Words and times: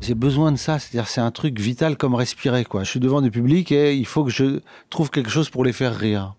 J'ai 0.00 0.14
besoin 0.14 0.50
de 0.50 0.56
ça, 0.56 0.78
c'est-à-dire 0.78 1.08
c'est 1.08 1.20
un 1.20 1.30
truc 1.30 1.60
vital 1.60 1.98
comme 1.98 2.14
respirer 2.14 2.64
quoi. 2.64 2.84
Je 2.84 2.88
suis 2.88 3.00
devant 3.00 3.20
du 3.20 3.30
public 3.30 3.70
et 3.70 3.94
il 3.94 4.06
faut 4.06 4.24
que 4.24 4.30
je 4.30 4.60
trouve 4.88 5.10
quelque 5.10 5.28
chose 5.28 5.50
pour 5.50 5.62
les 5.62 5.74
faire 5.74 5.94
rire. 5.94 6.36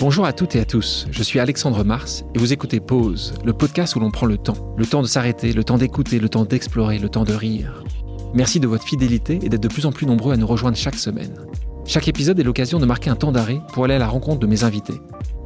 Bonjour 0.00 0.24
à 0.24 0.32
toutes 0.32 0.56
et 0.56 0.60
à 0.60 0.64
tous, 0.64 1.06
je 1.10 1.22
suis 1.22 1.38
Alexandre 1.38 1.84
Mars 1.84 2.24
et 2.34 2.38
vous 2.38 2.52
écoutez 2.54 2.80
Pause, 2.80 3.34
le 3.44 3.52
podcast 3.52 3.96
où 3.96 4.00
l'on 4.00 4.10
prend 4.10 4.26
le 4.26 4.38
temps. 4.38 4.74
Le 4.78 4.86
temps 4.86 5.02
de 5.02 5.06
s'arrêter, 5.06 5.52
le 5.52 5.62
temps 5.62 5.78
d'écouter, 5.78 6.18
le 6.18 6.30
temps 6.30 6.44
d'explorer, 6.44 6.98
le 6.98 7.10
temps 7.10 7.24
de 7.24 7.34
rire. 7.34 7.84
Merci 8.32 8.60
de 8.60 8.66
votre 8.66 8.84
fidélité 8.84 9.38
et 9.42 9.48
d'être 9.50 9.62
de 9.62 9.68
plus 9.68 9.84
en 9.84 9.92
plus 9.92 10.06
nombreux 10.06 10.32
à 10.32 10.36
nous 10.38 10.46
rejoindre 10.46 10.76
chaque 10.76 10.96
semaine. 10.96 11.34
Chaque 11.84 12.08
épisode 12.08 12.40
est 12.40 12.44
l'occasion 12.44 12.78
de 12.78 12.86
marquer 12.86 13.10
un 13.10 13.16
temps 13.16 13.30
d'arrêt 13.30 13.60
pour 13.74 13.84
aller 13.84 13.94
à 13.94 13.98
la 13.98 14.08
rencontre 14.08 14.40
de 14.40 14.46
mes 14.46 14.64
invités. 14.64 15.00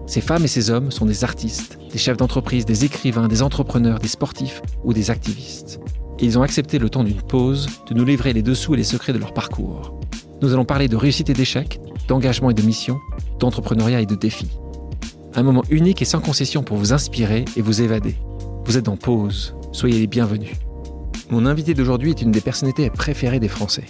Ces 0.08 0.22
femmes 0.22 0.44
et 0.44 0.48
ces 0.48 0.70
hommes 0.70 0.90
sont 0.90 1.04
des 1.04 1.22
artistes, 1.22 1.78
des 1.92 1.98
chefs 1.98 2.16
d'entreprise, 2.16 2.64
des 2.64 2.86
écrivains, 2.86 3.28
des 3.28 3.42
entrepreneurs, 3.42 3.98
des 3.98 4.08
sportifs 4.08 4.62
ou 4.82 4.94
des 4.94 5.10
activistes. 5.10 5.80
Ils 6.18 6.38
ont 6.38 6.42
accepté 6.42 6.78
le 6.78 6.88
temps 6.88 7.04
d'une 7.04 7.20
pause 7.20 7.68
de 7.86 7.94
nous 7.94 8.06
livrer 8.06 8.32
les 8.32 8.40
dessous 8.40 8.72
et 8.72 8.78
les 8.78 8.84
secrets 8.84 9.12
de 9.12 9.18
leur 9.18 9.34
parcours. 9.34 10.00
Nous 10.40 10.54
allons 10.54 10.64
parler 10.64 10.88
de 10.88 10.96
réussite 10.96 11.28
et 11.28 11.34
d'échec, 11.34 11.78
d'engagement 12.08 12.48
et 12.48 12.54
de 12.54 12.62
mission, 12.62 12.98
d'entrepreneuriat 13.38 14.00
et 14.00 14.06
de 14.06 14.14
défis. 14.14 14.58
Un 15.34 15.42
moment 15.42 15.62
unique 15.68 16.00
et 16.00 16.06
sans 16.06 16.20
concession 16.20 16.62
pour 16.62 16.78
vous 16.78 16.94
inspirer 16.94 17.44
et 17.54 17.60
vous 17.60 17.82
évader. 17.82 18.16
Vous 18.64 18.78
êtes 18.78 18.88
en 18.88 18.96
pause, 18.96 19.54
soyez 19.72 19.98
les 19.98 20.06
bienvenus. 20.06 20.56
Mon 21.28 21.44
invité 21.44 21.74
d'aujourd'hui 21.74 22.10
est 22.10 22.22
une 22.22 22.32
des 22.32 22.40
personnalités 22.40 22.88
préférées 22.88 23.40
des 23.40 23.48
Français. 23.48 23.84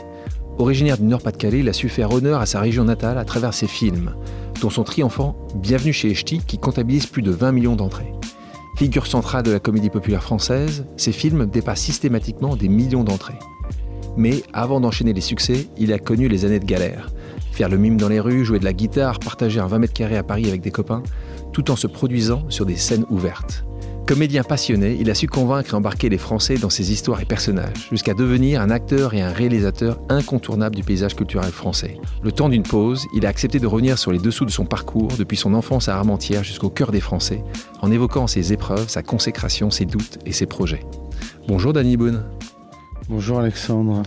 Originaire 0.58 0.98
du 0.98 1.04
Nord-Pas-de-Calais, 1.04 1.60
il 1.60 1.68
a 1.68 1.72
su 1.72 1.88
faire 1.88 2.10
honneur 2.12 2.40
à 2.40 2.46
sa 2.46 2.58
région 2.58 2.82
natale 2.82 3.16
à 3.16 3.24
travers 3.24 3.54
ses 3.54 3.68
films, 3.68 4.16
dont 4.60 4.70
son 4.70 4.82
triomphant 4.82 5.36
Bienvenue 5.54 5.92
chez 5.92 6.10
Echti 6.10 6.40
qui 6.44 6.58
comptabilise 6.58 7.06
plus 7.06 7.22
de 7.22 7.30
20 7.30 7.52
millions 7.52 7.76
d'entrées. 7.76 8.12
Figure 8.76 9.06
centrale 9.06 9.44
de 9.44 9.52
la 9.52 9.60
comédie 9.60 9.88
populaire 9.88 10.22
française, 10.22 10.84
ses 10.96 11.12
films 11.12 11.46
dépassent 11.46 11.82
systématiquement 11.82 12.56
des 12.56 12.68
millions 12.68 13.04
d'entrées. 13.04 13.38
Mais 14.16 14.42
avant 14.52 14.80
d'enchaîner 14.80 15.12
les 15.12 15.20
succès, 15.20 15.68
il 15.78 15.92
a 15.92 16.00
connu 16.00 16.26
les 16.26 16.44
années 16.44 16.58
de 16.58 16.64
galère. 16.64 17.08
Faire 17.52 17.68
le 17.68 17.76
mime 17.76 17.96
dans 17.96 18.08
les 18.08 18.18
rues, 18.18 18.44
jouer 18.44 18.58
de 18.58 18.64
la 18.64 18.72
guitare, 18.72 19.20
partager 19.20 19.60
un 19.60 19.68
20 19.68 19.78
mètres 19.78 19.94
carrés 19.94 20.16
à 20.16 20.24
Paris 20.24 20.48
avec 20.48 20.60
des 20.60 20.72
copains, 20.72 21.04
tout 21.52 21.70
en 21.70 21.76
se 21.76 21.86
produisant 21.86 22.42
sur 22.48 22.66
des 22.66 22.76
scènes 22.76 23.06
ouvertes. 23.10 23.64
Comédien 24.08 24.42
passionné, 24.42 24.96
il 24.98 25.10
a 25.10 25.14
su 25.14 25.26
convaincre 25.26 25.74
et 25.74 25.76
embarquer 25.76 26.08
les 26.08 26.16
Français 26.16 26.54
dans 26.54 26.70
ses 26.70 26.92
histoires 26.92 27.20
et 27.20 27.26
personnages, 27.26 27.88
jusqu'à 27.90 28.14
devenir 28.14 28.62
un 28.62 28.70
acteur 28.70 29.12
et 29.12 29.20
un 29.20 29.30
réalisateur 29.30 30.00
incontournable 30.08 30.76
du 30.76 30.82
paysage 30.82 31.14
culturel 31.14 31.52
français. 31.52 31.98
Le 32.22 32.32
temps 32.32 32.48
d'une 32.48 32.62
pause, 32.62 33.06
il 33.12 33.26
a 33.26 33.28
accepté 33.28 33.60
de 33.60 33.66
revenir 33.66 33.98
sur 33.98 34.10
les 34.10 34.18
dessous 34.18 34.46
de 34.46 34.50
son 34.50 34.64
parcours, 34.64 35.10
depuis 35.18 35.36
son 35.36 35.52
enfance 35.52 35.90
à 35.90 35.96
Armentières 35.96 36.42
jusqu'au 36.42 36.70
cœur 36.70 36.90
des 36.90 37.02
Français, 37.02 37.44
en 37.82 37.92
évoquant 37.92 38.26
ses 38.26 38.54
épreuves, 38.54 38.88
sa 38.88 39.02
consécration, 39.02 39.70
ses 39.70 39.84
doutes 39.84 40.16
et 40.24 40.32
ses 40.32 40.46
projets. 40.46 40.86
Bonjour 41.46 41.74
Danny 41.74 41.98
Boone. 41.98 42.24
Bonjour 43.10 43.40
Alexandre. 43.40 44.04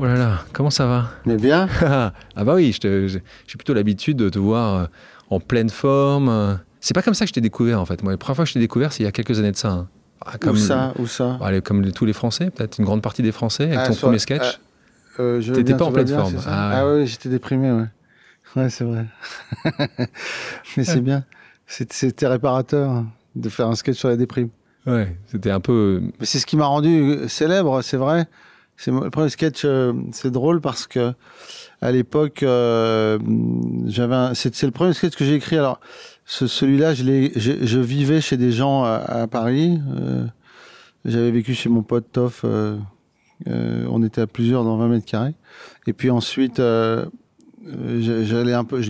Oh 0.00 0.04
là 0.04 0.16
là, 0.16 0.44
comment 0.52 0.70
ça 0.70 0.86
va? 0.86 1.10
Mais 1.26 1.36
bien 1.36 1.68
Ah 1.80 2.12
bah 2.44 2.56
oui, 2.56 2.76
j'ai 2.82 3.20
plutôt 3.56 3.74
l'habitude 3.74 4.16
de 4.16 4.30
te 4.30 4.38
voir 4.40 4.74
euh, 4.74 4.86
en 5.30 5.38
pleine 5.38 5.70
forme 5.70 6.28
euh, 6.28 6.54
c'est 6.80 6.94
pas 6.94 7.02
comme 7.02 7.14
ça 7.14 7.24
que 7.24 7.28
je 7.28 7.34
t'ai 7.34 7.40
découvert 7.40 7.80
en 7.80 7.86
fait. 7.86 8.02
Moi, 8.02 8.12
la 8.12 8.18
première 8.18 8.36
fois 8.36 8.44
que 8.44 8.48
je 8.48 8.54
t'ai 8.54 8.60
découvert, 8.60 8.92
c'est 8.92 9.02
il 9.02 9.06
y 9.06 9.08
a 9.08 9.12
quelques 9.12 9.38
années 9.38 9.52
de 9.52 9.56
ça. 9.56 9.70
Hein. 9.70 9.88
Ah, 10.24 10.36
comme, 10.38 10.56
où 10.56 10.58
ça 10.58 10.92
Où 10.98 11.06
ça 11.06 11.38
allez, 11.42 11.62
Comme 11.62 11.90
tous 11.92 12.04
les 12.04 12.12
Français, 12.12 12.50
peut-être 12.50 12.78
une 12.78 12.84
grande 12.84 13.02
partie 13.02 13.22
des 13.22 13.32
Français, 13.32 13.64
avec 13.64 13.78
ah, 13.78 13.88
ton 13.88 13.94
premier 13.94 14.18
sketch. 14.18 14.60
Ah, 15.16 15.20
euh, 15.20 15.54
T'étais 15.54 15.74
pas 15.74 15.84
en 15.84 15.92
pleine 15.92 16.08
forme. 16.08 16.36
Ah, 16.46 16.86
ouais, 16.86 17.06
j'étais 17.06 17.28
déprimé, 17.28 17.70
ouais. 17.72 17.86
Ouais, 18.56 18.70
c'est 18.70 18.84
vrai. 18.84 19.06
Mais 20.76 20.84
c'est 20.84 21.00
bien. 21.00 21.24
C'était 21.66 22.26
réparateur 22.26 23.04
de 23.36 23.48
faire 23.48 23.68
un 23.68 23.74
sketch 23.74 23.98
sur 23.98 24.08
la 24.08 24.16
déprime. 24.16 24.48
Ouais, 24.86 25.16
c'était 25.26 25.50
un 25.50 25.60
peu. 25.60 26.00
Mais 26.18 26.26
c'est 26.26 26.38
ce 26.38 26.46
qui 26.46 26.56
m'a 26.56 26.66
rendu 26.66 27.18
célèbre, 27.28 27.82
c'est 27.82 27.98
vrai. 27.98 28.26
C'est 28.76 28.90
le 28.90 29.10
premier 29.10 29.28
sketch. 29.28 29.62
Euh, 29.64 29.92
c'est 30.12 30.30
drôle 30.30 30.60
parce 30.60 30.86
que 30.86 31.12
à 31.82 31.92
l'époque, 31.92 32.42
euh, 32.42 33.18
j'avais. 33.86 34.34
C'est 34.34 34.62
le 34.62 34.70
premier 34.70 34.94
sketch 34.94 35.14
que 35.14 35.24
j'ai 35.24 35.34
écrit. 35.34 35.58
Alors, 35.58 35.80
celui-là, 36.28 36.92
je, 36.92 37.78
vivais 37.78 38.20
chez 38.20 38.36
des 38.36 38.52
gens 38.52 38.84
à, 38.84 39.26
Paris. 39.26 39.80
Euh, 39.96 40.26
J'avais 41.06 41.30
vécu 41.30 41.54
chez 41.54 41.70
mon 41.70 41.82
pote 41.82 42.12
Toff. 42.12 42.42
Euh, 42.44 42.76
euh, 43.48 43.86
on 43.90 44.02
était 44.02 44.20
à 44.20 44.26
plusieurs 44.26 44.62
dans 44.62 44.76
20 44.76 44.88
mètres 44.88 45.06
carrés. 45.06 45.34
Et 45.86 45.94
puis 45.94 46.10
ensuite, 46.10 46.58
je 46.58 47.08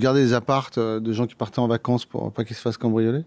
gardais 0.01 0.25
des 0.25 0.33
appartes 0.33 0.81
de 0.81 1.13
gens 1.13 1.29
qui 1.29 1.37
partaient 1.37 1.61
en 1.61 1.69
vacances 1.69 2.07
pour 2.07 2.33
pas 2.33 2.45
qu'ils 2.45 2.57
se 2.57 2.63
fassent 2.63 2.77
cambrioler. 2.77 3.23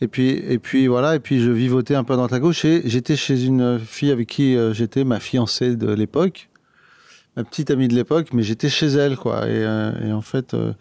Et 0.00 0.08
puis, 0.08 0.86
voilà, 0.88 1.14
et 1.14 1.20
puis 1.20 1.40
je 1.40 1.50
vivotais 1.50 1.94
un 1.94 2.04
peu 2.04 2.16
dans 2.16 2.28
ta 2.28 2.40
gauche 2.40 2.66
j'étais 2.84 3.16
chez 3.16 3.44
une 3.44 3.78
fille 3.78 4.10
avec 4.10 4.28
qui 4.28 4.56
j'étais 4.72 5.04
ma 5.04 5.20
fiancée 5.20 5.76
de 5.76 5.92
l'époque 5.92 6.48
ma 7.38 7.44
petite 7.44 7.70
amie 7.70 7.86
de 7.86 7.94
l'époque, 7.94 8.30
mais 8.32 8.42
j'étais 8.42 8.68
chez 8.68 8.88
elle, 8.88 9.16
quoi. 9.16 9.46
Et, 9.46 9.64
euh, 9.64 10.12
en 10.12 10.22
fait, 10.22 10.54
euh, 10.54 10.72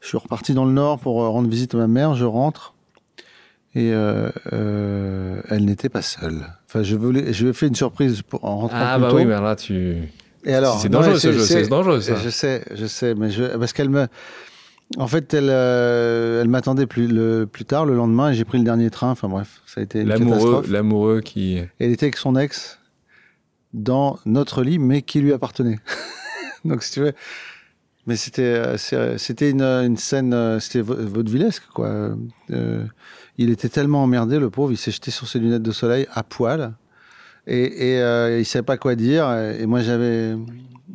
je 0.00 0.08
suis 0.08 0.18
reparti 0.18 0.54
dans 0.54 0.64
le 0.64 0.72
Nord 0.72 0.98
pour 0.98 1.22
euh, 1.22 1.28
rendre 1.28 1.48
visite 1.48 1.74
à 1.74 1.78
ma 1.78 1.86
mère. 1.86 2.14
Je 2.16 2.24
rentre 2.24 2.74
et 3.76 3.90
elle 3.90 5.64
n'était 5.64 5.88
pas 5.88 6.02
seule. 6.02 6.44
Enfin, 6.66 6.82
je 6.82 6.96
voulais, 6.96 7.32
je 7.32 7.44
lui 7.44 7.50
ai 7.50 7.52
fait 7.52 7.68
une 7.68 7.76
surprise 7.76 8.22
pour, 8.22 8.44
en 8.44 8.58
rentrant. 8.58 8.78
Ah 8.78 8.98
bah 8.98 9.12
oui, 9.14 9.24
mais 9.24 9.40
là 9.40 9.54
tu. 9.54 9.98
Et 10.44 10.52
alors, 10.52 10.80
c'est 10.80 10.88
dangereux, 10.88 11.18
c'est 11.18 11.68
dangereux 11.68 12.00
ça. 12.00 12.16
Je 12.16 12.30
sais, 12.30 12.64
je 12.74 12.86
sais, 12.86 13.14
mais 13.14 13.30
je, 13.30 13.44
parce 13.44 13.72
qu'elle 13.72 13.90
me, 13.90 14.08
en 14.98 15.06
fait, 15.06 15.32
elle, 15.34 15.50
elle 15.50 16.48
m'attendait 16.48 16.86
plus, 16.86 17.06
le, 17.06 17.46
plus 17.46 17.64
tard, 17.64 17.86
le 17.86 17.94
lendemain, 17.94 18.30
et 18.30 18.34
j'ai 18.34 18.44
pris 18.44 18.58
le 18.58 18.64
dernier 18.64 18.90
train. 18.90 19.10
Enfin 19.12 19.28
bref, 19.28 19.60
ça 19.66 19.80
a 19.80 19.84
été 19.84 20.02
l'amoureux, 20.02 20.64
l'amoureux 20.68 21.20
qui. 21.20 21.60
Elle 21.78 21.92
était 21.92 22.06
avec 22.06 22.16
son 22.16 22.34
ex 22.34 22.79
dans 23.72 24.18
notre 24.26 24.62
lit, 24.62 24.78
mais 24.78 25.02
qui 25.02 25.20
lui 25.20 25.32
appartenait. 25.32 25.78
Donc, 26.64 26.82
si 26.82 26.92
tu 26.92 27.00
veux. 27.00 27.12
Mais 28.06 28.16
c'était, 28.16 28.42
euh, 28.42 29.18
c'était 29.18 29.50
une, 29.50 29.62
une, 29.62 29.96
scène, 29.96 30.32
euh, 30.32 30.58
c'était 30.58 30.80
vaudevillesque, 30.80 31.64
quoi. 31.72 32.16
Euh, 32.50 32.84
il 33.38 33.50
était 33.50 33.68
tellement 33.68 34.02
emmerdé, 34.02 34.38
le 34.38 34.50
pauvre, 34.50 34.72
il 34.72 34.76
s'est 34.76 34.90
jeté 34.90 35.10
sur 35.10 35.28
ses 35.28 35.38
lunettes 35.38 35.62
de 35.62 35.72
soleil 35.72 36.06
à 36.12 36.22
poil. 36.22 36.72
Et, 37.46 37.92
et 37.94 38.00
euh, 38.00 38.38
il 38.38 38.44
savait 38.44 38.64
pas 38.64 38.78
quoi 38.78 38.94
dire. 38.94 39.30
Et 39.32 39.66
moi, 39.66 39.80
j'avais 39.80 40.36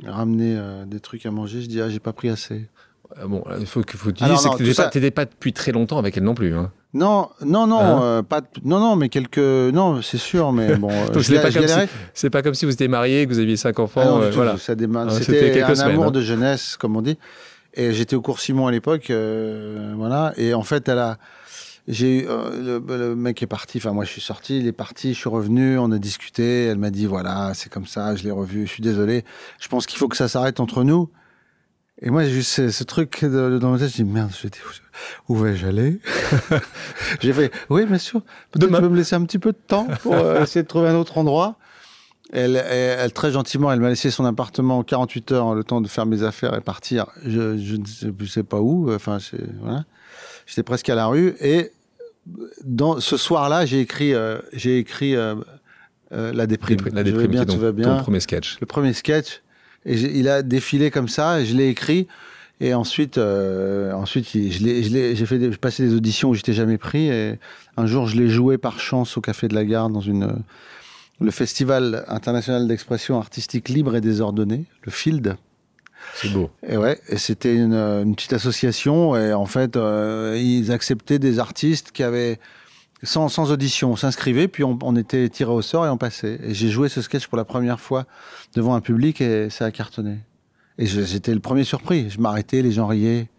ramené 0.06 0.60
des 0.88 1.00
trucs 1.00 1.26
à 1.26 1.32
manger. 1.32 1.62
Je 1.62 1.68
dis, 1.68 1.82
ah, 1.82 1.90
j'ai 1.90 2.00
pas 2.00 2.14
pris 2.14 2.30
assez. 2.30 2.68
Bon, 3.26 3.44
il 3.60 3.66
faut 3.66 3.82
que, 3.82 3.98
faut 3.98 4.10
que 4.10 4.16
tu 4.16 4.24
dises 4.24 4.44
que 4.44 4.58
tu 4.58 4.98
n'étais 4.98 5.12
pas, 5.12 5.26
pas, 5.26 5.32
depuis 5.32 5.54
très 5.54 5.72
longtemps 5.72 5.98
avec 5.98 6.18
elle 6.18 6.24
non 6.24 6.36
plus. 6.36 6.54
Hein. 6.54 6.72
Non, 6.96 7.28
non, 7.44 7.68
non, 7.68 7.80
hein 7.80 8.02
euh, 8.04 8.22
pas, 8.24 8.40
non, 8.64 8.80
non, 8.80 8.96
mais 8.96 9.10
quelques, 9.10 9.38
non, 9.38 10.02
c'est 10.02 10.18
sûr, 10.18 10.54
mais 10.54 10.76
bon. 10.78 10.90
Euh, 10.96 11.22
c'est 11.22 11.42
pas, 11.42 11.52
si, 12.14 12.30
pas, 12.30 12.42
comme 12.42 12.54
si 12.54 12.66
vous 12.66 12.72
étiez 12.72 12.88
marié, 12.88 13.26
que 13.26 13.34
vous 13.34 13.40
aviez 13.40 13.58
cinq 13.58 13.80
enfants. 13.80 14.02
Ah 14.22 14.24
euh, 14.24 14.32
voilà. 14.34 14.56
Ah, 14.56 15.10
c'était 15.12 15.62
un 15.62 15.80
amour 15.80 16.06
hein. 16.06 16.12
de 16.12 16.22
jeunesse, 16.22 16.78
comme 16.78 16.96
on 16.96 17.02
dit. 17.02 17.18
Et 17.74 17.92
j'étais 17.92 18.16
au 18.16 18.22
cours 18.22 18.40
Simon 18.40 18.68
à 18.68 18.72
l'époque, 18.72 19.12
voilà. 19.98 20.34
Et 20.38 20.54
en 20.54 20.64
fait, 20.64 20.88
elle 20.88 21.00
a, 21.00 21.18
j'ai 21.88 22.26
le, 22.26 22.82
le, 22.88 23.16
mec 23.16 23.44
est 23.44 23.48
parti. 23.48 23.80
Enfin, 23.80 23.92
moi, 23.92 24.06
je 24.06 24.12
suis 24.12 24.22
sorti, 24.22 24.60
il 24.60 24.68
est 24.68 24.72
parti, 24.72 25.14
je 25.14 25.20
suis 25.20 25.30
revenu, 25.30 25.78
on 25.78 25.92
a 25.92 25.98
discuté. 25.98 26.68
Elle 26.68 26.78
m'a 26.78 26.92
dit, 26.92 27.08
voilà, 27.08 27.52
c'est 27.56 27.70
comme 27.70 27.88
ça, 27.88 28.16
je 28.16 28.24
l'ai 28.24 28.32
revu. 28.32 28.66
Je 28.68 28.72
suis 28.72 28.84
désolé. 28.84 29.26
Je 29.60 29.68
pense 29.68 29.86
qu'il 29.86 30.00
faut 30.00 30.08
que 30.08 30.18
ça 30.18 30.30
s'arrête 30.30 30.62
entre 30.62 30.84
nous. 30.84 31.10
Et 32.02 32.10
moi, 32.10 32.24
j'ai 32.24 32.32
juste 32.32 32.52
ce, 32.52 32.70
ce 32.70 32.84
truc 32.84 33.24
dans 33.24 33.72
ma 33.72 33.80
tête, 33.80 33.90
je 33.90 33.96
dis 33.96 34.04
merde, 34.04 34.32
où 35.30 35.36
vais-je 35.36 35.66
aller? 35.66 36.00
J'ai 37.22 37.32
fait 37.32 37.52
oui, 37.70 37.86
bien 37.86 37.98
sûr. 37.98 38.22
Peut-être 38.52 38.74
tu 38.74 38.82
peux 38.82 38.90
me 38.90 38.98
laisser 38.98 39.16
un 39.16 39.24
petit 39.24 39.40
peu 39.40 39.52
de 39.52 39.58
temps 39.58 39.88
pour 40.02 40.14
euh, 40.14 40.44
essayer 40.44 40.64
de 40.64 40.68
trouver 40.68 40.90
un 40.90 40.96
autre 40.96 41.18
endroit. 41.18 41.58
Elle, 42.34 42.58
elle, 42.58 43.14
très 43.14 43.32
gentiment, 43.32 43.72
elle 43.72 43.80
m'a 43.80 43.90
laissé 43.90 44.12
son 44.12 44.26
appartement 44.26 44.80
en 44.80 44.84
48 44.84 45.32
heures, 45.32 45.56
le 45.56 45.64
temps 45.64 45.80
de 45.80 45.88
faire 45.88 46.06
mes 46.06 46.24
affaires 46.24 46.56
et 46.56 46.62
partir. 46.62 47.08
Je, 47.24 47.58
je 47.58 47.76
ne 47.76 48.26
sais 48.26 48.44
pas 48.44 48.60
où. 48.60 48.92
Enfin, 48.94 49.20
voilà. 49.62 49.86
J'étais 50.46 50.64
presque 50.64 50.90
à 50.90 50.96
la 50.96 51.08
rue. 51.08 51.36
Et 51.40 51.72
dans 52.64 53.00
ce 53.00 53.18
soir-là, 53.18 53.66
j'ai 53.66 53.80
écrit, 53.80 54.14
euh, 54.14 54.40
j'ai 54.54 54.80
écrit 54.80 55.16
euh, 55.16 55.36
euh, 56.12 56.34
la 56.34 56.48
déprime. 56.48 56.80
La 56.94 57.04
déprime, 57.04 57.28
bien, 57.28 57.46
tu 57.46 57.58
vas 57.58 57.72
bien. 57.72 57.98
Ton 57.98 58.04
premier 58.04 58.20
sketch. 58.20 58.58
Le 58.60 58.66
premier 58.66 58.94
sketch. 58.94 59.42
Et 59.86 59.96
il 59.96 60.28
a 60.30 60.42
défilé 60.42 60.92
comme 60.92 61.08
ça, 61.08 61.40
et 61.42 61.46
je 61.46 61.56
l'ai 61.56 61.68
écrit. 61.68 62.08
Et 62.62 62.74
ensuite, 62.74 63.18
euh, 63.18 63.92
ensuite, 63.94 64.28
j'ai 64.32 65.26
fait, 65.26 65.40
des, 65.40 65.50
passé 65.52 65.88
des 65.88 65.94
auditions 65.94 66.30
où 66.30 66.34
j'étais 66.36 66.54
jamais 66.54 66.78
pris. 66.78 67.10
Et 67.10 67.38
un 67.76 67.86
jour, 67.86 68.08
je 68.08 68.16
l'ai 68.16 68.30
joué 68.30 68.58
par 68.58 68.80
chance 68.80 69.18
au 69.18 69.22
Café 69.22 69.48
de 69.48 69.56
la 69.56 69.66
Gare 69.66 69.90
dans 69.90 70.02
une 70.02 70.36
le 71.22 71.32
Festival 71.32 72.04
international 72.08 72.68
d'expression 72.68 73.18
artistique 73.18 73.70
libre 73.70 73.96
et 73.96 74.02
désordonnée, 74.02 74.66
le 74.84 74.92
Field. 74.92 75.38
C'est 76.14 76.30
beau. 76.30 76.50
Et 76.68 76.78
ouais, 76.78 77.00
et 77.10 77.18
c'était 77.18 77.56
une, 77.56 77.74
une, 77.74 78.16
petite 78.16 78.34
association. 78.34 79.16
Et 79.16 79.34
en 79.34 79.46
fait, 79.46 79.76
euh, 79.76 80.38
ils 80.40 80.72
acceptaient 80.72 81.20
des 81.20 81.40
artistes 81.40 81.92
qui 81.92 82.04
avaient 82.04 82.40
sans, 83.06 83.30
sans 83.30 83.52
audition, 83.52 83.92
on 83.92 83.96
s'inscrivait, 83.96 84.48
puis 84.48 84.64
on, 84.64 84.78
on, 84.82 84.96
était 84.96 85.30
tiré 85.30 85.52
au 85.52 85.62
sort 85.62 85.86
et 85.86 85.90
on 85.90 85.98
passait. 85.98 86.40
Et 86.44 86.54
j'ai 86.54 86.70
joué 86.70 86.90
ce 86.90 87.02
sketch 87.02 87.28
pour 87.28 87.38
la 87.38 87.46
première 87.46 87.80
fois 87.80 88.06
devant 88.54 88.76
un 88.76 88.82
public 88.82 89.22
et 89.22 89.50
ça 89.50 89.66
a 89.66 89.72
cartonné. 89.72 90.20
Et 90.78 90.86
j'étais 90.86 91.34
le 91.34 91.40
premier 91.40 91.64
surpris. 91.64 92.10
Je 92.10 92.20
m'arrêtais, 92.20 92.62
les 92.62 92.72
gens 92.72 92.88
riaient. 92.88 93.30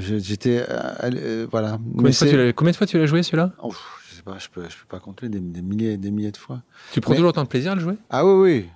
J'étais. 0.00 0.66
Euh, 0.68 0.92
euh, 1.04 1.46
voilà. 1.50 1.78
Combien 1.96 2.10
de, 2.10 2.76
fois 2.76 2.86
tu 2.86 2.98
l'as 2.98 3.06
joué 3.06 3.22
celui-là? 3.22 3.52
Oh, 3.62 3.72
Je 3.72 4.10
sais 4.10 4.16
sais 4.16 4.22
pas, 4.22 4.38
je 4.38 4.48
peux, 4.48 4.62
je 4.68 4.76
peux 4.76 4.86
pas 4.88 5.00
compter 5.00 5.28
des, 5.28 5.40
des 5.40 5.62
milliers 5.62 5.92
et 5.92 5.96
des 5.96 6.10
milliers 6.10 6.32
de 6.32 6.36
fois. 6.36 6.62
Tu 6.92 7.00
prends 7.00 7.12
Mais- 7.12 7.16
toujours 7.16 7.30
autant 7.30 7.44
de 7.44 7.48
plaisir 7.48 7.72
à 7.72 7.74
le 7.74 7.80
jouer? 7.80 7.94
Ah 8.10 8.26
oui, 8.26 8.32
oui. 8.42 8.68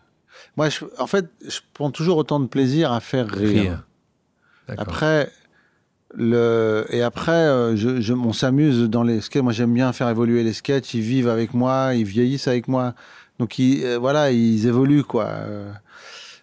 Moi, 0.57 0.69
je- 0.69 0.85
en 0.99 1.07
fait, 1.07 1.27
je 1.47 1.61
prends 1.75 1.91
toujours 1.91 2.17
autant 2.17 2.41
de 2.41 2.47
plaisir 2.47 2.93
à 2.93 3.01
faire 3.01 3.29
rire. 3.29 3.49
Rire. 3.63 3.87
D'accord. 4.69 4.83
Après, 4.83 5.31
le 6.17 6.87
et 6.91 7.03
après, 7.03 7.33
euh, 7.33 7.77
je, 7.77 8.01
je, 8.01 8.13
on 8.15 8.33
s'amuse 8.33 8.83
dans 8.85 9.03
les 9.03 9.21
sketchs. 9.21 9.43
Moi, 9.43 9.53
j'aime 9.53 9.73
bien 9.73 9.93
faire 9.93 10.09
évoluer 10.09 10.43
les 10.43 10.53
sketchs. 10.53 10.95
Ils 10.95 11.01
vivent 11.01 11.29
avec 11.29 11.55
moi, 11.55 11.95
ils 11.95 12.05
vieillissent 12.05 12.49
avec 12.49 12.69
moi. 12.69 12.95
Donc, 13.39 13.59
ils, 13.59 13.85
euh, 13.85 13.99
voilà, 13.99 14.31
ils 14.31 14.67
évoluent 14.67 15.05
quoi. 15.05 15.27
Euh, 15.27 15.71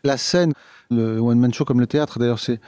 la 0.04 0.18
scène, 0.18 0.54
le 0.90 1.20
one 1.20 1.40
man 1.40 1.54
show 1.54 1.66
comme 1.66 1.80
le 1.80 1.88
théâtre, 1.88 2.20
d'ailleurs, 2.20 2.40
c'est 2.40 2.60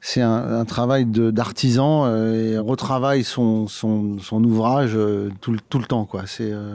c'est 0.00 0.22
un, 0.22 0.60
un 0.60 0.64
travail 0.64 1.04
d'artisan 1.06 2.06
euh, 2.06 2.54
et 2.54 2.58
retravaille 2.58 3.22
son 3.22 3.66
son, 3.68 4.18
son 4.18 4.42
ouvrage 4.44 4.92
euh, 4.94 5.30
tout, 5.40 5.56
tout 5.68 5.78
le 5.78 5.84
temps 5.84 6.06
quoi. 6.06 6.22
C'est 6.26 6.50
euh, 6.52 6.74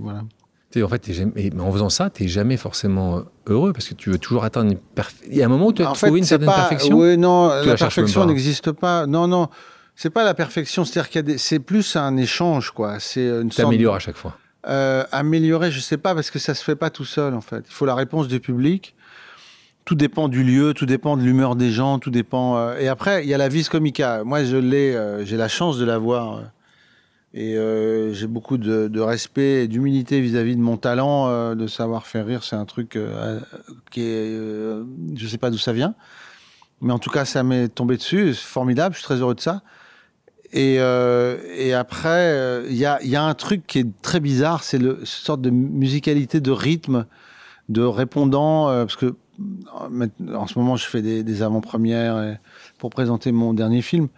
voilà. 0.00 0.22
En 0.80 0.88
fait, 0.88 0.98
t'es 0.98 1.12
jamais- 1.12 1.50
mais 1.54 1.60
en 1.62 1.70
faisant 1.72 1.88
ça, 1.90 2.08
tu 2.10 2.22
n'es 2.22 2.28
jamais 2.28 2.56
forcément 2.56 3.18
euh, 3.18 3.22
heureux 3.46 3.72
parce 3.72 3.88
que 3.88 3.94
tu 3.94 4.10
veux 4.10 4.18
toujours 4.18 4.44
atteindre 4.44 4.72
une 4.72 4.78
perfection. 4.78 5.28
Il 5.30 5.36
y 5.38 5.42
a 5.42 5.46
un 5.46 5.48
moment 5.48 5.66
où 5.66 5.72
tu 5.72 5.82
as 5.82 5.90
En 5.90 5.92
trouvé 5.92 6.12
fait, 6.12 6.18
une 6.18 6.24
certaine 6.24 6.46
pas, 6.46 6.54
perfection. 6.54 6.96
Oui, 6.98 7.18
non, 7.18 7.50
Tu 7.62 7.68
la 7.68 7.76
perfection 7.76 8.24
n'existe 8.26 8.72
pas. 8.72 9.06
Non, 9.06 9.26
non, 9.26 9.48
c'est 9.96 10.10
pas 10.10 10.24
la 10.24 10.34
perfection. 10.34 10.84
C'est-à-dire 10.84 11.22
des, 11.22 11.38
c'est 11.38 11.58
plus 11.58 11.96
un 11.96 12.16
échange, 12.16 12.70
quoi. 12.70 12.98
C'est 13.00 13.26
une 13.26 13.50
t'améliores 13.50 13.96
à 13.96 13.98
chaque 13.98 14.16
fois. 14.16 14.36
Euh, 14.68 15.04
améliorer, 15.10 15.70
je 15.72 15.80
sais 15.80 15.96
pas, 15.98 16.14
parce 16.14 16.30
que 16.30 16.38
ça 16.38 16.54
se 16.54 16.62
fait 16.62 16.76
pas 16.76 16.88
tout 16.90 17.04
seul, 17.04 17.34
en 17.34 17.40
fait. 17.40 17.64
Il 17.68 17.72
faut 17.72 17.84
la 17.84 17.94
réponse 17.96 18.28
du 18.28 18.38
public. 18.40 18.94
Tout 19.84 19.96
dépend 19.96 20.28
du 20.28 20.44
lieu, 20.44 20.74
tout 20.74 20.86
dépend 20.86 21.16
de 21.16 21.22
l'humeur 21.22 21.56
des 21.56 21.72
gens, 21.72 21.98
tout 21.98 22.10
dépend. 22.10 22.56
euh, 22.56 22.78
Et 22.78 22.86
après, 22.86 23.24
il 23.24 23.28
y 23.28 23.34
a 23.34 23.38
la 23.38 23.48
vis 23.48 23.68
comica. 23.68 24.22
Moi, 24.24 24.44
je 24.44 24.56
l'ai, 24.56 24.94
euh, 24.94 25.24
j'ai 25.24 25.36
la 25.36 25.48
chance 25.48 25.76
de 25.78 25.84
l'avoir. 25.84 26.42
Et 27.34 27.56
euh, 27.56 28.12
j'ai 28.12 28.26
beaucoup 28.26 28.58
de, 28.58 28.88
de 28.88 29.00
respect 29.00 29.64
et 29.64 29.68
d'humilité 29.68 30.20
vis-à-vis 30.20 30.54
de 30.54 30.60
mon 30.60 30.76
talent, 30.76 31.28
euh, 31.28 31.54
de 31.54 31.66
savoir 31.66 32.06
faire 32.06 32.26
rire. 32.26 32.44
C'est 32.44 32.56
un 32.56 32.66
truc 32.66 32.94
euh, 32.94 33.40
qui 33.90 34.02
est, 34.02 34.36
euh, 34.36 34.84
je 35.14 35.26
sais 35.26 35.38
pas 35.38 35.50
d'où 35.50 35.56
ça 35.56 35.72
vient, 35.72 35.94
mais 36.82 36.92
en 36.92 36.98
tout 36.98 37.08
cas, 37.08 37.24
ça 37.24 37.42
m'est 37.42 37.68
tombé 37.68 37.96
dessus. 37.96 38.34
C'est 38.34 38.44
formidable. 38.44 38.94
Je 38.94 38.98
suis 38.98 39.06
très 39.06 39.16
heureux 39.16 39.34
de 39.34 39.40
ça. 39.40 39.62
Et, 40.52 40.76
euh, 40.80 41.38
et 41.56 41.72
après, 41.72 42.08
euh, 42.34 42.66
il 42.68 42.76
y, 42.76 42.84
a, 42.84 43.02
y 43.02 43.16
a 43.16 43.24
un 43.24 43.32
truc 43.32 43.66
qui 43.66 43.78
est 43.78 44.02
très 44.02 44.20
bizarre, 44.20 44.62
c'est 44.62 44.76
le 44.76 44.98
cette 45.00 45.24
sorte 45.24 45.40
de 45.40 45.48
musicalité, 45.48 46.40
de 46.40 46.50
rythme, 46.50 47.06
de 47.70 47.80
répondant, 47.82 48.66
parce 48.66 48.96
que 48.96 49.14
en 50.34 50.46
ce 50.46 50.58
moment, 50.58 50.76
je 50.76 50.84
fais 50.84 51.00
des, 51.00 51.22
des 51.24 51.42
avant-premières 51.42 52.36
pour 52.78 52.90
présenter 52.90 53.32
mon 53.32 53.54
dernier 53.54 53.80
film 53.80 54.08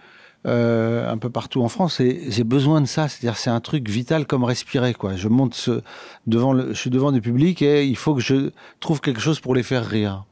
euh, 0.46 1.11
un 1.11 1.17
peu 1.17 1.31
partout 1.31 1.62
en 1.62 1.69
France, 1.69 2.00
et 2.00 2.26
j'ai 2.29 2.44
besoin 2.44 2.81
de 2.81 2.87
ça. 2.87 3.08
C'est-à-dire, 3.08 3.38
c'est 3.38 3.50
un 3.50 3.61
truc 3.61 3.88
vital 3.88 4.26
comme 4.26 4.44
respirer, 4.44 4.93
quoi. 4.93 5.17
Je 5.17 5.29
monte 5.29 5.55
ce, 5.55 5.81
devant, 6.26 6.52
le, 6.52 6.69
je 6.75 6.79
suis 6.79 6.91
devant 6.91 7.12
du 7.12 7.20
public 7.20 7.62
et 7.62 7.85
il 7.87 7.96
faut 7.96 8.14
que 8.14 8.20
je 8.20 8.50
trouve 8.81 9.00
quelque 9.00 9.20
chose 9.20 9.41
pour 9.41 9.55
les 9.55 9.62
faire 9.62 9.87
rire. 9.87 10.25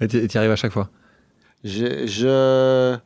Et 0.00 0.08
tu 0.08 0.38
arrives 0.38 0.50
à 0.50 0.56
chaque 0.56 0.72
fois? 0.72 0.90
Je, 1.62 2.06
je... 2.06 2.96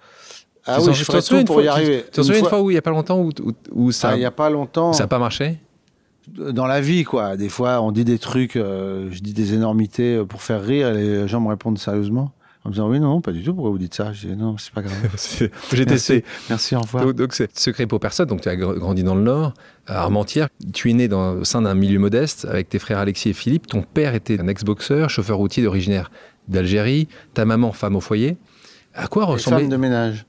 ah 0.67 0.79
oui, 0.83 0.95
je 0.95 1.05
ferai 1.05 1.23
tout 1.23 1.45
pour 1.45 1.57
fois- 1.57 1.63
y 1.63 1.69
arriver. 1.69 2.03
Tu 2.07 2.11
te 2.11 2.21
souviens 2.23 2.41
une 2.41 2.47
fois 2.47 2.61
où 2.61 2.71
il 2.71 2.75
n'y 2.75 2.79
a 2.79 2.83
pas 2.83 2.91
longtemps 2.91 3.21
où, 3.21 3.31
où, 3.41 3.53
où 3.73 3.93
ça 3.93 4.11
Ah, 4.11 4.17
il 4.17 4.19
n'y 4.19 4.25
a 4.25 4.33
pas 4.33 4.51
longtemps. 4.51 4.93
ça 4.93 5.05
n'a 5.05 5.09
pas 5.09 5.21
marché? 5.21 5.59
Dans 6.27 6.67
la 6.67 6.81
vie, 6.81 7.05
quoi. 7.05 7.37
Des 7.37 7.49
fois, 7.49 7.81
on 7.81 7.93
dit 7.93 8.05
des 8.05 8.19
trucs, 8.19 8.57
euh, 8.57 9.09
je 9.13 9.21
dis 9.21 9.33
des 9.33 9.55
énormités 9.55 10.17
euh, 10.17 10.25
pour 10.25 10.43
faire 10.43 10.63
rire, 10.63 10.89
et 10.91 11.03
les 11.23 11.29
gens 11.29 11.41
me 11.41 11.49
répondent 11.49 11.79
sérieusement. 11.79 12.33
En 12.65 12.71
me 12.71 12.75
disant, 12.75 12.91
oui, 12.91 12.99
non, 13.01 13.21
pas 13.21 13.33
du 13.33 13.43
tout, 13.43 13.55
pourquoi 13.55 13.71
vous 13.71 13.79
dites 13.79 13.95
ça? 13.95 14.13
Je 14.13 14.27
dis, 14.27 14.37
non, 14.37 14.59
c'est 14.59 14.73
pas 14.73 14.83
grave. 14.83 14.97
J'ai 15.73 15.87
testé. 15.87 16.25
Merci, 16.51 16.75
au 16.77 16.81
revoir. 16.81 17.15
Donc, 17.15 17.33
c'est 17.33 17.57
secret 17.59 17.87
pour 17.87 18.01
personne. 18.01 18.27
Donc 18.27 18.41
tu 18.43 18.49
as 18.49 18.57
gr- 18.57 18.77
grandi 18.79 19.05
dans 19.05 19.15
le 19.15 19.23
Nord, 19.23 19.55
à 19.87 20.01
Armentières. 20.03 20.49
Tu 20.75 20.91
es 20.91 20.93
né 20.93 21.09
dans, 21.09 21.35
au 21.37 21.45
sein 21.45 21.63
d'un 21.63 21.75
milieu 21.75 21.99
modeste 21.99 22.47
avec 22.51 22.69
tes 22.69 22.79
frères 22.79 22.99
Alexis 22.99 23.31
et 23.31 23.33
Philippe. 23.33 23.69
Ton 23.69 23.83
père 23.83 24.15
était 24.15 24.41
un 24.41 24.49
ex-boxeur, 24.49 25.09
chauffeur 25.09 25.37
routier 25.39 25.67
originaire 25.67 26.11
d'Algérie. 26.49 27.09
Ta 27.33 27.45
maman, 27.45 27.73
femme 27.73 27.97
au 27.97 28.01
foyer. 28.01 28.37
À 28.93 29.07
quoi 29.07 29.25
ressemblait 29.25 29.61
femme 29.61 29.69
de 29.71 29.77
ménage. 29.77 30.27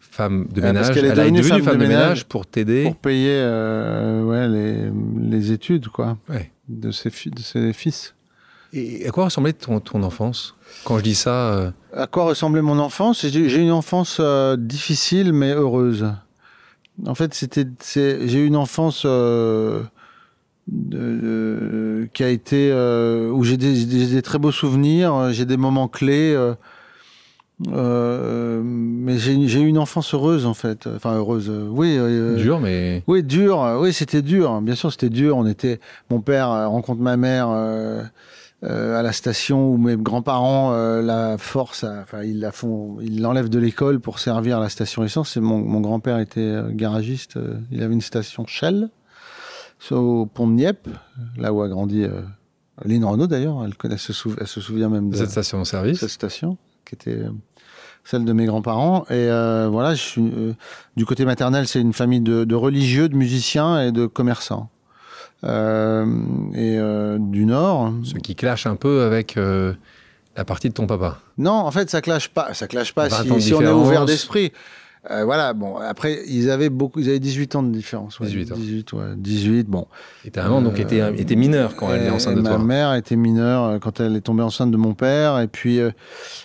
femme 0.00 0.46
de 0.52 0.60
Ah, 0.60 0.66
ménage 0.66 0.82
parce 0.86 0.94
qu'elle 0.96 1.04
est 1.06 1.08
Elle 1.10 1.18
est 1.20 1.22
devenue 1.26 1.38
devenue 1.38 1.50
femme 1.60 1.62
femme 1.62 1.78
de 1.78 1.86
ménage 1.86 2.02
ménage 2.02 2.24
pour 2.26 2.44
t'aider. 2.46 2.82
Pour 2.82 2.96
payer 2.96 3.30
euh, 3.34 4.24
ouais, 4.24 4.48
les, 4.48 4.90
les 5.30 5.52
études, 5.52 5.88
quoi, 5.88 6.18
Ouais. 6.28 6.50
de 6.68 6.90
ses, 6.90 7.10
fi- 7.10 7.30
de 7.30 7.38
ses 7.40 7.72
fils. 7.72 8.14
Et 8.72 9.06
à 9.06 9.10
quoi 9.10 9.24
ressemblait 9.24 9.52
ton, 9.54 9.80
ton 9.80 10.02
enfance 10.02 10.54
Quand 10.84 10.98
je 10.98 11.02
dis 11.02 11.14
ça, 11.14 11.52
euh, 11.54 11.70
À 11.94 12.06
quoi 12.06 12.24
ressemblait 12.24 12.60
mon 12.62 12.78
enfance? 12.78 13.26
J'ai 13.26 13.38
eu 13.40 13.58
une 13.62 13.70
enfance 13.72 14.18
euh, 14.20 14.56
difficile, 14.56 15.32
mais 15.32 15.52
heureuse. 15.52 16.06
En 17.06 17.14
fait, 17.14 17.32
c'était, 17.32 17.66
j'ai 17.94 18.38
eu 18.38 18.46
une 18.46 18.56
enfance 18.56 19.04
euh, 19.06 19.82
de- 20.66 22.08
qui 22.12 22.24
a 22.24 22.28
été 22.28 22.72
où 23.32 23.42
j'ai 23.44 23.56
des, 23.56 24.20
très 24.22 24.38
beaux 24.38 24.52
souvenirs, 24.52 25.28
j'ai 25.32 25.46
des 25.46 25.56
moments 25.56 25.88
clés. 25.88 26.36
mais 27.66 29.18
j'ai 29.18 29.60
eu 29.60 29.66
une 29.66 29.78
enfance 29.78 30.12
heureuse 30.14 30.44
en 30.46 30.54
fait. 30.54 30.86
Enfin 30.94 31.14
heureuse, 31.16 31.50
oui. 31.70 31.98
dur, 32.36 32.60
mais 32.60 33.02
oui, 33.06 33.22
dur. 33.22 33.76
Oui, 33.80 33.92
c'était 33.92 34.22
dur. 34.22 34.60
Bien 34.60 34.74
sûr, 34.74 34.90
c'était 34.90 35.10
dur. 35.10 35.36
On 35.36 35.46
était. 35.46 35.80
Mon 36.10 36.20
père 36.20 36.48
rencontre 36.68 37.00
ma 37.00 37.16
mère 37.16 37.48
à 38.62 39.02
la 39.02 39.12
station 39.12 39.70
où 39.70 39.76
mes 39.78 39.96
grands-parents 39.96 40.72
euh, 40.72 41.00
la 41.02 41.38
forcent. 41.38 41.84
Enfin, 41.84 42.22
ils 42.24 42.40
la 42.40 42.50
font. 42.52 42.98
Ils 43.00 43.20
l'enlèvent 43.22 43.48
de 43.48 43.58
l'école 43.58 44.00
pour 44.00 44.18
servir 44.18 44.58
à 44.58 44.60
la 44.60 44.68
station 44.68 45.04
essence. 45.04 45.36
Et 45.36 45.40
mon, 45.40 45.58
mon 45.58 45.80
grand-père 45.80 46.18
était 46.18 46.40
euh, 46.40 46.70
garagiste. 46.72 47.36
euh, 47.36 47.58
il 47.70 47.82
avait 47.82 47.94
une 47.94 48.00
station 48.00 48.46
Shell 48.46 48.88
au 49.92 50.26
pont 50.26 50.48
de 50.48 50.54
Nieppe, 50.54 50.88
là 51.36 51.52
où 51.52 51.62
a 51.62 51.68
grandi 51.68 52.02
euh, 52.02 52.22
Lynn 52.84 53.04
Renault 53.04 53.28
d'ailleurs. 53.28 53.62
Elle, 53.64 53.76
connaît- 53.76 53.94
elle 53.94 54.00
se 54.00 54.28
elle 54.40 54.46
se 54.48 54.60
souvient 54.60 54.88
même 54.88 55.10
de 55.10 55.16
cette 55.16 55.30
station 55.30 55.60
de 55.60 55.64
service. 55.64 56.00
cette 56.00 56.10
station, 56.10 56.58
qui 56.84 56.96
était 56.96 57.16
euh, 57.16 57.30
celle 58.02 58.24
de 58.24 58.32
mes 58.32 58.46
grands-parents. 58.46 59.04
Et 59.04 59.12
euh, 59.12 59.68
voilà, 59.70 59.94
je 59.94 60.02
suis, 60.02 60.32
euh, 60.36 60.52
du 60.96 61.06
côté 61.06 61.24
maternel, 61.24 61.68
c'est 61.68 61.80
une 61.80 61.92
famille 61.92 62.20
de, 62.20 62.42
de 62.44 62.54
religieux, 62.56 63.08
de 63.08 63.14
musiciens 63.14 63.80
et 63.86 63.92
de 63.92 64.06
commerçants. 64.06 64.68
Euh, 65.44 66.04
et 66.54 66.78
euh, 66.78 67.18
du 67.20 67.46
Nord. 67.46 67.92
Ce 68.04 68.14
qui 68.14 68.34
clash 68.34 68.66
un 68.66 68.76
peu 68.76 69.02
avec 69.02 69.36
euh, 69.36 69.72
la 70.36 70.44
partie 70.44 70.68
de 70.68 70.74
ton 70.74 70.86
papa. 70.86 71.18
Non, 71.36 71.52
en 71.52 71.70
fait, 71.70 71.90
ça 71.90 72.00
clash 72.00 72.28
pas. 72.28 72.54
Ça 72.54 72.66
clash 72.66 72.92
pas 72.92 73.08
20 73.08 73.40
si, 73.40 73.54
on 73.54 73.60
est 73.60 73.68
ouvert 73.68 74.04
d'esprit. 74.04 74.52
Voilà, 75.24 75.54
bon, 75.54 75.76
après, 75.76 76.20
ils 76.26 76.50
avaient 76.50 76.68
beaucoup, 76.68 77.00
ils 77.00 77.08
avaient 77.08 77.18
18 77.18 77.56
ans 77.56 77.62
de 77.62 77.70
différence. 77.70 78.20
ouais. 78.20 78.26
18 78.26 78.52
ans. 78.52 78.56
18, 78.56 78.92
ouais, 78.92 79.04
18, 79.16 79.66
bon. 79.66 79.86
Et 80.26 80.30
ta 80.30 80.42
maman 80.42 80.60
donc, 80.60 80.78
était, 80.78 81.00
était 81.16 81.34
mineure 81.34 81.76
quand 81.76 81.90
elle 81.94 82.02
est 82.02 82.10
enceinte 82.10 82.34
de 82.34 82.42
ma 82.42 82.50
toi. 82.50 82.58
mère 82.58 82.94
était 82.94 83.16
mineure 83.16 83.80
quand 83.80 84.00
elle 84.00 84.16
est 84.16 84.20
tombée 84.20 84.42
enceinte 84.42 84.70
de 84.70 84.76
mon 84.76 84.92
père. 84.92 85.40
Et 85.40 85.48
puis, 85.48 85.80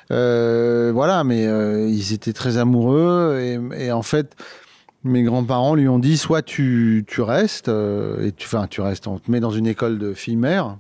voilà, 0.09 1.23
mais 1.25 1.43
ils 1.91 2.13
étaient 2.13 2.31
très 2.31 2.57
amoureux. 2.57 3.37
Et, 3.41 3.87
et 3.87 3.91
en 3.91 4.03
fait, 4.03 4.33
mes 5.03 5.23
grands-parents 5.23 5.75
lui 5.75 5.87
ont 5.87 5.99
dit 5.99 6.17
soit 6.17 6.41
tu, 6.41 7.03
tu 7.07 7.21
restes, 7.21 7.69
euh, 7.69 8.27
et 8.27 8.31
tu, 8.31 8.45
enfin, 8.45 8.67
tu 8.67 8.81
restes, 8.81 9.07
on 9.07 9.19
te 9.19 9.29
met 9.29 9.39
dans 9.39 9.51
une 9.51 9.67
école 9.67 9.99
de 9.99 10.13
filles-mères, 10.13 10.77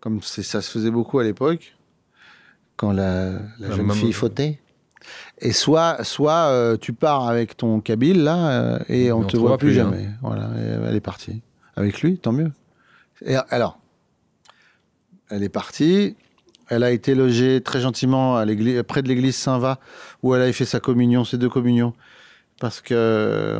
comme 0.00 0.22
ça 0.22 0.62
se 0.62 0.70
faisait 0.70 0.90
beaucoup 0.90 1.18
à 1.18 1.24
l'époque, 1.24 1.76
quand 2.76 2.92
la, 2.92 3.32
la 3.32 3.40
La 3.68 3.70
jeune 3.76 3.90
fille 3.92 4.12
fautait. 4.12 4.60
Et 5.38 5.52
soit, 5.52 6.02
soit 6.02 6.48
euh, 6.50 6.76
tu 6.76 6.92
pars 6.92 7.28
avec 7.28 7.56
ton 7.56 7.80
Kabyle 7.80 8.24
là 8.24 8.50
euh, 8.50 8.78
et 8.88 9.12
on 9.12 9.18
on 9.20 9.24
te 9.24 9.36
voit 9.36 9.58
plus, 9.58 9.78
hein. 9.78 9.90
jamais. 9.90 10.08
Voilà, 10.22 10.50
et 10.58 10.88
elle 10.88 10.96
est 10.96 11.00
partie. 11.00 11.42
Avec 11.76 12.00
lui, 12.00 12.18
tant 12.18 12.32
mieux. 12.32 12.50
Et 13.24 13.36
alors, 13.50 13.78
elle 15.30 15.42
est 15.42 15.48
partie. 15.50 16.16
Elle 16.68 16.82
a 16.82 16.90
été 16.90 17.14
logée 17.14 17.60
très 17.60 17.80
gentiment 17.80 18.36
à 18.36 18.44
près 18.86 19.02
de 19.02 19.08
l'église 19.08 19.36
Saint-Va, 19.36 19.78
où 20.22 20.34
elle 20.34 20.42
avait 20.42 20.52
fait 20.52 20.64
sa 20.64 20.80
communion, 20.80 21.24
ses 21.24 21.38
deux 21.38 21.48
communions, 21.48 21.94
parce 22.60 22.80
que 22.80 23.58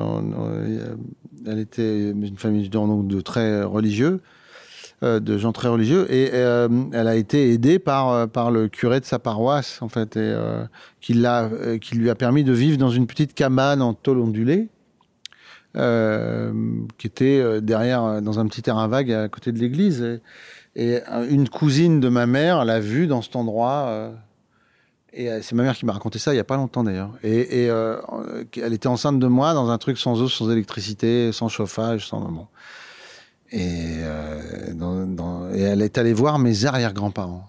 elle 1.47 1.59
était 1.59 2.11
une 2.11 2.37
famille 2.39 2.69
donc, 2.69 3.07
de 3.07 3.21
très 3.21 3.63
religieux, 3.63 4.21
euh, 5.03 5.21
de 5.21 5.39
gens 5.39 5.53
très 5.53 5.69
religieux, 5.69 6.07
et 6.13 6.31
euh, 6.33 6.69
elle 6.93 7.07
a 7.07 7.17
été 7.17 7.53
aidée 7.53 7.79
par 7.79 8.11
euh, 8.11 8.27
par 8.27 8.51
le 8.51 8.69
curé 8.69 8.99
de 9.01 9.05
sa 9.05 9.19
paroisse, 9.19 9.81
en 9.83 9.89
fait, 9.89 10.17
euh, 10.17 10.65
qui 11.01 11.15
l'a, 11.15 11.45
euh, 11.45 11.79
qui 11.79 11.97
lui 11.97 12.11
a 12.11 12.15
permis 12.15 12.45
de 12.45 12.53
vivre 12.53 12.79
dans 12.79 12.91
une 12.91 13.07
petite 13.07 13.35
cabane 13.35 13.83
en 13.83 13.95
tôle 13.95 14.19
ondulée. 14.21 14.69
euh, 15.77 16.53
qui 16.99 17.07
était 17.07 17.39
euh, 17.41 17.61
derrière, 17.61 18.03
euh, 18.05 18.21
dans 18.21 18.39
un 18.39 18.47
petit 18.47 18.63
terrain 18.63 18.89
vague 18.89 19.13
à 19.13 19.29
côté 19.29 19.53
de 19.53 19.59
l'église. 19.59 20.21
Et, 20.75 21.01
euh, 21.13 21.27
une 21.31 21.49
cousine 21.49 22.01
de 22.01 22.09
ma 22.09 22.27
mère 22.27 22.65
l'a 22.65 22.81
vue 22.81 23.07
dans 23.07 23.23
cet 23.23 23.37
endroit. 23.37 24.13
Et 25.17 25.31
euh, 25.31 25.41
c'est 25.43 25.55
ma 25.55 25.63
mère 25.65 25.75
qui 25.77 25.85
m'a 25.87 25.93
raconté 25.93 26.19
ça 26.19 26.33
il 26.33 26.37
y 26.37 26.41
a 26.41 26.45
pas 26.45 26.57
longtemps 26.57 26.85
d'ailleurs. 26.85 27.11
Et, 27.23 27.65
et, 27.65 27.71
euh, 27.71 27.97
elle 28.63 28.73
était 28.75 28.87
enceinte 28.87 29.19
de 29.19 29.27
moi 29.27 29.55
dans 29.55 29.71
un 29.71 29.79
truc 29.79 29.99
sans 29.99 30.21
eau, 30.23 30.29
sans 30.29 30.51
électricité, 30.51 31.33
sans 31.33 31.49
chauffage, 31.49 32.07
sans 32.07 32.21
bon. 32.21 32.47
Et, 33.53 33.99
euh, 34.03 34.73
dans- 34.75 35.07
dans- 35.07 35.51
et 35.55 35.61
elle 35.61 35.83
est 35.83 35.99
allée 35.99 36.13
voir 36.13 36.39
mes 36.39 36.65
arrière-grands-parents. 36.65 37.47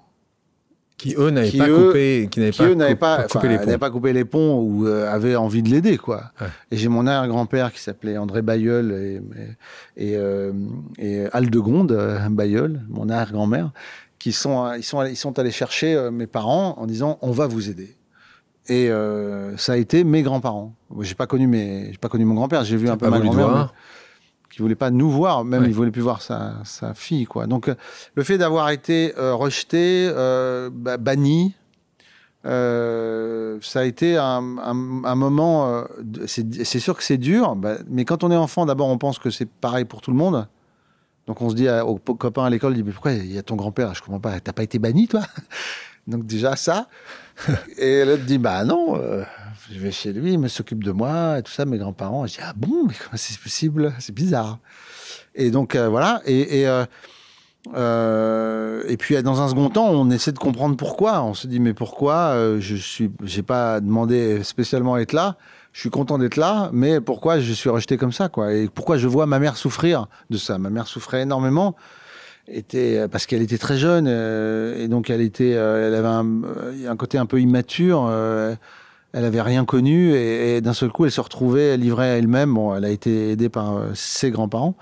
qui 1.00 1.14
eux 1.16 1.30
n'avaient 1.30 1.52
pas 1.56 1.70
eux- 1.70 1.88
coupé, 1.90 2.28
qui 2.32 2.40
n'avaient 2.40 2.52
pas, 2.52 2.74
n'avaient 2.74 2.96
pas, 2.96 3.24
coupé 3.28 3.48
les 3.50 3.60
ponts. 3.60 3.78
pas 3.78 3.90
coupé 3.92 4.14
les 4.14 4.26
ponts 4.26 4.60
ou 4.64 4.88
euh, 4.88 5.08
avaient 5.14 5.36
envie 5.36 5.62
de 5.62 5.70
l'aider, 5.70 5.96
quoi. 5.98 6.32
Ouais. 6.42 6.48
Et 6.72 6.78
j'ai 6.78 6.88
mon 6.88 7.06
arrière-grand-père 7.06 7.72
qui 7.72 7.80
s'appelait 7.80 8.18
André 8.18 8.42
Bayeul 8.42 8.92
et, 8.94 9.22
et, 9.96 10.18
et 10.98 11.26
Aldegonde 11.34 11.96
Bayeul, 12.32 12.82
mon 12.90 13.10
arrière-grand-mère, 13.10 13.70
qui 14.28 14.34
sont, 14.34 14.74
ils 14.74 14.84
sont, 14.84 15.00
allés- 15.00 15.12
ils 15.12 15.16
sont 15.16 15.40
allés 15.40 15.52
chercher 15.52 15.96
euh, 15.96 16.12
mes 16.12 16.28
parents 16.28 16.76
en 16.78 16.86
disant 16.86 17.18
on 17.22 17.32
va 17.32 17.48
vous 17.48 17.70
aider. 17.70 17.96
Et 18.68 18.90
euh, 18.90 19.56
ça 19.56 19.72
a 19.74 19.78
été 19.78 20.04
mes 20.04 20.22
grands-parents. 20.22 20.74
J'ai 21.00 21.16
pas 21.16 21.28
connu 21.28 21.48
mes, 21.48 21.92
j'ai 21.94 21.98
pas 21.98 22.10
connu 22.10 22.26
mon 22.26 22.34
grand-père. 22.36 22.66
J'ai 22.66 22.76
vu 22.76 22.90
un 22.90 22.98
peu 22.98 23.10
ma 23.10 23.20
grand-mère, 23.22 23.74
qui 24.52 24.62
voulait 24.62 24.76
pas 24.76 24.92
nous 24.92 25.10
voir, 25.10 25.46
même 25.46 25.62
Ouais. 25.62 25.70
il 25.70 25.74
voulait 25.74 25.92
plus 25.92 26.02
voir 26.02 26.22
sa, 26.22 26.56
sa 26.66 26.94
fille, 26.94 27.24
quoi. 27.26 27.48
Donc 27.48 27.70
euh, 27.70 27.76
le 28.16 28.24
fait 28.24 28.38
d'avoir 28.38 28.70
été 28.70 29.14
euh, 29.18 29.34
rejeté, 29.34 30.10
euh, 30.12 30.70
ba- 30.70 30.98
banni, 30.98 31.56
euh, 32.46 33.58
ça 33.62 33.80
a 33.80 33.84
été 33.86 34.18
un, 34.18 34.58
un- 34.58 35.04
un 35.06 35.16
moment. 35.16 35.68
euh, 35.74 35.84
c'est 36.28 36.80
sûr 36.80 36.98
que 36.98 37.04
c'est 37.04 37.18
dur, 37.18 37.56
bah, 37.56 37.76
mais 37.88 38.04
quand 38.04 38.26
on 38.26 38.32
est 38.32 38.36
enfant, 38.36 38.66
d'abord 38.66 38.90
on 38.90 38.98
pense 38.98 39.20
que 39.20 39.30
c'est 39.30 39.50
pareil 39.50 39.86
pour 39.86 40.02
tout 40.02 40.12
le 40.12 40.18
monde. 40.18 40.48
Donc 41.28 41.42
on 41.42 41.50
se 41.50 41.56
dit 41.56 41.70
aux 41.70 41.98
copains 41.98 42.46
à 42.46 42.50
l'école, 42.50 42.72
on 42.72 42.76
dit 42.76 42.84
mais 42.84 42.92
pourquoi 42.92 43.12
il 43.12 43.32
y 43.32 43.38
a 43.38 43.44
ton 43.44 43.56
grand-père? 43.56 43.94
Je 43.94 44.02
comprends 44.02 44.20
pas. 44.20 44.40
T'as 44.40 44.54
pas 44.54 44.64
été 44.64 44.80
banni 44.80 45.08
toi? 45.08 45.22
Donc 46.08 46.26
déjà 46.26 46.56
ça. 46.56 46.88
et 47.78 48.06
l'autre 48.06 48.24
dit 48.24 48.38
bah 48.38 48.64
non. 48.64 48.98
euh, 48.98 49.24
je 49.72 49.80
vais 49.80 49.92
chez 49.92 50.14
lui, 50.14 50.34
il 50.34 50.40
me 50.40 50.48
s'occupe 50.48 50.84
de 50.84 50.92
moi 50.92 51.40
et 51.40 51.44
tout 51.44 51.52
ça, 51.52 51.66
mes 51.66 51.78
grands-parents. 51.78 52.26
Je 52.28 52.34
dis 52.36 52.40
ah 52.42 52.54
bon, 52.56 52.86
mais 52.88 52.94
comment 52.94 53.18
c'est 53.18 53.40
possible? 53.40 53.94
C'est 54.00 54.16
bizarre. 54.16 54.60
Et 55.36 55.52
donc 55.52 55.76
euh, 55.76 55.90
voilà. 55.90 56.22
Et, 56.26 56.62
et, 56.62 56.68
euh, 56.68 56.86
euh, 57.76 58.84
et 58.88 58.98
puis 58.98 59.22
dans 59.22 59.42
un 59.42 59.50
second 59.50 59.70
temps, 59.70 59.90
on 59.90 60.10
essaie 60.10 60.32
de 60.32 60.40
comprendre 60.40 60.78
pourquoi. 60.78 61.24
On 61.24 61.34
se 61.34 61.48
dit 61.48 61.60
mais 61.60 61.74
pourquoi 61.74 62.30
euh, 62.30 62.60
je 62.62 62.76
suis, 62.76 63.12
j'ai 63.24 63.44
pas 63.44 63.82
demandé 63.82 64.44
spécialement 64.44 64.96
à 64.96 65.02
être 65.02 65.14
là. 65.14 65.36
Je 65.78 65.82
suis 65.82 65.92
content 65.92 66.18
d'être 66.18 66.38
là, 66.38 66.72
mais 66.74 67.00
pourquoi 67.00 67.40
je 67.40 67.54
suis 67.54 67.70
rejeté 67.70 67.98
comme 67.98 68.12
ça 68.12 68.30
quoi? 68.30 68.52
Et 68.52 68.68
pourquoi 68.68 68.98
je 68.98 69.08
vois 69.08 69.28
ma 69.28 69.38
mère 69.38 69.58
souffrir 69.58 70.08
de 70.32 70.38
ça? 70.38 70.58
Ma 70.58 70.72
mère 70.72 70.88
souffrait 70.88 71.22
énormément. 71.22 71.76
Était 72.48 73.08
parce 73.08 73.28
qu'elle 73.28 73.44
était 73.44 73.60
très 73.60 73.78
jeune 73.78 74.08
euh, 74.10 74.84
et 74.84 74.88
donc 74.88 75.12
elle 75.12 75.22
était, 75.22 75.54
euh, 75.54 75.88
elle 75.88 75.94
avait 75.94 76.08
un, 76.08 76.26
euh, 76.26 76.90
un 76.90 76.96
côté 76.96 77.20
un 77.20 77.28
peu 77.28 77.40
immature. 77.40 78.08
euh, 78.10 78.56
elle 79.14 79.24
avait 79.24 79.42
rien 79.42 79.66
connu 79.66 80.16
et, 80.16 80.58
et 80.58 80.62
d'un 80.62 80.74
seul 80.74 80.90
coup, 80.90 81.06
elle 81.06 81.12
se 81.12 81.22
retrouvait 81.22 81.78
livrée 81.78 82.10
à 82.10 82.18
elle-même. 82.18 82.56
Bon, 82.56 82.76
elle 82.76 82.84
a 82.84 82.90
été 82.90 83.30
aidée 83.34 83.50
par 83.50 83.78
euh, 83.78 83.92
ses 83.94 84.32
grands-parents, 84.32 84.76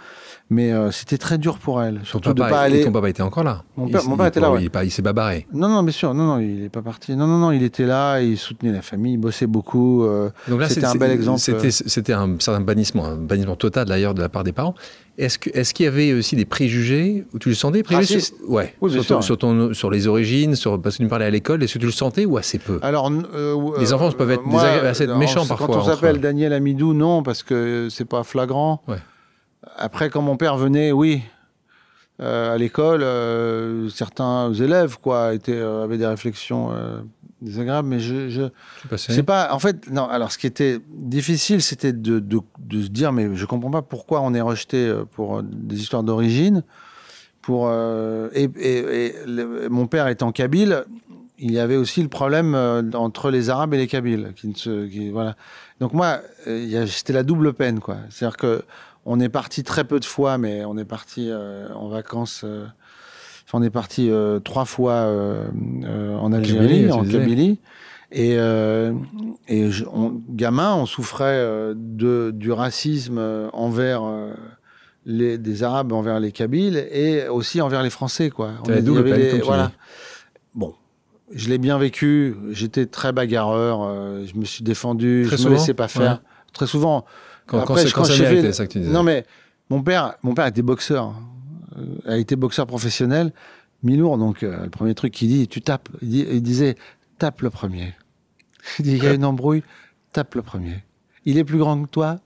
mais 0.50 0.72
euh, 0.72 0.92
c'était 0.92 1.18
très 1.18 1.38
dur 1.38 1.58
pour 1.58 1.82
elle, 1.82 2.02
surtout 2.04 2.34
de 2.34 2.40
pas 2.40 2.60
aller. 2.62 2.84
ton 2.84 2.92
papa 2.92 3.10
était 3.10 3.24
encore 3.24 3.44
là. 3.44 3.64
Mon 3.78 3.88
père- 3.88 4.02
s- 4.02 4.08
mon 4.08 4.16
père 4.16 4.26
il- 4.28 4.30
était 4.30 4.40
là, 4.40 4.52
ouais. 4.52 4.62
Il, 4.62 4.66
est 4.66 4.70
pas- 4.70 4.88
s'est 4.90 5.02
babarré. 5.02 5.48
Non, 5.54 5.68
non, 5.68 5.82
bien 5.84 5.92
sûr, 5.92 6.14
non, 6.14 6.24
non, 6.26 6.40
il 6.40 6.64
est 6.66 6.70
pas 6.70 6.82
parti. 6.84 7.16
Non, 7.16 7.26
non, 7.28 7.38
non, 7.40 7.52
il 7.52 7.64
était 7.64 7.86
là, 7.86 8.22
il 8.22 8.38
soutenait 8.38 8.72
la 8.72 8.82
famille, 8.84 9.14
il 9.14 9.18
bossait 9.18 9.48
beaucoup. 9.48 10.04
euh, 10.04 10.30
Donc 10.48 10.60
là, 10.62 10.70
C'était 10.70 10.86
un 10.86 10.96
bel 10.96 11.12
exemple. 11.12 11.40
C'était, 11.40 11.72
c'était 11.72 12.14
un 12.14 12.36
certain 12.40 12.62
bannissement, 12.62 13.06
un 13.06 13.16
bannissement 13.16 13.56
total 13.56 13.88
d'ailleurs 13.88 14.14
de 14.14 14.22
la 14.22 14.30
part 14.30 14.44
des 14.44 14.52
parents. 14.52 14.76
Est-ce, 15.18 15.40
que, 15.40 15.50
est-ce 15.58 15.74
qu'il 15.74 15.86
y 15.86 15.88
avait 15.88 16.12
aussi 16.14 16.36
des 16.36 16.44
préjugés 16.44 17.26
tu 17.40 17.48
le 17.50 17.56
sentais 17.56 17.84
préjugés 17.84 18.20
sur, 18.20 18.36
ouais, 18.50 18.76
Oui, 18.82 18.92
sur, 18.92 19.00
ton- 19.02 19.22
sûr. 19.22 19.24
sur, 19.24 19.38
ton- 19.38 19.74
sur 19.74 19.90
les 19.90 20.08
origines, 20.08 20.56
sur, 20.56 20.80
parce 20.82 20.96
que 20.96 20.98
tu 20.98 21.04
me 21.06 21.10
parlais 21.10 21.24
à 21.26 21.30
l'école, 21.30 21.64
est-ce 21.64 21.76
que 21.76 21.80
tu 21.80 21.86
le 21.86 21.92
sentais 21.94 22.26
ou 22.26 22.38
assez 22.38 22.60
peu? 22.60 22.80
Alors, 22.82 23.10
euh, 23.34 23.56
Les 23.80 23.94
euh, 23.94 23.96
enfants 23.96 24.12
peuvent 24.12 24.32
être 24.32 24.46
moi, 24.46 24.62
assez 24.64 25.08
euh, 25.08 25.16
méchants 25.18 25.46
parfois, 25.46 25.68
Quand 25.68 25.78
on 25.80 25.86
s'appelle. 25.86 26.20
Daniel 26.20 26.52
Amidou, 26.52 26.94
non, 26.94 27.24
parce 27.24 27.44
que 27.44 27.88
c'est 27.90 28.04
pas 28.06 28.24
flagrant. 28.24 28.82
Ouais. 28.90 28.98
Après, 29.78 30.10
quand 30.10 30.22
mon 30.22 30.38
père 30.38 30.58
venait, 30.58 30.92
oui. 30.92 31.22
Euh, 32.22 32.54
à 32.54 32.58
l'école, 32.58 33.02
euh, 33.04 33.90
certains 33.90 34.54
élèves 34.54 34.98
quoi 35.02 35.34
étaient, 35.34 35.52
euh, 35.52 35.84
avaient 35.84 35.98
des 35.98 36.06
réflexions 36.08 36.72
désagréables, 37.42 37.90
mais 37.90 38.00
je, 38.00 38.30
je, 38.30 38.44
pas. 39.24 39.54
En 39.54 39.60
fait, 39.60 39.92
non. 39.92 40.08
Alors, 40.08 40.32
ce 40.32 40.38
qui 40.38 40.48
était 40.48 40.80
difficile, 40.90 41.62
c'était 41.62 41.92
de, 41.92 42.20
de, 42.20 42.40
de 42.60 42.82
se 42.84 42.88
dire, 42.88 43.12
mais 43.12 43.36
je 43.36 43.46
comprends 43.46 43.70
pas 43.72 43.82
pourquoi 43.82 44.22
on 44.22 44.34
est 44.34 44.40
rejeté 44.42 44.94
pour 45.12 45.44
des 45.44 45.80
histoires 45.82 46.04
d'origine. 46.04 46.64
Pour 47.42 47.70
et, 47.72 48.44
et- 48.60 49.06
et 49.06 49.16
le- 49.28 49.68
mon 49.70 49.86
père 49.86 50.08
étant 50.08 50.32
kabyle, 50.32 50.84
il 51.38 51.52
y 51.52 51.60
avait 51.60 51.76
aussi 51.76 52.02
le 52.02 52.08
problème 52.08 52.56
entre 52.96 53.30
les 53.30 53.50
Arabes 53.50 53.74
et 53.74 53.78
les 53.78 53.88
Kabyles, 53.88 54.32
qui 54.38 54.48
ne 54.48 54.56
se, 54.56 54.86
qui- 54.88 55.10
voilà. 55.12 55.36
Donc 55.82 55.92
moi, 55.94 56.22
c'était 56.88 57.14
la 57.14 57.24
double 57.24 57.54
peine, 57.54 57.82
quoi. 57.82 57.98
C'est-à-dire 58.10 58.38
que 58.38 58.64
on 59.06 59.20
est 59.20 59.30
parti 59.30 59.64
très 59.64 59.84
peu 59.84 60.00
de 60.00 60.06
fois, 60.06 60.38
mais 60.38 60.66
on 60.66 60.78
est 60.78 60.86
parti 60.86 61.30
euh, 61.30 61.68
en 61.76 61.88
vacances. 61.88 62.42
euh, 62.44 62.66
on 63.54 63.62
est 63.64 63.70
parti 63.70 64.10
euh, 64.10 64.40
trois 64.40 64.66
fois 64.66 65.08
en 66.20 66.34
Algérie, 66.34 66.92
en. 66.92 67.04
Kabylie. 67.06 67.60
Et, 68.12 68.34
et 69.48 69.72
je- 69.72 69.86
on- 69.86 70.22
gamin, 70.30 70.76
on 70.76 70.86
souffrait 70.86 71.44
de, 71.76 72.32
du 72.34 72.52
racisme 72.52 73.20
envers 73.54 74.04
les, 75.06 75.38
des 75.38 75.64
Arabes, 75.64 75.92
envers 75.94 76.20
les 76.20 76.32
Kabyles 76.32 76.86
et 76.92 77.28
aussi 77.28 77.62
envers 77.62 77.82
les 77.84 77.90
Français. 77.90 78.30
Quoi. 78.30 78.52
On 78.68 78.72
a- 78.72 78.82
double 78.82 79.04
les- 79.04 79.30
comme 79.32 79.42
voilà. 79.42 79.72
Bon, 80.54 80.74
je 81.34 81.50
l'ai 81.50 81.58
bien 81.58 81.78
vécu. 81.78 82.36
J'étais 82.52 82.86
très 82.86 83.12
bagarreur. 83.14 83.80
je 84.26 84.36
me 84.38 84.46
suis 84.46 84.64
défendu. 84.64 85.24
Très 85.28 85.38
je 85.38 85.42
souvent 85.44 85.54
me 85.54 85.60
laissais 85.60 85.74
pas 85.74 85.88
faire. 85.88 86.12
Ouais. 86.14 86.18
Très 86.54 86.68
souvent. 86.68 87.06
Quand, 87.48 87.60
Après, 87.60 87.86
je- 87.86 87.94
ça 87.94 88.02
méritait, 88.24 88.52
que 88.52 88.64
tu 88.72 88.80
disais. 88.80 88.92
Non, 88.92 89.04
mais 89.04 89.26
mon 89.70 89.82
père, 89.84 90.16
mon 90.24 90.34
père 90.34 90.46
était 90.48 90.62
boxeur. 90.62 91.14
Euh, 91.78 92.14
a 92.14 92.18
été 92.18 92.36
boxeur 92.36 92.66
professionnel. 92.68 93.32
Milour, 93.84 94.18
donc 94.18 94.42
euh, 94.44 94.64
le 94.64 94.70
premier 94.70 94.96
truc 94.96 95.14
qu'il 95.14 95.28
dit, 95.28 95.48
tu 95.48 95.62
tapes. 95.62 95.90
Il, 96.02 96.10
dit- 96.10 96.28
il 96.32 96.42
disait, 96.42 96.76
tape 97.20 97.42
le 97.42 97.50
premier. 97.50 97.94
Il 98.80 98.84
dit, 98.86 98.92
il 98.98 99.04
y 99.04 99.08
a 99.08 99.14
une 99.14 99.26
embrouille, 99.26 99.64
tape 100.12 100.36
le 100.36 100.42
premier. 100.42 100.84
Il 101.26 101.38
est 101.38 101.44
plus 101.44 101.58
grand 101.60 101.82
que 101.84 101.90
toi, 101.90 102.20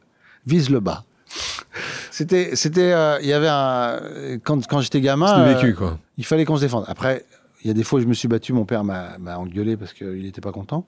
vise 0.45 0.69
le 0.69 0.79
bas. 0.79 1.03
C'était, 2.11 2.55
c'était, 2.55 2.91
euh, 2.91 3.17
il 3.21 3.27
y 3.27 3.33
avait 3.33 3.47
un, 3.49 3.99
quand, 4.43 4.65
quand 4.67 4.81
j'étais 4.81 4.99
gamin, 4.99 5.39
euh, 5.39 5.53
vécu, 5.53 5.73
quoi. 5.73 5.97
il 6.17 6.25
fallait 6.25 6.43
qu'on 6.43 6.57
se 6.57 6.61
défende. 6.61 6.83
Après, 6.87 7.23
il 7.63 7.67
y 7.67 7.71
a 7.71 7.73
des 7.73 7.83
fois 7.83 7.99
où 7.99 8.01
je 8.01 8.07
me 8.07 8.13
suis 8.13 8.27
battu, 8.27 8.51
mon 8.51 8.65
père 8.65 8.83
m'a 8.83 9.17
m'a 9.19 9.37
engueulé 9.37 9.77
parce 9.77 9.93
qu'il 9.93 10.23
n'était 10.23 10.41
pas 10.41 10.51
content. 10.51 10.85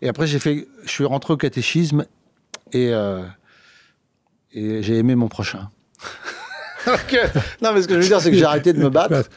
Et 0.00 0.08
après, 0.08 0.26
j'ai 0.26 0.38
fait, 0.38 0.66
je 0.84 0.88
suis 0.90 1.04
rentré 1.04 1.34
au 1.34 1.36
catéchisme 1.36 2.06
et, 2.72 2.92
et 4.52 4.82
j'ai 4.82 4.96
aimé 4.98 5.14
mon 5.14 5.28
prochain. 5.28 5.70
Non, 7.62 7.72
mais 7.72 7.82
ce 7.82 7.86
que 7.86 7.94
je 7.94 8.00
veux 8.00 8.08
dire, 8.08 8.20
c'est 8.20 8.32
que 8.32 8.36
j'ai 8.36 8.44
arrêté 8.44 8.72
de 8.72 8.78
me 8.80 8.90
battre 8.90 9.28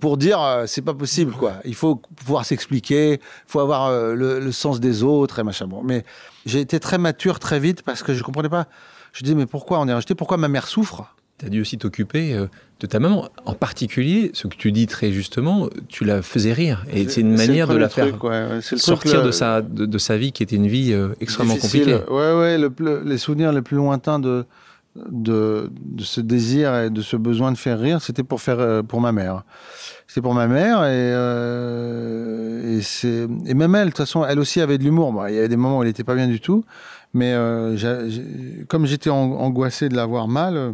pour 0.00 0.16
dire 0.16 0.40
euh, 0.40 0.66
c'est 0.66 0.82
pas 0.82 0.94
possible, 0.94 1.32
quoi. 1.32 1.54
Il 1.64 1.74
faut 1.74 1.96
pouvoir 1.96 2.44
s'expliquer, 2.44 3.14
il 3.14 3.20
faut 3.46 3.60
avoir 3.60 3.86
euh, 3.86 4.14
le, 4.14 4.38
le 4.38 4.52
sens 4.52 4.78
des 4.80 5.02
autres 5.02 5.38
et 5.38 5.42
machin. 5.42 5.66
Bon, 5.66 5.82
mais 5.82 6.04
j'ai 6.44 6.60
été 6.60 6.78
très 6.80 6.98
mature 6.98 7.38
très 7.38 7.58
vite 7.58 7.82
parce 7.82 8.02
que 8.02 8.14
je 8.14 8.22
comprenais 8.22 8.48
pas. 8.48 8.66
Je 9.12 9.22
disais, 9.24 9.34
mais 9.34 9.46
pourquoi 9.46 9.80
on 9.80 9.88
est 9.88 9.94
rejeté? 9.94 10.14
Pourquoi 10.14 10.36
ma 10.36 10.48
mère 10.48 10.68
souffre? 10.68 11.15
Tu 11.38 11.46
as 11.46 11.48
dû 11.50 11.60
aussi 11.60 11.76
t'occuper 11.76 12.32
euh, 12.32 12.46
de 12.80 12.86
ta 12.86 12.98
maman. 12.98 13.28
En 13.44 13.52
particulier, 13.52 14.30
ce 14.32 14.46
que 14.46 14.56
tu 14.56 14.72
dis 14.72 14.86
très 14.86 15.12
justement, 15.12 15.68
tu 15.88 16.04
la 16.06 16.22
faisais 16.22 16.52
rire. 16.54 16.84
Et 16.90 17.06
c'est 17.08 17.20
une 17.20 17.36
manière 17.36 17.68
de 17.68 17.76
la 17.76 17.90
faire 17.90 18.08
truc, 18.08 18.24
ouais, 18.24 18.30
ouais. 18.30 18.60
Sortir 18.62 19.20
le- 19.20 19.26
de, 19.26 19.30
sa, 19.32 19.60
de, 19.60 19.84
de 19.84 19.98
sa 19.98 20.16
vie 20.16 20.32
qui 20.32 20.42
était 20.42 20.56
une 20.56 20.66
vie 20.66 20.92
euh, 20.94 21.08
extrêmement 21.20 21.54
difficile. 21.54 21.80
compliquée. 21.98 22.10
Ouais, 22.10 22.32
ouais, 22.38 22.56
le 22.58 23.02
les 23.04 23.18
souvenirs 23.18 23.52
les 23.52 23.60
plus 23.60 23.76
lointains 23.76 24.18
de, 24.18 24.46
de, 25.10 25.70
de 25.74 26.02
ce 26.04 26.22
désir 26.22 26.74
et 26.74 26.88
de 26.88 27.02
ce 27.02 27.16
besoin 27.16 27.52
de 27.52 27.58
faire 27.58 27.78
rire, 27.80 28.00
c'était 28.00 28.22
pour 28.22 28.40
faire 28.40 28.58
euh, 28.60 28.82
pour 28.82 29.02
ma 29.02 29.12
mère. 29.12 29.42
C'était 30.06 30.22
pour 30.22 30.32
ma 30.32 30.46
mère 30.46 30.84
et, 30.84 31.12
euh, 31.12 32.80
et 33.46 33.54
même 33.54 33.74
elle, 33.74 33.86
de 33.86 33.90
toute 33.90 33.98
façon, 33.98 34.24
elle 34.24 34.38
aussi 34.38 34.62
avait 34.62 34.78
de 34.78 34.84
l'humour. 34.84 35.12
Bon, 35.12 35.26
il 35.26 35.34
y 35.34 35.38
avait 35.38 35.48
des 35.48 35.56
moments 35.56 35.78
où 35.78 35.82
elle 35.82 35.88
n'était 35.88 36.04
pas 36.04 36.14
bien 36.14 36.28
du 36.28 36.40
tout, 36.40 36.64
mais 37.12 37.34
comme 38.68 38.86
j'étais 38.86 39.10
an- 39.10 39.32
angoissé 39.38 39.88
de 39.90 39.96
la 39.96 40.06
voir 40.06 40.28
mal 40.28 40.72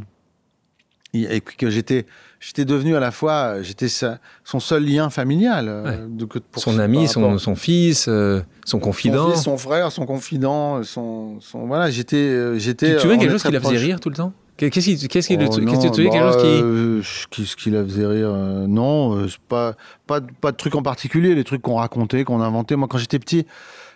et 1.15 1.41
que 1.43 1.69
j'étais 1.69 2.07
j'étais 2.41 2.65
devenu 2.65 2.97
à 2.97 3.01
la 3.01 3.11
fois 3.11 3.63
j'étais 3.63 3.89
son 3.89 4.61
seul 4.61 4.85
lien 4.85 5.11
familial 5.11 5.67
euh, 5.69 5.85
Ouais. 5.85 5.99
de- 6.09 6.25
que 6.25 6.39
pour- 6.39 6.63
Son 6.63 6.79
ami, 6.79 7.07
son, 7.07 7.23
rapport- 7.23 7.39
son 7.41 7.55
fils, 7.55 8.07
euh, 8.09 8.41
son 8.65 8.79
confident. 8.79 9.27
son, 9.29 9.33
fils, 9.35 9.43
son 9.43 9.57
frère, 9.59 9.93
son 9.93 10.07
confident, 10.07 10.83
son, 10.85 11.39
son 11.41 11.67
voilà, 11.67 11.91
j'étais, 11.91 12.17
euh, 12.17 12.59
j'étais. 12.59 12.95
tu 12.95 13.01
souviens 13.01 13.17
on 13.17 13.21
quelque 13.21 13.33
chose 13.33 13.43
qui 13.43 13.53
la 13.53 13.61
faisait 13.61 13.77
rire 13.77 14.01
tout 14.01 14.09
le 14.09 14.17
temps? 14.17 14.33
Qu'est-ce 14.57 14.71
qui, 14.81 15.09
qu'est-ce 15.09 15.29
qui, 15.29 15.35
Oh, 15.35 15.39
qu'est-ce 15.39 15.57
que 15.59 15.65
non, 15.65 15.81
tu 15.81 15.89
souviens 15.89 16.11
quelque 16.11 16.25
bah, 16.25 16.33
chose 16.33 16.43
qui... 16.43 16.49
euh, 16.63 17.03
Qu'est-ce 17.31 17.57
qui 17.57 17.71
la 17.71 17.83
faisait 17.85 18.07
rire 18.07 18.31
euh, 18.33 18.67
Non, 18.67 19.27
c'est 19.29 19.39
pas, 19.49 19.75
pas, 20.07 20.21
de- 20.21 20.31
pas 20.41 20.53
de 20.53 20.57
trucs 20.57 20.75
en 20.77 20.83
particulier, 20.83 21.35
les 21.35 21.45
trucs 21.45 21.63
qu'on 21.63 21.77
racontait, 21.77 22.25
qu'on 22.25 22.41
inventait. 22.41 22.77
Moi, 22.77 22.87
quand 22.89 22.99
j'étais 22.99 23.19
petit, 23.19 23.45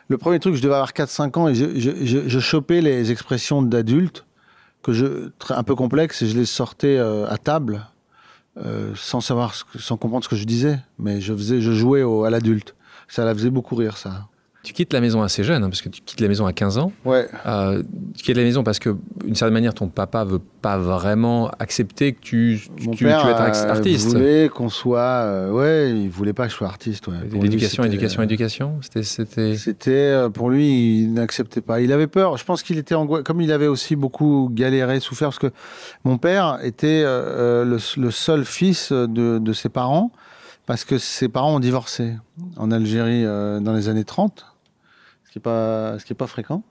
le 0.08 0.18
premier 0.18 0.38
truc, 0.40 0.54
je 0.54 0.62
devais 0.62 0.74
avoir 0.74 0.92
4-5 0.92 1.38
ans 1.38 1.48
et 1.48 1.54
je, 1.54 1.78
je, 1.78 1.90
je, 2.04 2.18
je 2.28 2.38
chopais 2.40 2.80
les 2.80 3.10
expressions 3.12 3.62
d'adultes, 3.62 4.25
que 4.86 4.92
je, 4.92 5.30
un 5.50 5.64
peu 5.64 5.74
complexes, 5.74 6.22
et 6.22 6.28
je 6.28 6.38
les 6.38 6.44
sortais 6.46 6.96
euh, 6.96 7.28
à 7.28 7.38
table, 7.38 7.84
euh, 8.56 8.92
sans 8.94 9.20
savoir, 9.20 9.52
sans 9.76 9.96
comprendre 9.96 10.22
ce 10.22 10.28
que 10.28 10.36
je 10.36 10.44
disais. 10.44 10.78
Mais 11.00 11.20
je, 11.20 11.34
faisais, 11.34 11.60
je 11.60 11.72
jouais 11.72 12.04
à 12.24 12.30
l'adulte. 12.30 12.76
Ça 13.08 13.24
la 13.24 13.34
faisait 13.34 13.50
beaucoup 13.50 13.74
rire, 13.74 13.96
ça. 13.96 14.28
Tu 14.66 14.72
quittes 14.72 14.92
la 14.92 15.00
maison 15.00 15.22
assez 15.22 15.44
jeune, 15.44 15.62
hein, 15.62 15.68
parce 15.68 15.80
que 15.80 15.88
tu 15.88 16.00
quittes 16.00 16.20
la 16.20 16.26
maison 16.26 16.44
à 16.44 16.52
15 16.52 16.78
ans. 16.78 16.90
Ouais. 17.04 17.28
Euh, 17.46 17.84
tu 18.16 18.24
quittes 18.24 18.36
la 18.36 18.42
maison 18.42 18.64
parce 18.64 18.80
que, 18.80 18.96
d'une 19.24 19.36
certaine 19.36 19.54
manière, 19.54 19.74
ton 19.74 19.86
papa 19.86 20.24
veut 20.24 20.40
pas 20.60 20.76
vraiment 20.76 21.48
accepter 21.60 22.12
que 22.14 22.20
tu, 22.20 22.60
tu, 22.76 22.90
tu 22.90 23.04
père 23.04 23.24
veux 23.24 23.30
être 23.30 23.40
euh, 23.40 23.70
artiste. 23.70 24.08
voulait 24.08 24.48
qu'on 24.48 24.68
soit. 24.68 24.98
euh, 24.98 25.50
ouais, 25.52 25.90
il 25.90 26.10
voulait 26.10 26.32
pas 26.32 26.46
que 26.46 26.50
je 26.50 26.56
sois 26.56 26.66
artiste. 26.66 27.06
Ouais. 27.06 27.14
L'éducation, 27.40 27.84
éducation, 27.84 28.22
éducation. 28.22 28.80
C'était, 28.82 29.04
c'était. 29.56 29.90
Euh, 29.90 30.28
pour 30.30 30.50
lui, 30.50 31.02
il 31.02 31.12
n'acceptait 31.12 31.60
pas. 31.60 31.80
Il 31.80 31.92
avait 31.92 32.08
peur. 32.08 32.36
Je 32.36 32.44
pense 32.44 32.64
qu'il 32.64 32.76
était 32.76 32.96
angoissé, 32.96 33.22
comme 33.22 33.40
il 33.40 33.52
avait 33.52 33.68
aussi 33.68 33.94
beaucoup 33.94 34.50
galéré, 34.52 34.98
souffert, 34.98 35.28
parce 35.28 35.38
que 35.38 35.52
mon 36.04 36.18
père 36.18 36.58
était 36.64 37.02
euh, 37.04 37.62
euh, 37.62 37.64
le, 37.64 37.78
le 38.02 38.10
seul 38.10 38.44
fils 38.44 38.90
de, 38.90 39.38
de 39.38 39.52
ses 39.52 39.68
parents, 39.68 40.10
parce 40.66 40.84
que 40.84 40.98
ses 40.98 41.28
parents 41.28 41.54
ont 41.54 41.60
divorcé 41.60 42.14
en 42.56 42.72
Algérie 42.72 43.22
euh, 43.24 43.60
dans 43.60 43.72
les 43.72 43.88
années 43.88 44.02
30, 44.02 44.44
ce 44.44 44.55
qui 45.36 45.38
est 45.38 45.42
pas, 45.42 45.98
ce 45.98 46.04
qui 46.04 46.12
est 46.12 46.16
pas 46.16 46.26
fréquent. 46.26 46.62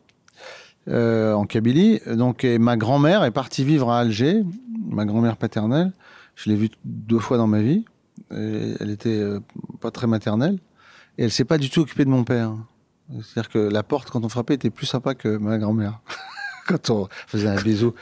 euh, 0.88 1.34
en 1.34 1.45
Kabylie. 1.45 2.00
Donc, 2.07 2.43
et 2.43 2.57
ma 2.60 2.77
grand-mère 2.77 3.24
est 3.24 3.31
partie 3.31 3.63
vivre 3.63 3.91
à 3.91 4.00
Alger, 4.00 4.43
ma 4.88 5.05
grand-mère 5.05 5.38
paternelle. 5.38 5.91
Je 6.36 6.50
l'ai 6.50 6.55
vue 6.55 6.69
deux 6.84 7.19
fois 7.19 7.38
dans 7.38 7.48
ma 7.48 7.62
vie. 7.62 7.86
Et 8.31 8.74
elle 8.79 8.89
était 8.89 9.19
euh, 9.19 9.39
pas 9.81 9.91
très 9.91 10.07
maternelle. 10.07 10.57
Et 11.17 11.24
elle 11.25 11.31
s'est 11.31 11.45
pas 11.45 11.57
du 11.57 11.69
tout 11.69 11.81
occupée 11.81 12.05
de 12.05 12.10
mon 12.10 12.24
père. 12.24 12.53
C'est-à-dire 13.22 13.50
que 13.50 13.60
la 13.60 13.84
porte, 13.84 14.10
quand 14.10 14.24
on 14.25 14.29
frappait, 14.29 14.55
était 14.55 14.69
plus 14.72 14.86
sympa 14.88 15.13
que 15.15 15.38
ma 15.38 15.57
grand-mère. 15.57 16.00
quand 16.67 16.89
on 16.89 17.07
faisait 17.27 17.48
un 17.48 17.62
bisou. 17.62 17.93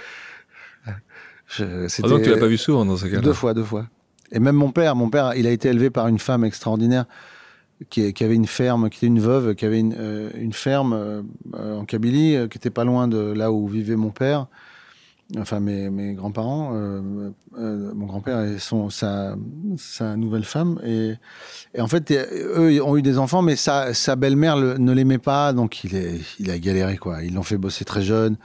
Je- 1.47 1.87
Ah, 2.03 2.07
donc 2.07 2.21
tu 2.23 2.29
l'as 2.29 2.37
pas 2.37 2.47
vu 2.47 2.57
souvent 2.57 2.85
dans 2.85 2.97
ce 2.97 3.05
cas-là. 3.05 3.21
deux 3.21 3.33
fois, 3.33 3.53
deux 3.53 3.63
fois. 3.63 3.85
Et 4.31 4.39
même 4.39 4.55
mon 4.55 4.71
père, 4.71 4.95
mon 4.95 5.09
père, 5.09 5.33
il 5.35 5.45
a 5.45 5.51
été 5.51 5.67
élevé 5.69 5.89
par 5.89 6.07
une 6.07 6.17
femme 6.19 6.43
extraordinaire 6.43 7.05
qui, 7.89 8.23
avait 8.23 8.35
une 8.35 8.47
ferme, 8.47 8.89
qui 8.89 8.99
était 8.99 9.07
une 9.07 9.19
veuve, 9.19 9.55
qui 9.55 9.65
avait 9.65 9.79
une, 9.79 9.95
euh, 9.97 10.51
ferme 10.51 10.93
euh, 10.93 11.21
euh, 11.55 11.79
en 11.79 11.85
Kabylie, 11.85 12.47
qui 12.49 12.57
était 12.57 12.69
pas 12.69 12.83
loin 12.83 13.07
de 13.07 13.17
là 13.17 13.51
où 13.51 13.67
vivait 13.67 13.95
mon 13.95 14.09
père, 14.09 14.47
enfin 15.37 15.59
mes, 15.59 16.13
grands-parents, 16.13 16.71
mon 16.71 18.05
grand-père 18.05 18.41
et 18.41 18.57
sa, 18.59 20.15
nouvelle 20.15 20.43
femme. 20.43 20.79
Et, 20.85 21.15
en 21.79 21.87
fait, 21.87 22.11
eux 22.11 22.81
ont 22.83 22.97
eu 22.97 23.01
des 23.01 23.17
enfants, 23.17 23.41
mais 23.41 23.55
sa, 23.55 24.15
belle-mère 24.15 24.57
le- 24.57 24.77
ne 24.77 24.91
l'aimait 24.93 25.17
pas, 25.17 25.53
donc 25.53 25.83
il, 25.83 26.49
a 26.49 26.59
galéré, 26.59 26.97
quoi. 26.97 27.23
Ils 27.23 27.33
l'ont 27.33 27.43
fait 27.43 27.57
bosser 27.57 27.85
très 27.85 28.03
jeune. 28.03 28.37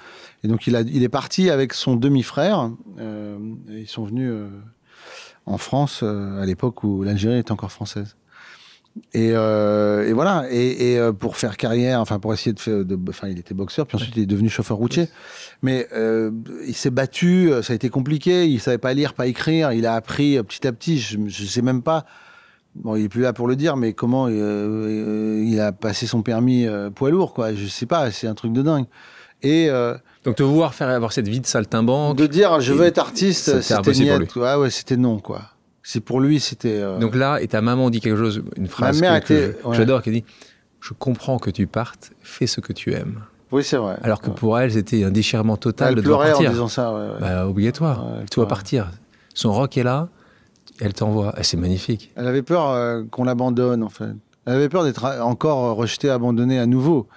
Et 0.44 0.49
donc 0.49 0.66
il, 0.68 0.75
il 0.92 1.02
est 1.02 1.08
parti 1.08 1.50
avec 1.50 1.73
son 1.73 1.97
demi-frère. 1.97 2.70
ils 2.99 3.88
sont 3.88 4.04
venus 4.04 4.32
en 5.47 5.58
France 5.58 6.02
à 6.02 6.44
l'époque 6.47 6.85
où 6.85 7.02
l'Algérie 7.02 7.38
était 7.38 7.52
encore 7.52 7.73
française. 7.73 8.16
Et, 9.14 9.33
euh, 9.33 10.09
et 10.09 10.12
voilà. 10.12 10.45
Et, 10.50 10.93
et, 10.93 10.99
euh, 10.99 11.12
pour 11.12 11.37
faire 11.37 11.57
carrière, 11.57 12.00
enfin 12.00 12.19
pour 12.19 12.33
essayer 12.33 12.52
de 12.52 12.61
faire, 12.61 12.85
de, 12.85 12.99
enfin 13.09 13.28
il 13.28 13.38
était 13.38 13.55
boxeur, 13.55 13.87
puis 13.87 13.97
ensuite 13.97 14.17
il 14.17 14.23
est 14.23 14.26
devenu 14.26 14.49
chauffeur 14.49 14.76
routier. 14.76 15.09
Mais 15.62 15.88
euh, 15.93 16.31
il 16.67 16.75
s'est 16.75 16.90
battu, 16.90 17.50
ça 17.62 17.73
a 17.73 17.76
été 17.76 17.88
compliqué. 17.88 18.47
Il 18.47 18.61
savait 18.61 18.78
pas 18.78 18.95
lire, 18.95 19.14
pas 19.14 19.26
écrire. 19.26 19.73
Il 19.73 19.87
a 19.87 19.95
appris 19.95 20.43
petit 20.43 20.67
à 20.67 20.73
petit. 20.73 20.99
Je, 20.99 21.19
je 21.26 21.45
sais 21.45 21.62
même 21.62 21.83
pas. 21.83 22.05
Bon, 22.75 22.95
il 22.95 23.05
est 23.05 23.09
plus 23.09 23.23
là 23.23 23.33
pour 23.33 23.49
le 23.49 23.57
dire, 23.57 23.76
mais 23.76 23.93
comment 23.93 24.26
euh, 24.28 25.43
il 25.45 25.59
a 25.59 25.73
passé 25.73 26.07
son 26.07 26.23
permis 26.23 26.67
poids 26.95 27.11
lourd, 27.11 27.35
quoi. 27.35 27.55
Je 27.55 27.67
sais 27.67 27.87
pas. 27.87 28.11
C'est 28.11 28.28
un 28.28 28.35
truc 28.35 28.52
de 28.52 28.62
dingue. 28.62 28.87
Et 29.43 29.69
Donc 30.25 30.37
te 30.37 30.43
voir 30.43 30.75
faire 30.75 30.88
avoir 30.88 31.12
cette 31.12 31.28
vie 31.28 31.40
de 31.40 31.47
saltimbanque. 31.47 32.17
de 32.17 32.26
dire 32.26 32.61
je 32.61 32.73
veux 32.73 32.87
être 32.87 32.99
artiste, 32.99 33.61
c'était. 33.61 34.12
Ouais, 34.37 34.55
ouais, 34.55 34.71
c'était 34.71 34.97
non, 34.97 35.19
quoi. 35.19 35.43
C'est 35.90 36.00
pour 36.00 36.21
lui, 36.21 36.38
c'était. 36.38 36.83
euh, 36.83 36.99
Donc 36.99 37.14
là, 37.14 37.38
et 37.40 37.49
ta 37.49 37.62
maman 37.62 37.88
dit 37.88 38.00
quelque 38.02 38.18
chose, 38.18 38.42
une 38.57 38.66
phrase 38.66 39.00
mère 39.00 39.18
que, 39.25 39.33
était- 39.33 39.57
ouais. 39.64 39.75
j'adore, 39.75 40.02
qui 40.02 40.11
dit 40.11 40.25
Je 40.80 40.92
comprends 40.92 41.38
que 41.38 41.49
tu 41.50 41.66
partes, 41.66 42.11
fais 42.21 42.47
ce 42.47 42.61
que 42.61 42.75
tu 42.75 42.92
aimes. 42.92 43.23
oui, 43.52 43.64
c'est 43.64 43.78
vrai. 43.78 43.97
Alors 44.02 44.21
que 44.21 44.28
Ouais. 44.28 44.35
pour 44.37 44.59
elle, 44.59 44.71
c'était 44.73 45.02
un 45.04 45.11
déchirement 45.11 45.57
total 45.57 45.88
elle 45.88 45.95
de 45.95 46.00
devoir 46.02 46.18
pleurait 46.21 46.33
en 46.35 46.37
partir. 46.37 46.50
disant 46.50 46.68
ça. 46.68 46.92
ouais. 46.92 47.09
Bah, 47.21 47.49
obligatoire. 47.49 48.04
Tu 48.30 48.37
dois 48.37 48.47
partir. 48.49 48.90
Son 49.33 49.50
rock 49.50 49.78
est 49.78 49.83
là, 49.83 50.09
elle 50.78 50.92
t'envoie. 50.92 51.33
Ah, 51.35 51.42
c'est 51.42 51.57
magnifique. 51.57 52.12
Elle 52.16 52.26
avait 52.26 52.42
peur 52.42 52.68
euh, 52.68 53.02
qu'on 53.11 53.25
l'abandonne, 53.25 53.83
en 53.83 53.88
fait. 53.88 54.11
Elle 54.45 54.54
avait 54.57 54.68
peur 54.68 54.85
d'être 54.85 55.04
encore 55.23 55.75
rejetée, 55.76 56.11
abandonnée 56.11 56.59
à 56.59 56.66
nouveau 56.66 57.09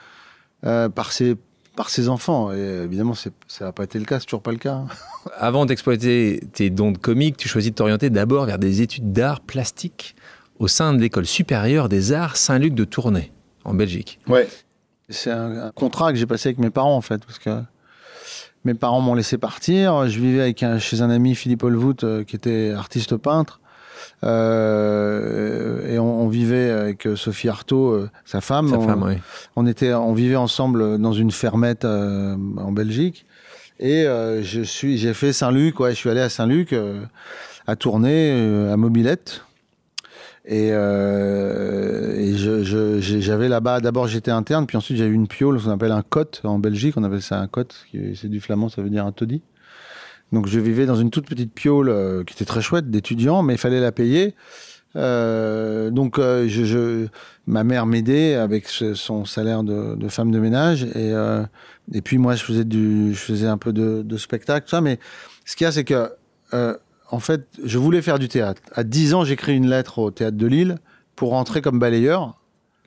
euh, 0.66 0.88
par 0.88 1.12
ses 1.12 1.36
par 1.82 1.90
ses 1.90 2.10
enfants. 2.10 2.52
Et 2.52 2.58
euh, 2.58 2.84
évidemment, 2.84 3.16
ça 3.16 3.32
n'a 3.60 3.72
pas 3.72 3.86
été 3.86 3.98
le 3.98 4.06
cas, 4.06 4.20
c'est 4.20 4.28
toujours 4.28 4.44
pas 4.44 4.52
le 4.52 4.60
cas. 4.60 4.84
Avant 5.36 5.66
d'exploiter 5.66 6.40
tes 6.54 6.70
dons 6.70 6.92
de 6.92 7.00
comique, 7.00 7.38
tu 7.38 7.48
choisis 7.48 7.72
de 7.72 7.76
t'orienter 7.76 8.12
d'abord 8.12 8.46
vers 8.46 8.60
des 8.60 8.84
études 8.84 9.12
d'art 9.12 9.42
plastique 9.42 10.16
au 10.60 10.68
sein 10.68 10.94
de 10.94 11.02
l'école 11.02 11.26
supérieure 11.26 11.90
des 11.90 12.14
arts 12.14 12.38
Saint-Luc 12.38 12.76
de 12.76 12.84
Tournai, 12.84 13.32
en 13.64 13.74
Belgique. 13.74 14.20
C'est 15.10 15.32
un, 15.32 15.58
un 15.58 15.72
contrat 15.72 16.12
que 16.14 16.20
j'ai 16.20 16.28
passé 16.28 16.50
avec 16.50 16.60
mes 16.60 16.70
parents, 16.70 16.96
en 16.96 17.02
fait, 17.02 17.26
parce 17.26 17.40
que 17.40 17.64
mes 18.64 18.76
parents 18.76 19.02
m'ont 19.02 19.16
laissé 19.16 19.40
partir. 19.40 20.08
Je 20.08 20.20
vivais 20.20 20.42
avec 20.42 20.62
un, 20.62 20.78
chez 20.78 21.02
un 21.02 21.10
ami, 21.10 21.34
Philippe 21.34 21.64
Olvout, 21.64 22.04
euh, 22.04 22.24
qui 22.24 22.36
était 22.36 22.74
artiste 22.78 23.18
peintre. 23.18 23.60
Euh, 24.24 25.88
et 25.94 26.00
on, 26.00 26.22
on 26.24 26.28
vivait 26.28 26.70
avec 26.72 27.06
euh, 27.08 27.16
Sophie 27.16 27.50
Artaud, 27.50 27.92
euh, 27.92 28.10
sa 28.26 28.42
femme. 28.42 28.70
Sa 28.70 28.78
On- 28.78 28.88
femme, 28.88 29.04
oui. 29.04 29.16
on 29.56 29.66
était, 29.68 29.94
on 29.94 30.14
vivait 30.14 30.36
ensemble 30.36 30.98
dans 31.00 31.14
une 31.14 31.32
fermette 31.32 31.86
en 31.86 32.72
Belgique. 32.72 33.26
Et 33.80 34.04
je 34.04 34.62
suis, 34.62 34.98
j'ai 35.00 35.14
fait 35.16 35.34
Saint-Luc. 35.34 35.80
Ouais, 35.80 35.90
je 35.92 35.96
suis 35.96 36.10
allé 36.10 36.20
à 36.22 36.30
Saint-Luc, 36.30 36.76
à 37.66 37.76
tourner 37.76 38.68
à 38.72 38.78
Mobilette. 38.78 39.44
Et, 40.46 40.70
euh, 40.72 42.16
et 42.16 42.36
je, 42.36 42.64
je- 42.64 43.00
j'ai- 43.00 43.22
j'avais 43.22 43.48
là-bas. 43.48 43.80
D'abord, 43.80 44.08
j'étais 44.08 44.32
interne, 44.32 44.66
puis 44.68 44.78
ensuite 44.78 44.98
j'avais 44.98 45.12
une 45.12 45.28
piole, 45.28 45.60
ce 45.60 45.66
qu'on 45.66 45.72
appelle 45.72 45.92
un 45.92 46.02
cote 46.04 46.42
en 46.44 46.60
Belgique. 46.60 46.94
On 46.98 47.04
appelle 47.04 47.22
ça 47.24 47.40
un 47.40 47.48
cote. 47.48 47.86
C'est 48.16 48.28
du 48.30 48.40
flamand, 48.40 48.70
ça 48.70 48.82
veut 48.84 48.90
dire 48.90 49.06
un 49.06 49.12
taudis. 49.12 49.42
Donc, 50.32 50.48
je 50.48 50.60
vivais 50.60 50.86
dans 50.86 50.96
une 50.96 51.10
toute 51.10 51.28
petite 51.28 51.54
piole 51.54 51.90
euh, 51.90 52.24
qui 52.24 52.34
était 52.36 52.46
très 52.46 52.62
chouette 52.62 52.90
d'étudiant, 52.90 53.44
mais 53.44 53.56
il 53.56 53.58
fallait 53.58 53.82
la 53.82 53.92
payer. 53.92 54.34
Euh, 54.96 55.90
donc, 55.90 56.20
euh, 56.20 56.48
je, 56.48 56.64
je- 56.64 57.08
ma 57.48 57.64
mère 57.64 57.86
m'aidait 57.86 58.36
avec 58.36 58.68
ce- 58.68 58.94
son 58.94 59.26
salaire 59.26 59.64
de, 59.64 59.96
de 59.96 60.08
femme 60.10 60.32
de 60.32 60.40
ménage, 60.40 60.84
et, 60.84 61.14
et 61.94 62.02
puis 62.02 62.18
moi, 62.18 62.36
je 62.36 62.44
faisais 62.44 62.64
du, 62.66 63.14
je 63.14 63.20
faisais 63.20 63.48
un 63.48 63.58
peu 63.58 63.74
de, 63.74 64.02
de 64.04 64.18
spectacle, 64.18 64.70
ça. 64.70 64.82
Mais 64.82 65.00
ce 65.46 65.56
qu'il 65.56 65.66
y 65.66 65.68
a, 65.68 65.72
c'est 65.72 65.84
que, 65.84 66.10
en 67.10 67.20
fait, 67.20 67.46
je 67.64 67.78
voulais 67.78 68.02
faire 68.02 68.20
du 68.20 68.28
théâtre. 68.30 68.62
À 68.74 68.84
10 68.84 69.14
ans, 69.14 69.24
j'écris 69.26 69.56
une 69.56 69.68
lettre 69.70 70.00
au 70.00 70.12
théâtre 70.12 70.38
de 70.38 70.48
Lille 70.48 70.78
pour 71.16 71.32
rentrer 71.32 71.62
comme 71.62 71.78
balayeur, 71.80 72.38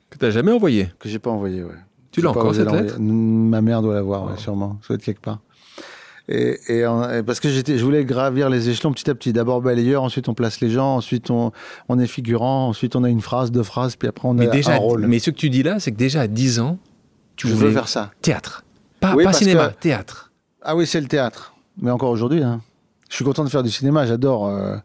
Que 0.09 0.17
tu 0.17 0.25
n'as 0.25 0.31
jamais 0.31 0.51
envoyé? 0.51 0.89
que 0.99 1.09
j'ai 1.09 1.19
pas 1.19 1.29
envoyé. 1.31 1.63
Ouais. 1.63 1.69
Tu 2.11 2.21
l'as 2.21 2.29
encore, 2.29 2.55
cette 2.55 2.71
lettre? 2.71 2.97
Ma 2.99 3.61
mère 3.61 3.81
doit 3.81 3.93
l'avoir, 3.93 4.25
ouais, 4.25 4.37
sûrement. 4.37 4.79
Ça 4.81 4.89
doit 4.89 4.95
être 4.95 5.03
quelque 5.03 5.21
part. 5.21 5.39
Et, 6.27 6.59
et, 6.69 6.85
en- 6.87 7.09
et 7.11 7.21
parce 7.23 7.39
que 7.39 7.49
j'étais, 7.49 7.77
je 7.77 7.83
voulais 7.85 8.03
gravir 8.03 8.49
les 8.49 8.69
échelons 8.69 8.91
petit 8.91 9.09
à 9.09 9.15
petit. 9.15 9.31
D'abord 9.31 9.61
balayeur, 9.61 10.01
ensuite 10.01 10.27
on 10.27 10.33
place 10.33 10.59
les 10.59 10.69
gens, 10.71 10.95
ensuite 10.95 11.29
on, 11.29 11.51
on 11.87 11.99
est 11.99 12.07
figurant, 12.07 12.67
ensuite 12.69 12.95
on 12.95 13.03
a 13.03 13.09
une 13.09 13.21
phrase, 13.21 13.51
deux 13.51 13.61
phrases, 13.63 13.95
puis 13.95 14.07
après 14.07 14.27
on 14.27 14.33
Mais 14.33 14.47
a 14.47 14.49
déjà, 14.51 14.73
un 14.73 14.77
rôle. 14.77 15.05
mais 15.07 15.19
ce 15.19 15.29
que 15.29 15.35
tu 15.35 15.49
dis 15.51 15.61
là, 15.61 15.79
c'est 15.79 15.91
que 15.91 15.97
déjà 15.97 16.21
à 16.21 16.27
10 16.27 16.59
ans, 16.59 16.79
tu 17.35 17.47
je 17.47 17.53
voulais 17.53 17.67
veux 17.67 17.73
faire 17.73 17.87
ça. 17.87 18.11
théâtre. 18.21 18.63
Pas, 18.99 19.13
Oui, 19.15 19.23
pas 19.23 19.29
parce 19.31 19.37
cinéma, 19.39 19.67
que- 19.67 19.79
théâtre. 19.81 20.31
Ah 20.63 20.75
oui, 20.75 20.87
c'est 20.87 20.99
le 21.01 21.07
théâtre. 21.07 21.53
Mais 21.79 21.91
encore 21.91 22.09
aujourd'hui, 22.09 22.41
hein. 22.41 22.61
je 23.09 23.15
suis 23.17 23.25
content 23.25 23.43
de 23.43 23.49
faire 23.49 23.61
du 23.61 23.69
cinéma. 23.69 24.05
J'adore, 24.07 24.47
euh, 24.47 24.77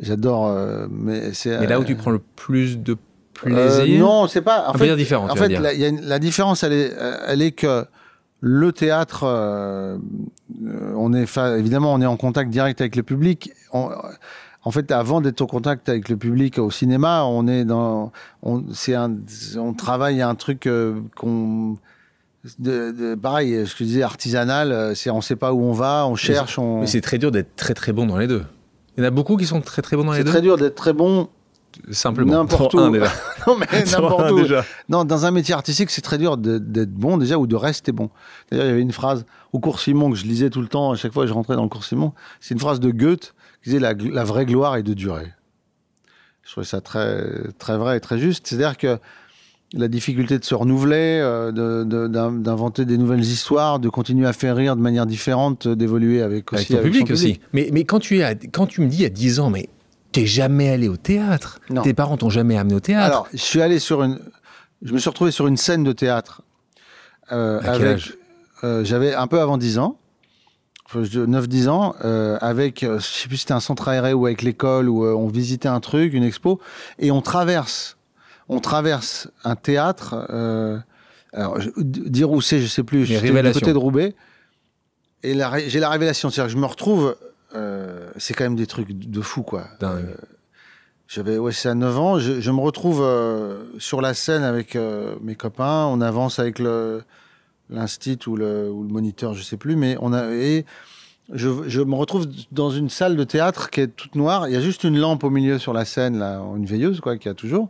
j'adore. 0.00 0.48
euh, 0.48 0.86
mais 0.90 1.32
c'est. 1.32 1.60
Mais 1.60 1.66
là 1.66 1.78
où 1.78 1.82
euh, 1.82 1.86
tu 1.86 1.94
prends 1.94 2.10
le 2.10 2.18
plus 2.34 2.78
de 2.78 2.92
euh, 2.94 3.76
plaisir. 3.78 4.00
non, 4.00 4.26
c'est 4.26 4.42
pas. 4.42 4.68
En 4.68 4.72
fait, 4.72 4.86
dire 4.86 4.96
différent, 4.96 5.28
En 5.30 5.36
fait, 5.36 5.48
la, 5.48 5.72
y 5.74 5.84
a 5.84 5.88
une- 5.88 6.00
la 6.00 6.18
différence, 6.18 6.62
elle 6.64 6.72
est, 6.72 6.92
euh, 6.96 7.18
elle 7.28 7.42
est 7.42 7.52
que 7.52 7.84
le 8.44 8.72
théâtre, 8.72 9.22
euh, 9.24 9.96
on 10.96 11.14
est 11.14 11.26
évidemment, 11.58 11.94
on 11.94 12.00
est 12.00 12.06
en 12.06 12.16
contact 12.16 12.50
direct 12.50 12.80
avec 12.80 12.96
le 12.96 13.02
public. 13.04 13.52
On- 13.72 13.90
en 14.64 14.70
fait, 14.70 14.90
avant 14.92 15.20
d'être 15.20 15.40
en 15.42 15.46
contact 15.46 15.88
avec 15.88 16.08
le 16.08 16.16
public 16.16 16.58
au 16.58 16.70
cinéma, 16.70 17.24
on 17.24 17.46
est 17.48 17.64
dans, 17.64 18.12
on, 18.42 18.64
c'est 18.72 18.94
un, 18.94 19.16
on 19.56 19.74
travaille 19.74 20.20
à 20.20 20.28
un 20.28 20.34
truc 20.36 20.66
euh, 20.66 21.00
qu'on, 21.16 21.76
de, 22.58 22.90
de- 22.92 23.14
pareil, 23.16 23.64
ce 23.66 23.72
que 23.74 23.78
je 23.80 23.84
disais, 23.84 24.02
artisanal. 24.02 24.70
euh, 24.72 24.94
C'est, 24.94 25.10
on 25.10 25.20
sait 25.20 25.36
pas 25.36 25.52
où 25.52 25.60
on 25.62 25.72
va, 25.72 26.06
on 26.06 26.14
cherche, 26.16 26.58
on. 26.58 26.80
Mais 26.80 26.86
c'est 26.86 27.00
très 27.00 27.18
dur 27.18 27.30
d'être 27.32 27.54
très 27.56 27.74
très 27.74 27.92
bon 27.92 28.06
dans 28.06 28.16
les 28.18 28.26
deux. 28.28 28.44
Il 28.96 29.02
y 29.02 29.04
en 29.04 29.08
a 29.08 29.10
beaucoup 29.10 29.36
qui 29.36 29.46
sont 29.46 29.60
très 29.60 29.82
très 29.82 29.96
bons 29.96 30.04
dans 30.04 30.12
les 30.12 30.18
C'est 30.18 30.24
deux? 30.24 30.30
très 30.30 30.42
dur 30.42 30.56
d'être 30.56 30.74
très 30.76 30.92
bon. 30.92 31.28
Simplement. 31.90 32.32
N'importe 32.32 32.74
un 32.74 32.88
où. 32.88 32.92
déjà. 32.92 33.12
Non, 33.46 33.56
mais 33.58 33.66
n'importe 33.90 34.30
où. 34.32 34.40
déjà. 34.42 34.64
Non, 34.88 35.04
dans 35.04 35.26
un 35.26 35.30
métier 35.30 35.54
artistique, 35.54 35.90
c'est 35.90 36.00
très 36.02 36.18
dur 36.18 36.36
d'être 36.36 36.92
bon 36.92 37.16
déjà 37.18 37.38
ou 37.38 37.46
de 37.46 37.56
rester 37.56 37.92
bon. 37.92 38.10
D'ailleurs, 38.50 38.66
il 38.66 38.68
y 38.68 38.72
avait 38.72 38.82
une 38.82 38.92
phrase 38.92 39.24
au 39.52 39.58
cours 39.58 39.80
Simon 39.80 40.10
que 40.10 40.16
je 40.16 40.24
lisais 40.24 40.50
tout 40.50 40.60
le 40.62 40.68
temps, 40.68 40.92
à 40.92 40.96
chaque 40.96 41.12
fois 41.12 41.24
que 41.24 41.28
je 41.28 41.34
rentrais 41.34 41.56
dans 41.56 41.62
le 41.64 41.68
cours 41.68 41.84
Simon. 41.84 42.12
C'est 42.40 42.54
une 42.54 42.60
phrase 42.60 42.80
de 42.80 42.90
Goethe 42.90 43.34
qui 43.62 43.70
disait 43.70 43.80
la, 43.80 43.94
la 43.94 44.24
vraie 44.24 44.46
gloire 44.46 44.76
est 44.76 44.82
de 44.82 44.94
durer. 44.94 45.32
Je 46.44 46.50
trouvais 46.50 46.66
ça 46.66 46.80
très, 46.80 47.24
très 47.58 47.76
vrai 47.76 47.96
et 47.96 48.00
très 48.00 48.18
juste. 48.18 48.46
C'est-à-dire 48.46 48.76
que 48.76 48.98
la 49.74 49.88
difficulté 49.88 50.38
de 50.38 50.44
se 50.44 50.54
renouveler, 50.54 51.20
euh, 51.22 51.50
de- 51.52 51.84
de- 51.84 52.06
d'in- 52.06 52.32
d'inventer 52.32 52.84
des 52.84 52.98
nouvelles 52.98 53.20
histoires, 53.22 53.78
de 53.78 53.88
continuer 53.88 54.26
à 54.26 54.32
faire 54.34 54.54
rire 54.56 54.76
de 54.76 54.82
manière 54.82 55.06
différente, 55.06 55.66
euh, 55.66 55.74
d'évoluer 55.76 56.20
avec 56.20 56.52
Avec 56.52 56.60
aussi 56.64 56.72
ton 56.72 56.78
avec 56.78 56.92
public 56.92 57.06
son 57.08 57.14
aussi. 57.14 57.40
Mais, 57.54 57.70
mais 57.72 57.84
quand, 57.84 57.98
tu 58.00 58.18
es 58.18 58.22
à- 58.22 58.34
quand 58.34 58.66
tu 58.66 58.82
me 58.82 58.88
dis 58.88 59.04
à 59.04 59.08
10 59.08 59.40
ans, 59.40 59.48
mais 59.50 59.68
t'es 60.12 60.26
jamais 60.26 60.68
allé 60.70 60.88
au 60.88 60.96
théâtre. 60.96 61.58
Non. 61.70 61.82
Tes 61.82 61.94
parents 61.94 62.16
t'ont 62.16 62.30
jamais 62.30 62.56
amené 62.56 62.74
au 62.74 62.80
théâtre. 62.80 63.06
Alors, 63.06 63.28
je 63.32 63.38
suis 63.38 63.60
allé 63.62 63.78
sur 63.78 64.02
une. 64.02 64.20
je 64.82 64.92
me 64.92 64.98
suis 64.98 65.08
retrouvé 65.10 65.30
sur 65.30 65.46
une 65.46 65.56
scène 65.56 65.82
de 65.84 65.92
théâtre. 65.92 66.42
Euh, 67.32 67.60
à 67.60 67.78
quel 67.78 67.86
âge? 67.88 68.16
euh, 68.64 68.84
J'avais 68.84 69.14
un 69.14 69.26
peu 69.26 69.40
avant 69.40 69.58
10 69.58 69.78
ans. 69.78 69.98
9-10 70.94 71.68
ans, 71.68 71.94
euh, 72.04 72.36
avec, 72.42 72.82
je 72.82 72.98
sais 72.98 73.26
plus 73.28 73.36
si 73.36 73.42
c'était 73.42 73.54
un 73.54 73.60
centre 73.60 73.88
aéré 73.88 74.12
ou 74.12 74.26
avec 74.26 74.42
l'école, 74.42 74.90
où 74.90 75.06
on 75.06 75.26
visitait 75.26 75.68
un 75.68 75.80
truc, 75.80 76.12
une 76.12 76.22
expo, 76.22 76.60
et 76.98 77.10
on 77.10 77.22
traverse, 77.22 77.96
on 78.50 78.60
traverse 78.60 79.28
un 79.42 79.56
théâtre, 79.56 80.14
alors, 81.32 81.58
dire 81.78 82.30
où 82.30 82.42
c'est, 82.42 82.60
je 82.60 82.66
sais 82.66 82.82
plus, 82.82 83.06
je 83.06 83.14
suis 83.14 83.30
du 83.30 83.52
côté 83.52 83.72
de 83.72 83.78
Roubaix, 83.78 84.14
et 85.22 85.34
j'ai 85.68 85.80
la 85.80 85.88
révélation, 85.88 86.28
c'est-à-dire 86.28 86.52
que 86.52 86.58
je 86.58 86.60
me 86.60 86.66
retrouve, 86.66 87.16
c'est 88.16 88.34
quand 88.34 88.44
même 88.44 88.56
des 88.56 88.66
trucs 88.66 88.92
de 88.92 89.20
fou, 89.20 89.42
quoi. 89.42 89.68
J'avais, 91.14 91.36
ouais, 91.36 91.52
c'est 91.52 91.68
à 91.68 91.74
9 91.74 91.98
ans. 91.98 92.18
Je, 92.18 92.40
je 92.40 92.50
me 92.50 92.60
retrouve 92.60 93.02
euh, 93.02 93.64
sur 93.78 94.00
la 94.00 94.14
scène 94.14 94.42
avec 94.42 94.76
euh, 94.76 95.16
mes 95.20 95.34
copains. 95.34 95.84
On 95.84 96.00
avance 96.00 96.38
avec 96.38 96.58
le 96.58 97.02
l'instit 97.68 98.18
ou 98.26 98.34
le, 98.34 98.70
ou 98.70 98.82
le 98.82 98.88
moniteur, 98.88 99.34
je 99.34 99.42
sais 99.42 99.58
plus. 99.58 99.76
Mais 99.76 99.98
on 100.00 100.14
a 100.14 100.30
et 100.32 100.64
je, 101.30 101.50
je, 101.66 101.82
me 101.82 101.96
retrouve 101.96 102.26
dans 102.50 102.70
une 102.70 102.88
salle 102.88 103.16
de 103.16 103.24
théâtre 103.24 103.68
qui 103.68 103.82
est 103.82 103.88
toute 103.88 104.14
noire. 104.14 104.48
Il 104.48 104.54
y 104.54 104.56
a 104.56 104.60
juste 104.62 104.84
une 104.84 104.98
lampe 104.98 105.22
au 105.22 105.28
milieu 105.28 105.58
sur 105.58 105.74
la 105.74 105.84
scène, 105.84 106.18
là, 106.18 106.40
une 106.56 106.64
veilleuse, 106.64 107.00
quoi, 107.00 107.18
qui 107.18 107.28
a 107.28 107.34
toujours. 107.34 107.68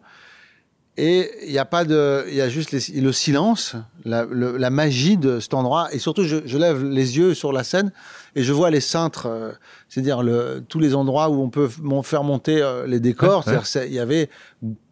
Et 0.97 1.29
il 1.45 1.51
n'y 1.51 1.59
a 1.59 1.65
pas 1.65 1.85
de, 1.85 2.25
il 2.29 2.35
y 2.35 2.41
a 2.41 2.49
juste 2.49 2.71
le 2.71 3.13
silence, 3.13 3.75
la, 4.05 4.25
la, 4.25 4.71
magie 4.71 5.17
de 5.17 5.41
cet 5.41 5.55
endroit. 5.55 5.93
Et 5.93 5.99
surtout, 5.99 6.23
je, 6.23 6.37
je, 6.45 6.59
lève 6.59 6.85
les 6.85 7.17
yeux 7.17 7.35
sur 7.35 7.53
la 7.53 7.65
scène 7.65 7.91
et 8.35 8.43
je 8.43 8.53
vois 8.53 8.71
les 8.71 8.81
cintres, 8.81 9.27
euh, 9.27 9.53
c'est-à-dire 9.89 10.23
le, 10.23 10.65
tous 10.69 10.79
les 10.79 10.95
endroits 10.95 11.29
où 11.29 11.43
on 11.43 11.51
peut 11.51 11.69
faire 12.03 12.25
monter 12.25 12.63
euh, 12.63 12.87
les 12.87 13.01
décors. 13.01 13.45
C'est-à-dire 13.45 13.85
il 13.87 13.95
y 13.95 13.99
avait 13.99 14.31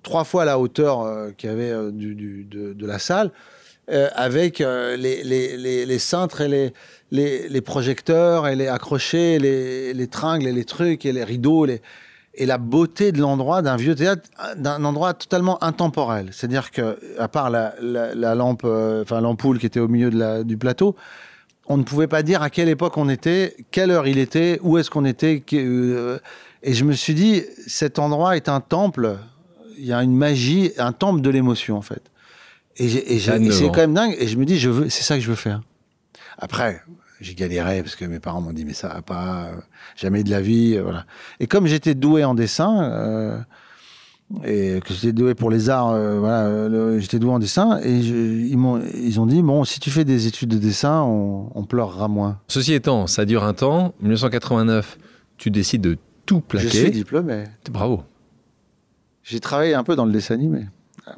trois 0.03 0.25
fois 0.25 0.45
la 0.45 0.59
hauteur 0.59 1.03
euh, 1.03 1.31
qu'il 1.37 1.51
y 1.51 1.53
avait 1.53 1.93
du, 1.93 2.15
du, 2.15 2.45
de, 2.45 2.73
de, 2.73 2.87
la 2.87 2.99
salle, 2.99 3.31
avec 4.15 4.61
les, 4.61 4.97
les, 4.97 5.57
les, 5.57 5.85
les, 5.85 5.99
cintres 5.99 6.43
et 6.43 6.73
les, 7.11 7.61
projecteurs 7.61 8.47
et 8.47 8.55
les 8.55 8.69
accrochés, 8.69 9.41
les, 9.41 9.93
les 9.95 10.07
tringles 10.07 10.47
et 10.47 10.53
les 10.53 10.65
trucs 10.65 11.05
et 11.05 11.13
les 11.13 11.25
rideaux, 11.25 11.65
les 11.65 11.83
et 12.35 12.47
la 12.47 12.59
beauté 12.59 13.13
de 13.13 13.21
l'endroit, 13.21 13.63
d'un 13.63 13.77
vieux 13.77 13.95
théâtre, 13.95 14.29
d'un 14.57 14.85
endroit 14.85 15.15
totalement 15.15 15.63
intemporel. 15.63 16.29
C'est-à-dire 16.33 16.71
que, 16.71 16.99
à 17.19 17.29
part 17.29 17.51
la, 17.51 17.75
la, 17.81 18.35
lampe, 18.35 18.63
euh, 18.65 19.03
enfin 19.03 19.21
l'ampoule 19.21 19.59
qui 19.59 19.67
était 19.67 19.81
au 19.81 19.89
milieu 19.89 20.11
de 20.11 20.19
la, 20.19 20.45
du 20.45 20.57
plateau, 20.57 20.97
on 21.71 21.77
ne 21.77 21.85
pouvait 21.85 22.09
pas 22.09 22.25
dire 22.25 22.43
à 22.43 22.51
quelle 22.51 22.69
époque 22.69 22.97
on 22.97 23.09
était, 23.09 23.55
quelle 23.71 23.93
heure 23.93 24.09
il 24.09 24.19
était, 24.19 24.59
où 24.63 24.77
est-ce 24.77 24.91
qu'on 24.91 25.05
était. 25.05 25.41
Euh, 25.53 26.19
et 26.65 26.75
je 26.75 26.85
me 26.85 26.93
suis 26.95 27.15
dit, 27.15 27.45
cet 27.69 28.01
endroit 28.01 28.37
est 28.37 28.49
un 28.49 28.61
temple. 28.61 29.19
Il 29.79 29.85
y 29.85 29.93
a 29.93 30.03
une 30.03 30.17
magie, 30.17 30.73
un 30.79 30.91
temple 30.91 31.21
de 31.21 31.31
l'émotion 31.31 31.77
en 31.77 31.83
fait. 31.83 32.03
Et, 32.77 33.21
c'est 33.21 33.69
quand 33.69 33.77
même 33.77 33.95
dingue. 33.95 34.17
Et 34.19 34.27
je 34.27 34.37
me 34.37 34.45
dis, 34.45 34.59
je 34.59 34.69
veux, 34.69 34.89
c'est 34.89 35.05
ça 35.05 35.15
que 35.15 35.21
je 35.21 35.29
veux 35.29 35.37
faire. 35.37 35.61
Après, 36.39 36.83
j'ai 37.21 37.37
galéré 37.37 37.85
parce 37.85 37.95
que 37.95 38.05
mes 38.05 38.19
parents 38.19 38.41
m'ont 38.41 38.53
dit 38.53 38.65
mais 38.65 38.75
ça 38.75 38.89
va 38.89 39.03
pas, 39.03 39.45
euh, 39.45 39.61
jamais 39.95 40.25
de 40.25 40.31
la 40.31 40.41
vie, 40.41 40.75
euh, 40.77 40.83
voilà. 40.83 41.07
Et 41.39 41.47
comme 41.47 41.69
j'étais 41.69 41.95
doué 41.95 42.25
en 42.25 42.35
dessin 42.35 42.83
euh, 42.83 43.39
et 44.45 44.81
que 44.81 44.95
j'étais 44.95 45.13
doué 45.13 45.35
pour 45.35 45.51
les 45.51 45.71
arts, 45.71 45.89
voilà, 46.19 46.99
j'étais 46.99 47.19
doué 47.19 47.31
en 47.31 47.39
dessin 47.39 47.81
et 47.83 47.99
ils 47.99 48.57
m'ont 48.57 48.81
ils 48.95 49.19
ont 49.19 49.27
dit 49.27 49.43
bon 49.43 49.65
si 49.65 49.81
tu 49.81 49.91
fais 49.91 50.05
des 50.05 50.27
études 50.27 50.51
de 50.51 50.59
dessin, 50.59 51.03
on, 51.03 51.51
on, 51.55 51.65
pleurera 51.65 52.09
moins. 52.09 52.39
Ceci 52.49 52.75
étant, 52.75 53.07
ça 53.07 53.25
dure 53.25 53.45
un 53.45 53.55
temps. 53.55 53.95
1989, 54.03 54.99
tu 55.37 55.51
décides 55.51 55.83
de 55.83 55.99
tout 56.27 56.41
plaquer. 56.41 56.69
Je 56.69 56.77
suis 56.77 56.91
diplômé. 56.91 57.45
Bravo. 57.71 58.05
J'ai 59.23 59.41
travaillé 59.41 59.75
un 59.75 59.85
peu 59.85 59.97
dans 59.97 60.05
le 60.05 60.13
dessin 60.13 60.35
animé. 60.35 60.67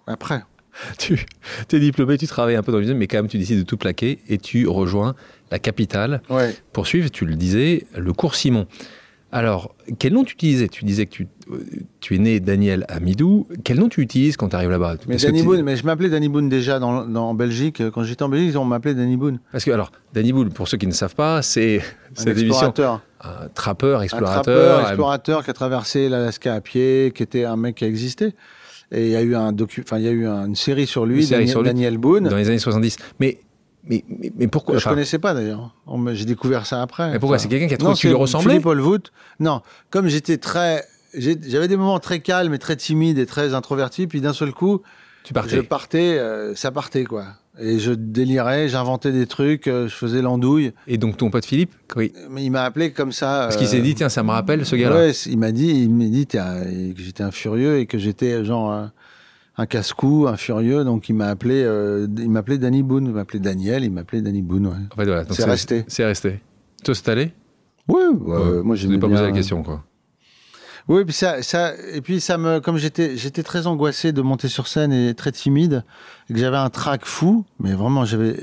Après. 0.06 0.44
tu 0.98 1.26
es 1.70 1.78
diplômé, 1.78 2.16
tu 2.16 2.26
travailles 2.26 2.56
un 2.56 2.62
peu 2.62 2.72
dans 2.72 2.78
le 2.78 2.84
dessin, 2.84 2.96
mais 2.96 3.06
quand 3.06 3.18
même 3.18 3.28
tu 3.28 3.38
décides 3.38 3.58
de 3.58 3.64
tout 3.64 3.76
plaquer 3.76 4.20
et 4.28 4.38
tu 4.38 4.66
rejoins 4.66 5.14
la 5.50 5.58
capitale, 5.58 6.22
pour 6.72 6.86
suivre, 6.86 7.10
tu 7.10 7.26
le 7.26 7.36
disais, 7.36 7.86
le 7.94 8.12
cours 8.14 8.34
Simon. 8.34 8.66
Alors, 9.34 9.74
quel 9.98 10.12
nom 10.12 10.24
tu 10.24 10.34
utilisais 10.34 10.68
Tu 10.68 10.84
disais 10.84 11.06
que 11.06 11.10
tu, 11.10 11.26
tu, 12.00 12.14
es 12.14 12.18
né 12.18 12.38
Daniel 12.38 12.84
Amidou. 12.88 13.48
Quel 13.64 13.78
nom 13.78 13.88
tu 13.88 14.02
utilises 14.02 14.36
quand 14.36 14.50
tu 14.50 14.56
arrives 14.56 14.70
là-bas? 14.70 14.96
Mais, 15.08 15.16
Danny 15.16 15.42
Boone, 15.42 15.62
mais 15.62 15.76
je 15.76 15.86
m'appelais 15.86 16.10
Danny 16.10 16.28
Boone 16.28 16.50
déjà 16.50 16.78
dans, 16.78 17.06
en 17.14 17.34
Belgique. 17.34 17.82
Quand 17.90 18.04
j'étais 18.04 18.22
en 18.22 18.28
Belgique, 18.28 18.54
on 18.58 18.66
m'appelait 18.66 18.94
Danny 18.94 19.16
Boone. 19.16 19.40
Parce 19.50 19.64
que, 19.64 19.70
alors, 19.70 19.90
Danny 20.12 20.34
Boone, 20.34 20.52
pour 20.52 20.68
ceux 20.68 20.76
qui 20.76 20.86
ne 20.86 20.92
savent 20.92 21.14
pas, 21.14 21.40
c'est 21.40 21.80
cette 22.14 22.36
émission. 22.36 22.74
Un 23.24 23.48
trappeur, 23.54 24.02
explorateur. 24.02 24.40
Un 24.40 24.42
trappeur, 24.42 24.80
explorateur 24.80 25.44
qui 25.44 25.50
a 25.50 25.54
traversé 25.54 26.08
l'Alaska 26.10 26.54
à 26.54 26.60
pied, 26.60 27.12
qui 27.14 27.22
était 27.22 27.44
un 27.44 27.56
mec 27.56 27.76
qui 27.76 27.84
a 27.84 27.88
existé. 27.88 28.34
Et 28.90 29.06
il 29.06 29.10
y 29.12 29.16
a 29.16 29.22
eu, 29.22 29.34
un 29.34 29.52
docu 29.52 29.82
il 29.92 30.02
y 30.02 30.08
a 30.08 30.10
eu 30.10 30.26
une 30.26 30.56
série 30.56 30.86
sur 30.86 31.06
lui, 31.06 31.26
Daniel 31.26 31.96
Boone. 31.96 32.28
Dans 32.28 32.36
les 32.36 32.48
années 32.48 32.58
70. 32.58 32.96
Mais 33.18 33.40
mais, 33.84 34.04
mais, 34.36 34.46
pourquoi 34.46 34.78
Je 34.78 34.86
ne 34.86 34.94
connaissais 34.94 35.18
pas 35.18 35.34
d'ailleurs. 35.34 35.74
J'ai 36.12 36.24
découvert 36.24 36.66
ça 36.66 36.82
après. 36.82 37.10
Mais 37.10 37.18
pourquoi 37.18 37.38
C'est 37.38 37.48
quelqu'un 37.48 37.68
qui 37.68 37.74
a 37.74 37.78
trouvé 37.78 37.94
que 37.94 37.98
tu 37.98 38.08
lui 38.08 38.14
ressemblais 38.14 38.52
Philippe 38.52 38.66
Holvoot. 38.66 39.12
Non, 39.40 39.62
comme 39.90 40.08
j'étais 40.08 40.38
très. 40.38 40.84
J'avais 41.14 41.68
des 41.68 41.76
moments 41.76 41.98
très 41.98 42.20
calmes 42.20 42.54
et 42.54 42.58
très 42.58 42.76
timides 42.76 43.18
et 43.18 43.26
très 43.26 43.54
introvertis, 43.54 44.06
puis 44.06 44.20
d'un 44.20 44.32
seul 44.32 44.52
coup. 44.52 44.82
Tu 45.24 45.32
partais. 45.32 45.56
Je 45.56 45.60
partais, 45.60 46.18
euh, 46.18 46.54
ça 46.54 46.70
partait 46.70 47.04
quoi. 47.04 47.26
Et 47.60 47.78
je 47.78 47.92
délirais, 47.92 48.68
j'inventais 48.68 49.12
des 49.12 49.26
trucs, 49.26 49.68
euh, 49.68 49.86
je 49.86 49.94
faisais 49.94 50.22
l'andouille. 50.22 50.72
Et 50.86 50.96
donc 50.96 51.18
ton 51.18 51.30
pote 51.30 51.44
Philippe 51.44 51.74
oui. 51.94 52.12
Mais 52.30 52.42
il 52.42 52.50
m'a 52.50 52.64
appelé 52.64 52.92
comme 52.92 53.12
ça. 53.12 53.42
Parce 53.42 53.56
qu'il 53.56 53.68
s'est 53.68 53.82
dit, 53.82 53.94
tiens, 53.94 54.08
ça 54.08 54.22
me 54.22 54.30
rappelle 54.30 54.64
ce 54.64 54.74
gars-là. 54.74 54.96
Ouais, 54.96 55.10
il 55.26 55.38
m'a 55.38 55.52
dit, 55.52 55.68
il 55.68 55.90
m'a 55.90 56.06
dit 56.06 56.26
que 56.26 57.02
j'étais 57.02 57.22
un 57.22 57.30
furieux 57.30 57.78
et 57.78 57.86
que 57.86 57.98
j'étais 57.98 58.42
genre 58.44 58.88
un 59.56 59.66
casse-cou, 59.66 60.26
un 60.28 60.36
furieux, 60.36 60.84
donc 60.84 61.08
il 61.08 61.14
m'a 61.14 61.26
appelé, 61.26 61.62
euh, 61.62 62.06
il 62.18 62.30
m'appelait 62.30 62.58
Danny 62.58 62.82
Boone, 62.82 63.06
il 63.06 63.12
m'appelait 63.12 63.38
Daniel, 63.38 63.84
il 63.84 63.90
m'appelait 63.90 64.22
Danny 64.22 64.42
Boone. 64.42 64.66
Ouais. 64.66 64.74
En 64.90 64.96
fait, 64.96 65.04
voilà, 65.04 65.24
c'est 65.30 65.44
resté. 65.44 65.84
C'est 65.88 66.04
resté. 66.04 66.40
Toi, 66.84 66.94
c'est 66.94 67.08
allé? 67.08 67.32
Oui, 67.88 68.02
ouais, 68.20 68.62
moi 68.62 68.76
j'ai 68.76 68.88
pas 68.98 69.08
posé 69.08 69.22
la 69.22 69.32
question 69.32 69.62
quoi. 69.62 69.84
Oui, 70.88 71.04
puis 71.04 71.14
ça, 71.14 71.42
ça, 71.42 71.72
et 71.92 72.00
puis 72.00 72.20
ça 72.20 72.38
me, 72.38 72.58
comme 72.58 72.76
j'étais, 72.76 73.16
j'étais 73.16 73.44
très 73.44 73.68
angoissé 73.68 74.12
de 74.12 74.20
monter 74.20 74.48
sur 74.48 74.66
scène 74.66 74.92
et 74.92 75.14
très 75.14 75.30
timide, 75.30 75.84
et 76.28 76.34
que 76.34 76.40
j'avais 76.40 76.56
un 76.56 76.70
trac 76.70 77.04
fou, 77.04 77.44
mais 77.60 77.72
vraiment, 77.72 78.04
j'avais, 78.04 78.36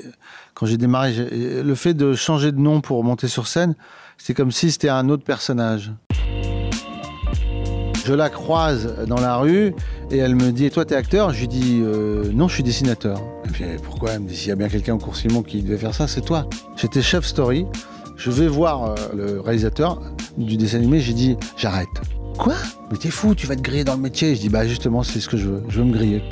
quand 0.53 0.65
j'ai 0.65 0.77
démarré, 0.77 1.13
le 1.31 1.75
fait 1.75 1.93
de 1.93 2.13
changer 2.13 2.53
de 2.53 2.59
nom 2.59 2.79
pour 2.79 3.03
monter 3.03 3.27
sur 3.27 3.47
scène, 3.47 3.75
c'était 4.17 4.33
comme 4.33 4.51
si 4.51 4.71
c'était 4.71 4.89
un 4.89 5.09
autre 5.09 5.23
personnage. 5.23 5.91
Je 8.05 8.13
la 8.13 8.29
croise 8.29 9.05
dans 9.07 9.19
la 9.19 9.37
rue 9.37 9.73
et 10.11 10.17
elle 10.17 10.35
me 10.35 10.51
dit 10.51 10.69
Toi, 10.69 10.85
t'es 10.85 10.95
acteur? 10.95 11.33
Je 11.33 11.41
lui 11.41 11.47
dis 11.47 11.81
euh, 11.83 12.31
Non, 12.33 12.47
je 12.47 12.55
suis 12.55 12.63
dessinateur. 12.63 13.21
Et 13.45 13.49
puis 13.49 13.63
pourquoi? 13.83 14.11
Elle 14.11 14.21
me 14.21 14.27
dit 14.27 14.35
S'il 14.35 14.49
y 14.49 14.51
a 14.51 14.55
bien 14.55 14.69
quelqu'un 14.69 14.95
au 14.95 14.97
cours 14.97 15.15
Simon 15.15 15.43
qui 15.43 15.61
devait 15.61 15.77
faire 15.77 15.93
ça, 15.93 16.07
c'est 16.07 16.21
toi. 16.21 16.47
J'étais 16.75 17.01
chef 17.01 17.25
story. 17.25 17.65
Je 18.17 18.31
vais 18.31 18.47
voir 18.47 18.83
euh, 18.83 18.95
le 19.15 19.41
réalisateur 19.41 20.01
du 20.37 20.57
dessin 20.57 20.77
animé. 20.77 20.99
J'ai 20.99 21.13
dit 21.13 21.37
J'arrête. 21.57 21.87
Quoi? 22.37 22.55
Mais 22.91 22.97
t'es 22.97 23.09
fou, 23.09 23.35
tu 23.35 23.47
vas 23.47 23.55
te 23.55 23.61
griller 23.61 23.83
dans 23.83 23.95
le 23.95 24.01
métier. 24.01 24.35
Je 24.35 24.41
dis 24.41 24.49
Bah, 24.49 24.67
justement, 24.67 25.03
c'est 25.03 25.19
ce 25.19 25.29
que 25.29 25.37
je 25.37 25.47
veux. 25.47 25.63
Je 25.69 25.79
veux 25.79 25.85
me 25.85 25.93
griller. 25.93 26.23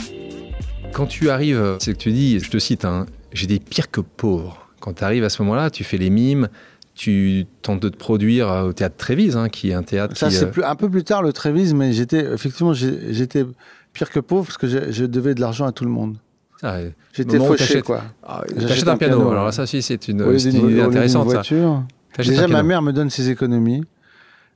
Quand 0.93 1.05
tu 1.05 1.29
arrives, 1.29 1.77
c'est 1.79 1.93
que 1.93 1.99
tu 1.99 2.11
dis, 2.11 2.39
je 2.39 2.49
te 2.49 2.57
cite, 2.57 2.85
hein, 2.85 3.05
j'ai 3.33 3.45
des 3.45 3.59
pires 3.59 3.91
que 3.91 4.01
pauvres. 4.01 4.67
Quand 4.79 4.93
tu 4.93 5.03
arrives 5.03 5.23
à 5.23 5.29
ce 5.29 5.41
moment-là, 5.43 5.69
tu 5.69 5.83
fais 5.83 5.97
les 5.97 6.09
mimes, 6.09 6.49
tu 6.97 7.45
tentes 7.61 7.81
de 7.83 7.89
te 7.89 7.95
produire 7.95 8.49
au 8.65 8.73
théâtre 8.73 8.97
Trévise, 8.97 9.37
hein, 9.37 9.49
qui 9.49 9.69
est 9.69 9.73
un 9.73 9.83
théâtre. 9.83 10.17
Ça, 10.17 10.31
c'est 10.31 10.57
euh, 10.57 10.65
un 10.65 10.75
peu 10.75 10.89
plus 10.89 11.03
tard 11.03 11.21
le 11.21 11.31
Trévise, 11.31 11.75
mais 11.75 11.93
j'étais 11.93 12.25
effectivement 12.33 12.73
j'étais 12.73 13.45
pire 13.93 14.09
que 14.09 14.19
pauvre 14.19 14.45
parce 14.47 14.57
que 14.57 14.67
je, 14.67 15.05
devais 15.05 15.35
de 15.35 15.41
l'argent 15.41 15.65
à 15.65 15.71
tout 15.71 15.85
le 15.85 15.91
monde. 15.91 16.17
Ah, 16.63 16.79
j'étais 17.13 17.37
fauché, 17.37 17.81
quoi. 17.81 18.01
Ah, 18.23 18.41
T'achètes 18.59 18.87
un, 18.87 18.97
piano. 18.97 19.29
Alors 19.29 19.53
ça, 19.53 19.63
aussi, 19.63 19.83
c'est 19.83 20.07
une, 20.07 20.21
idée 20.21 20.81
intéressante. 20.81 21.25
Une 21.25 21.33
voiture. 21.33 21.83
Déjà, 22.17 22.47
ma 22.47 22.63
mère 22.63 22.81
me 22.81 22.91
donne 22.91 23.11
ses 23.11 23.29
économies. 23.29 23.83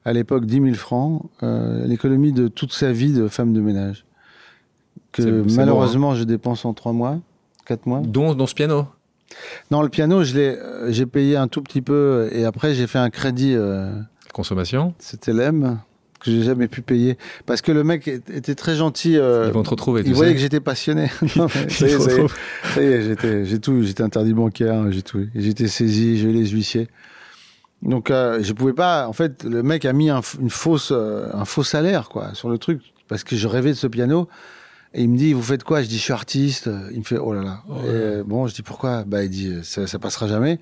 À 0.03 0.13
l'époque, 0.13 0.45
10 0.45 0.61
000 0.63 0.73
francs. 0.73 1.29
Euh, 1.43 1.85
l'économie 1.85 2.31
de 2.31 2.47
toute 2.47 2.73
sa 2.73 2.91
vie 2.91 3.13
de 3.13 3.27
femme 3.27 3.53
de 3.53 3.61
ménage. 3.61 4.03
Que 5.11 5.45
malheureusement, 5.55 6.15
je 6.15 6.23
dépense 6.23 6.65
en 6.65 6.73
3 6.73 6.91
mois, 6.91 7.19
4 7.67 7.85
mois. 7.85 8.01
Dont, 8.03 8.33
dont 8.33 8.47
ce 8.47 8.55
piano 8.55 8.87
non, 9.69 9.81
le 9.81 9.89
piano, 9.89 10.23
je 10.23 10.35
l'ai, 10.35 10.57
euh, 10.57 10.91
j'ai 10.91 11.05
payé 11.05 11.35
un 11.37 11.47
tout 11.47 11.61
petit 11.61 11.81
peu 11.81 12.29
et 12.31 12.45
après 12.45 12.73
j'ai 12.73 12.87
fait 12.87 12.99
un 12.99 13.09
crédit. 13.09 13.53
Euh, 13.55 13.91
Consommation. 14.33 14.93
C'était 14.99 15.33
l'EM 15.33 15.79
que 16.19 16.29
j'ai 16.29 16.43
jamais 16.43 16.67
pu 16.67 16.81
payer 16.81 17.17
parce 17.45 17.61
que 17.61 17.71
le 17.71 17.83
mec 17.83 18.07
était 18.07 18.55
très 18.55 18.75
gentil. 18.75 19.17
Euh, 19.17 19.45
Ils 19.47 19.53
vont 19.53 19.63
te 19.63 19.69
retrouver. 19.69 20.03
Il 20.05 20.13
voyait 20.13 20.33
que 20.33 20.39
j'étais 20.39 20.59
passionné. 20.59 21.07
ça, 21.27 21.87
y 21.87 21.91
est, 21.91 21.99
ça, 21.99 22.81
y 22.81 22.85
est, 22.85 23.01
j'étais, 23.01 23.45
j'ai 23.45 23.59
tout, 23.59 23.81
j'étais 23.81 24.03
interdit 24.03 24.33
bancaire, 24.33 24.91
j'ai 24.91 25.01
tout, 25.01 25.25
j'étais 25.35 25.67
saisi, 25.67 26.17
j'ai 26.17 26.31
les 26.31 26.47
huissiers. 26.47 26.87
Donc 27.81 28.11
euh, 28.11 28.39
je 28.43 28.53
pouvais 28.53 28.73
pas. 28.73 29.07
En 29.07 29.13
fait, 29.13 29.43
le 29.43 29.63
mec 29.63 29.85
a 29.85 29.93
mis 29.93 30.09
un, 30.09 30.21
une 30.39 30.51
fausse, 30.51 30.91
un 30.91 31.45
faux 31.45 31.63
salaire 31.63 32.09
quoi 32.09 32.35
sur 32.35 32.49
le 32.49 32.57
truc 32.59 32.81
parce 33.11 33.25
que 33.25 33.35
je 33.35 33.47
rêvais 33.47 33.71
de 33.71 33.75
ce 33.75 33.87
piano. 33.87 34.29
Et 34.93 35.03
il 35.03 35.09
me 35.09 35.17
dit, 35.17 35.31
vous 35.33 35.41
faites 35.41 35.63
quoi? 35.63 35.81
Je 35.81 35.87
dis, 35.87 35.97
je 35.97 36.01
suis 36.03 36.13
artiste. 36.13 36.69
Il 36.91 36.99
me 36.99 37.03
fait, 37.03 37.17
oh 37.17 37.33
là 37.33 37.41
là. 37.43 37.59
Oh 37.69 37.73
bon, 38.25 38.47
je 38.47 38.53
dis, 38.53 38.61
pourquoi? 38.61 39.03
Bah, 39.05 39.23
il 39.23 39.29
dit, 39.29 39.53
ça, 39.63 39.87
ça 39.87 39.99
passera 39.99 40.27
jamais. 40.27 40.59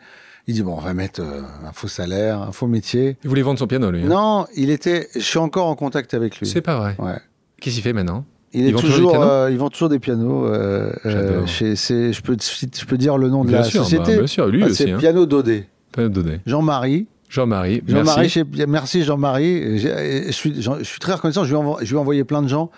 Il 0.48 0.54
dit, 0.54 0.62
bon, 0.63 0.74
on 0.78 0.82
va 0.82 0.94
mettre 0.94 1.22
euh, 1.22 1.42
un 1.68 1.72
faux 1.72 1.88
salaire, 1.88 2.42
un 2.42 2.52
faux 2.52 2.68
métier. 2.68 3.18
Il 3.24 3.30
voulait 3.30 3.42
vendre 3.42 3.60
son 3.60 3.68
piano, 3.68 3.89
lui. 3.92 4.04
Hein 4.04 4.08
non, 4.08 4.46
il 4.56 4.70
était. 4.70 5.08
Je 5.15 5.20
suis 5.20 5.38
encore 5.39 5.68
en 5.68 5.76
contact 5.76 6.13
avec 6.13 6.39
lui. 6.39 6.48
C'est 6.48 6.62
pas 6.62 6.78
vrai. 6.78 6.96
Ouais. 7.00 7.18
Qu'est-ce 7.60 7.76
qu'il 7.76 7.84
fait 7.84 7.94
maintenant? 7.94 8.26
Il 8.54 8.62
Ils 8.62 8.70
est 8.70 8.74
toujours 8.80 9.12
des 9.12 9.18
pianos? 9.18 9.32
euh, 9.32 9.50
ils 9.52 9.58
vendent 9.58 9.72
toujours 9.72 9.89
des 9.89 10.00
pianos. 10.00 10.46
euh, 10.48 10.92
euh, 11.06 11.10
J'adore. 11.12 11.48
chez, 11.48 11.76
c'est, 11.76 12.13
je 12.13 12.22
peux, 12.24 12.36
je 12.39 12.86
peux 12.86 12.98
dire 12.98 13.18
le 13.18 13.30
nom 13.30 13.44
de 13.46 13.52
la 13.52 13.63
sûr, 13.63 13.84
société. 13.84 14.12
bah, 14.13 14.18
bien 14.20 14.28
sûr, 14.28 14.48
lui 14.48 14.63
Ah, 14.63 14.68
aussi. 14.68 14.76
c'est 14.76 14.92
Hein. 14.92 14.98
Piano 14.98 15.26
Dodé. 15.28 15.65
Pas 15.92 16.08
donné. 16.08 16.39
Jean-Marie. 16.48 17.08
Jean-Marie, 17.30 17.84
Jean-Marie, 17.88 18.32
merci. 18.68 19.04
Jean-Marie. 19.04 19.78
Je 19.80 20.32
suis, 20.32 20.60
j'en- 20.63 20.80
je 20.80 20.84
suis 20.84 21.00
très 21.00 21.13
reconnaissant. 21.13 21.44
Je 21.44 21.50
lui, 21.54 21.60
ai 21.62 21.63
envo- 21.63 21.78
je 21.80 21.86
lui 21.89 21.96
ai 21.96 22.00
envoyé 22.00 22.24
plein 22.24 22.42
de 22.42 22.48
gens. 22.48 22.72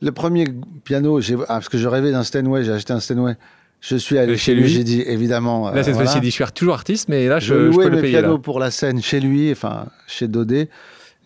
Le 0.00 0.12
premier 0.12 0.46
piano, 0.84 1.18
ah, 1.20 1.46
parce 1.48 1.68
que 1.68 1.78
je 1.78 1.88
rêvais 1.88 2.12
d'un 2.12 2.22
Steinway, 2.22 2.64
j'ai 2.64 2.72
acheté 2.72 2.92
un 2.92 3.00
Steinway. 3.00 3.36
Je 3.80 3.96
suis 3.96 4.18
allé 4.18 4.36
chez 4.36 4.54
lui, 4.54 4.62
lui 4.62 4.68
j'ai 4.68 4.84
dit 4.84 5.02
évidemment. 5.02 5.70
Là, 5.70 5.82
cette 5.82 5.88
euh, 5.88 5.92
voilà. 5.92 6.06
fois-ci, 6.06 6.18
il 6.18 6.22
dit, 6.22 6.30
je 6.30 6.42
suis 6.42 6.52
toujours 6.52 6.74
artiste, 6.74 7.08
mais 7.08 7.26
là, 7.28 7.38
Je, 7.38 7.46
je, 7.54 7.58
je 7.60 7.66
louais 7.66 7.84
peux 7.88 7.96
le 7.96 8.00
payer. 8.00 8.18
pianos 8.18 8.34
Là. 8.34 8.38
pour 8.42 8.58
la 8.58 8.70
scène 8.70 9.00
chez 9.02 9.20
lui, 9.20 9.50
enfin 9.52 9.86
chez 10.06 10.26
Dodé. 10.28 10.68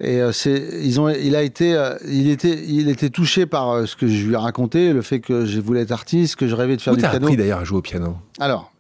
Et 0.01 0.21
euh, 0.21 0.33
ils 0.83 1.01
ont, 1.01 1.09
il 1.09 1.37
a 1.37 1.43
été, 1.43 1.75
euh, 1.75 1.95
il 2.09 2.29
était, 2.29 2.63
il 2.67 2.89
était 2.89 3.09
touché 3.11 3.47
par 3.47 3.71
euh, 3.71 3.87
ce 3.87 3.95
que 3.95 4.07
je 4.09 4.27
lui 4.27 4.35
ai 4.35 4.37
raconté, 4.37 4.93
le 4.93 5.01
fait 5.01 5.21
que 5.21 5.45
je 5.47 5.61
voulais 5.61 5.83
être 5.83 5.93
artiste, 5.93 6.37
que 6.37 6.49
je 6.49 6.55
rêvais 6.55 6.77
de 6.77 6.83
faire 6.83 6.93
Où 6.95 6.97
du 6.97 7.03
t'as 7.03 7.11
piano. 7.11 7.27
appris 7.27 7.37
d'ailleurs 7.37 7.61
à 7.61 7.65
jouer 7.65 7.79
au 7.79 7.83
piano? 7.83 8.17
Alors, 8.41 8.73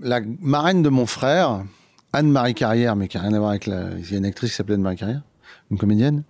la 0.00 0.20
marraine 0.40 0.82
de 0.82 0.88
mon 0.88 1.06
frère, 1.06 1.64
Anne-Marie 2.12 2.54
Carrière, 2.54 2.96
mais 2.96 3.08
qui 3.08 3.16
n'a 3.16 3.24
rien 3.24 3.34
à 3.34 3.38
voir 3.38 3.50
avec 3.50 3.66
la. 3.66 3.88
Il 3.98 4.10
y 4.10 4.14
a 4.14 4.18
une 4.18 4.24
actrice 4.26 4.50
qui 4.50 4.56
s'appelait 4.56 4.74
Anne-Marie 4.76 4.96
Carrière, 4.96 5.22
une 5.70 5.78
comédienne. 5.78 6.22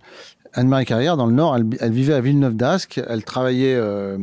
Anne-Marie 0.57 0.85
Carrière, 0.85 1.17
dans 1.17 1.25
le 1.25 1.33
Nord, 1.33 1.57
elle, 1.57 1.91
vivait 1.91 2.13
à 2.13 2.21
Villeneuve 2.21 2.55
d'Ascq. 2.55 3.01
Elle 3.07 3.25
travaillait, 3.25 3.75
euh, 3.75 4.17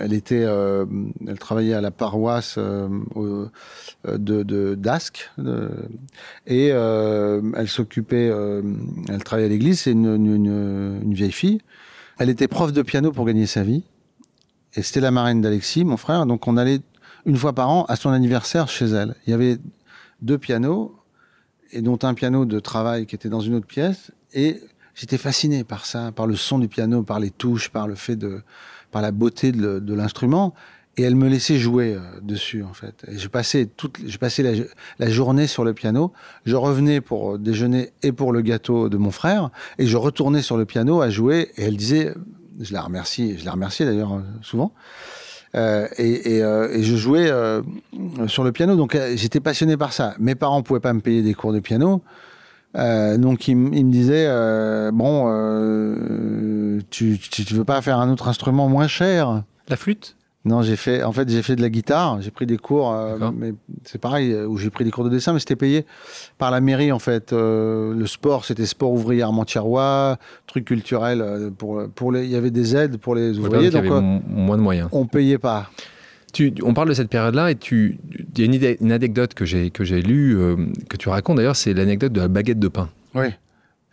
elle 0.00 0.12
était, 0.12 0.42
euh, 0.44 0.84
elle 1.28 1.38
travaillait 1.38 1.74
à 1.74 1.80
la 1.80 1.92
paroisse 1.92 2.56
euh, 2.58 2.88
euh, 3.16 3.46
de, 4.18 4.74
d'Ascq, 4.74 5.30
et 6.48 6.66
elle 6.68 7.68
s'occupait, 7.68 8.32
elle 9.08 9.22
travaillait 9.24 9.46
à 9.46 9.50
l'église. 9.50 9.80
C'est 9.82 9.92
une, 9.92 10.06
une- 10.26 11.00
une 11.04 11.14
vieille 11.14 11.30
fille. 11.32 11.60
Elle 12.18 12.30
était 12.30 12.48
prof 12.48 12.72
de 12.72 12.82
piano 12.82 13.12
pour 13.12 13.24
gagner 13.24 13.46
sa 13.46 13.62
vie. 13.62 13.84
Et 14.74 14.82
c'était 14.82 15.00
la 15.00 15.10
marraine 15.12 15.40
d'Alexis, 15.40 15.84
mon 15.84 15.96
frère. 15.96 16.26
Donc 16.26 16.48
on 16.48 16.56
allait 16.56 16.80
une 17.26 17.36
fois 17.36 17.52
par 17.52 17.68
an 17.70 17.84
à 17.84 17.94
son 17.96 18.10
anniversaire 18.10 18.68
chez 18.68 18.86
elle. 18.86 19.14
Il 19.26 19.30
y 19.30 19.34
avait 19.34 19.58
deux 20.20 20.38
pianos, 20.38 20.96
et 21.72 21.80
dont 21.80 21.98
un 22.02 22.14
piano 22.14 22.44
de 22.44 22.58
travail 22.58 23.06
qui 23.06 23.14
était 23.14 23.28
dans 23.28 23.40
une 23.40 23.54
autre 23.54 23.66
pièce. 23.66 24.10
Et 24.32 24.60
j'étais 24.94 25.18
fasciné 25.18 25.64
par 25.64 25.86
ça, 25.86 26.12
par 26.12 26.26
le 26.26 26.36
son 26.36 26.58
du 26.58 26.68
piano, 26.68 27.02
par 27.02 27.20
les 27.20 27.30
touches, 27.30 27.68
par 27.68 27.86
le 27.88 27.94
fait 27.94 28.16
de, 28.16 28.42
par 28.90 29.02
la 29.02 29.12
beauté 29.12 29.52
de, 29.52 29.94
l'instrument. 29.94 30.54
Et 30.96 31.02
elle 31.02 31.14
me 31.14 31.28
laissait 31.28 31.56
jouer 31.56 31.94
euh, 31.94 32.00
dessus, 32.20 32.64
en 32.64 32.74
fait. 32.74 33.04
Et 33.08 33.16
je 33.16 33.28
passais 33.28 33.66
toute, 33.66 33.98
je 34.04 34.18
passais 34.18 34.42
la, 34.98 35.10
journée 35.10 35.46
sur 35.46 35.64
le 35.64 35.72
piano. 35.72 36.12
Je 36.44 36.56
revenais 36.56 37.00
pour 37.00 37.38
déjeuner 37.38 37.92
et 38.02 38.12
pour 38.12 38.32
le 38.32 38.42
gâteau 38.42 38.88
de 38.88 38.96
mon 38.96 39.12
frère. 39.12 39.50
Et 39.78 39.86
je 39.86 39.96
retournais 39.96 40.42
sur 40.42 40.56
le 40.56 40.64
piano 40.64 41.00
à 41.00 41.08
jouer. 41.08 41.52
Et 41.56 41.62
elle 41.62 41.76
disait, 41.76 42.12
je 42.58 42.72
la 42.72 42.82
remercie, 42.82 43.38
je 43.38 43.44
la 43.44 43.52
remercie 43.52 43.84
d'ailleurs 43.84 44.14
euh, 44.14 44.22
souvent. 44.42 44.74
Euh, 45.56 45.88
et, 45.98 46.36
et, 46.36 46.42
euh, 46.44 46.80
je 46.80 46.96
jouais 46.96 47.28
euh, 47.28 47.62
sur 48.28 48.44
le 48.44 48.52
piano, 48.52 48.76
donc 48.76 48.94
euh, 48.94 49.14
j'étais 49.16 49.40
passionné 49.40 49.76
par 49.76 49.92
ça. 49.92 50.14
Mes 50.18 50.34
parents 50.34 50.62
pouvaient 50.62 50.80
pas 50.80 50.92
me 50.92 51.00
payer 51.00 51.22
des 51.22 51.34
cours 51.34 51.52
de 51.52 51.60
piano, 51.60 52.02
euh, 52.76 53.16
donc 53.18 53.48
ils 53.48 53.56
me 53.56 53.90
disaient 53.90 54.26
euh, 54.28 54.90
bon, 54.92 55.24
euh, 55.28 56.80
tu, 56.90 57.18
tu, 57.18 57.44
tu 57.44 57.54
veux 57.54 57.64
pas 57.64 57.80
faire 57.82 57.98
un 57.98 58.10
autre 58.10 58.28
instrument 58.28 58.68
moins 58.68 58.86
cher? 58.88 59.42
La 59.68 59.76
flûte? 59.76 60.16
Non, 60.46 60.62
j'ai 60.62 60.76
fait, 60.76 61.02
en 61.02 61.12
fait, 61.12 61.28
j'ai 61.28 61.42
fait 61.42 61.54
de 61.54 61.60
la 61.60 61.68
guitare. 61.68 62.22
J'ai 62.22 62.30
pris 62.30 62.46
des 62.46 62.56
cours, 62.56 62.90
mais 63.30 63.52
c'est 63.84 64.00
pareil, 64.00 64.34
où 64.34 64.56
j'ai 64.56 64.70
pris 64.70 64.84
des 64.84 64.90
cours 64.90 65.04
de 65.04 65.10
dessin, 65.10 65.34
mais 65.34 65.38
c'était 65.38 65.54
payé 65.54 65.84
par 66.38 66.50
la 66.50 66.62
mairie 66.62 66.92
en 66.92 66.98
fait. 66.98 67.32
Le 67.32 68.04
sport, 68.06 68.46
c'était 68.46 68.64
sport 68.64 68.90
ouvrier 68.90 69.20
Armentières-Roy, 69.22 70.16
truc 70.46 70.64
culturel 70.64 71.50
pour 71.58 71.82
pour 71.94 72.10
les, 72.10 72.24
il 72.24 72.30
y 72.30 72.36
avait 72.36 72.50
des 72.50 72.74
aides 72.74 72.96
pour 72.96 73.14
les 73.14 73.38
ouvriers, 73.38 73.70
donc 73.70 73.84
m- 73.98 74.22
moins 74.28 74.56
de 74.56 74.62
moyens. 74.62 74.88
on 74.92 75.04
payait 75.06 75.36
pas. 75.38 75.68
Tu, 76.32 76.54
on 76.62 76.74
parle 76.74 76.88
de 76.88 76.94
cette 76.94 77.08
période-là 77.10 77.50
et 77.50 77.56
tu, 77.56 77.98
il 78.34 78.38
y 78.38 78.42
a 78.42 78.44
une, 78.44 78.54
idée- 78.54 78.76
une 78.80 78.92
anecdote 78.92 79.34
que 79.34 79.44
j'ai 79.44 79.70
que 79.70 79.84
j'ai 79.84 80.00
lue, 80.02 80.38
euh, 80.38 80.56
que 80.88 80.96
tu 80.96 81.08
racontes 81.08 81.36
d'ailleurs, 81.38 81.56
c'est 81.56 81.74
l'anecdote 81.74 82.12
de 82.12 82.20
la 82.20 82.28
baguette 82.28 82.58
de 82.60 82.68
pain. 82.68 82.88
Oui. 83.14 83.26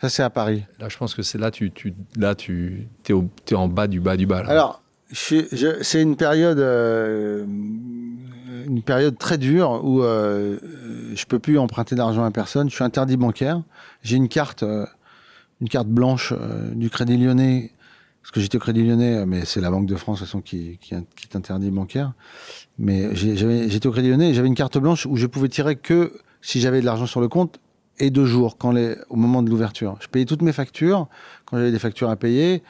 Ça, 0.02 0.10
c'est 0.10 0.22
à 0.24 0.30
Paris. 0.30 0.64
Là, 0.80 0.90
je 0.90 0.98
pense 0.98 1.16
que 1.16 1.24
c'est 1.24 1.40
là, 1.40 1.50
tu, 1.50 1.72
tu, 1.72 1.94
là, 2.16 2.36
tu 2.36 2.88
es, 3.10 3.14
es 3.14 3.56
en 3.56 3.68
bas 3.68 3.88
du 3.88 4.00
bas 4.00 4.16
du 4.18 4.28
bas. 4.28 4.44
là. 4.44 4.50
Alors, 4.50 4.84
c'est 5.12 6.02
une 6.02 6.16
période, 6.16 6.60
euh, 6.60 7.46
une 8.68 8.82
période 8.84 9.18
très 9.18 9.38
dure 9.40 9.82
où 9.84 10.04
euh, 10.04 10.58
je 11.16 11.26
peux 11.26 11.40
plus 11.40 11.58
emprunter 11.58 11.96
d'argent 11.96 12.24
à 12.24 12.30
personne. 12.32 12.70
Je 12.70 12.76
suis 12.76 12.84
interdit 12.84 13.18
bancaire. 13.18 13.62
J'ai 14.04 14.18
une 14.18 14.28
carte, 14.30 14.62
euh, 14.64 14.86
une 15.62 15.70
carte 15.70 15.88
blanche 15.88 16.34
du 16.76 16.90
Crédit 16.92 17.18
Lyonnais, 17.18 17.72
parce 18.28 18.34
que 18.34 18.42
j'étais 18.42 18.58
au 18.58 18.60
Crédit 18.60 18.84
Lyonnais, 18.84 19.26
mais 19.26 19.46
c'est 19.46 19.62
la 19.62 19.72
Banque 19.72 19.86
de 19.86 19.96
France 19.96 20.22
qui, 20.44 20.78
est 20.92 21.36
interdit 21.38 21.72
bancaire. 21.72 22.12
Mais 22.78 23.16
j'étais 23.16 23.88
au 23.88 23.92
Crédit 23.94 24.10
Lyonnais, 24.10 24.32
et 24.32 24.34
j'avais 24.34 24.50
une 24.50 24.54
carte 24.54 24.78
blanche 24.78 25.06
où 25.06 25.16
je 25.16 25.28
pouvais 25.28 25.48
tirer 25.48 25.78
que 25.78 26.12
si 26.42 26.60
j'avais 26.60 26.82
de 26.82 26.86
l'argent 26.86 27.06
sur 27.06 27.22
le 27.22 27.30
compte 27.30 27.62
et 28.00 28.10
deux 28.10 28.26
jours 28.26 28.58
au 28.62 29.16
moment 29.16 29.44
de 29.44 29.50
l'ouverture. 29.50 29.96
Je 30.02 30.08
payais 30.10 30.26
toutes 30.26 30.42
mes 30.42 30.52
factures 30.52 31.08
quand 31.46 31.56
j'avais 31.56 31.72
des 31.72 31.80
factures 31.80 32.10
à 32.10 32.18
payer. 32.18 32.64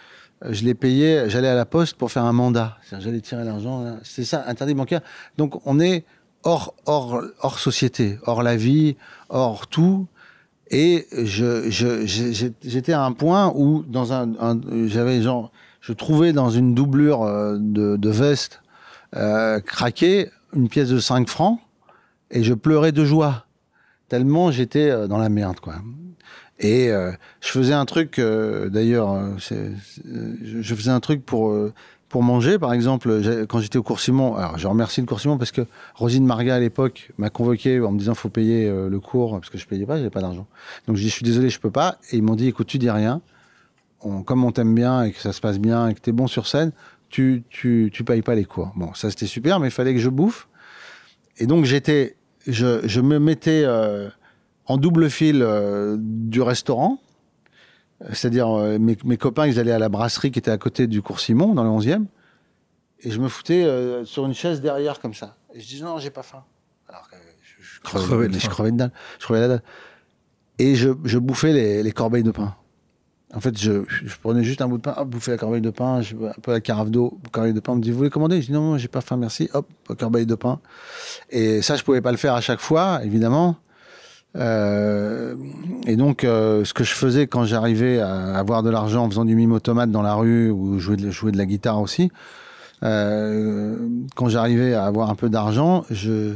euh, 0.45 0.53
Je 0.53 0.63
les 0.63 0.75
payais, 0.75 1.27
j'allais 1.27 1.47
à 1.47 1.55
la 1.55 1.65
poste 1.65 1.95
pour 1.95 2.11
faire 2.11 2.25
un 2.25 2.33
mandat. 2.33 2.77
J'allais 2.99 3.21
tirer 3.21 3.43
l'argent. 3.43 3.81
là. 3.83 3.97
C'est 4.03 4.25
ça, 4.25 4.43
interdit 4.45 4.75
bancaire. 4.75 5.01
Donc 5.39 5.65
on 5.65 5.79
est 5.79 6.05
hors, 6.43 6.75
hors, 6.85 7.23
hors 7.41 7.57
société, 7.57 8.19
hors 8.27 8.43
la 8.43 8.55
vie, 8.55 8.95
hors 9.29 9.65
tout. 9.65 10.05
Et 10.69 11.07
je, 11.11 11.69
j'étais 12.63 12.93
à 12.93 13.03
un 13.03 13.13
point 13.13 13.51
où 13.55 13.83
dans 13.87 14.13
un, 14.13 14.33
j'avais 14.87 15.21
genre, 15.21 15.51
je 15.81 15.93
trouvais 15.93 16.33
dans 16.33 16.49
une 16.49 16.73
doublure 16.73 17.23
euh, 17.23 17.57
de, 17.57 18.09
veste 18.09 18.61
euh, 19.15 19.59
craquée 19.61 20.29
une 20.53 20.67
pièce 20.67 20.89
de 20.89 20.99
5 20.99 21.29
francs 21.29 21.59
et 22.31 22.43
je 22.43 22.53
pleurais 22.53 22.91
de 22.91 23.05
joie 23.05 23.47
tellement 24.09 24.51
j'étais 24.51 24.89
euh, 24.89 25.07
dans 25.07 25.17
la 25.17 25.29
merde 25.29 25.59
quoi. 25.59 25.75
Et 26.59 26.89
euh, 26.89 27.11
je 27.39 27.49
faisais 27.49 27.73
un 27.73 27.85
truc, 27.85 28.17
euh, 28.17 28.69
d'ailleurs, 28.69 29.37
je, 29.37 30.73
faisais 30.75 30.89
un 30.89 30.99
truc 30.99 31.23
pour 31.23 31.55
pour 32.09 32.23
manger, 32.23 32.57
par 32.57 32.73
exemple, 32.73 33.21
quand 33.49 33.59
j'étais 33.59 33.77
au 33.77 33.83
Cours 33.83 33.99
Simon. 33.99 34.35
Alors, 34.35 34.57
je 34.57 34.67
remercie 34.67 35.01
le 35.01 35.07
Cours 35.07 35.19
Simon 35.19 35.37
parce 35.37 35.51
que 35.51 35.61
Rosine 35.95 36.25
Marga 36.25 36.55
à 36.55 36.59
l'époque 36.59 37.11
m'a 37.17 37.29
convoqué 37.29 37.79
en 37.81 37.91
me 37.91 37.99
disant 37.99 38.15
faut 38.15 38.29
payer 38.29 38.67
euh, 38.67 38.89
le 38.89 38.99
cours 38.99 39.31
parce 39.31 39.49
que 39.49 39.57
je 39.57 39.67
payais 39.67 39.85
pas, 39.85 39.97
j'avais 39.97 40.09
pas 40.09 40.21
d'argent. 40.21 40.47
Donc 40.87 40.95
je 40.95 41.01
dis 41.01 41.09
je 41.09 41.13
suis 41.13 41.25
désolé, 41.25 41.49
je 41.49 41.59
peux 41.59 41.71
pas. 41.71 41.97
Et 42.11 42.17
ils 42.17 42.23
m'ont 42.23 42.35
dit 42.35 42.47
écoute, 42.47 42.67
tu 42.67 42.77
dis 42.77 42.89
rien. 42.89 43.21
Comme 44.25 44.45
on 44.45 44.51
t'aime 44.51 44.73
bien 44.73 45.03
et 45.03 45.11
que 45.11 45.19
ça 45.19 45.33
se 45.33 45.41
passe 45.41 45.59
bien 45.59 45.89
et 45.89 45.93
que 45.93 45.99
t'es 45.99 46.13
bon 46.13 46.27
sur 46.27 46.47
scène, 46.47 46.71
tu 47.09 47.43
tu 47.49 47.89
tu 47.91 48.03
payes 48.05 48.21
pas 48.21 48.35
les 48.35 48.45
cours. 48.45 48.71
Bon, 48.75 48.93
ça 48.93 49.09
c'était 49.09 49.25
super, 49.25 49.59
mais 49.59 49.67
il 49.67 49.71
fallait 49.71 49.93
que 49.93 49.99
je 49.99 50.09
bouffe. 50.09 50.47
Et 51.39 51.45
donc 51.45 51.65
j'étais, 51.65 52.15
je, 52.47 52.87
je 52.87 53.01
me 53.01 53.19
mettais 53.19 53.63
euh, 53.65 54.07
en 54.65 54.77
double 54.77 55.09
fil 55.09 55.41
euh, 55.41 55.97
du 55.99 56.41
restaurant. 56.41 56.99
C'est-à-dire, 58.11 58.47
euh, 58.49 58.77
mes, 58.77 58.97
mes 59.05 59.17
copains, 59.17 59.47
ils 59.47 59.59
allaient 59.59 59.71
à 59.71 59.79
la 59.79 59.89
brasserie 59.89 60.31
qui 60.31 60.39
était 60.39 60.51
à 60.51 60.57
côté 60.57 60.87
du 60.87 61.01
cours 61.01 61.19
Simon, 61.19 61.53
dans 61.53 61.63
le 61.63 61.69
11e. 61.69 62.05
Et 63.01 63.11
je 63.11 63.19
me 63.19 63.27
foutais 63.27 63.63
euh, 63.63 64.05
sur 64.05 64.25
une 64.25 64.33
chaise 64.33 64.61
derrière, 64.61 64.99
comme 64.99 65.13
ça. 65.13 65.35
Et 65.53 65.59
je 65.59 65.67
disais, 65.67 65.83
non, 65.83 65.97
j'ai 65.97 66.09
pas 66.09 66.23
faim. 66.23 66.43
Alors 66.87 67.09
que 67.09 67.15
je, 67.41 67.63
je 67.63 67.79
crevais, 67.81 68.05
crevais 68.05 68.27
de 68.27 68.39
je 68.39 68.49
crevais 68.49 68.71
de 68.71 68.77
dalle. 68.77 68.91
Je 69.19 69.25
crevais 69.25 69.39
la 69.39 69.47
dalle. 69.47 69.63
Et 70.59 70.75
je, 70.75 70.89
je 71.03 71.17
bouffais 71.17 71.53
les, 71.53 71.83
les 71.83 71.91
corbeilles 71.91 72.23
de 72.23 72.31
pain. 72.31 72.55
En 73.33 73.41
fait, 73.41 73.57
je, 73.57 73.83
je 73.87 74.15
prenais 74.21 74.43
juste 74.43 74.61
un 74.61 74.69
bout 74.69 74.77
de 74.77 74.83
pain, 74.83 74.93
hop, 74.95 75.09
bouffais 75.09 75.31
la 75.31 75.37
corbeille 75.37 75.61
de 75.61 75.69
pain, 75.69 76.01
je, 76.01 76.15
un 76.15 76.31
peu 76.41 76.51
la 76.51 76.61
carafe 76.61 76.89
d'eau, 76.89 77.19
corbeille 77.31 77.53
de 77.53 77.59
pain. 77.59 77.73
On 77.73 77.75
me 77.75 77.81
dit, 77.81 77.91
vous 77.91 77.97
voulez 77.97 78.09
commander? 78.09 78.41
Je 78.41 78.47
dis, 78.47 78.53
non, 78.53 78.61
non, 78.61 78.77
j'ai 78.77 78.87
pas 78.87 79.01
faim, 79.01 79.17
merci. 79.17 79.49
Hop, 79.53 79.67
corbeille 79.99 80.25
de 80.25 80.35
pain. 80.35 80.59
Et 81.29 81.61
ça, 81.61 81.75
je 81.75 81.83
pouvais 81.83 82.01
pas 82.01 82.11
le 82.11 82.17
faire 82.17 82.35
à 82.35 82.41
chaque 82.41 82.61
fois, 82.61 83.01
évidemment. 83.03 83.57
Euh, 84.35 85.35
et 85.85 85.95
donc, 85.95 86.23
euh, 86.23 86.63
ce 86.65 86.73
que 86.73 86.83
je 86.83 86.93
faisais 86.93 87.27
quand 87.27 87.45
j'arrivais 87.45 87.99
à 87.99 88.37
avoir 88.37 88.63
de 88.63 88.69
l'argent 88.69 89.05
en 89.05 89.09
faisant 89.09 89.25
du 89.25 89.35
mime 89.35 89.51
automate 89.51 89.91
dans 89.91 90.01
la 90.01 90.13
rue 90.13 90.49
ou 90.49 90.79
jouer 90.79 90.97
de, 90.97 91.09
jouer 91.09 91.31
de 91.31 91.37
la 91.37 91.45
guitare 91.45 91.81
aussi, 91.81 92.11
euh, 92.83 93.77
quand 94.15 94.29
j'arrivais 94.29 94.73
à 94.73 94.85
avoir 94.85 95.09
un 95.09 95.15
peu 95.15 95.29
d'argent, 95.29 95.85
je, 95.89 96.33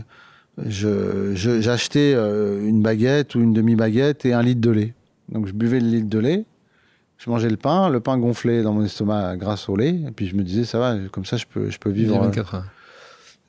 j'achetais 0.58 2.14
une 2.14 2.82
baguette 2.82 3.36
ou 3.36 3.42
une 3.42 3.54
demi-baguette 3.54 4.26
et 4.26 4.34
un 4.34 4.42
litre 4.42 4.62
de 4.62 4.72
lait. 4.72 4.94
Donc, 5.30 5.48
je 5.48 5.54
buvais 5.54 5.80
le 5.80 5.88
litre 5.88 6.10
de 6.10 6.20
lait, 6.20 6.46
je 7.18 7.30
mangeais 7.30 7.50
le 7.50 7.58
pain, 7.58 7.90
le 7.90 8.00
pain 8.00 8.18
gonflait 8.18 8.64
dans 8.64 8.74
mon 8.74 8.84
estomac 8.84 9.38
grâce 9.38 9.70
au 9.70 9.76
lait, 9.76 10.00
et 10.08 10.12
puis 10.12 10.28
je 10.28 10.36
me 10.36 10.44
disais, 10.44 10.66
ça 10.66 10.80
va, 10.80 10.96
comme 11.12 11.26
ça, 11.26 11.38
je 11.38 11.46
peux, 11.46 11.70
je 11.70 11.78
peux 11.78 11.92
vivre. 11.92 12.16
a 12.16 12.20
24 12.20 12.56
heures. 12.56 12.66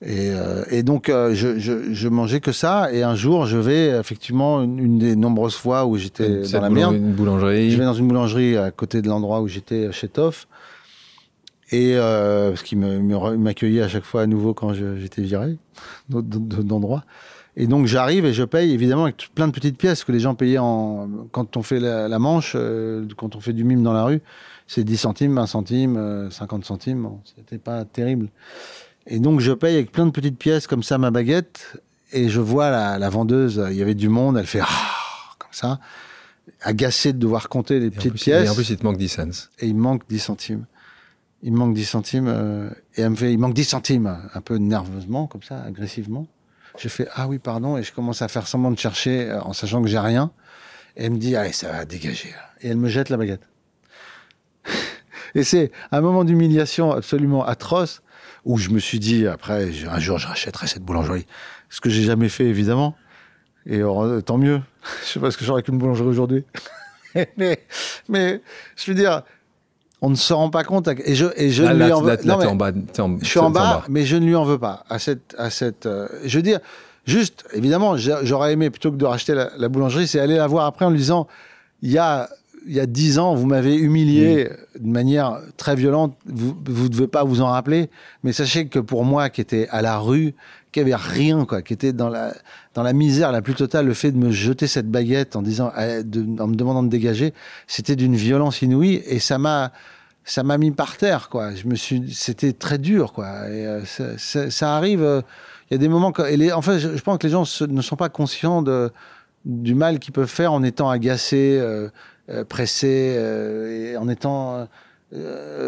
Et, 0.04 0.30
euh, 0.32 0.64
et 0.70 0.82
donc, 0.82 1.08
euh, 1.08 1.32
je, 1.34 1.58
je, 1.58 1.92
je 1.94 2.08
mangeais 2.08 2.40
que 2.40 2.50
ça. 2.52 2.92
Et 2.92 3.02
un 3.04 3.14
jour, 3.14 3.46
je 3.46 3.56
vais, 3.56 3.88
effectivement, 3.98 4.62
une, 4.62 4.78
une 4.78 4.98
des 4.98 5.14
nombreuses 5.16 5.54
fois 5.54 5.86
où 5.86 5.96
j'étais 5.96 6.42
dans 6.42 6.60
la 6.60 6.68
boulangerie- 6.68 6.74
merde, 6.74 6.94
Une 6.96 7.12
boulangerie. 7.12 7.70
je 7.70 7.78
vais 7.78 7.84
dans 7.84 7.94
une 7.94 8.08
boulangerie 8.08 8.56
à 8.56 8.70
côté 8.72 9.00
de 9.02 9.08
l'endroit 9.08 9.40
où 9.40 9.48
j'étais 9.48 9.92
chez 9.92 10.08
Toff. 10.08 10.48
Et 11.70 11.92
euh, 11.96 12.50
parce 12.50 12.62
qu'il 12.64 12.78
m'accueillait 12.78 13.80
à 13.82 13.88
chaque 13.88 14.04
fois 14.04 14.22
à 14.22 14.26
nouveau 14.26 14.52
quand 14.52 14.74
j'étais 14.74 15.22
viré 15.22 15.56
d'endroits. 16.10 17.04
Et 17.56 17.66
donc 17.66 17.86
j'arrive 17.86 18.24
et 18.24 18.32
je 18.32 18.44
paye 18.44 18.72
évidemment 18.72 19.04
avec 19.04 19.28
plein 19.34 19.46
de 19.46 19.52
petites 19.52 19.76
pièces 19.76 20.04
que 20.04 20.12
les 20.12 20.20
gens 20.20 20.34
payaient 20.34 20.58
en 20.58 21.08
quand 21.32 21.56
on 21.56 21.62
fait 21.62 21.80
la, 21.80 22.18
manche, 22.18 22.54
euh, 22.56 23.06
quand 23.16 23.36
on 23.36 23.40
fait 23.40 23.52
du 23.52 23.62
mime 23.64 23.82
dans 23.82 23.92
la 23.92 24.04
rue, 24.04 24.20
c'est 24.66 24.84
10 24.84 24.96
centimes, 24.96 25.34
20 25.34 25.46
centimes, 25.46 26.28
50 26.30 26.64
centimes, 26.64 27.02
bon, 27.02 27.20
c'était 27.36 27.58
pas 27.58 27.84
terrible. 27.84 28.28
Et 29.06 29.18
donc 29.18 29.40
je 29.40 29.52
paye 29.52 29.74
avec 29.74 29.92
plein 29.92 30.06
de 30.06 30.10
petites 30.10 30.38
pièces 30.38 30.66
comme 30.66 30.82
ça 30.82 30.98
ma 30.98 31.10
baguette 31.10 31.80
et 32.12 32.28
je 32.28 32.40
vois 32.40 32.70
la, 32.70 32.98
la 32.98 33.10
vendeuse, 33.10 33.64
il 33.70 33.76
y 33.76 33.82
avait 33.82 33.94
du 33.94 34.08
monde, 34.08 34.36
elle 34.38 34.46
fait 34.46 34.60
ah 34.62 34.66
comme 35.38 35.52
ça, 35.52 35.80
agacée 36.60 37.12
de 37.12 37.18
devoir 37.18 37.48
compter 37.48 37.80
les 37.80 37.90
petites 37.90 38.14
pièces. 38.14 38.46
Et 38.46 38.50
en 38.50 38.54
plus 38.54 38.70
il 38.70 38.76
te 38.76 38.84
manque 38.84 38.98
10 38.98 39.08
cents. 39.08 39.48
Et 39.58 39.66
il 39.66 39.76
manque 39.76 40.02
10 40.08 40.18
centimes 40.18 40.66
il 41.42 41.52
me 41.52 41.58
manque 41.58 41.74
10 41.74 41.84
centimes. 41.84 42.28
Euh, 42.28 42.70
et 42.96 43.02
elle 43.02 43.10
me 43.10 43.16
fait, 43.16 43.32
il 43.32 43.38
manque 43.38 43.54
10 43.54 43.64
centimes, 43.64 44.18
un 44.34 44.40
peu 44.40 44.56
nerveusement, 44.56 45.26
comme 45.26 45.42
ça, 45.42 45.62
agressivement. 45.62 46.26
Je 46.78 46.88
fais, 46.88 47.06
ah 47.14 47.28
oui, 47.28 47.38
pardon, 47.38 47.76
et 47.76 47.82
je 47.82 47.92
commence 47.92 48.22
à 48.22 48.28
faire 48.28 48.46
semblant 48.46 48.70
de 48.70 48.78
chercher 48.78 49.30
euh, 49.30 49.42
en 49.42 49.52
sachant 49.52 49.82
que 49.82 49.88
j'ai 49.88 49.98
rien. 49.98 50.30
Et 50.96 51.04
elle 51.04 51.12
me 51.12 51.18
dit, 51.18 51.36
allez, 51.36 51.52
ça 51.52 51.70
va 51.70 51.84
dégager. 51.84 52.32
Et 52.60 52.68
elle 52.68 52.76
me 52.76 52.88
jette 52.88 53.08
la 53.08 53.16
baguette. 53.16 53.48
et 55.34 55.44
c'est 55.44 55.70
un 55.90 56.00
moment 56.00 56.24
d'humiliation 56.24 56.92
absolument 56.92 57.44
atroce 57.44 58.02
où 58.44 58.58
je 58.58 58.70
me 58.70 58.78
suis 58.78 58.98
dit, 58.98 59.26
après, 59.26 59.70
un 59.88 59.98
jour, 59.98 60.18
je 60.18 60.26
rachèterai 60.26 60.66
cette 60.66 60.82
boulangerie. 60.82 61.26
Ce 61.70 61.80
que 61.80 61.90
j'ai 61.90 62.02
jamais 62.02 62.28
fait, 62.28 62.44
évidemment. 62.44 62.96
Et 63.66 63.80
tant 64.24 64.38
mieux. 64.38 64.60
je 65.04 65.08
sais 65.08 65.20
pas 65.20 65.30
ce 65.30 65.36
que 65.36 65.44
j'aurais 65.44 65.62
qu'une 65.62 65.78
boulangerie 65.78 66.08
aujourd'hui. 66.08 66.44
mais, 67.36 67.64
mais, 68.08 68.40
je 68.76 68.90
veux 68.90 68.96
dire, 68.96 69.22
on 70.02 70.10
ne 70.10 70.16
se 70.16 70.32
rend 70.32 70.50
pas 70.50 70.64
compte. 70.64 70.88
Et 70.88 71.14
je, 71.14 71.26
et 71.36 71.50
je 71.50 71.62
ne 71.62 71.74
lui 71.74 71.92
en 71.92 72.02
veux 72.02 72.16
pas. 72.16 72.72
je 73.20 73.24
suis 73.24 73.38
en 73.38 73.50
bas, 73.50 73.84
mais 73.88 74.04
je 74.04 74.16
ne 74.16 74.26
lui 74.26 74.34
en 74.34 74.44
veux 74.44 74.58
pas. 74.58 74.84
À 74.90 74.98
cette, 74.98 75.34
à 75.38 75.48
cette, 75.48 75.86
euh, 75.86 76.08
je 76.24 76.38
veux 76.38 76.42
dire, 76.42 76.58
juste, 77.06 77.44
évidemment, 77.52 77.96
j'aurais 77.96 78.52
aimé, 78.52 78.70
plutôt 78.70 78.90
que 78.90 78.96
de 78.96 79.04
racheter 79.04 79.34
la, 79.34 79.68
boulangerie, 79.68 80.08
c'est 80.08 80.18
aller 80.18 80.36
la 80.36 80.48
voir 80.48 80.66
après 80.66 80.84
en 80.84 80.90
lui 80.90 80.98
disant, 80.98 81.28
il 81.82 81.90
y 81.92 81.98
a, 81.98 82.28
il 82.66 82.74
y 82.74 82.80
a 82.80 82.86
dix 82.86 83.18
ans, 83.18 83.34
vous 83.34 83.46
m'avez 83.46 83.74
humilié 83.76 84.48
de 84.78 84.88
manière 84.88 85.40
très 85.56 85.74
violente. 85.74 86.16
Vous, 86.26 86.56
vous 86.66 86.88
devez 86.88 87.06
pas 87.06 87.24
vous 87.24 87.40
en 87.40 87.48
rappeler, 87.48 87.90
mais 88.22 88.32
sachez 88.32 88.66
que 88.66 88.78
pour 88.78 89.04
moi, 89.04 89.30
qui 89.30 89.40
était 89.40 89.68
à 89.70 89.82
la 89.82 89.98
rue, 89.98 90.34
qui 90.72 90.80
avait 90.80 90.94
rien, 90.94 91.44
quoi, 91.44 91.62
qui 91.62 91.74
était 91.74 91.92
dans 91.92 92.08
la, 92.08 92.34
dans 92.74 92.82
la 92.82 92.92
misère 92.92 93.30
la 93.30 93.42
plus 93.42 93.54
totale, 93.54 93.86
le 93.86 93.94
fait 93.94 94.10
de 94.10 94.16
me 94.16 94.30
jeter 94.30 94.66
cette 94.66 94.90
baguette 94.90 95.36
en 95.36 95.42
disant, 95.42 95.70
en 95.76 96.46
me 96.46 96.54
demandant 96.54 96.82
de 96.82 96.88
dégager, 96.88 97.34
c'était 97.66 97.96
d'une 97.96 98.16
violence 98.16 98.62
inouïe 98.62 99.02
et 99.06 99.18
ça 99.18 99.38
m'a, 99.38 99.72
ça 100.24 100.42
m'a 100.42 100.56
mis 100.56 100.70
par 100.70 100.96
terre, 100.96 101.28
quoi. 101.28 101.54
Je 101.54 101.66
me 101.66 101.74
suis, 101.74 102.12
c'était 102.14 102.52
très 102.52 102.78
dur, 102.78 103.12
quoi. 103.12 103.48
Et 103.48 103.66
euh, 103.66 103.84
ça, 103.84 104.50
ça, 104.50 104.76
arrive. 104.76 105.02
Euh, 105.02 105.20
il 105.70 105.74
y 105.74 105.76
a 105.76 105.78
des 105.78 105.88
moments 105.88 106.12
quand, 106.12 106.24
et 106.24 106.36
les, 106.36 106.52
en 106.52 106.62
fait, 106.62 106.78
je, 106.78 107.02
pense 107.02 107.18
que 107.18 107.26
les 107.26 107.32
gens 107.32 107.44
ne 107.68 107.82
sont 107.82 107.96
pas 107.96 108.08
conscients 108.08 108.62
de, 108.62 108.90
du 109.44 109.74
mal 109.74 109.98
qu'ils 109.98 110.12
peuvent 110.12 110.28
faire 110.28 110.52
en 110.52 110.62
étant 110.62 110.88
agacés, 110.88 111.58
euh, 111.60 111.88
pressés, 112.48 113.16
et 113.92 113.96
en 113.96 114.08
étant, 114.08 114.68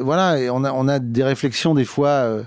voilà. 0.00 0.38
Et 0.38 0.50
on 0.50 0.64
a, 0.64 0.72
on 0.72 0.88
a 0.88 0.98
des 0.98 1.24
réflexions 1.24 1.74
des 1.74 1.84
fois 1.84 2.44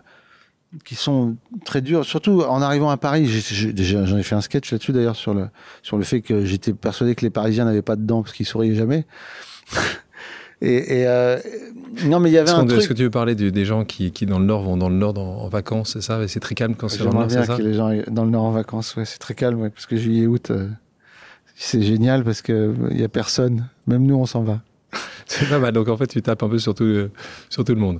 qui 0.83 0.95
sont 0.95 1.35
très 1.65 1.81
durs, 1.81 2.05
surtout 2.05 2.41
en 2.41 2.61
arrivant 2.61 2.89
à 2.89 2.97
Paris. 2.97 3.27
J'en 3.27 4.17
ai, 4.17 4.23
fait 4.23 4.35
un 4.35 4.41
sketch 4.41 4.71
là-dessus 4.71 4.91
d'ailleurs 4.91 5.15
sur 5.15 5.33
le 5.33 5.47
sur 5.81 5.97
le 5.97 6.03
fait 6.03 6.21
que 6.21 6.45
j'étais 6.45 6.73
persuadé 6.73 7.15
que 7.15 7.21
les 7.21 7.29
Parisiens 7.29 7.65
n'avaient 7.65 7.81
pas 7.81 7.95
de 7.95 8.03
dents 8.03 8.21
parce 8.21 8.33
qu'ils 8.33 8.45
souriaient 8.45 8.75
jamais. 8.75 9.05
et, 10.61 10.99
et 10.99 11.07
euh, 11.07 11.39
non, 12.05 12.19
mais 12.19 12.29
il 12.29 12.33
y 12.33 12.37
avait 12.37 12.49
un 12.51 12.65
truc. 12.65 12.79
Est-ce 12.79 12.89
que 12.89 12.93
tu 12.93 13.03
veux 13.03 13.09
parler 13.09 13.35
des 13.35 13.65
gens 13.65 13.85
qui, 13.85 14.11
qui, 14.11 14.25
dans 14.25 14.39
le 14.39 14.45
Nord 14.45 14.63
vont 14.63 14.77
dans 14.77 14.89
le 14.89 14.95
Nord 14.95 15.17
en, 15.17 15.47
vacances, 15.47 15.93
c'est 15.93 16.01
ça? 16.01 16.27
C'est 16.27 16.39
très 16.39 16.55
calme 16.55 16.75
quand 16.75 16.89
c'est 16.89 17.03
dans 17.03 17.11
le 17.11 17.17
Nord, 17.17 17.31
c'est 17.31 17.45
ça? 17.45 17.57
les 17.57 17.73
gens 17.73 17.91
dans 18.07 18.25
le 18.25 18.31
Nord 18.31 18.43
en 18.43 18.51
vacances, 18.51 18.95
ouais, 18.95 19.05
c'est 19.05 19.19
très 19.19 19.35
calme, 19.35 19.61
ouais, 19.61 19.69
parce 19.69 19.85
que 19.85 19.95
juillet 19.95 20.27
août, 20.27 20.51
euh, 20.51 20.67
c'est 21.55 21.81
génial 21.81 22.23
parce 22.23 22.41
que 22.41 22.73
il 22.91 22.99
y 22.99 23.03
a 23.03 23.09
personne. 23.09 23.67
Même 23.87 24.05
nous, 24.05 24.15
on 24.15 24.25
s'en 24.25 24.43
va. 24.43 24.61
c'est 25.25 25.49
pas 25.49 25.59
mal. 25.59 25.71
Donc 25.73 25.87
en 25.87 25.97
fait, 25.97 26.07
tu 26.07 26.21
tapes 26.21 26.43
un 26.43 26.49
peu 26.49 26.59
sur 26.59 26.75
tout, 26.75 27.09
sur 27.49 27.63
tout 27.63 27.73
le 27.73 27.79
monde. 27.79 27.99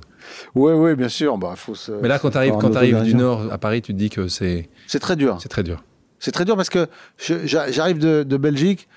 Oui, 0.54 0.72
oui, 0.72 0.94
bien 0.94 1.08
sûr. 1.08 1.36
Bah, 1.38 1.54
faut 1.56 1.74
Mais 2.02 2.08
là, 2.08 2.18
quand 2.18 2.30
tu 2.30 2.36
arrives, 2.36 2.56
quand 2.60 2.76
arrives 2.76 3.02
du 3.02 3.14
Nord 3.14 3.52
à 3.52 3.58
Paris, 3.58 3.82
tu 3.82 3.92
te 3.92 3.98
dis 3.98 4.10
que 4.10 4.28
c'est. 4.28 4.68
C'est 4.86 5.00
très 5.00 5.16
dur. 5.16 5.38
C'est 5.40 5.48
très 5.48 5.62
dur. 5.62 5.82
C'est 6.18 6.32
très 6.32 6.44
dur 6.44 6.56
parce 6.56 6.70
que 6.70 6.88
j'arrive 7.18 7.98
de, 7.98 8.24
de, 8.24 8.36
Belgique, 8.36 8.88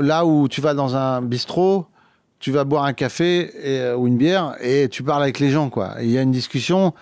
là 0.00 0.24
où 0.24 0.48
tu 0.48 0.60
vas 0.62 0.72
dans 0.72 0.96
un 0.96 1.20
bistrot, 1.20 1.86
tu 2.38 2.50
vas 2.50 2.64
boire 2.64 2.84
un 2.84 2.94
café 2.94 3.50
et, 3.62 3.80
euh, 3.80 3.96
ou 3.96 4.06
une 4.06 4.16
bière 4.16 4.56
et 4.62 4.88
tu 4.88 5.02
parles 5.02 5.22
avec 5.22 5.40
les 5.40 5.50
gens, 5.50 5.68
quoi. 5.68 5.96
Il 6.00 6.10
y 6.10 6.18
a 6.18 6.22
une 6.22 6.32
discussion. 6.32 6.94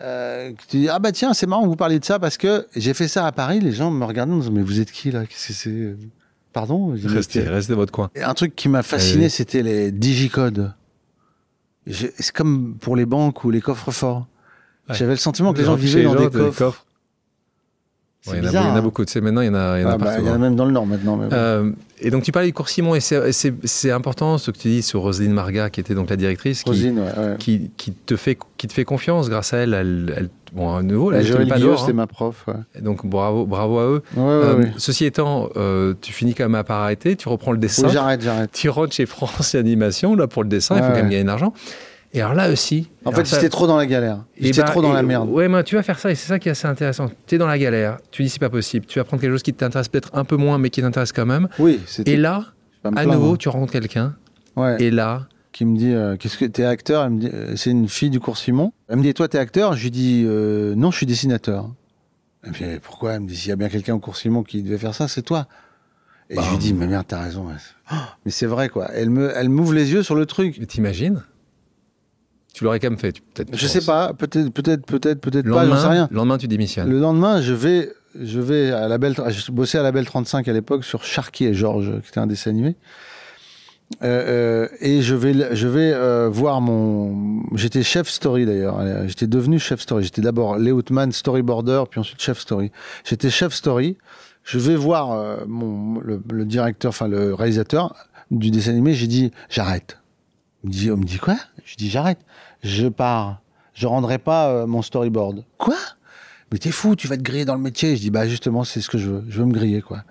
Euh, 0.00 0.52
tu 0.68 0.76
dis 0.76 0.88
ah 0.88 1.00
bah 1.00 1.10
tiens 1.10 1.34
c'est 1.34 1.48
marrant 1.48 1.64
que 1.64 1.68
vous 1.68 1.74
parliez 1.74 1.98
de 1.98 2.04
ça 2.04 2.20
parce 2.20 2.36
que 2.36 2.68
j'ai 2.76 2.94
fait 2.94 3.08
ça 3.08 3.26
à 3.26 3.32
Paris 3.32 3.58
les 3.58 3.72
gens 3.72 3.90
me 3.90 4.04
regardent 4.04 4.30
en 4.30 4.36
disant 4.36 4.52
mais 4.52 4.62
vous 4.62 4.78
êtes 4.78 4.92
qui 4.92 5.10
là? 5.10 5.26
Qu'est-ce 5.26 5.48
que 5.48 5.52
c'est? 5.54 5.96
Pardon 6.52 6.94
restez 7.04 7.40
restez 7.40 7.74
votre 7.74 7.92
coin. 7.92 8.10
Et 8.14 8.22
un 8.22 8.34
truc 8.34 8.54
qui 8.54 8.68
m'a 8.68 8.82
fasciné 8.82 9.28
c'était 9.28 9.62
les 9.62 9.92
digicodes. 9.92 10.72
C'est 11.86 12.32
comme 12.32 12.76
pour 12.80 12.96
les 12.96 13.06
banques 13.06 13.44
ou 13.44 13.50
les 13.50 13.60
coffres 13.60 13.90
forts. 13.90 14.26
J'avais 14.90 15.12
le 15.12 15.16
sentiment 15.16 15.52
que 15.52 15.58
les 15.58 15.64
gens 15.64 15.74
vivaient 15.74 16.04
dans 16.04 16.14
des 16.14 16.30
coffres. 16.30 16.84
Il, 18.34 18.44
y 18.44 18.48
en 18.48 18.54
a, 18.54 18.60
hein. 18.60 18.82
beaucoup. 18.82 19.04
Tu 19.04 19.12
sais, 19.12 19.20
maintenant, 19.20 19.40
il 19.40 19.46
y 19.46 19.50
en 19.50 19.54
a, 19.54 19.78
y 19.78 19.84
en 19.84 19.88
a, 19.88 19.92
ah, 19.92 19.98
bah, 19.98 20.14
il 20.18 20.26
y 20.26 20.30
en 20.30 20.34
a 20.34 20.38
même 20.38 20.56
dans 20.56 20.64
le 20.64 20.72
Nord 20.72 20.86
maintenant. 20.86 21.20
Euh, 21.32 21.70
et 22.00 22.10
donc, 22.10 22.22
tu 22.22 22.32
parlais 22.32 22.48
du 22.48 22.54
cours 22.54 22.68
Simon, 22.68 22.94
et 22.94 23.00
c'est 23.00 23.90
important 23.90 24.38
ce 24.38 24.50
que 24.50 24.58
tu 24.58 24.68
dis 24.68 24.82
sur 24.82 25.00
Roselyne 25.00 25.32
Marga, 25.32 25.70
qui 25.70 25.80
était 25.80 25.94
donc 25.94 26.10
la 26.10 26.16
directrice, 26.16 26.62
qui, 26.62 26.92
qui, 27.38 27.70
qui, 27.76 27.92
te 27.92 28.16
fait, 28.16 28.38
qui 28.56 28.66
te 28.66 28.72
fait 28.72 28.84
confiance. 28.84 29.28
Grâce 29.28 29.52
à 29.52 29.58
elle, 29.58 29.74
elle, 29.74 30.28
bon, 30.52 30.74
à 30.74 30.82
nouveau, 30.82 31.12
elle 31.12 31.26
ne 31.26 31.48
pas 31.48 31.58
d'or. 31.58 31.80
c'était 31.80 31.92
ma 31.92 32.06
prof. 32.06 32.46
donc, 32.80 33.06
bravo, 33.06 33.46
bravo 33.46 33.78
à 33.78 33.84
eux. 33.84 34.02
Euh, 34.16 34.64
ceci 34.76 35.04
étant, 35.04 35.48
euh, 35.56 35.94
tu 36.00 36.12
finis 36.12 36.34
quand 36.34 36.48
même 36.48 36.64
par 36.64 36.82
arrêter, 36.82 37.16
tu 37.16 37.28
reprends 37.28 37.52
le 37.52 37.58
dessin. 37.58 37.88
j'arrête, 37.88 38.22
j'arrête. 38.22 38.52
Tu 38.52 38.68
rentres 38.68 38.94
chez 38.94 39.06
France 39.06 39.54
Animation, 39.54 40.14
là, 40.14 40.26
pour 40.26 40.42
le 40.42 40.48
dessin, 40.48 40.76
il 40.76 40.82
faut 40.82 40.88
quand 40.88 40.96
même 40.96 41.10
gagner 41.10 41.22
de 41.22 41.28
l'argent. 41.28 41.52
Et 42.14 42.20
alors 42.20 42.34
là 42.34 42.50
aussi. 42.50 42.90
En 43.04 43.12
fait, 43.12 43.26
c'était 43.26 43.48
trop 43.48 43.66
dans 43.66 43.76
la 43.76 43.86
galère. 43.86 44.24
J'étais 44.40 44.62
bah, 44.62 44.68
trop 44.68 44.82
dans 44.82 44.92
la 44.92 45.02
merde. 45.02 45.28
Ouais, 45.28 45.48
mais 45.48 45.62
tu 45.62 45.74
vas 45.74 45.82
faire 45.82 45.98
ça 45.98 46.10
et 46.10 46.14
c'est 46.14 46.28
ça 46.28 46.38
qui 46.38 46.48
est 46.48 46.52
assez 46.52 46.66
intéressant. 46.66 47.10
Tu 47.26 47.34
es 47.34 47.38
dans 47.38 47.46
la 47.46 47.58
galère, 47.58 47.98
tu 48.10 48.22
dis 48.22 48.28
c'est 48.28 48.38
pas 48.38 48.50
possible, 48.50 48.86
tu 48.86 48.98
vas 48.98 49.04
prendre 49.04 49.20
quelque 49.20 49.32
chose 49.32 49.42
qui 49.42 49.52
t'intéresse 49.52 49.88
peut-être 49.88 50.10
un 50.14 50.24
peu 50.24 50.36
moins, 50.36 50.58
mais 50.58 50.70
qui 50.70 50.80
t'intéresse 50.80 51.12
quand 51.12 51.26
même. 51.26 51.48
Oui, 51.58 51.80
Et 52.06 52.16
là, 52.16 52.46
à 52.84 53.04
nouveau, 53.04 53.36
tu 53.36 53.48
rencontres 53.48 53.72
quelqu'un. 53.72 54.14
Ouais. 54.56 54.82
Et 54.82 54.90
là. 54.90 55.28
Qui 55.52 55.64
me 55.64 55.76
dit, 55.76 55.92
euh, 55.92 56.16
qu'est-ce 56.16 56.38
que 56.38 56.44
t'es 56.44 56.64
acteur? 56.64 57.04
Elle 57.04 57.10
me 57.10 57.20
dit, 57.20 57.30
euh, 57.32 57.56
c'est 57.56 57.70
une 57.70 57.88
fille 57.88 58.10
du 58.10 58.20
cours 58.20 58.38
Simon. 58.38 58.72
Elle 58.88 58.96
me 58.96 59.02
dit, 59.02 59.12
toi 59.12 59.28
t'es 59.28 59.38
acteur? 59.38 59.74
Je 59.74 59.82
lui 59.82 59.90
dis, 59.90 60.24
euh, 60.26 60.74
non, 60.76 60.90
je 60.90 60.98
suis 60.98 61.06
dessinateur. 61.06 61.70
Et 62.46 62.50
puis 62.50 62.64
pourquoi? 62.82 63.14
Elle 63.14 63.20
me 63.20 63.28
dit, 63.28 63.36
s'il 63.36 63.48
y 63.48 63.52
a 63.52 63.56
bien 63.56 63.68
quelqu'un 63.68 63.94
au 63.94 63.98
cours 63.98 64.16
Simon 64.16 64.42
qui 64.44 64.62
devait 64.62 64.78
faire 64.78 64.94
ça, 64.94 65.08
c'est 65.08 65.22
toi. 65.22 65.46
Et 66.30 66.36
je 66.36 66.40
lui 66.40 66.48
bah, 66.48 66.56
dis, 66.58 66.74
mais 66.74 66.86
merde, 66.86 67.06
t'as 67.08 67.22
raison. 67.22 67.46
Oh, 67.90 67.94
mais 68.24 68.30
c'est 68.30 68.46
vrai 68.46 68.68
quoi. 68.68 68.88
Elle 68.92 69.10
me, 69.10 69.32
elle 69.34 69.48
m'ouvre 69.48 69.72
les 69.72 69.92
yeux 69.92 70.02
sur 70.02 70.14
le 70.14 70.26
truc. 70.26 70.56
Mais 70.60 70.66
t'imagines? 70.66 71.22
Tu 72.58 72.64
l'aurais 72.64 72.80
quand 72.80 72.90
même 72.90 72.98
fait, 72.98 73.20
peut-être. 73.34 73.56
Je 73.56 73.66
sais 73.68 73.84
pas, 73.84 74.12
peut-être, 74.14 74.50
peut-être, 74.50 74.84
peut-être, 74.84 75.20
peut-être 75.20 75.48
pas, 75.48 75.64
j'en 75.64 75.76
sais 75.76 75.86
rien. 75.86 76.08
Le 76.10 76.16
lendemain, 76.16 76.38
tu 76.38 76.48
démissionnes. 76.48 76.90
Le 76.90 76.98
lendemain, 76.98 77.40
je 77.40 77.54
vais, 77.54 77.92
je 78.20 78.40
vais 78.40 78.72
à 78.72 78.88
la 78.88 78.98
belle, 78.98 79.14
je 79.28 79.52
bossais 79.52 79.78
à 79.78 79.84
la 79.84 79.92
Belle 79.92 80.06
35 80.06 80.48
à 80.48 80.52
l'époque 80.52 80.82
sur 80.82 81.04
Sharky 81.04 81.44
et 81.44 81.54
Georges, 81.54 81.92
qui 82.02 82.08
était 82.08 82.18
un 82.18 82.26
dessin 82.26 82.50
animé. 82.50 82.74
Euh, 84.02 84.66
euh, 84.66 84.68
et 84.80 85.02
je 85.02 85.14
vais, 85.14 85.54
je 85.54 85.68
vais 85.68 85.92
euh, 85.92 86.28
voir 86.28 86.60
mon. 86.60 87.44
J'étais 87.54 87.84
chef 87.84 88.08
story 88.08 88.44
d'ailleurs. 88.44 89.06
J'étais 89.06 89.28
devenu 89.28 89.60
chef 89.60 89.80
story. 89.80 90.02
J'étais 90.02 90.20
d'abord 90.20 90.58
Leoutman 90.58 91.12
storyboarder, 91.12 91.84
puis 91.88 92.00
ensuite 92.00 92.20
chef 92.20 92.40
story. 92.40 92.72
J'étais 93.04 93.30
chef 93.30 93.54
story. 93.54 93.96
Je 94.42 94.58
vais 94.58 94.74
voir 94.74 95.46
mon, 95.46 96.00
le, 96.00 96.20
le, 96.28 96.44
directeur, 96.44 96.88
enfin 96.88 97.06
le 97.06 97.34
réalisateur 97.34 97.94
du 98.32 98.50
dessin 98.50 98.72
animé. 98.72 98.94
J'ai 98.94 99.06
dit 99.06 99.30
j'arrête. 99.48 99.98
On 100.64 100.66
me 100.66 100.72
dit, 100.72 100.90
on 100.90 100.96
me 100.96 101.04
dit 101.04 101.18
quoi? 101.18 101.36
Je 101.64 101.76
dis 101.76 101.88
j'arrête 101.88 102.18
je 102.62 102.88
pars, 102.88 103.40
je 103.74 103.86
rendrai 103.86 104.18
pas 104.18 104.48
euh, 104.48 104.66
mon 104.66 104.82
storyboard. 104.82 105.44
Quoi? 105.56 105.76
Mais 106.50 106.58
t'es 106.58 106.70
fou, 106.70 106.96
tu 106.96 107.06
vas 107.08 107.16
te 107.16 107.22
griller 107.22 107.44
dans 107.44 107.54
le 107.54 107.60
métier. 107.60 107.94
Je 107.94 108.00
dis 108.00 108.10
bah 108.10 108.26
justement 108.26 108.64
c'est 108.64 108.80
ce 108.80 108.88
que 108.88 108.98
je 108.98 109.10
veux, 109.10 109.24
je 109.28 109.40
veux 109.40 109.46
me 109.46 109.52
griller 109.52 109.82
quoi. 109.82 110.02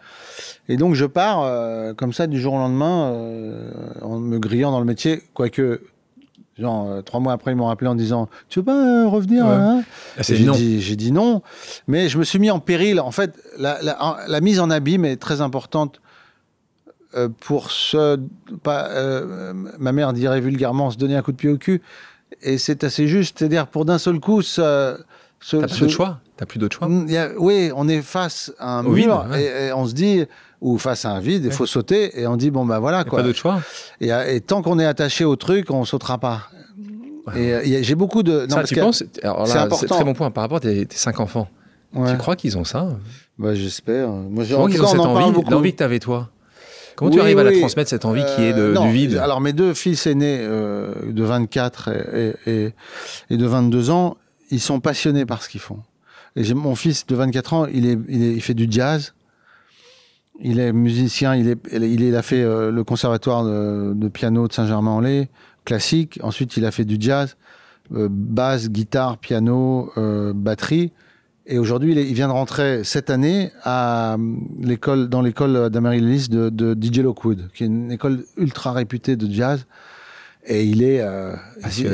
Et 0.70 0.78
donc 0.78 0.94
je 0.94 1.06
pars 1.06 1.42
euh, 1.44 1.94
comme 1.94 2.14
ça 2.14 2.28
du 2.28 2.40
jour 2.40 2.54
au 2.54 2.58
lendemain 2.58 3.12
euh, 3.12 3.72
en 4.02 4.20
me 4.20 4.38
grillant 4.38 4.72
dans 4.72 4.80
le 4.80 4.86
métier, 4.86 5.24
quoique 5.34 5.82
genre 6.60 7.04
trois 7.04 7.20
mois 7.20 7.34
après 7.34 7.52
ils 7.52 7.56
m'ont 7.56 7.66
rappelé 7.66 7.90
en 7.90 7.96
disant 7.96 8.30
tu 8.50 8.60
veux 8.60 8.66
pas 8.66 9.08
revenir 9.08 9.46
hein? 9.46 9.84
Ah, 10.18 10.22
J'ai 10.22 10.96
dit, 10.96 11.12
non, 11.12 11.42
mais 11.88 12.08
je 12.10 12.18
me 12.18 12.24
suis 12.24 12.40
mis 12.40 12.50
en 12.52 12.60
péril. 12.60 13.00
En 13.00 13.12
fait, 13.12 13.36
la, 13.60 13.82
la, 13.82 14.18
la 14.28 14.42
mise 14.42 14.60
en 14.60 14.70
abîme 14.70 15.06
est 15.06 15.18
très 15.18 15.42
importante 15.42 16.02
pour 17.40 17.72
ce, 17.72 18.20
pas, 18.64 18.90
ma 19.80 19.92
mère 19.92 20.14
dirait 20.14 20.42
vulgairement, 20.42 20.92
se 20.92 20.98
donner 20.98 21.16
un 21.16 21.22
coup 21.22 21.32
de 21.32 21.38
pied 21.38 21.50
au 21.50 21.58
cul 21.58 21.82
et 22.42 22.58
c'est 22.58 22.84
assez 22.84 23.08
juste. 23.08 23.40
C'est-à-dire, 23.40 23.68
pour 23.68 23.86
d'un 23.86 23.98
seul 23.98 24.20
coup, 24.20 24.42
ce, 24.42 24.98
ce, 25.40 25.58
T'as 25.58 25.68
plus 25.68 25.82
de 25.82 25.88
choix 25.88 26.20
T'as 26.36 26.46
plus 26.46 26.60
d'autre 26.60 26.78
choix 26.78 26.88
mm, 26.88 27.34
Oui, 27.40 27.72
on 27.76 27.88
est 27.88 28.02
face 28.02 28.54
à 28.60 28.80
un 28.80 28.84
mur 28.84 29.26
et, 29.36 29.72
on 29.74 29.86
se 29.86 29.94
dit, 29.94 30.26
ou 30.62 30.78
face 30.78 31.06
à 31.06 31.12
un 31.12 31.20
vide, 31.20 31.46
il 31.46 31.52
faut 31.52 31.66
sauter 31.66 32.20
et 32.20 32.28
on 32.28 32.38
dit, 32.38 32.52
bon, 32.52 32.66
ben 32.66 32.80
voilà. 32.80 33.04
quoi. 33.04 33.20
Pas 33.20 33.24
d'autre 33.24 33.40
choix. 33.40 33.62
Et, 34.00 34.42
tant 34.42 34.62
qu'on 34.62 34.80
est 34.80 34.86
attaché 34.86 35.26
au 35.26 35.36
truc, 35.36 35.72
on 35.72 35.86
sautera 35.86 36.18
pas. 36.18 36.50
Et 37.36 37.84
j'ai 37.84 37.96
beaucoup 37.96 38.24
de. 38.24 38.46
Non, 38.48 38.58
Ça, 38.58 38.64
tu 38.64 38.76
penses 38.76 39.04
C'est 39.14 39.26
un 39.26 39.68
très 39.68 40.04
bon 40.04 40.14
point 40.14 40.32
par 40.32 40.44
rapport 40.44 40.58
à 40.58 40.62
tes, 40.62 40.88
cinq 40.92 41.20
enfants. 41.20 41.48
Tu 41.94 42.18
crois 42.18 42.36
qu'ils 42.36 42.58
ont 42.58 42.64
ça? 42.64 42.88
Bah, 43.38 43.54
j'espère. 43.54 44.10
Moi, 44.10 44.44
j'ai 44.44 44.56
en 44.56 44.64
envie, 44.64 44.78
l'envie 44.78 45.72
que 45.72 45.78
tu 45.78 45.84
avais 45.84 46.00
toi? 46.00 46.30
Comment 46.98 47.12
tu 47.12 47.18
Oui, 47.18 47.22
arrives 47.22 47.40
à 47.40 47.44
la 47.44 47.52
transmettre 47.58 47.90
cette 47.90 48.04
envie 48.06 48.24
qui 48.36 48.42
est 48.44 48.52
de- 48.54 48.60
Euh, 48.62 48.74
non, 48.74 48.88
du 48.88 48.92
vide 48.92 49.16
Alors 49.18 49.40
mes 49.40 49.54
deux 49.54 49.74
fils 49.74 50.06
aînés 50.08 50.40
euh, 50.42 50.92
de 51.12 51.24
24 51.24 51.90
et, 51.90 52.34
et, 52.46 52.52
et- 52.66 52.74
et 53.30 53.38
de 53.38 53.46
22 53.46 53.90
ans, 53.92 54.18
ils 54.52 54.60
sont 54.60 54.80
passionnés 54.82 55.26
par 55.26 55.42
ce 55.44 55.48
qu'ils 55.50 55.62
font. 55.62 55.80
Et 56.36 56.54
mon 56.54 56.76
fils 56.76 57.06
de 57.08 57.16
24 57.16 57.54
ans, 57.54 57.66
il 57.68 57.86
est, 57.86 57.98
il 58.10 58.24
est, 58.24 58.34
il 58.34 58.42
fait 58.42 58.54
du 58.54 58.68
jazz. 58.70 59.14
Il 60.40 60.60
est 60.60 60.72
musicien, 60.72 61.36
il 61.36 61.50
est, 61.50 61.58
il, 61.72 61.84
est- 61.84 61.92
il 62.10 62.16
a 62.16 62.22
fait 62.22 62.44
euh, 62.44 62.70
le 62.72 62.84
conservatoire 62.84 63.44
de, 63.44 63.94
de 63.96 64.08
piano 64.08 64.48
de 64.48 64.54
Saint-Germain-en-Laye, 64.54 65.30
classique. 65.66 66.20
Ensuite, 66.22 66.58
il 66.58 66.66
a 66.66 66.72
fait 66.72 66.86
du 66.86 66.98
jazz, 67.00 67.38
euh, 67.96 68.08
basse, 68.12 68.70
guitare, 68.70 69.18
piano, 69.18 69.92
euh, 69.98 70.34
batterie. 70.36 70.92
Et 71.50 71.58
aujourd'hui, 71.60 71.94
il, 71.94 72.14
vient 72.14 72.28
de 72.28 72.34
rentrer 72.34 72.84
cette 72.84 73.10
année 73.10 73.52
à 73.64 74.16
euh, 74.16 74.18
l'école, 74.60 75.08
dans 75.08 75.22
l'école 75.22 75.70
d'Amaryllis 75.70 76.28
de, 76.30 76.50
de 76.50 76.76
DJ 76.80 77.00
Lockwood, 77.00 77.50
qui 77.54 77.64
est 77.64 77.68
une 77.68 77.90
école 77.92 78.26
ultra 78.36 78.74
réputée 78.74 79.16
de 79.16 79.32
jazz. 79.32 79.66
Et 80.46 80.66
il 80.66 80.84
est, 80.84 81.00
euh, 81.02 81.34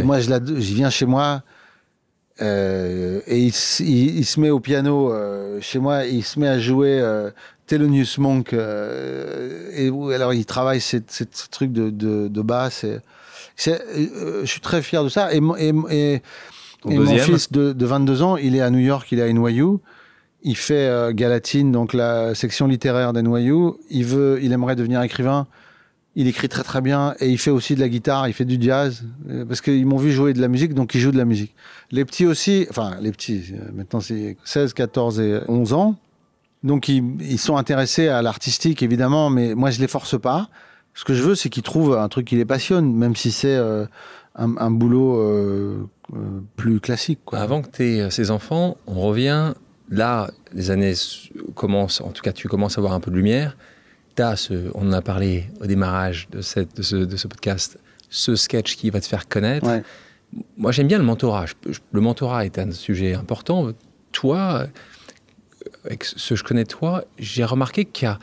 moi, 0.03 0.19
je, 0.19 0.31
viens 0.73 0.89
chez 0.89 1.05
moi 1.05 1.43
euh, 2.41 3.21
et 3.27 3.39
il, 3.39 3.47
s- 3.49 3.79
il- 3.85 4.17
il 4.17 4.25
se 4.25 4.39
met 4.39 4.49
au 4.49 4.59
piano 4.59 5.13
euh, 5.13 5.59
chez 5.61 5.77
moi, 5.79 6.05
il 6.05 6.23
se 6.23 6.39
met 6.39 6.47
à 6.47 6.57
jouer 6.59 6.99
euh, 6.99 7.29
Thelonious 7.67 8.17
Monk. 8.19 8.53
et 8.53 9.87
alors, 10.15 10.33
il 10.33 10.45
travaille 10.47 10.81
ce 10.81 10.97
truc 11.51 11.71
de, 11.71 11.91
de, 11.91 12.27
de 12.27 12.41
basse. 12.41 12.83
et- 12.85 12.99
je 13.55 14.45
suis 14.45 14.61
très 14.61 14.81
fier 14.81 15.03
de 15.03 15.09
ça. 15.09 15.31
Et, 15.31 15.39
mon- 15.39 15.55
et, 15.57 15.71
et, 15.91 16.21
Ton 16.83 16.89
et 16.89 16.95
mon 16.95 17.01
deuxième 17.01 17.25
fils 17.25 17.51
de, 17.51 17.73
de 17.73 17.85
22 17.85 18.21
ans, 18.21 18.37
il 18.37 18.55
est 18.55 18.61
à 18.61 18.69
New 18.69 18.79
York, 18.79 19.07
il 19.11 19.19
est 19.19 19.23
à 19.23 19.31
NYU. 19.31 19.77
Il 20.43 20.57
fait 20.57 20.87
euh, 20.87 21.13
Galatine, 21.13 21.71
donc 21.71 21.93
la 21.93 22.35
section 22.35 22.67
littéraire 22.67 23.13
d'NYU. 23.13 23.71
Il 23.89 24.05
veut, 24.05 24.39
il 24.41 24.51
aimerait 24.51 24.75
devenir 24.75 25.01
écrivain. 25.01 25.47
Il 26.15 26.27
écrit 26.27 26.49
très 26.49 26.61
très 26.61 26.81
bien 26.81 27.15
et 27.19 27.29
il 27.29 27.39
fait 27.39 27.49
aussi 27.49 27.73
de 27.73 27.79
la 27.79 27.89
guitare, 27.89 28.27
il 28.27 28.33
fait 28.33 28.45
du 28.45 28.61
jazz 28.61 29.03
euh, 29.31 29.45
parce 29.45 29.61
qu'ils 29.61 29.85
m'ont 29.87 29.97
vu 29.97 30.11
jouer 30.11 30.33
de 30.33 30.41
la 30.41 30.47
musique, 30.47 30.75
donc 30.75 30.93
il 30.93 30.99
joue 30.99 31.11
de 31.11 31.17
la 31.17 31.25
musique. 31.25 31.55
Les 31.89 32.05
petits 32.05 32.27
aussi, 32.27 32.67
enfin 32.69 32.97
les 33.01 33.11
petits, 33.11 33.53
euh, 33.53 33.71
maintenant 33.73 33.99
c'est 33.99 34.37
16, 34.43 34.73
14 34.73 35.19
et 35.19 35.39
11 35.47 35.73
ans, 35.73 35.95
donc 36.61 36.87
ils, 36.87 37.03
ils 37.19 37.39
sont 37.39 37.57
intéressés 37.57 38.09
à 38.09 38.21
l'artistique 38.21 38.83
évidemment, 38.83 39.31
mais 39.31 39.55
moi 39.55 39.71
je 39.71 39.79
les 39.79 39.87
force 39.87 40.19
pas. 40.21 40.49
Ce 40.93 41.03
que 41.03 41.13
je 41.13 41.23
veux, 41.23 41.35
c'est 41.35 41.49
qu'ils 41.49 41.63
trouvent 41.63 41.97
un 41.97 42.07
truc 42.07 42.27
qui 42.27 42.35
les 42.35 42.45
passionne, 42.45 42.93
même 42.93 43.15
si 43.15 43.31
c'est 43.31 43.55
euh, 43.55 43.85
un, 44.35 44.55
un 44.57 44.71
boulot 44.71 45.17
euh, 45.17 45.89
euh, 46.15 46.41
plus 46.55 46.79
classique. 46.79 47.19
Quoi. 47.25 47.39
Avant 47.39 47.61
que 47.61 47.69
tu 47.69 47.83
aies 47.83 48.09
ces 48.11 48.31
enfants, 48.31 48.77
on 48.87 48.99
revient. 49.01 49.53
Là, 49.89 50.29
les 50.53 50.71
années 50.71 50.93
commencent, 51.55 52.01
en 52.01 52.11
tout 52.11 52.21
cas, 52.21 52.31
tu 52.31 52.47
commences 52.47 52.77
à 52.77 52.81
avoir 52.81 52.93
un 52.93 52.99
peu 52.99 53.11
de 53.11 53.15
lumière. 53.15 53.57
T'as 54.15 54.35
ce, 54.35 54.69
on 54.75 54.87
en 54.89 54.93
a 54.93 55.01
parlé 55.01 55.45
au 55.59 55.65
démarrage 55.65 56.27
de, 56.31 56.41
cette, 56.41 56.75
de, 56.77 56.81
ce, 56.83 56.95
de 56.95 57.17
ce 57.17 57.27
podcast, 57.27 57.77
ce 58.09 58.35
sketch 58.35 58.75
qui 58.75 58.89
va 58.89 59.01
te 59.01 59.07
faire 59.07 59.27
connaître. 59.27 59.67
Ouais. 59.67 59.83
Moi, 60.57 60.71
j'aime 60.71 60.87
bien 60.87 60.97
le 60.97 61.03
mentorat. 61.03 61.45
Je- 61.47 61.71
je- 61.71 61.79
le 61.91 62.01
mentorat 62.01 62.45
est 62.45 62.57
un 62.59 62.71
sujet 62.71 63.13
important. 63.13 63.69
Toi, 64.11 64.67
avec 65.85 66.03
ce 66.05 66.29
que 66.29 66.35
je 66.35 66.43
connais 66.43 66.63
de 66.63 66.69
toi, 66.69 67.03
j'ai 67.19 67.43
remarqué 67.43 67.85
qu'il 67.85 68.07
y 68.07 68.11
a, 68.11 68.19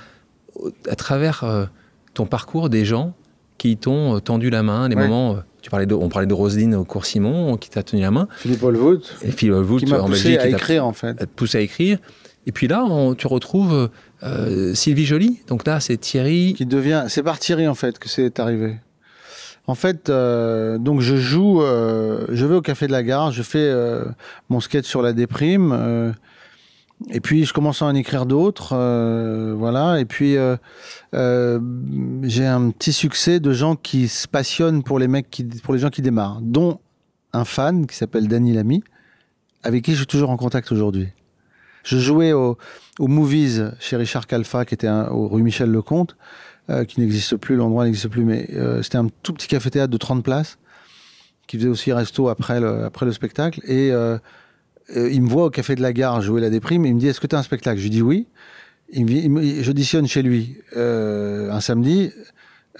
à 0.88 0.96
travers 0.96 1.44
euh, 1.44 1.66
ton 2.14 2.26
parcours, 2.26 2.68
des 2.70 2.84
gens 2.84 3.14
qui 3.58 3.76
t'ont 3.76 4.16
euh, 4.16 4.20
tendu 4.20 4.50
la 4.50 4.62
main, 4.62 4.88
des 4.88 4.96
Ouais. 4.96 5.06
moments. 5.08 5.38
Tu 5.62 5.70
parlais 5.70 5.86
de, 5.86 5.94
on 5.94 6.08
parlait 6.08 6.26
de 6.26 6.34
Roselyne 6.34 6.74
au 6.74 6.84
cours 6.84 7.04
Simon, 7.06 7.56
qui 7.56 7.68
t'a 7.70 7.82
tenu 7.82 8.02
la 8.02 8.10
main. 8.10 8.28
Philippe 8.36 8.62
Holwood, 8.62 9.02
Et 9.22 9.28
euh, 9.50 9.60
vous, 9.62 9.76
qui 9.78 9.84
tu- 9.84 9.90
m'a 9.92 9.98
poussé 10.00 10.38
à 10.38 10.46
qui 10.48 10.54
écrire 10.54 10.86
en 10.86 10.92
fait. 10.92 11.14
te 11.14 11.24
poussé 11.26 11.58
à 11.58 11.60
écrire. 11.60 11.98
Et 12.46 12.52
puis 12.52 12.66
là, 12.68 12.84
on- 12.84 13.14
tu 13.14 13.26
retrouves 13.26 13.90
euh, 14.22 14.74
Sylvie 14.74 15.04
Joly. 15.06 15.40
Donc 15.48 15.66
là, 15.66 15.80
c'est 15.80 15.96
Thierry. 15.98 16.54
qui 16.54 16.66
devient. 16.66 17.04
C'est 17.08 17.22
par 17.22 17.38
Thierry 17.38 17.68
en 17.68 17.74
fait 17.74 17.98
que 17.98 18.08
c'est 18.08 18.40
arrivé. 18.40 18.76
En 19.66 19.74
fait, 19.74 20.08
euh, 20.08 20.78
donc 20.78 21.00
je 21.00 21.16
joue, 21.16 21.62
euh, 21.62 22.26
je 22.30 22.44
vais 22.46 22.54
au 22.54 22.62
café 22.62 22.86
de 22.86 22.92
la 22.92 23.02
gare, 23.02 23.30
je 23.30 23.42
fais 23.42 23.72
mon 24.48 24.58
sketch 24.60 24.86
sur 24.86 25.02
la 25.02 25.12
déprime, 25.12 26.14
et 27.08 27.20
puis 27.20 27.44
je 27.44 27.52
commence 27.52 27.80
à 27.82 27.86
en 27.86 27.94
écrire 27.94 28.26
d'autres, 28.26 28.74
euh, 28.74 29.54
voilà. 29.56 30.00
Et 30.00 30.04
puis 30.04 30.36
euh, 30.36 30.56
euh, 31.14 31.58
j'ai 32.22 32.46
un 32.46 32.70
petit 32.70 32.92
succès 32.92 33.40
de 33.40 33.52
gens 33.52 33.74
qui 33.74 34.08
se 34.08 34.28
passionnent 34.28 34.82
pour 34.82 34.98
les 34.98 35.08
mecs, 35.08 35.42
pour 35.62 35.72
les 35.72 35.80
gens 35.80 35.88
qui 35.88 36.02
démarrent, 36.02 36.40
dont 36.42 36.78
un 37.32 37.44
fan 37.44 37.86
qui 37.86 37.96
s'appelle 37.96 38.28
Danny 38.28 38.52
Lamy, 38.52 38.82
avec 39.62 39.84
qui 39.84 39.92
je 39.92 39.98
suis 39.98 40.06
toujours 40.06 40.30
en 40.30 40.36
contact 40.36 40.72
aujourd'hui. 40.72 41.08
Je 41.84 41.96
jouais 41.96 42.32
au, 42.32 42.58
Movies 42.98 43.72
chez 43.78 43.96
Richard 43.96 44.26
Calfa, 44.26 44.66
qui 44.66 44.74
était 44.74 44.90
au 44.90 45.28
rue 45.28 45.42
Michel 45.42 45.70
Lecomte, 45.70 46.16
qui 46.86 47.00
n'existe 47.00 47.36
plus, 47.36 47.56
l'endroit 47.56 47.84
n'existe 47.84 48.08
plus, 48.08 48.24
mais 48.24 48.46
c'était 48.82 48.98
un 48.98 49.08
tout 49.22 49.32
petit 49.32 49.48
café-théâtre 49.48 49.90
de 49.90 49.96
30 49.96 50.22
places, 50.22 50.58
qui 51.46 51.56
faisait 51.56 51.70
aussi 51.70 51.90
resto 51.92 52.28
après 52.28 52.60
le, 52.60 52.84
après 52.84 53.06
le 53.06 53.12
spectacle. 53.12 53.60
Et 53.64 53.90
euh, 54.96 55.10
il 55.10 55.22
me 55.22 55.28
voit 55.28 55.46
au 55.46 55.50
café 55.50 55.74
de 55.74 55.82
la 55.82 55.92
gare 55.92 56.20
jouer 56.22 56.40
la 56.40 56.50
déprime, 56.50 56.84
et 56.84 56.88
il 56.88 56.94
me 56.94 57.00
dit 57.00 57.08
Est-ce 57.08 57.20
que 57.20 57.26
tu 57.26 57.36
as 57.36 57.38
un 57.38 57.42
spectacle? 57.42 57.78
Je 57.78 57.84
lui 57.84 57.90
dis 57.90 58.02
oui. 58.02 58.26
Il 58.92 59.04
me, 59.06 59.10
il 59.12 59.30
me- 59.30 59.62
j'auditionne 59.62 60.06
chez 60.08 60.22
lui 60.22 60.56
euh, 60.76 61.50
un 61.52 61.60
samedi 61.60 62.10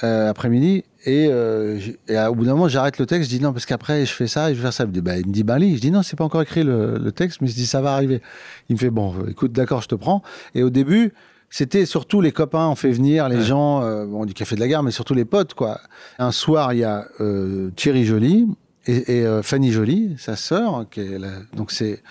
euh, 0.02 0.28
après-midi, 0.30 0.84
et, 1.06 1.30
j'- 1.78 1.96
et 2.08 2.16
à- 2.16 2.30
au 2.30 2.34
bout 2.34 2.44
d'un 2.44 2.52
moment, 2.52 2.68
j'arrête 2.68 2.98
le 2.98 3.06
texte, 3.06 3.30
je 3.30 3.36
dis 3.36 3.42
non, 3.42 3.52
parce 3.52 3.64
qu'après, 3.66 4.04
je 4.06 4.12
fais 4.12 4.26
ça 4.26 4.50
et 4.50 4.54
je 4.54 4.58
vais 4.58 4.64
faire 4.64 4.72
ça. 4.72 4.84
Il 4.84 4.88
me 4.88 4.92
dit, 4.92 5.00
bah, 5.00 5.18
il 5.18 5.26
me 5.26 5.32
dit, 5.32 5.44
ben, 5.44 5.58
lis. 5.58 5.76
Je 5.76 5.80
dis 5.80 5.90
non, 5.90 6.02
c'est 6.02 6.16
pas 6.16 6.24
encore 6.24 6.42
écrit 6.42 6.62
le, 6.64 6.98
le 6.98 7.12
texte, 7.12 7.40
mais 7.40 7.48
je 7.48 7.54
dis, 7.54 7.66
ça 7.66 7.80
va 7.80 7.94
arriver. 7.94 8.20
Il 8.68 8.74
me 8.74 8.78
fait, 8.78 8.90
bon, 8.90 9.14
écoute, 9.28 9.52
d'accord, 9.52 9.82
je 9.82 9.88
te 9.88 9.94
prends. 9.94 10.22
Et 10.54 10.62
au 10.62 10.70
début, 10.70 11.12
c'était 11.48 11.84
surtout 11.86 12.20
les 12.20 12.32
copains, 12.32 12.68
on 12.68 12.74
fait 12.76 12.92
venir 12.92 13.28
les 13.28 13.36
Ouais. 13.36 13.42
gens 13.42 13.82
euh, 13.82 14.04
bon, 14.06 14.24
du 14.24 14.34
café 14.34 14.54
de 14.56 14.60
la 14.60 14.68
gare, 14.68 14.82
mais 14.82 14.90
surtout 14.92 15.14
les 15.14 15.24
potes, 15.24 15.54
quoi. 15.54 15.80
Un 16.18 16.32
soir, 16.32 16.72
il 16.74 16.80
y 16.80 16.84
a 16.84 17.06
euh, 17.20 17.70
Thierry 17.76 18.04
Joly 18.04 18.46
et, 18.86 19.18
et, 19.18 19.26
euh, 19.26 19.42
Fanny 19.42 19.72
Joly, 19.72 20.16
sa 20.18 20.36
sœur, 20.36 20.86
qui 20.90 21.00
est 21.00 21.18
la- 21.18 21.40
donc 21.56 21.70
c'est 21.70 22.02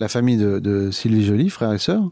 la 0.00 0.08
famille 0.08 0.36
de, 0.36 0.58
de 0.58 0.90
Sylvie 0.90 1.24
Joly, 1.24 1.48
frère 1.50 1.72
et 1.72 1.78
sœur, 1.78 2.10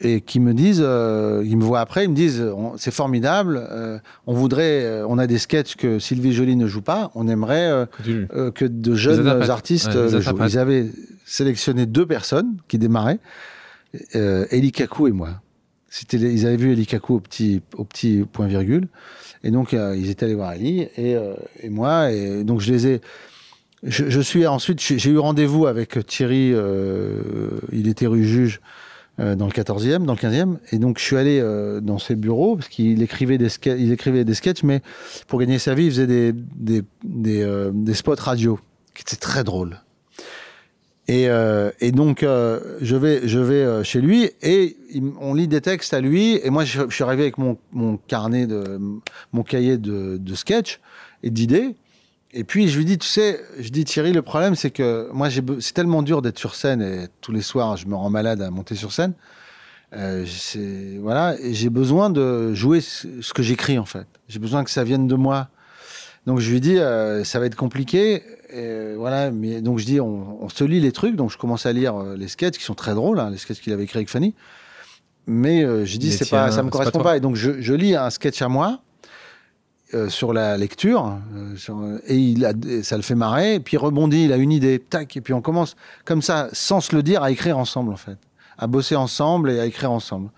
et 0.00 0.20
qui 0.20 0.40
me 0.40 0.52
disent, 0.52 0.82
euh, 0.84 1.44
ils 1.46 1.56
me 1.56 1.62
voient 1.62 1.78
après, 1.80 2.04
ils 2.04 2.10
me 2.10 2.16
disent, 2.16 2.44
c'est 2.76 2.90
formidable, 2.90 3.64
euh, 3.70 3.98
on 4.26 4.34
voudrait, 4.34 4.82
euh, 4.84 5.06
on 5.08 5.16
a 5.18 5.28
des 5.28 5.38
sketchs 5.38 5.76
que 5.76 6.00
Sylvie 6.00 6.32
Joly 6.32 6.56
ne 6.56 6.66
joue 6.66 6.82
pas, 6.82 7.12
on 7.14 7.28
aimerait 7.28 7.70
euh, 7.70 7.86
que 7.86 8.36
euh, 8.36 8.50
que 8.50 8.64
de 8.64 8.94
jeunes 8.96 9.26
artistes 9.50 9.90
Ouais, 9.94 10.08
jouent. 10.20 10.36
Ils 10.48 10.58
avaient 10.58 10.86
sélectionné 11.24 11.86
deux 11.86 12.04
personnes 12.06 12.56
qui 12.66 12.78
démarraient, 12.78 13.20
euh, 14.16 14.46
Eli 14.50 14.72
Kaku 14.72 15.06
et 15.08 15.12
moi. 15.12 15.40
C'était, 15.88 16.16
ils 16.16 16.46
avaient 16.46 16.56
vu 16.56 16.72
Eli 16.72 16.86
Kaku 16.86 17.14
au 17.14 17.20
petit, 17.20 17.60
au 17.76 17.84
petit 17.84 18.24
point 18.32 18.46
virgule, 18.48 18.88
et 19.44 19.50
donc 19.50 19.74
euh, 19.74 19.96
ils 19.96 20.10
étaient 20.10 20.24
allés 20.26 20.34
voir 20.34 20.54
et, 20.54 20.90
euh, 20.98 21.34
et 21.60 21.68
moi, 21.68 22.10
et 22.12 22.44
donc 22.44 22.60
je 22.60 22.72
les 22.72 22.86
ai. 22.86 23.00
Je, 23.84 24.20
suis 24.20 24.46
ensuite, 24.46 24.80
j'ai 24.80 25.10
eu 25.10 25.18
rendez-vous 25.18 25.66
avec 25.66 26.06
Thierry. 26.06 26.52
euh, 26.52 27.58
il 27.72 27.88
était 27.88 28.06
rue 28.06 28.24
Juge 28.24 28.60
dans 29.18 29.46
le 29.46 29.52
14e, 29.52 30.04
dans 30.04 30.14
le 30.14 30.18
15e, 30.18 30.58
et 30.70 30.78
donc 30.78 30.98
je 30.98 31.04
suis 31.04 31.16
allé 31.16 31.42
dans 31.82 31.98
ses 31.98 32.14
bureaux 32.14 32.56
parce 32.56 32.68
qu'il 32.68 33.02
écrivait 33.02 33.38
des 33.38 33.50
écrivait 33.66 34.24
des 34.24 34.34
sketchs, 34.34 34.62
mais 34.62 34.82
pour 35.26 35.40
gagner 35.40 35.58
sa 35.58 35.74
vie, 35.74 35.86
il 35.86 35.90
faisait 35.90 36.06
des 36.06 36.32
des 36.32 36.82
des, 37.02 37.70
des 37.72 37.94
spots 37.94 38.14
radio 38.20 38.60
qui 38.94 39.02
étaient 39.02 39.16
très 39.16 39.42
drôles. 39.42 39.80
Et, 41.08 41.28
euh, 41.28 41.70
et 41.80 41.90
donc 41.90 42.22
euh, 42.22 42.78
je 42.80 42.94
vais 42.94 43.26
je 43.26 43.40
vais 43.40 43.64
euh, 43.64 43.82
chez 43.82 44.00
lui 44.00 44.30
et 44.40 44.76
on 45.20 45.34
lit 45.34 45.48
des 45.48 45.60
textes 45.60 45.94
à 45.94 46.00
lui 46.00 46.38
et 46.44 46.48
moi 46.48 46.64
je, 46.64 46.88
suis 46.90 47.02
arrivé 47.02 47.22
avec 47.22 47.38
mon, 47.38 47.58
mon 47.72 47.96
carnet 47.96 48.46
de 48.46 48.80
mon 49.32 49.42
cahier 49.42 49.78
de, 49.78 50.16
de 50.16 50.34
sketch 50.34 50.80
et 51.24 51.30
d'idées. 51.30 51.74
Et 52.34 52.44
puis 52.44 52.68
je 52.68 52.78
lui 52.78 52.84
dis 52.84 52.98
tu 52.98 53.08
sais 53.08 53.40
je 53.58 53.70
dis 53.70 53.84
Thierry 53.84 54.12
le 54.12 54.22
problème 54.22 54.54
c'est 54.54 54.70
que 54.70 55.10
moi 55.12 55.28
c'est 55.28 55.74
tellement 55.74 56.02
dur 56.02 56.22
d'être 56.22 56.38
sur 56.38 56.54
scène 56.54 56.80
et 56.80 57.08
tous 57.20 57.32
les 57.32 57.42
soirs 57.42 57.76
je 57.76 57.88
me 57.88 57.96
rends 57.96 58.10
malade 58.10 58.40
à 58.40 58.50
monter 58.50 58.76
sur 58.76 58.92
scène. 58.92 59.14
Euh, 59.94 60.24
voilà 61.00 61.34
j'ai 61.50 61.68
besoin 61.68 62.10
de 62.10 62.54
jouer 62.54 62.80
ce 62.80 63.32
que 63.32 63.42
j'écris 63.42 63.78
en 63.80 63.86
fait. 63.86 64.06
J'ai 64.28 64.38
besoin 64.38 64.62
que 64.62 64.70
ça 64.70 64.84
vienne 64.84 65.08
de 65.08 65.16
moi 65.16 65.48
donc 66.26 66.38
je 66.38 66.50
lui 66.50 66.60
dis 66.60 66.78
euh, 66.78 67.24
ça 67.24 67.38
va 67.40 67.46
être 67.46 67.56
compliqué. 67.56 68.22
Et 68.54 68.94
voilà. 68.96 69.30
Mais 69.30 69.60
donc 69.60 69.78
je 69.78 69.86
dis 69.86 70.00
on, 70.00 70.42
on 70.42 70.48
se 70.48 70.64
lit 70.64 70.80
les 70.80 70.92
trucs. 70.92 71.16
Donc 71.16 71.30
je 71.30 71.38
commence 71.38 71.66
à 71.66 71.72
lire 71.72 71.96
euh, 71.96 72.16
les 72.16 72.28
sketchs 72.28 72.58
qui 72.58 72.64
sont 72.64 72.74
très 72.74 72.94
drôles 72.94 73.18
hein, 73.18 73.30
les 73.30 73.38
sketchs 73.38 73.60
qu'il 73.60 73.72
avait 73.72 73.84
écrits 73.84 73.98
avec 73.98 74.10
Fanny. 74.10 74.34
Mais 75.26 75.64
euh, 75.64 75.84
je 75.84 75.98
dis 75.98 76.12
c'est 76.12 76.28
pas 76.28 76.50
ça 76.50 76.62
me 76.62 76.68
pas 76.68 76.78
correspond 76.78 77.00
pas, 77.00 77.16
et 77.16 77.20
donc 77.20 77.36
je, 77.36 77.60
je 77.60 77.74
lis 77.74 77.94
un 77.94 78.10
sketch 78.10 78.42
à 78.42 78.48
moi 78.48 78.80
euh, 79.94 80.08
sur 80.08 80.32
la 80.32 80.56
lecture 80.58 81.18
euh, 81.36 81.56
sur- 81.56 81.80
et 82.06 82.16
il 82.16 82.44
a, 82.44 82.52
et 82.68 82.82
ça 82.82 82.96
le 82.96 83.02
fait 83.02 83.14
marrer. 83.14 83.54
Et 83.54 83.60
puis 83.60 83.76
il 83.76 83.78
rebondit 83.78 84.24
il 84.24 84.32
a 84.32 84.36
une 84.36 84.50
idée. 84.52 84.80
Tac. 84.80 85.16
Et 85.16 85.20
puis 85.20 85.32
on 85.32 85.40
commence 85.40 85.76
comme 86.04 86.22
ça 86.22 86.48
sans 86.52 86.80
se 86.80 86.94
le 86.96 87.02
dire 87.02 87.22
à 87.22 87.30
écrire 87.30 87.56
ensemble 87.56 87.92
en 87.92 87.96
fait 87.96 88.18
à 88.62 88.68
bosser 88.68 88.94
ensemble 88.94 89.50
et 89.50 89.58
à 89.58 89.66
écrire 89.66 89.90
ensemble. 89.90 90.30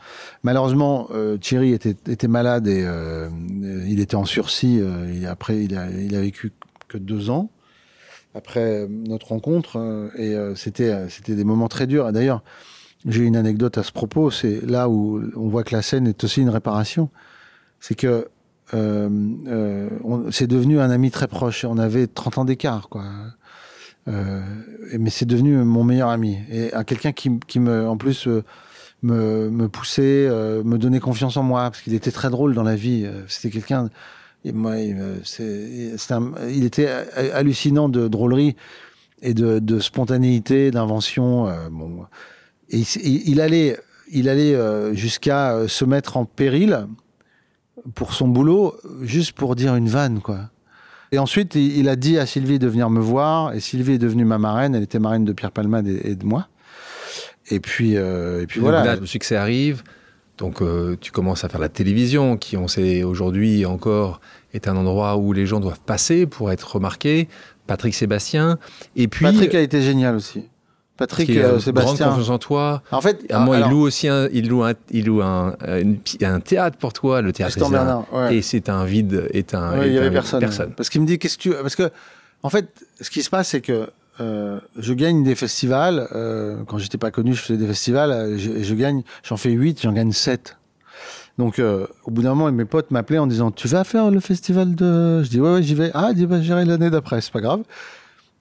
Malheureusement, 0.45 1.09
euh, 1.13 1.37
Thierry 1.37 1.75
était, 1.75 2.27
malade 2.27 2.67
et 2.67 2.83
euh, 2.83 3.29
il 3.87 4.01
était 4.01 4.15
en 4.15 4.25
sursis. 4.25 4.79
euh, 4.81 5.31
après, 5.31 5.63
il 5.63 5.77
a, 5.77 6.21
vécu 6.21 6.51
que 6.89 6.97
deux 6.97 7.29
ans 7.29 7.51
après 8.35 8.89
notre 8.89 9.29
rencontre. 9.29 10.11
et 10.17 10.35
c'était, 10.57 11.09
c'était 11.11 11.35
des 11.35 11.45
moments 11.45 11.69
très 11.69 11.87
durs. 11.87 12.11
D'ailleurs, 12.13 12.43
j'ai 13.07 13.25
une 13.25 13.37
anecdote 13.37 13.77
à 13.77 13.83
ce 13.83 13.93
propos. 13.93 14.31
C'est 14.31 14.63
là 14.63 14.89
où 14.89 15.23
on 15.37 15.49
voit 15.49 15.63
que 15.63 15.77
la 15.77 15.83
scène 15.83 16.07
est 16.07 16.25
aussi 16.25 16.41
une 16.41 16.49
réparation. 16.49 17.11
C'est 17.79 17.95
que 17.95 18.29
c'est 18.71 20.47
devenu 20.47 20.81
un 20.81 20.91
ami 20.91 21.11
très 21.11 21.29
proche. 21.29 21.67
On 21.67 21.77
avait 21.77 22.07
30 22.07 22.39
ans 22.39 22.45
d'écart, 22.47 22.89
quoi. 22.89 23.05
Euh, 24.07 24.41
mais 24.99 25.11
c'est 25.11 25.25
devenu 25.25 25.57
mon 25.57 25.83
meilleur 25.83 26.11
ami 26.11 26.39
et 26.51 26.71
quelqu'un 26.87 27.13
qui, 27.13 27.39
qui, 27.47 27.59
me, 27.59 27.89
en 27.89 27.97
plus, 27.97 28.27
euh, 28.27 28.45
me, 29.03 29.49
me 29.51 29.69
poussait, 29.69 30.27
euh, 30.29 30.63
me 30.63 30.77
donnait 30.79 31.01
confiance 31.01 31.37
en 31.37 31.43
moi 31.43 31.71
parce 31.71 31.81
qu'il 31.81 31.95
était 31.95 32.11
très 32.11 32.31
drôle 32.31 32.55
dans 32.55 32.63
la 32.63 32.77
vie. 32.77 33.07
C'était 33.29 33.51
quelqu'un, 33.51 33.89
moi, 34.45 34.75
c'est, 35.25 35.95
il 36.51 36.65
était 36.65 36.89
hallucinant 37.33 37.89
de 37.89 38.09
drôlerie 38.09 38.57
et 39.23 39.33
de, 39.33 39.59
de 39.59 39.79
spontanéité, 39.79 40.71
d'invention. 40.71 41.49
bon, 41.71 42.05
et 42.71 42.81
il, 42.81 43.41
allait, 43.41 43.79
il 44.11 44.29
allait 44.29 44.55
jusqu'à 44.95 45.67
se 45.67 45.85
mettre 45.85 46.19
en 46.19 46.27
péril 46.27 46.87
pour 47.95 48.13
son 48.13 48.29
boulot, 48.29 48.77
juste 49.03 49.33
pour 49.33 49.57
dire 49.57 49.75
une 49.77 49.89
vanne, 49.89 50.21
quoi. 50.21 50.51
Et 51.15 51.19
ensuite, 51.21 51.55
il, 51.55 51.89
a 51.89 51.95
dit 51.95 52.19
à 52.19 52.27
Sylvie 52.27 52.59
de 52.59 52.67
venir 52.67 52.91
me 52.91 52.99
voir. 52.99 53.55
Et 53.55 53.61
Sylvie 53.61 53.93
est 53.93 53.99
devenue 53.99 54.25
ma 54.25 54.37
marraine. 54.37 54.75
Elle 54.75 54.83
était 54.83 54.99
marraine 54.99 55.25
de 55.25 55.33
Pierre 55.33 55.53
Palmade 55.53 55.87
et, 55.87 56.17
de 56.17 56.27
moi. 56.27 56.49
Et 57.53 57.61
puis, 57.61 57.97
euh, 57.97 58.43
et 58.43 58.49
puis 58.49 58.59
voilà. 58.59 58.97
le 58.97 59.07
succès 59.07 59.37
arrive. 59.37 59.85
Donc, 60.39 60.61
euh, 60.61 60.97
tu 61.01 61.13
commences 61.13 61.45
à 61.45 61.49
faire 61.49 61.61
la 61.61 61.69
télévision, 61.69 62.37
qui, 62.37 62.57
on 62.57 62.67
sait 62.67 63.05
aujourd'hui 63.05 63.65
encore, 63.65 64.21
est 64.55 64.67
un 64.67 64.75
endroit 64.75 65.17
où 65.17 65.33
les 65.33 65.47
gens 65.47 65.61
doivent 65.61 65.83
passer 65.87 66.27
pour 66.27 66.51
être 66.51 66.75
remarqués. 66.75 67.29
Patrick 67.69 67.95
Sébastien. 67.95 68.59
Et 68.97 69.07
puis. 69.07 69.25
Patrick 69.25 69.55
a 69.55 69.61
été 69.61 69.83
génial 69.83 70.17
aussi. 70.17 70.49
Patrick 70.97 71.31
euh, 71.31 71.59
Sébastien. 71.59 71.95
Grande 71.95 72.15
confiance 72.17 72.31
en 72.31 72.39
toi. 72.39 72.83
En 72.93 73.01
fait, 73.01 73.25
il 73.29 73.71
loue 73.71 73.81
aussi 73.81 74.09
un, 74.09 74.29
il 74.33 74.49
loue 74.49 74.63
un, 74.63 74.75
il 74.91 75.07
loue 75.07 75.23
un, 75.23 75.55
un 76.23 76.41
théâtre 76.41 76.77
pour 76.79 76.93
toi, 76.93 77.21
le 77.21 77.33
théâtre. 77.33 77.59
Bernard, 77.59 78.05
Et 78.31 78.43
c'est 78.43 78.69
un 78.69 78.85
vide, 78.85 79.29
est 79.33 79.55
un. 79.55 79.85
il 79.85 79.93
y 79.93 79.99
avait 79.99 80.11
personne. 80.11 80.41
personne. 80.41 80.73
Parce 80.73 80.89
qu'il 80.89 81.01
me 81.01 81.07
dit 81.07 81.19
qu'est-ce 81.19 81.37
que 81.37 81.43
tu, 81.43 81.51
parce 81.51 81.77
que, 81.77 81.91
en 82.43 82.51
fait, 82.51 82.69
ce 83.01 83.11
qui 83.11 83.23
se 83.23 83.31
passe, 83.31 83.49
c'est 83.49 83.61
que 83.61 83.89
euh, 84.21 84.61
je 84.79 84.93
gagne 84.93 85.25
des 85.25 85.35
festivals. 85.35 86.09
Euh, 86.15 86.63
quand 86.67 86.79
j'étais 86.79 86.99
pas 86.99 87.11
connu, 87.11 87.35
je 87.35 87.41
faisais 87.41 87.59
des 87.59 87.67
festivals. 87.67 88.13
Euh, 88.13 88.39
je, 88.39 88.63
je 88.63 88.75
gagne, 88.75 89.03
j'en 89.23 89.37
fais 89.37 89.51
8, 89.51 89.83
j'en 89.83 89.93
gagne 89.93 90.13
7. 90.13 90.57
Donc, 91.39 91.59
euh, 91.59 91.87
au 92.05 92.13
bout 92.13 92.23
d'un 92.23 92.35
moment, 92.35 92.53
mes 92.53 92.65
potes 92.65 92.93
m'appelaient 92.93 93.19
en 93.19 93.27
disant 93.27 93.51
Tu 93.51 93.67
vas 93.67 93.83
faire 93.83 94.11
le 94.11 94.21
festival 94.21 94.75
de. 94.77 95.23
Je 95.25 95.29
dis 95.29 95.41
Ouais, 95.41 95.55
ouais, 95.55 95.63
j'y 95.63 95.75
vais. 95.75 95.91
Ah, 95.95 96.13
dis, 96.13 96.27
bah, 96.27 96.41
j'irai 96.41 96.65
l'année 96.65 96.91
d'après, 96.91 97.21
c'est 97.21 97.33
pas 97.33 97.41
grave. 97.41 97.63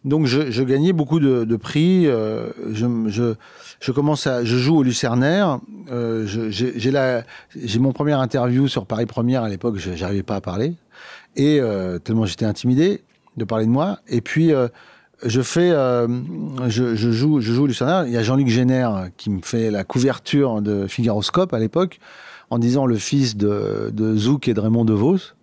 Donc 0.06 0.26
je, 0.26 0.64
gagnais 0.64 0.92
beaucoup 0.92 1.20
de, 1.20 1.56
prix. 1.56 2.08
Euh, 2.08 2.50
je, 2.74 3.92
commence 3.92 4.28
à, 4.28 4.44
je 4.44 4.58
joue 4.58 4.78
au 4.78 4.84
Lucernaire. 4.84 5.60
Euh, 5.92 6.26
j'ai 6.28 7.80
mon 7.80 7.94
premier 7.94 8.14
interview 8.14 8.68
sur 8.68 8.86
Paris 8.86 9.06
Première 9.06 9.44
à 9.44 9.50
l'époque. 9.50 9.78
J'arrivais 9.78 10.24
pas 10.24 10.36
à 10.36 10.42
parler 10.42 10.76
et 11.36 11.60
euh, 11.60 12.00
tellement 12.00 12.26
j'étais 12.26 12.46
intimidé 12.46 13.04
de 13.38 13.46
parler 13.46 13.66
de 13.66 13.72
moi. 13.72 14.00
Et 14.10 14.20
puis 14.20 14.52
je 15.24 15.42
fais, 15.42 15.70
je, 15.70 16.96
joue, 16.96 17.40
je 17.40 17.54
joue 17.54 17.64
au 17.64 17.68
Lucernaire. 17.68 18.06
Il 18.06 18.12
y 18.12 18.18
a 18.18 18.24
Jean-Luc 18.24 18.50
Génère 18.50 19.10
qui 19.16 19.30
me 19.30 19.42
fait 19.42 19.72
la 19.72 19.86
couverture 19.86 20.62
de 20.62 20.86
Figaroscope 20.86 21.54
à 21.54 21.60
l'époque 21.60 22.00
en 22.50 22.60
disant 22.60 22.86
le 22.86 22.98
fils 22.98 23.38
de, 23.38 23.90
de 23.94 24.16
Zouk 24.18 24.50
et 24.50 24.54
de 24.54 24.60
Raymond 24.60 24.84
DeVos. 24.84 25.34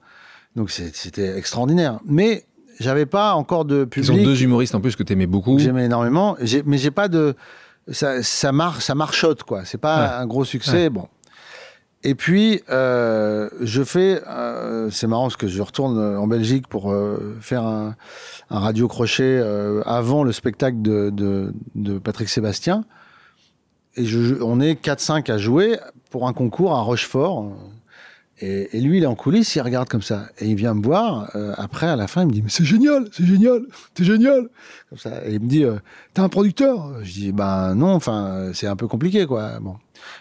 Donc 0.55 0.71
c'était 0.71 1.39
extraordinaire. 1.39 2.01
Mais 2.05 2.45
j'avais 2.81 3.07
pas 3.07 3.35
encore 3.35 3.65
de 3.65 3.85
public. 3.85 4.11
Ils 4.11 4.21
ont 4.21 4.25
deux 4.25 4.43
humoristes 4.43 4.75
en 4.75 4.81
plus 4.81 4.97
que 4.97 5.03
tu 5.03 5.13
aimais 5.13 5.27
beaucoup. 5.27 5.59
J'aimais 5.59 5.85
énormément, 5.85 6.37
mais 6.65 6.79
j'ai 6.79 6.91
pas 6.91 7.09
de 7.09 7.35
ça, 7.91 8.23
ça 8.23 8.53
marche, 8.53 8.85
ça 8.85 8.95
marchote 8.95 9.43
quoi. 9.43 9.65
C'est 9.65 9.79
pas 9.79 10.19
un 10.19 10.27
gros 10.27 10.45
succès, 10.45 10.91
bon. 10.91 11.07
Et 12.03 12.15
puis 12.15 12.63
euh, 12.71 13.51
je 13.61 13.83
fais, 13.85 14.23
euh, 14.27 14.89
c'est 14.91 15.07
marrant 15.07 15.25
parce 15.25 15.37
que 15.37 15.49
je 15.49 15.61
retourne 15.61 15.99
en 15.99 16.27
Belgique 16.27 16.67
pour 16.67 16.91
euh, 16.91 17.37
faire 17.43 17.63
un, 17.63 17.95
un 18.49 18.59
radio 18.59 18.89
crochet 18.89 19.23
euh, 19.23 19.83
avant 19.85 20.25
le 20.25 20.33
spectacle 20.33 20.81
de, 20.81 21.11
de, 21.11 21.53
de 21.75 21.99
Patrick 21.99 22.31
Sébastien. 22.31 22.85
Et 23.97 24.07
je, 24.07 24.41
on 24.43 24.61
est 24.61 24.83
4-5 24.83 25.31
à 25.31 25.37
jouer 25.37 25.79
pour 26.11 26.27
un 26.27 26.33
concours 26.33 26.75
à 26.75 26.81
Rochefort 26.81 27.53
et, 28.41 28.77
et, 28.77 28.81
lui, 28.81 28.99
il 28.99 29.03
est 29.05 29.07
en 29.07 29.15
coulisses, 29.15 29.55
il 29.55 29.61
regarde 29.61 29.89
comme 29.89 30.03
ça. 30.03 30.29
Et 30.39 30.47
il 30.47 30.55
vient 30.55 30.73
me 30.75 30.83
voir. 30.83 31.31
Euh, 31.37 31.53
après, 31.59 31.87
à 31.87 31.97
la 31.97 32.07
fin, 32.07 32.23
il 32.23 32.29
me 32.29 32.33
dit, 32.33 32.43
mais 32.43 32.49
c'est 32.49 32.65
génial, 32.65 33.07
c'est 33.13 33.27
génial, 33.27 33.63
c'est 33.95 34.05
génial. 34.05 34.49
Comme 34.89 34.99
ça. 34.99 35.27
Et 35.27 35.35
il 35.35 35.41
me 35.41 35.47
dit, 35.47 35.65
euh, 35.65 35.77
t'es 36.15 36.23
un 36.23 36.29
producteur? 36.29 37.03
Je 37.03 37.13
dis, 37.13 37.33
ben 37.33 37.75
non, 37.75 37.93
enfin, 37.93 38.51
c'est 38.55 38.67
un 38.67 38.77
peu 38.77 38.89
compliqué, 38.89 39.27
quoi. 39.27 39.61
Bon. 39.61 39.77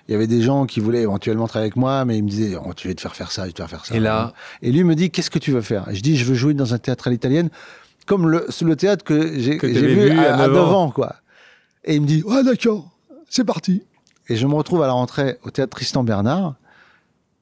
Il 0.07 0.11
y 0.11 0.15
avait 0.15 0.27
des 0.27 0.41
gens 0.41 0.65
qui 0.65 0.81
voulaient 0.81 1.03
éventuellement 1.03 1.47
travailler 1.47 1.67
avec 1.67 1.77
moi, 1.77 2.03
mais 2.03 2.17
ils 2.17 2.23
me 2.23 2.29
disaient, 2.29 2.57
oh, 2.57 2.73
tu 2.73 2.89
vas 2.89 2.93
te 2.93 3.01
faire 3.01 3.15
faire 3.15 3.31
ça, 3.31 3.47
tu 3.49 3.61
vas 3.61 3.67
faire 3.67 3.79
faire 3.79 3.85
ça. 3.85 3.95
Et 3.95 3.99
là 4.01 4.33
Et 4.61 4.71
lui 4.71 4.83
me 4.83 4.95
dit, 4.95 5.09
qu'est-ce 5.11 5.29
que 5.29 5.39
tu 5.39 5.51
veux 5.51 5.61
faire? 5.61 5.85
Je 5.91 6.01
dis, 6.01 6.17
je 6.17 6.25
veux 6.25 6.35
jouer 6.35 6.53
dans 6.53 6.73
un 6.73 6.77
théâtre 6.77 7.07
à 7.07 7.11
l'italienne, 7.11 7.49
comme 8.05 8.27
le, 8.27 8.45
le 8.61 8.75
théâtre 8.75 9.05
que 9.05 9.39
j'ai 9.39 9.57
vu, 9.57 10.09
vu, 10.09 10.19
à, 10.19 10.35
à 10.35 10.47
9 10.47 10.57
ans. 10.73 10.91
quoi. 10.91 11.15
Et 11.85 11.95
il 11.95 12.01
me 12.01 12.07
dit, 12.07 12.23
ouais, 12.23 12.43
d'accord, 12.43 12.89
c'est 13.29 13.45
parti. 13.45 13.83
Et 14.27 14.35
je 14.35 14.45
me 14.45 14.53
retrouve 14.55 14.83
à 14.83 14.87
la 14.87 14.93
rentrée 14.93 15.37
au 15.43 15.51
théâtre 15.51 15.71
Tristan 15.71 16.03
Bernard, 16.03 16.55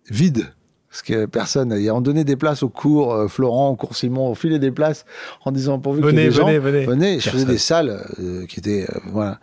vide 0.10 0.54
parce 0.98 1.04
que 1.04 1.28
personne, 1.28 1.72
on 1.92 2.02
donnait 2.02 2.24
des 2.24 2.36
places 2.36 2.64
au 2.64 2.70
cours, 2.70 3.14
euh, 3.14 3.28
Florent, 3.28 3.70
au 3.70 3.76
cours 3.76 3.96
Simon, 3.96 4.30
on 4.30 4.34
filait 4.34 4.58
des 4.58 4.72
places 4.72 5.06
en 5.46 5.52
disant 5.52 5.78
pourvu 5.78 6.02
que 6.02 6.08
les 6.08 6.32
gens 6.32 6.48
venez, 6.48 6.86
venez. 6.86 7.20
Je 7.20 7.30
faisais 7.30 7.46
des 7.46 7.60
salles 7.60 8.04
euh, 8.20 8.48
qui 8.48 8.60
étaient, 8.60 8.88
euh, 8.90 9.00
voilà. 9.12 9.40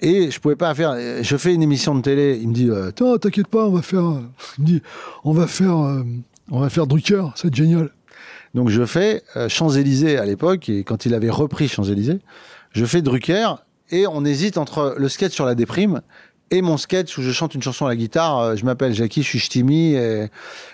Et 0.00 0.30
je 0.30 0.40
pouvais 0.40 0.56
pas 0.56 0.74
faire. 0.74 0.96
Je 1.22 1.36
fais 1.36 1.52
une 1.52 1.62
émission 1.62 1.94
de 1.94 2.00
télé. 2.00 2.38
Il 2.40 2.48
me 2.48 2.54
dit, 2.54 2.70
attends, 2.70 3.18
t'inquiète 3.18 3.48
pas, 3.48 3.66
on 3.66 3.72
va 3.72 3.82
faire. 3.82 4.02
Il 4.56 4.62
me 4.62 4.66
dit, 4.66 4.82
on 5.24 5.32
va 5.32 5.46
faire, 5.46 5.76
on 6.50 6.60
va 6.60 6.70
faire 6.70 6.86
Drucker, 6.86 7.24
c'est 7.34 7.54
génial. 7.54 7.90
Donc 8.54 8.70
je 8.70 8.86
fais 8.86 9.22
Champs 9.48 9.68
Élysées 9.68 10.16
à 10.16 10.24
l'époque 10.24 10.70
et 10.70 10.84
quand 10.84 11.04
il 11.04 11.12
avait 11.12 11.28
repris 11.28 11.68
Champs 11.68 11.84
Élysées, 11.84 12.20
je 12.72 12.86
fais 12.86 13.02
Drucker 13.02 13.56
et 13.90 14.06
on 14.06 14.24
hésite 14.24 14.56
entre 14.56 14.94
le 14.96 15.08
sketch 15.10 15.34
sur 15.34 15.44
la 15.44 15.54
déprime 15.54 16.00
et 16.50 16.62
mon 16.62 16.76
sketch 16.76 17.16
où 17.18 17.22
je 17.22 17.30
chante 17.30 17.54
une 17.54 17.62
chanson 17.62 17.86
à 17.86 17.88
la 17.88 17.96
guitare. 17.96 18.38
Euh, 18.38 18.56
je 18.56 18.64
m'appelle 18.64 18.94
Jackie, 18.94 19.22
je 19.22 19.28
suis 19.28 19.38
ch'timi 19.38 19.94
et 19.94 20.28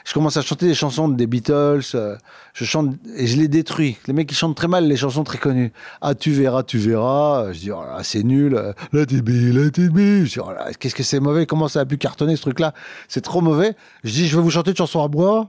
je 0.04 0.12
commence 0.12 0.36
à 0.36 0.42
chanter 0.42 0.66
des 0.66 0.74
chansons 0.74 1.08
des 1.08 1.26
Beatles. 1.26 1.82
Euh, 1.94 2.16
je 2.52 2.64
chante 2.64 2.94
et 3.16 3.26
je 3.26 3.36
les 3.36 3.48
détruis. 3.48 3.96
Les 4.06 4.12
mecs 4.12 4.28
qui 4.28 4.34
chantent 4.34 4.56
très 4.56 4.68
mal 4.68 4.86
les 4.86 4.96
chansons 4.96 5.24
très 5.24 5.38
connues. 5.38 5.72
Ah 6.00 6.14
tu 6.14 6.30
verras, 6.30 6.62
tu 6.62 6.78
verras. 6.78 7.52
Je 7.52 7.58
dis 7.58 7.70
oh 7.70 7.82
là, 7.82 8.02
c'est 8.02 8.22
nul. 8.22 8.60
Be, 8.92 8.96
let 8.96 9.02
it 9.02 9.92
be. 9.92 10.24
Je 10.24 10.32
dis 10.32 10.40
oh 10.40 10.50
là, 10.50 10.72
qu'est-ce 10.78 10.94
que 10.94 11.02
c'est 11.02 11.20
mauvais. 11.20 11.46
Comment 11.46 11.68
ça 11.68 11.80
a 11.80 11.84
pu 11.84 11.98
cartonner 11.98 12.36
ce 12.36 12.42
truc-là? 12.42 12.74
C'est 13.08 13.22
trop 13.22 13.40
mauvais. 13.40 13.74
Je 14.04 14.12
dis 14.12 14.28
je 14.28 14.36
vais 14.36 14.42
vous 14.42 14.50
chanter 14.50 14.70
une 14.70 14.76
chanson 14.76 15.02
à 15.02 15.08
boire. 15.08 15.48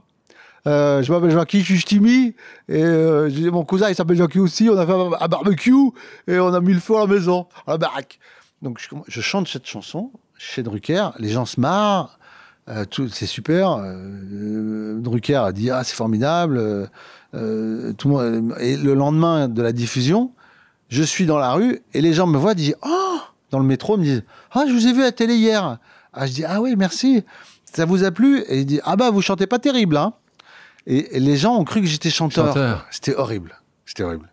Euh, 0.66 1.02
je 1.02 1.12
m'appelle 1.12 1.30
Jackie, 1.30 1.60
je 1.60 1.64
suis 1.64 1.78
ch'timi. 1.78 2.34
Et 2.68 2.82
euh, 2.82 3.30
mon 3.52 3.64
cousin, 3.64 3.88
il 3.88 3.94
s'appelle 3.94 4.16
Jackie 4.16 4.40
aussi. 4.40 4.68
On 4.68 4.76
a 4.76 4.86
fait 4.86 4.92
un 4.92 5.28
barbecue 5.28 5.72
et 6.26 6.38
on 6.38 6.52
a 6.52 6.60
mis 6.60 6.74
le 6.74 6.80
feu 6.80 6.96
à 6.96 7.00
la 7.00 7.06
maison, 7.06 7.46
à 7.66 7.72
la 7.72 7.78
baraque. 7.78 8.18
Donc 8.62 8.80
je, 9.06 9.20
chante 9.20 9.48
cette 9.48 9.66
chanson 9.66 10.10
chez 10.38 10.62
Drucker, 10.62 11.10
les 11.18 11.28
gens 11.28 11.44
se 11.44 11.60
marrent, 11.60 12.18
euh, 12.68 12.84
c'est 13.12 13.26
super. 13.26 13.78
Euh, 13.78 14.98
Drucker 14.98 15.36
a 15.36 15.52
dit 15.52 15.70
ah 15.70 15.84
c'est 15.84 15.94
formidable. 15.94 16.88
Euh, 17.34 17.92
tout 17.94 18.08
le 18.08 18.14
monde, 18.14 18.54
et 18.60 18.76
le 18.76 18.94
lendemain 18.94 19.48
de 19.48 19.62
la 19.62 19.72
diffusion, 19.72 20.32
je 20.88 21.02
suis 21.02 21.26
dans 21.26 21.38
la 21.38 21.52
rue 21.52 21.82
et 21.92 22.00
les 22.00 22.12
gens 22.12 22.26
me 22.26 22.38
voient 22.38 22.54
disent 22.54 22.76
oh 22.82 23.18
dans 23.50 23.58
le 23.58 23.66
métro 23.66 23.96
me 23.96 24.04
disent 24.04 24.24
ah 24.52 24.64
je 24.66 24.72
vous 24.72 24.86
ai 24.86 24.92
vu 24.92 25.02
à 25.02 25.06
la 25.06 25.12
télé 25.12 25.36
hier. 25.36 25.78
Ah 26.12 26.26
je 26.26 26.32
dis 26.32 26.44
ah 26.44 26.60
oui 26.60 26.76
merci. 26.76 27.24
Ça 27.64 27.84
vous 27.84 28.04
a 28.04 28.10
plu? 28.10 28.40
Et 28.48 28.60
il 28.60 28.66
dit 28.66 28.80
ah 28.84 28.96
bah 28.96 29.10
vous 29.10 29.20
chantez 29.20 29.46
pas 29.46 29.58
terrible 29.58 29.96
hein. 29.96 30.14
Et, 30.86 31.18
les 31.18 31.36
gens 31.36 31.56
ont 31.56 31.64
cru 31.64 31.80
que 31.80 31.86
j'étais 31.86 32.10
chanteur. 32.10 32.46
chanteur. 32.46 32.86
C'était 32.90 33.14
horrible. 33.14 33.60
C'était 33.84 34.04
horrible. 34.04 34.30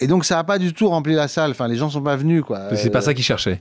Et 0.00 0.06
donc 0.06 0.24
ça 0.24 0.36
n'a 0.36 0.44
pas 0.44 0.58
du 0.58 0.72
tout 0.72 0.88
rempli 0.88 1.14
la 1.14 1.28
salle. 1.28 1.52
Enfin, 1.52 1.68
les 1.68 1.76
gens 1.76 1.90
sont 1.90 2.02
pas 2.02 2.16
venus, 2.16 2.42
quoi. 2.42 2.74
C'est 2.76 2.90
pas 2.90 3.00
ça 3.00 3.14
qu'ils 3.14 3.24
cherchaient. 3.24 3.60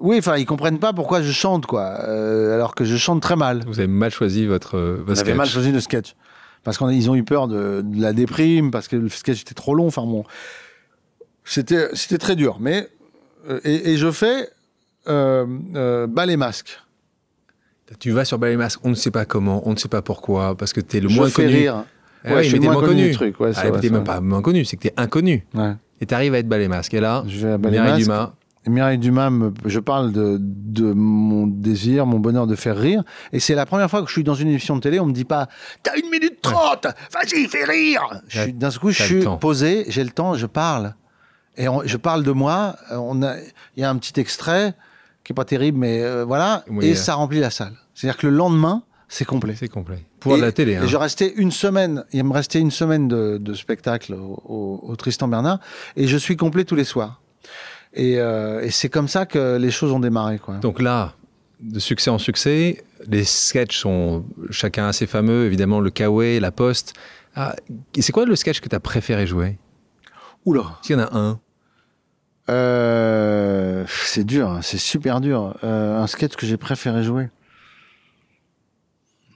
Oui, 0.00 0.16
enfin, 0.18 0.36
ils 0.36 0.46
comprennent 0.46 0.78
pas 0.78 0.92
pourquoi 0.92 1.22
je 1.22 1.32
chante, 1.32 1.66
quoi. 1.66 1.98
Euh, 2.06 2.54
alors 2.54 2.74
que 2.76 2.84
je 2.84 2.96
chante 2.96 3.20
très 3.20 3.34
mal. 3.34 3.64
Vous 3.66 3.80
avez 3.80 3.88
mal 3.88 4.12
choisi 4.12 4.46
votre, 4.46 4.76
euh, 4.76 5.02
votre 5.04 5.20
sketch. 5.20 5.34
mal 5.34 5.48
choisi 5.48 5.72
le 5.72 5.80
sketch. 5.80 6.14
Parce 6.62 6.78
qu'ils 6.78 7.10
ont 7.10 7.16
eu 7.16 7.24
peur 7.24 7.48
de, 7.48 7.84
la 7.94 8.12
déprime, 8.12 8.70
parce 8.70 8.88
que 8.88 8.96
le 8.96 9.08
sketch 9.08 9.42
était 9.42 9.54
trop 9.54 9.74
long. 9.74 9.86
Enfin 9.86 10.02
bon, 10.02 10.24
c'était 11.44 11.88
c'était 11.94 12.18
très 12.18 12.36
dur. 12.36 12.58
Mais 12.60 12.88
euh, 13.48 13.60
et, 13.64 13.96
je 13.96 14.10
fais 14.10 14.50
euh, 15.08 15.46
euh, 15.74 16.06
ballet 16.06 16.36
masque. 16.36 16.80
Tu 17.98 18.10
vas 18.10 18.24
sur 18.24 18.38
ballet 18.38 18.56
masque. 18.56 18.80
On 18.84 18.90
ne 18.90 18.94
sait 18.94 19.10
pas 19.10 19.24
comment, 19.24 19.62
on 19.66 19.72
ne 19.72 19.76
sait 19.76 19.88
pas 19.88 20.02
pourquoi, 20.02 20.56
parce 20.56 20.72
que 20.72 20.80
tu 20.80 20.98
es 20.98 21.00
le 21.00 21.08
moins 21.08 21.28
fais 21.28 21.44
connu. 21.44 21.54
rire. 21.54 21.84
Eh 22.24 22.32
ouais, 22.32 22.48
mais 22.52 22.58
t'es 22.58 22.66
moins 22.66 22.80
connu. 22.80 23.12
Truc. 23.12 23.40
Ouais, 23.40 23.52
ah, 23.56 23.70
t'es 23.80 23.90
même 23.90 24.04
pas 24.04 24.20
moins 24.20 24.42
connu, 24.42 24.64
c'est 24.64 24.76
que 24.76 24.82
t'es 24.82 24.94
inconnu. 24.96 25.46
Ouais. 25.54 25.72
Et 26.00 26.06
t'arrives 26.06 26.34
à 26.34 26.38
être 26.38 26.48
balai 26.48 26.68
masque. 26.68 26.94
Et 26.94 27.00
là, 27.00 27.24
je 27.26 27.46
vais 27.46 27.52
à 27.52 27.58
Mireille 27.58 28.02
Dumas. 28.02 28.32
Mireille 28.66 28.98
Dumas, 28.98 29.30
je 29.64 29.80
parle 29.80 30.12
de, 30.12 30.36
de, 30.40 30.92
mon 30.92 31.46
désir, 31.46 32.04
mon 32.04 32.18
bonheur 32.18 32.46
de 32.46 32.54
faire 32.54 32.76
rire. 32.76 33.02
Et 33.32 33.40
c'est 33.40 33.54
la 33.54 33.64
première 33.64 33.88
fois 33.88 34.02
que 34.02 34.08
je 34.08 34.12
suis 34.12 34.24
dans 34.24 34.34
une 34.34 34.48
émission 34.48 34.76
de 34.76 34.80
télé, 34.80 35.00
on 35.00 35.06
me 35.06 35.12
dit 35.12 35.24
pas 35.24 35.48
T'as 35.82 35.96
une 35.96 36.10
minute 36.10 36.42
trente, 36.42 36.86
vas-y, 37.12 37.48
fais 37.48 37.64
rire 37.64 38.02
D'un 38.52 38.70
coup, 38.70 38.90
je 38.90 39.02
suis 39.02 39.24
posé, 39.40 39.84
j'ai 39.88 40.04
le 40.04 40.10
temps, 40.10 40.34
je 40.34 40.46
parle. 40.46 40.94
Et 41.56 41.66
je 41.84 41.96
parle 41.96 42.22
de 42.22 42.30
moi. 42.30 42.76
Il 42.92 43.80
y 43.80 43.84
a 43.84 43.90
un 43.90 43.96
petit 43.96 44.20
extrait 44.20 44.74
qui 45.24 45.32
est 45.32 45.34
pas 45.34 45.44
terrible, 45.44 45.78
mais 45.78 46.02
euh, 46.02 46.24
voilà. 46.24 46.64
Oui, 46.70 46.86
et 46.86 46.92
euh. 46.92 46.94
ça 46.94 47.14
remplit 47.14 47.40
la 47.40 47.50
salle. 47.50 47.74
C'est-à-dire 47.94 48.16
que 48.16 48.26
le 48.26 48.34
lendemain, 48.34 48.82
c'est 49.08 49.24
complet. 49.24 49.54
C'est 49.58 49.68
complet. 49.68 50.04
Pour 50.20 50.36
Et- 50.36 50.40
la 50.40 50.52
télé. 50.52 50.76
Hein. 50.76 50.84
et 50.84 50.88
je 50.88 50.96
restais 50.96 51.32
une 51.36 51.50
semaine, 51.50 52.04
il 52.12 52.22
me 52.24 52.32
restait 52.32 52.60
une 52.60 52.70
semaine 52.70 53.08
de, 53.08 53.38
de 53.38 53.54
spectacle 53.54 54.14
au, 54.14 54.42
au- 54.44 54.80
au 54.82 54.96
Tristan 54.96 55.28
Bernard, 55.28 55.60
et 55.96 56.06
je 56.06 56.16
suis 56.16 56.36
complet 56.36 56.64
tous 56.64 56.74
les 56.76 56.84
soirs. 56.84 57.20
Et, 57.94 58.18
euh, 58.20 58.60
et 58.62 58.70
c'est 58.70 58.90
comme 58.90 59.08
ça 59.08 59.24
que 59.26 59.56
les 59.56 59.70
choses 59.70 59.92
ont 59.92 60.00
démarré, 60.00 60.38
quoi. 60.38 60.56
Donc 60.58 60.80
là, 60.80 61.14
de 61.60 61.78
succès 61.78 62.10
en 62.10 62.18
succès, 62.18 62.84
les 63.06 63.24
sketchs 63.24 63.78
sont 63.78 64.24
chacun 64.50 64.86
assez 64.88 65.06
fameux, 65.06 65.46
évidemment 65.46 65.80
le 65.80 65.90
Kawaii, 65.90 66.38
la 66.38 66.52
Poste. 66.52 66.92
Ah, 67.34 67.56
c'est 67.98 68.12
quoi 68.12 68.26
le 68.26 68.36
sketch 68.36 68.60
que 68.60 68.68
tu 68.68 68.76
as 68.76 68.80
préféré 68.80 69.26
jouer? 69.26 69.58
Oula. 70.44 70.78
S'il 70.82 70.96
y 70.96 71.00
en 71.00 71.04
a 71.04 71.16
un. 71.16 71.40
Euh, 72.50 73.84
c'est 73.88 74.24
dur, 74.24 74.48
hein, 74.50 74.60
c'est 74.62 74.78
super 74.78 75.20
dur. 75.20 75.56
Euh, 75.64 75.98
un 75.98 76.06
sketch 76.06 76.34
que 76.36 76.46
j'ai 76.46 76.56
préféré 76.56 77.02
jouer. 77.04 77.28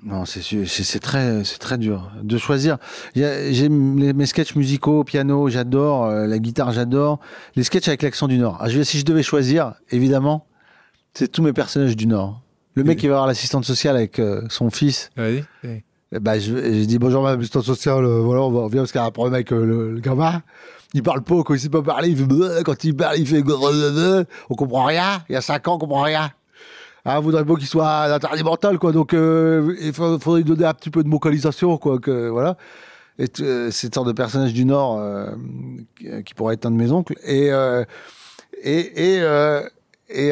Non, 0.05 0.25
c'est 0.25 0.99
très 1.01 1.45
c'est 1.45 1.59
très 1.59 1.79
dur 1.79 2.11
de 2.23 2.37
choisir. 2.37 2.79
J'ai 3.15 3.69
mes 3.69 4.27
sketchs 4.27 4.57
musicaux, 4.57 5.01
au 5.01 5.05
piano, 5.05 5.49
j'adore 5.49 6.07
euh, 6.07 6.27
la 6.27 6.39
guitare, 6.39 6.73
j'adore 6.73 7.21
les 7.55 7.63
sketchs 7.63 7.87
avec 7.89 8.03
l'accent 8.03 8.27
du 8.27 8.37
Nord. 8.39 8.59
Ah, 8.61 8.69
je 8.69 8.83
si 8.83 8.99
je 8.99 9.05
devais 9.05 9.23
choisir, 9.23 9.75
évidemment, 9.91 10.47
c'est 11.15 11.29
tous 11.31 11.43
mes 11.43 11.53
personnages 11.53 11.97
du 11.97 12.07
Nord. 12.09 12.41
Le 12.75 12.83
mec 12.85 12.99
qui 12.99 13.07
va 13.07 13.15
voir 13.17 13.27
l'assistante 13.27 13.65
sociale 13.65 13.97
avec 13.97 14.19
euh, 14.19 14.43
son 14.49 14.71
fils. 14.71 15.11
Vas-y. 15.17 15.45
Eh 16.15 16.19
ben, 16.21 16.39
je, 16.39 16.55
je 16.57 16.85
dis 16.85 16.99
bonjour 16.99 17.23
madame 17.23 17.39
l'assistante 17.39 17.65
sociale, 17.65 18.05
euh, 18.05 18.21
voilà, 18.21 18.43
on 18.43 18.51
va- 18.51 18.61
on 18.61 18.67
vient 18.69 18.83
parce 18.83 18.93
qu'il 18.93 19.01
y 19.01 19.05
a 19.05 19.07
un 19.07 19.11
problème 19.11 19.35
avec 19.35 19.53
euh, 19.53 19.65
le, 19.65 19.93
le 19.93 20.01
gamin. 20.01 20.43
Il 20.95 21.03
parle 21.03 21.23
pas, 21.23 21.43
quand 21.43 21.55
il 21.55 21.61
sait 21.61 21.69
pas 21.71 21.81
parler, 21.81 22.09
il 22.11 22.17
fait 22.17 22.63
quand 22.65 22.85
il 22.85 22.95
parle, 22.97 23.19
il 23.19 23.27
fait 23.27 23.43
on 24.51 24.55
comprend 24.55 24.85
rien. 24.85 25.23
Il 25.31 25.33
y 25.33 25.37
a 25.37 25.41
5 25.41 25.69
ans, 25.69 25.75
on 25.77 25.79
comprend 25.79 26.03
rien. 26.03 26.31
Ah, 27.05 27.19
voudrez 27.21 27.45
pas 27.45 27.55
qu'il 27.57 27.67
soit 27.67 28.05
interdit 28.15 28.45
mental, 28.45 28.79
quoi. 28.79 28.93
Donc, 28.93 29.13
euh, 29.13 29.75
il 29.81 29.93
fa- 29.93 30.19
faudrait 30.21 30.41
lui 30.43 30.49
donner 30.49 30.65
un 30.67 30.75
petit 30.75 30.91
peu 30.91 31.03
de 31.03 31.09
vocalisation, 31.09 31.77
quoi. 31.79 31.99
Que, 31.99 32.29
voilà. 32.29 32.57
Et 33.19 33.27
euh, 33.41 33.71
c'est 33.73 33.89
une 33.89 33.93
sorte 33.93 34.07
de 34.07 34.13
personnage 34.13 34.53
du 34.55 34.65
Nord 34.65 34.99
euh, 34.99 35.27
qui, 35.99 36.23
qui 36.25 36.35
pourrait 36.35 36.55
être 36.55 36.67
un 36.67 36.71
de 36.71 36.77
mes 36.77 36.91
oncles. 36.93 37.17
Et, 37.25 37.53
euh, 37.53 37.85
et, 38.63 39.17
et, 39.17 39.21
euh, 39.21 39.63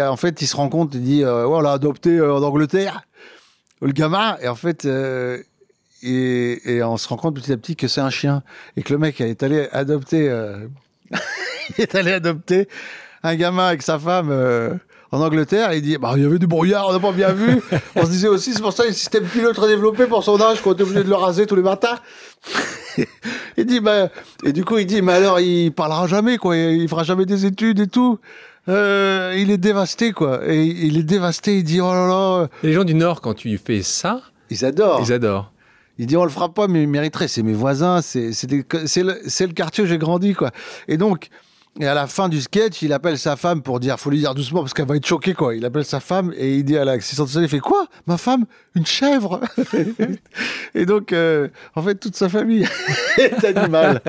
en 0.08 0.16
fait, 0.16 0.40
il 0.42 0.46
se 0.46 0.54
rend 0.56 0.68
compte, 0.68 0.94
il 0.94 1.02
dit, 1.02 1.24
euh, 1.24 1.46
ouais, 1.46 1.56
on 1.56 1.60
l'a 1.60 1.72
adopté 1.72 2.16
euh, 2.18 2.34
en 2.36 2.42
Angleterre, 2.42 3.02
le 3.82 3.90
gamin. 3.92 4.36
Et 4.40 4.46
en 4.48 4.54
fait, 4.54 4.84
euh, 4.84 5.38
et, 6.02 6.80
on 6.84 6.96
se 6.96 7.08
rend 7.08 7.16
compte 7.16 7.34
petit 7.34 7.52
à 7.52 7.56
petit 7.56 7.74
que 7.76 7.88
c'est 7.88 8.00
un 8.00 8.10
chien 8.10 8.42
et 8.76 8.82
que 8.82 8.92
le 8.92 8.98
mec 8.98 9.20
est 9.20 9.42
allé 9.42 9.68
adopter, 9.72 10.30
euh, 10.30 10.66
est 11.78 11.94
allé 11.96 12.12
adopter 12.12 12.68
un 13.22 13.34
gamin 13.34 13.66
avec 13.66 13.82
sa 13.82 13.98
femme 13.98 14.28
euh, 14.30 14.74
en 15.12 15.20
Angleterre. 15.20 15.72
Et 15.72 15.78
il 15.78 15.82
dit, 15.82 15.98
bah, 15.98 16.12
il 16.16 16.22
y 16.22 16.26
avait 16.26 16.38
du 16.38 16.46
brouillard, 16.46 16.88
on 16.88 16.92
n'a 16.92 17.00
pas 17.00 17.12
bien 17.12 17.32
vu. 17.32 17.60
on 17.96 18.04
se 18.04 18.10
disait 18.10 18.28
aussi, 18.28 18.52
c'est 18.54 18.62
pour 18.62 18.72
ça, 18.72 18.84
il 18.86 18.90
un 18.90 18.92
système 18.92 19.24
pilote 19.24 19.54
très 19.54 19.68
développé 19.68 20.06
pour 20.06 20.24
son 20.24 20.40
âge, 20.40 20.60
qu'on 20.62 20.72
était 20.72 20.82
obligé 20.82 21.04
de 21.04 21.08
le 21.08 21.14
raser 21.14 21.46
tous 21.46 21.56
les 21.56 21.62
matins. 21.62 21.98
il 23.56 23.66
dit, 23.66 23.80
bah, 23.80 24.08
et 24.44 24.52
du 24.52 24.64
coup, 24.64 24.78
il 24.78 24.86
dit, 24.86 25.02
mais 25.02 25.12
alors, 25.14 25.40
il 25.40 25.72
parlera 25.72 26.06
jamais, 26.06 26.38
quoi. 26.38 26.56
Il 26.56 26.88
fera 26.88 27.04
jamais 27.04 27.26
des 27.26 27.46
études 27.46 27.80
et 27.80 27.88
tout. 27.88 28.18
Euh, 28.68 29.34
il 29.36 29.50
est 29.50 29.58
dévasté, 29.58 30.12
quoi. 30.12 30.40
Et 30.46 30.64
il 30.64 30.98
est 30.98 31.02
dévasté. 31.02 31.58
Il 31.58 31.64
dit, 31.64 31.80
oh 31.80 31.92
là 31.92 32.06
là. 32.06 32.48
Les 32.62 32.72
gens 32.72 32.84
du 32.84 32.94
Nord, 32.94 33.20
quand 33.20 33.34
tu 33.34 33.58
fais 33.58 33.82
ça, 33.82 34.20
Ils 34.50 34.64
adorent. 34.64 35.00
ils 35.04 35.12
adorent. 35.12 35.52
Il 35.98 36.06
dit 36.06 36.16
on 36.16 36.24
le 36.24 36.30
fera 36.30 36.48
pas, 36.48 36.66
mais 36.66 36.84
il 36.84 36.88
mériterait. 36.88 37.28
C'est 37.28 37.42
mes 37.42 37.52
voisins, 37.52 38.00
c'est 38.00 38.30
le, 38.50 38.64
c'est 39.26 39.46
le 39.46 39.52
quartier 39.52 39.84
où 39.84 39.86
j'ai 39.86 39.98
grandi, 39.98 40.32
quoi. 40.32 40.50
Et 40.88 40.96
donc, 40.96 41.28
et 41.78 41.86
à 41.86 41.94
la 41.94 42.08
fin 42.08 42.28
du 42.28 42.40
sketch, 42.40 42.82
il 42.82 42.92
appelle 42.92 43.16
sa 43.16 43.36
femme 43.36 43.62
pour 43.62 43.78
dire, 43.78 43.98
faut 43.98 44.10
lui 44.10 44.18
dire 44.18 44.34
doucement 44.34 44.60
parce 44.60 44.74
qu'elle 44.74 44.88
va 44.88 44.96
être 44.96 45.06
choquée, 45.06 45.34
quoi. 45.34 45.54
Il 45.54 45.64
appelle 45.64 45.84
sa 45.84 46.00
femme 46.00 46.32
et 46.36 46.56
il 46.56 46.64
dit 46.64 46.76
à 46.76 46.84
l'assistante 46.84 47.28
sociale, 47.28 47.44
il 47.44 47.48
fait 47.48 47.60
quoi? 47.60 47.86
Ma 48.06 48.18
femme? 48.18 48.44
Une 48.74 48.84
chèvre? 48.84 49.40
Et 50.74 50.84
donc, 50.84 51.12
euh, 51.12 51.48
en 51.76 51.82
fait, 51.82 51.94
toute 51.94 52.16
sa 52.16 52.28
famille 52.28 52.66
est 53.18 53.44
animale. 53.44 54.02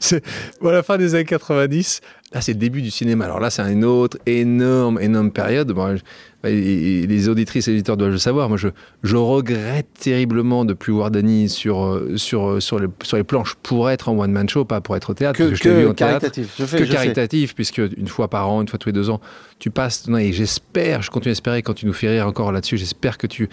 C'est 0.00 0.24
bon, 0.60 0.70
à 0.70 0.72
la 0.72 0.82
fin 0.82 0.96
des 0.96 1.14
années 1.14 1.24
90. 1.24 2.00
Là, 2.34 2.40
c'est 2.40 2.54
le 2.54 2.58
début 2.58 2.80
du 2.80 2.90
cinéma. 2.90 3.26
Alors 3.26 3.40
là, 3.40 3.50
c'est 3.50 3.60
une 3.70 3.84
autre 3.84 4.16
énorme, 4.24 4.98
énorme 5.00 5.30
période. 5.30 5.70
Bon, 5.72 5.96
je- 5.96 6.02
et- 6.48 7.02
et 7.02 7.06
les 7.06 7.28
auditrices 7.28 7.68
et 7.68 7.72
éditeurs 7.72 7.96
doivent 7.98 8.10
le 8.10 8.16
savoir. 8.18 8.48
Moi, 8.48 8.56
je, 8.56 8.68
je 9.02 9.16
regrette 9.16 9.86
terriblement 10.00 10.64
de 10.64 10.70
ne 10.70 10.74
plus 10.74 10.92
voir 10.94 11.10
Dany 11.10 11.50
sur, 11.50 11.84
euh, 11.84 12.16
sur, 12.16 12.48
euh, 12.48 12.60
sur, 12.60 12.78
les, 12.78 12.88
sur 13.02 13.18
les 13.18 13.22
planches 13.22 13.54
pour 13.62 13.90
être 13.90 14.08
en 14.08 14.18
one-man 14.18 14.48
show, 14.48 14.64
pas 14.64 14.80
pour 14.80 14.96
être 14.96 15.10
au 15.10 15.14
théâtre. 15.14 15.38
Que, 15.38 15.50
que 15.50 15.54
je 15.54 15.62
t'ai 15.62 15.74
vu 15.74 15.82
que 15.84 15.88
en 15.90 15.94
théâtre. 15.94 16.20
caritatif. 16.20 16.54
Je 16.58 16.64
fais, 16.64 16.78
Que 16.78 16.84
je 16.86 16.90
sais. 16.90 16.96
caritatif, 16.96 17.54
puisque 17.54 17.78
une 17.96 18.08
fois 18.08 18.28
par 18.28 18.48
an, 18.50 18.62
une 18.62 18.68
fois 18.68 18.78
tous 18.78 18.88
les 18.88 18.92
deux 18.94 19.10
ans, 19.10 19.20
tu 19.58 19.70
passes. 19.70 20.08
non, 20.08 20.16
et 20.18 20.32
j'espère, 20.32 21.02
je 21.02 21.10
continue 21.10 21.30
à 21.30 21.32
espérer 21.32 21.62
quand 21.62 21.74
tu 21.74 21.84
nous 21.86 21.92
fais 21.92 22.08
rire 22.08 22.26
encore 22.26 22.50
là-dessus, 22.50 22.78
j'espère 22.78 23.18
que 23.18 23.26
tu, 23.26 23.50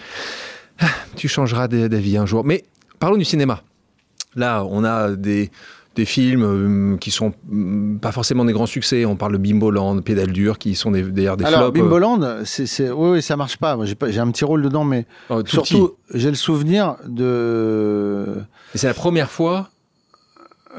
ah, 0.80 0.86
tu 1.16 1.28
changeras 1.28 1.68
d'avis 1.68 2.16
un 2.16 2.24
jour. 2.24 2.44
Mais 2.46 2.64
parlons 2.98 3.18
du 3.18 3.26
cinéma. 3.26 3.62
Là, 4.36 4.64
on 4.64 4.84
a 4.84 5.10
des, 5.10 5.50
des 5.96 6.04
films 6.04 6.42
euh, 6.44 6.96
qui 6.98 7.10
sont 7.10 7.32
mm, 7.48 7.98
pas 7.98 8.12
forcément 8.12 8.44
des 8.44 8.52
grands 8.52 8.66
succès. 8.66 9.04
On 9.04 9.16
parle 9.16 9.32
de 9.32 9.38
Bimboland, 9.38 10.00
Pédale 10.00 10.32
Dure, 10.32 10.58
qui 10.58 10.74
sont 10.74 10.90
des- 10.90 11.02
d'ailleurs 11.02 11.36
des, 11.36 11.44
Alors, 11.44 11.60
flops. 11.60 11.78
euh, 11.78 11.82
Bimboland, 11.82 12.44
c'est, 12.44 12.66
c'est, 12.66 12.90
oui, 12.90 13.10
oui, 13.10 13.22
ça 13.22 13.36
marche 13.36 13.56
pas. 13.56 13.76
Moi, 13.76 13.86
j'ai, 13.86 13.94
pas, 13.96 14.10
j'ai 14.10 14.20
un 14.20 14.30
petit 14.30 14.44
rôle 14.44 14.62
dedans, 14.62 14.84
mais 14.84 15.06
euh, 15.30 15.42
tout 15.42 15.50
surtout, 15.50 15.94
j'ai 16.14 16.28
le 16.30 16.36
souvenir 16.36 16.96
de. 17.06 18.36
Et 18.74 18.78
c'est 18.78 18.86
la 18.86 18.94
première 18.94 19.30
fois? 19.30 19.70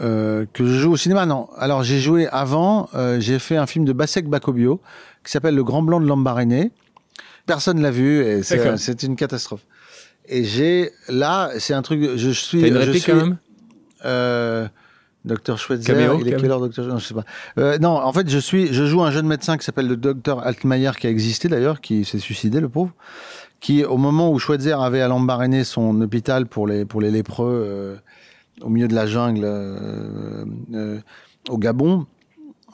Euh, 0.01 0.45
que 0.53 0.65
je 0.65 0.79
joue 0.79 0.93
au 0.93 0.97
cinéma, 0.97 1.25
non. 1.25 1.49
Alors 1.57 1.83
j'ai 1.83 1.99
joué 1.99 2.25
avant, 2.29 2.89
euh, 2.95 3.19
j'ai 3.19 3.39
fait 3.39 3.57
un 3.57 3.65
film 3.67 3.83
de 3.83 3.91
Basek 3.91 4.25
Bakobio 4.29 4.79
qui 5.25 5.31
s'appelle 5.31 5.53
Le 5.53 5.65
Grand 5.65 5.81
Blanc 5.81 5.99
de 5.99 6.07
Lambaréné. 6.07 6.71
Personne 7.45 7.81
l'a 7.81 7.91
vu 7.91 8.23
et 8.23 8.41
c'est, 8.41 9.03
une 9.03 9.17
catastrophe. 9.17 9.65
Et 10.29 10.45
j'ai 10.45 10.91
là, 11.09 11.51
c'est 11.59 11.73
un 11.73 11.81
truc. 11.81 12.15
Je 12.15 12.29
suis. 12.29 12.61
T'as 12.61 12.67
une 12.67 12.73
je 12.75 12.79
réplique 12.79 13.03
suis, 13.03 13.11
quand 13.11 13.17
même? 13.17 13.37
euh, 14.05 14.67
Docteur 15.23 15.59
Schweitzer, 15.59 15.93
Caméo, 15.93 16.19
il 16.19 16.27
est 16.27 16.35
quelle 16.35 16.51
heure, 16.51 16.59
Docteur 16.59 16.87
Non, 16.87 16.97
je 16.97 17.05
sais 17.05 17.13
pas. 17.13 17.25
Euh, 17.59 17.77
non, 17.77 17.89
en 17.89 18.11
fait, 18.11 18.27
je 18.27 18.39
suis, 18.39 18.73
je 18.73 18.85
joue 18.85 19.03
un 19.03 19.11
jeune 19.11 19.27
médecin 19.27 19.55
qui 19.57 19.63
s'appelle 19.63 19.87
le 19.87 19.95
Docteur 19.95 20.45
Altmaier, 20.45 20.91
qui 20.99 21.05
a 21.05 21.11
existé 21.11 21.47
d'ailleurs, 21.47 21.79
qui 21.79 22.05
s'est 22.05 22.19
suicidé, 22.19 22.59
le 22.59 22.69
pauvre, 22.69 22.91
qui, 23.59 23.85
au 23.85 23.97
moment 23.97 24.31
où 24.31 24.39
Schweitzer 24.39 24.73
avait 24.81 25.01
à 25.01 25.07
Lambaréné 25.07 25.63
son 25.63 26.01
hôpital 26.01 26.47
pour 26.47 26.65
les 26.65 26.85
pour 26.85 27.01
les 27.01 27.11
lépreux 27.11 27.63
euh, 27.65 27.95
au 28.61 28.69
milieu 28.69 28.87
de 28.87 28.95
la 28.95 29.05
jungle 29.05 29.43
euh, 29.43 30.99
au 31.49 31.57
Gabon. 31.59 32.07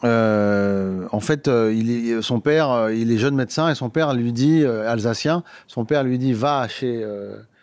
en 0.03 1.19
fait, 1.19 1.49
il 1.49 1.91
est, 1.91 2.21
son 2.21 2.39
père, 2.39 2.89
il 2.91 3.11
est 3.11 3.17
jeune 3.17 3.35
médecin 3.35 3.69
et 3.69 3.75
son 3.75 3.89
père 3.89 4.13
lui 4.13 4.31
dit, 4.31 4.65
alsacien, 4.65 5.43
son 5.67 5.83
père 5.83 6.05
lui 6.05 6.17
dit 6.17 6.31
va 6.31 6.69
chez 6.69 7.05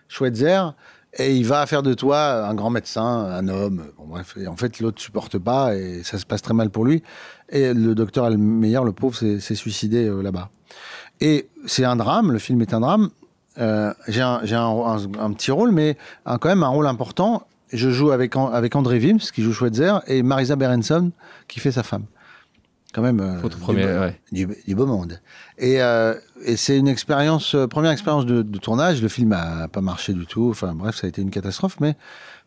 Schweitzer 0.09 0.75
et 1.19 1.35
il 1.37 1.47
va 1.47 1.65
faire 1.67 1.83
de 1.83 1.95
toi 1.95 2.47
un 2.47 2.55
grand 2.55 2.71
médecin, 2.71 3.03
un 3.03 3.49
homme. 3.49 3.85
Bon, 3.99 4.07
bref, 4.07 4.37
et 4.37 4.47
en 4.47 4.57
fait, 4.57 4.81
l'autre 4.81 5.01
supporte 5.01 5.39
pas 5.39 5.75
et 5.77 6.03
ça 6.03 6.19
se 6.19 6.27
passe 6.27 6.43
très 6.43 6.55
mal 6.55 6.71
pour 6.71 6.85
lui. 6.85 7.03
Et 7.51 7.73
le 7.75 7.95
docteur 7.95 8.25
Almeyer, 8.25 8.81
le 8.85 8.93
pauvre, 8.93 9.15
s'est 9.17 9.55
suicidé 9.55 10.07
euh, 10.09 10.23
là-bas. 10.23 10.51
Et 11.21 11.49
c'est 11.67 11.85
un 11.85 11.97
drame, 11.97 12.33
le 12.33 12.39
film 12.39 12.61
est 12.63 12.75
un 12.75 12.81
drame. 12.81 13.11
Euh, 13.59 13.93
j'ai 14.09 14.21
un, 14.23 14.41
j'ai 14.45 14.57
un, 14.57 14.67
un- 14.69 15.15
un 15.21 15.33
petit 15.33 15.53
rôle, 15.53 15.71
mais 15.71 15.97
un- 16.27 16.39
quand 16.39 16.49
même 16.49 16.63
un 16.65 16.69
rôle 16.69 16.87
important. 16.89 17.47
Je 17.73 17.91
joue 17.91 18.11
avec, 18.11 18.35
avec 18.37 18.75
André 18.77 18.99
Wims, 18.99 19.19
qui 19.33 19.43
joue 19.43 19.53
Schweitzer, 19.53 20.01
et 20.07 20.23
Marisa 20.23 20.57
Berenson, 20.57 21.13
qui 21.49 21.61
fait 21.61 21.73
sa 21.73 21.83
femme. 21.83 22.05
Quand 22.93 23.03
même. 23.03 23.21
euh, 23.21 23.41
du 23.49 23.57
premier, 23.57 23.83
beau- 23.85 24.01
ouais. 24.01 24.21
du, 24.33 24.49
du 24.67 24.75
beau 24.75 24.87
monde. 24.87 25.21
Et, 25.59 25.81
euh, 25.83 26.15
et 26.45 26.57
c'est 26.57 26.79
une 26.79 26.89
expérience, 26.89 27.55
euh, 27.55 27.67
première 27.67 27.91
expérience 27.91 28.27
de, 28.27 28.43
tournage. 28.59 29.03
Le 29.03 29.09
film 29.09 29.33
a 29.33 29.69
pas 29.69 29.81
marché 29.81 30.13
du 30.13 30.27
tout. 30.27 30.49
Enfin 30.51 30.75
bref, 30.75 30.97
ça 30.97 31.07
a 31.07 31.09
été 31.09 31.23
une 31.23 31.31
catastrophe, 31.31 31.77
mais 31.81 31.97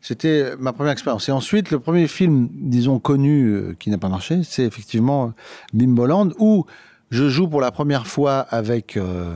c'était 0.01 0.55
ma 0.57 0.73
première 0.73 0.93
expérience. 0.93 1.27
Et 1.29 1.31
ensuite, 1.31 1.71
le 1.71 1.79
premier 1.79 2.07
film, 2.07 2.49
disons 2.51 2.99
connu, 2.99 3.45
euh, 3.45 3.75
qui 3.79 3.89
n'a 3.89 3.97
pas 3.97 4.09
marché, 4.09 4.41
c'est 4.43 4.63
effectivement 4.63 5.33
Bimboland, 5.73 6.29
où 6.39 6.65
je 7.09 7.29
joue 7.29 7.47
pour 7.47 7.61
la 7.61 7.71
première 7.71 8.07
fois 8.07 8.39
avec 8.39 8.97
euh, 8.97 9.35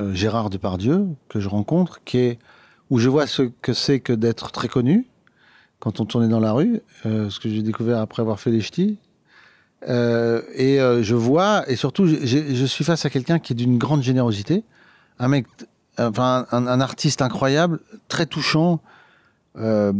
euh, 0.00 0.14
Gérard 0.14 0.50
Depardieu, 0.50 1.06
que 1.28 1.40
je 1.40 1.48
rencontre, 1.48 2.00
qui 2.04 2.18
est 2.18 2.38
où 2.90 2.98
je 2.98 3.08
vois 3.08 3.26
ce 3.26 3.42
que 3.42 3.72
c'est 3.72 4.00
que 4.00 4.12
d'être 4.12 4.52
très 4.52 4.68
connu 4.68 5.06
quand 5.80 5.98
on 5.98 6.04
tournait 6.04 6.28
dans 6.28 6.38
la 6.38 6.52
rue, 6.52 6.80
euh, 7.06 7.28
ce 7.28 7.40
que 7.40 7.48
j'ai 7.48 7.62
découvert 7.62 7.98
après 7.98 8.22
avoir 8.22 8.38
fait 8.38 8.52
les 8.52 8.60
ch'tis. 8.60 8.98
Euh, 9.88 10.42
et 10.54 10.80
euh, 10.80 11.02
je 11.02 11.14
vois, 11.14 11.64
et 11.68 11.76
surtout, 11.76 12.06
je 12.06 12.64
suis 12.66 12.84
face 12.84 13.04
à 13.04 13.10
quelqu'un 13.10 13.38
qui 13.38 13.52
est 13.52 13.56
d'une 13.56 13.78
grande 13.78 14.02
générosité, 14.02 14.62
un 15.18 15.28
mec, 15.28 15.46
enfin, 15.98 16.46
un, 16.52 16.66
un 16.66 16.80
artiste 16.80 17.20
incroyable, 17.22 17.80
très 18.08 18.26
touchant. 18.26 18.80
Euh, 19.58 19.92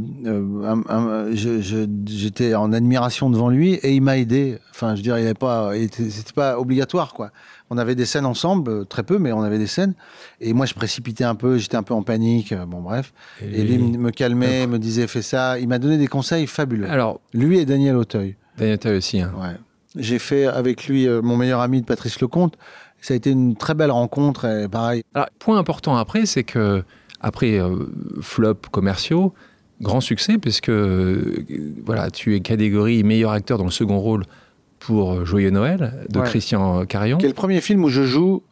J'étais 2.07 2.55
en 2.55 2.73
admiration 2.73 3.31
devant 3.31 3.49
lui 3.51 3.75
et 3.75 3.93
il 3.95 4.01
m'a 4.03 4.19
aidé. 4.19 4.59
Enfin, 4.71 4.93
je 4.93 4.97
veux 4.97 5.03
dire, 5.03 5.19
il 5.19 5.23
n'avait 5.23 5.35
pas, 5.35 5.73
c'était 5.93 6.33
pas 6.35 6.59
obligatoire, 6.59 7.13
quoi. 7.15 7.31
On 7.71 7.79
avait 7.79 7.95
des 7.95 8.05
scènes 8.07 8.27
ensemble, 8.27 8.87
très 8.87 9.03
peu, 9.03 9.19
mais 9.19 9.33
on 9.33 9.43
avait 9.43 9.59
des 9.59 9.67
scènes. 9.67 9.95
Et 10.41 10.53
moi, 10.53 10.67
je 10.67 10.75
précipitais 10.75 11.25
un 11.25 11.35
peu, 11.35 11.57
j'étais 11.59 11.77
un 11.77 11.83
peu 11.83 11.95
en 11.95 12.03
panique. 12.03 12.55
Bon, 12.67 12.81
bref. 12.81 13.13
Et 13.41 13.63
lui 13.63 13.79
me 13.79 13.97
me 13.99 14.11
calmait, 14.11 14.67
me 14.67 14.79
disait 14.79 15.07
fais 15.07 15.23
ça. 15.23 15.59
Il 15.59 15.69
m'a 15.69 15.79
donné 15.79 15.97
des 15.99 16.07
conseils 16.09 16.47
fabuleux. 16.47 16.89
Alors, 16.91 17.21
Lui 17.33 17.59
et 17.59 17.65
Daniel 17.65 17.97
Auteuil. 17.97 18.37
Daniel 18.59 18.79
Tay 18.79 18.97
aussi. 18.97 19.21
hein. 19.21 19.33
Ouais. 19.41 19.57
J'ai 19.97 20.19
fait 20.19 20.47
avec 20.47 20.87
lui 20.87 21.07
euh, 21.07 21.21
mon 21.23 21.37
meilleur 21.37 21.61
ami 21.61 21.81
de 21.81 21.87
Patrice 21.87 22.21
Lecomte. 22.21 22.57
Ça 23.01 23.15
a 23.15 23.17
été 23.17 23.31
une 23.31 23.57
très 23.57 23.75
belle 23.75 23.91
rencontre, 23.91 24.45
et 24.47 24.69
pareil. 24.69 25.03
Alors, 25.15 25.27
point 25.39 25.59
important 25.59 25.97
après, 25.97 26.25
c'est 26.27 26.45
que 26.45 26.83
après 27.21 27.59
euh, 27.59 27.77
flop 28.21 28.55
commerciaux, 28.71 29.35
grand 29.81 30.01
succès, 30.01 30.39
puisque 30.39 30.69
euh, 30.69 31.45
voilà, 31.85 32.11
tu 32.11 32.35
es 32.37 32.41
catégorie 32.41 33.03
meilleur 33.03 33.33
acteur 33.33 33.59
dans 33.59 33.65
le 33.65 33.71
second 33.71 33.99
rôle 33.99 34.25
pour 34.79 35.25
Joyeux 35.27 35.51
Noël 35.51 36.07
de 36.09 36.21
Ouais. 36.21 36.27
Christian 36.27 36.85
Carillon. 36.87 37.19
Qui 37.19 37.27
est 37.27 37.29
le 37.29 37.35
premier 37.35 37.61
film 37.61 37.85
où 37.85 37.89
je 37.89 38.03
joue, 38.05 38.43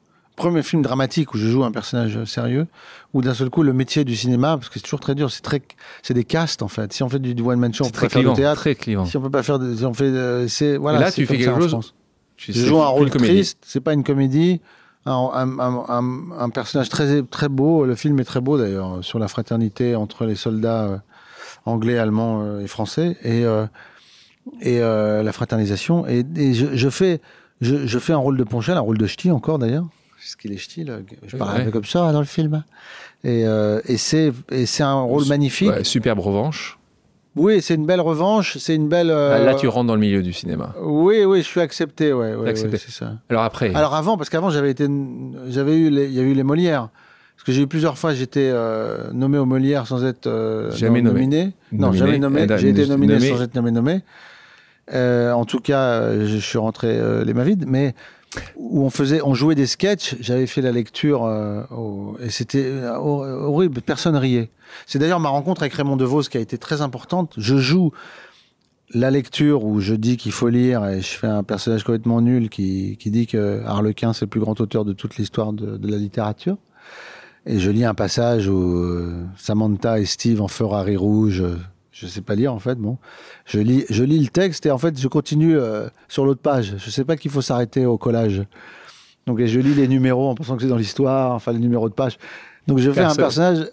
premier 0.41 0.62
film 0.62 0.82
dramatique 0.82 1.34
où 1.34 1.38
je 1.38 1.47
joue 1.49 1.64
un 1.64 1.70
personnage 1.72 2.24
sérieux, 2.24 2.66
où 3.14 3.22
d'un 3.22 3.34
seul 3.34 3.51
coup 3.51 3.62
le 3.62 3.72
métier 3.72 4.05
du 4.05 4.16
cinéma, 4.16 4.57
parce 4.57 4.68
que 4.68 4.74
c'est 4.74 4.84
toujours 4.84 5.01
très 5.01 5.14
dur, 5.14 5.30
c'est 5.30 5.43
très, 5.43 5.61
c'est 6.03 6.14
des 6.14 6.24
castes 6.24 6.62
en 6.62 6.68
fait. 6.68 6.93
Si 6.93 7.03
on 7.03 7.09
fait 7.09 7.18
du, 7.18 7.34
du 7.34 7.43
one 7.43 7.59
man 7.59 7.72
show, 7.74 7.84
on 7.84 7.88
peut 7.88 7.93
très 7.93 8.07
pas 8.07 8.11
faire 8.12 8.20
clivant. 8.22 8.34
du 8.34 8.41
théâtre. 8.41 8.61
Très 8.61 8.74
clivant. 8.74 9.05
Si 9.07 9.16
on 9.16 9.20
peut 9.22 9.30
pas 9.30 9.43
faire, 9.43 9.59
de, 9.59 9.74
si 9.74 9.84
on 9.84 9.95
fait, 9.95 10.05
euh, 10.05 10.49
c'est 10.49 10.76
voilà. 10.76 10.99
Et 10.99 11.03
là, 11.03 11.12
tu 11.12 11.26
fais 11.26 11.36
quelque 11.38 11.68
chose-. 11.68 11.95
Tu 12.36 12.53
Je 12.53 12.66
joue 12.66 12.80
un 12.82 12.86
rôle 12.88 13.11
triste, 13.11 13.59
c'est 13.66 13.80
pas 13.80 13.93
une 13.93 14.03
comédie. 14.05 14.61
Un, 15.07 15.12
un- 15.12 15.59
un- 15.59 15.84
un- 15.88 16.30
un 16.38 16.51
personnage 16.51 16.88
très, 16.91 17.22
très 17.22 17.49
beau. 17.49 17.84
Le 17.86 17.95
film 17.95 18.18
est 18.20 18.24
très 18.24 18.41
beau 18.41 18.57
d'ailleurs, 18.59 18.99
sur 19.03 19.18
la 19.18 19.28
fraternité 19.28 19.95
entre 19.95 20.24
les 20.26 20.34
soldats 20.34 20.84
euh, 20.84 20.97
anglais, 21.66 21.99
allemands 21.99 22.43
euh, 22.43 22.61
et 22.61 22.66
français, 22.66 23.16
et, 23.22 23.45
euh, 23.45 23.66
et 24.62 24.78
la 24.80 25.32
fraternisation. 25.32 26.07
Et, 26.07 26.24
et 26.36 26.55
je, 26.55 26.66
je 26.74 26.88
fais, 26.91 27.20
je, 27.61 27.86
je 27.86 27.99
fais 27.99 28.12
un 28.14 28.18
rôle 28.18 28.36
de 28.36 28.45
Ponchel, 28.45 28.76
un 28.76 28.80
rôle 28.80 28.99
de 28.99 29.07
ch'ti 29.07 29.30
encore 29.30 29.59
d'ailleurs. 29.59 29.86
Ce 30.23 30.37
qu'il 30.37 30.53
est 30.53 30.57
ch'ti, 30.59 30.85
là. 30.85 30.99
je 31.27 31.37
parle 31.37 31.55
Ouais. 31.57 31.61
un 31.62 31.64
peu 31.64 31.71
comme 31.71 31.85
ça 31.85 32.12
dans 32.12 32.21
le 32.21 32.27
film. 32.27 32.62
Et, 33.25 33.45
euh, 33.47 33.81
et 33.87 33.97
c'est 33.97 34.33
un 34.83 35.01
rôle 35.03 35.27
magnifique. 35.27 35.68
Ouais, 35.71 35.85
superbe 35.85 36.18
revanche. 36.21 36.79
Oui, 37.37 37.62
c'est 37.62 37.75
une 37.75 37.87
belle 37.87 38.01
revanche, 38.01 38.59
c'est 38.59 38.75
une 38.75 38.89
belle. 38.89 39.11
euh, 39.11 39.37
Ah, 39.37 39.39
Là, 39.45 39.55
tu 39.55 39.68
rentres 39.68 39.87
dans 39.87 39.95
le 39.95 40.01
milieu 40.01 40.21
du 40.23 40.33
cinéma. 40.33 40.75
Oui, 40.83 41.25
oui, 41.25 41.39
je 41.43 41.47
suis 41.47 41.61
accepté, 41.61 42.12
ouais, 42.12 42.35
ouais, 42.35 42.49
accepté. 42.51 42.73
ouais, 42.73 42.79
c'est 42.85 42.91
ça. 42.91 43.12
Alors 43.29 43.45
après, 43.45 43.73
Alors 43.75 43.95
avant, 43.95 44.16
parce 44.16 44.29
qu'avant 44.31 44.51
j'avais 44.51 44.71
été, 44.73 44.87
j'avais 45.49 45.77
eu, 45.77 45.91
les, 45.91 46.07
il 46.07 46.12
y 46.12 46.18
a 46.18 46.23
eu 46.23 46.35
les 46.35 46.43
Molières, 46.43 46.89
parce 47.37 47.45
que 47.47 47.53
j'ai 47.53 47.62
eu 47.62 47.66
plusieurs 47.68 47.97
fois, 47.99 48.14
j'étais 48.14 48.51
euh, 48.53 49.12
nommé 49.12 49.39
aux 49.39 49.47
Molières 49.47 49.87
sans 49.87 50.05
être 50.05 50.27
euh, 50.27 50.73
Jamais 50.73 51.03
nommé. 51.03 51.21
nominé. 51.21 51.53
Non, 51.73 51.87
Nominé. 51.93 51.99
jamais 52.07 52.18
nommé. 52.18 52.47
J'ai 52.59 52.71
été 52.71 52.87
nominé 52.87 53.14
nommé. 53.14 53.29
sans 53.29 53.43
être 53.43 53.55
nommé 53.55 53.71
nommé. 53.71 54.01
Euh, 54.93 55.31
en 55.33 55.45
tout 55.45 55.61
cas, 55.61 55.83
euh, 55.83 56.27
je 56.27 56.37
suis 56.39 56.59
rentré 56.59 56.89
euh, 56.91 57.25
les 57.25 57.33
mains 57.33 57.45
vides, 57.45 57.64
mais 57.68 57.95
où 58.57 58.85
on 58.85 58.91
faisait, 58.91 59.20
on 59.22 59.35
jouait 59.35 59.55
des 59.55 59.66
sketchs. 59.66 60.16
J'avais 60.20 60.47
fait 60.47 60.62
la 60.62 60.72
lecture 60.72 61.24
euh, 61.24 61.62
et 62.20 62.31
c'était 62.31 62.64
euh, 62.64 62.97
hor- 62.97 63.26
horrible. 63.26 63.81
Personne 63.81 64.16
riait. 64.16 64.51
C'est 64.87 64.99
d'ailleurs 64.99 65.20
ma 65.20 65.31
rencontre 65.31 65.62
avec 65.62 65.74
Raymond 65.74 65.97
DeVos 65.97 66.22
qui 66.22 66.39
a 66.39 66.41
été 66.41 66.59
très 66.59 66.81
importante. 66.81 67.35
Je 67.37 67.57
joue 67.57 67.93
la 68.93 69.11
lecture 69.11 69.64
où 69.64 69.81
je 69.81 69.95
dis 69.95 70.16
qu'il 70.16 70.33
faut 70.33 70.49
lire 70.49 70.85
et 70.87 71.01
je 71.01 71.09
fais 71.09 71.26
un 71.26 71.43
personnage 71.43 71.85
complètement 71.85 72.20
nul 72.20 72.49
qui, 72.51 72.97
qui 72.99 73.11
dit 73.11 73.26
que 73.26 73.62
Harlequin 73.64 74.12
c'est 74.12 74.24
le 74.24 74.31
plus 74.31 74.41
grand 74.41 74.61
auteur 74.61 74.85
de 74.85 74.93
toute 74.93 75.16
l'histoire 75.16 75.53
de, 75.53 75.76
de 75.76 75.89
la 75.89 75.97
littérature. 75.97 76.57
Et 77.47 77.59
je 77.59 77.70
lis 77.70 77.85
un 77.85 77.95
passage 77.95 78.49
où 78.49 78.59
euh, 78.59 79.24
Samantha 79.37 79.99
et 79.99 80.05
Steve 80.05 80.43
en 80.43 80.49
Ferrari 80.49 80.97
rouge, 80.97 81.43
je 81.93 82.07
sais 82.07 82.20
pas 82.20 82.34
lire 82.34 82.55
en 82.55 82.59
fait, 82.59 82.76
bon. 82.76 82.99
Je 83.47 83.59
lis, 83.59 83.84
je 83.91 84.05
lis 84.05 84.18
le 84.20 84.28
texte 84.28 84.66
et 84.66 84.70
en 84.70 84.78
fait 84.78 84.99
je 84.99 85.09
continue 85.09 85.57
euh, 85.59 85.88
sur 86.09 86.24
l'autre 86.24 86.41
page. 86.41 86.74
Je 86.78 86.91
sais 86.91 87.05
pas 87.05 87.16
qu'il 87.16 87.30
faut 87.30 87.43
s'arrêter 87.43 87.86
au 87.86 87.99
collage. 87.99 88.43
Donc 89.26 89.41
et 89.41 89.47
je 89.49 89.61
lis 89.61 89.74
les 89.74 89.88
numéros 89.88 90.28
en 90.28 90.34
pensant 90.34 90.57
que 90.57 90.62
c'est 90.62 90.68
dans 90.68 90.76
l'histoire, 90.76 91.32
enfin 91.32 91.53
les 91.53 91.59
numéros 91.59 91.88
de 91.88 91.95
page. 91.95 92.16
Donc 92.66 92.78
je 92.78 92.91
fais 92.91 93.01
un 93.01 93.14
personnage 93.14 93.70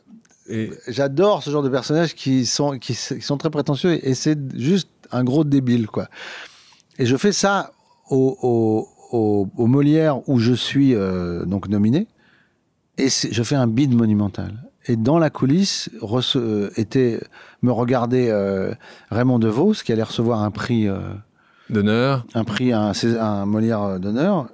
et- 0.50 0.72
j'adore 0.88 1.44
ce 1.44 1.50
genre 1.52 1.64
de 1.64 1.70
personnages 1.70 2.16
qui 2.16 2.46
sont, 2.46 2.78
qui, 2.80 2.94
sont 2.96 3.38
très 3.38 3.50
prétentieux 3.50 4.00
et 4.08 4.14
c'est 4.14 4.38
juste 4.58 4.90
un 5.12 5.24
gros 5.24 5.44
débile, 5.44 5.88
quoi. 5.88 6.08
Et 7.00 7.06
je 7.06 7.16
fais 7.18 7.32
ça 7.32 7.72
au, 8.10 8.38
au, 8.42 8.88
au, 9.18 9.48
au 9.56 9.68
Molière 9.68 10.28
où 10.28 10.40
je 10.40 10.54
suis 10.54 10.96
euh, 10.96 11.46
donc 11.46 11.68
nominé 11.70 12.08
et 12.98 13.08
je 13.10 13.44
fais 13.44 13.56
un 13.56 13.68
bid 13.68 13.94
monumental. 13.94 14.64
Et 14.88 14.96
dans 14.96 15.20
la 15.20 15.30
coulisse 15.30 15.90
euh, 16.36 16.70
était 16.78 17.20
me 17.62 17.72
regarder 17.72 18.30
euh, 18.30 18.74
Raymond 19.12 19.40
DeVos 19.40 19.74
qui 19.84 19.92
allait 19.92 20.04
recevoir 20.04 20.42
un 20.42 20.52
prix, 20.52 20.88
euh, 20.88 21.00
d'honneur. 21.70 22.26
un 22.34 22.44
prix, 22.44 22.72
un, 22.72 22.94
un 23.20 23.46
Molière 23.46 23.84
euh, 23.84 24.00
d'honneur. 24.00 24.48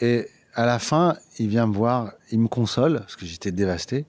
Et 0.00 0.26
à 0.54 0.66
la 0.66 0.78
fin, 0.78 1.16
il 1.38 1.48
vient 1.48 1.66
me 1.66 1.74
voir, 1.74 2.12
il 2.30 2.40
me 2.40 2.48
console 2.48 3.00
parce 3.00 3.16
que 3.16 3.26
j'étais 3.26 3.52
dévasté. 3.52 4.06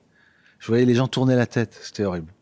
Je 0.60 0.68
voyais 0.68 0.86
les 0.86 0.96
gens 0.96 1.08
tourner 1.08 1.36
la 1.36 1.46
tête, 1.46 1.78
c'était 1.82 2.04
horrible. 2.04 2.34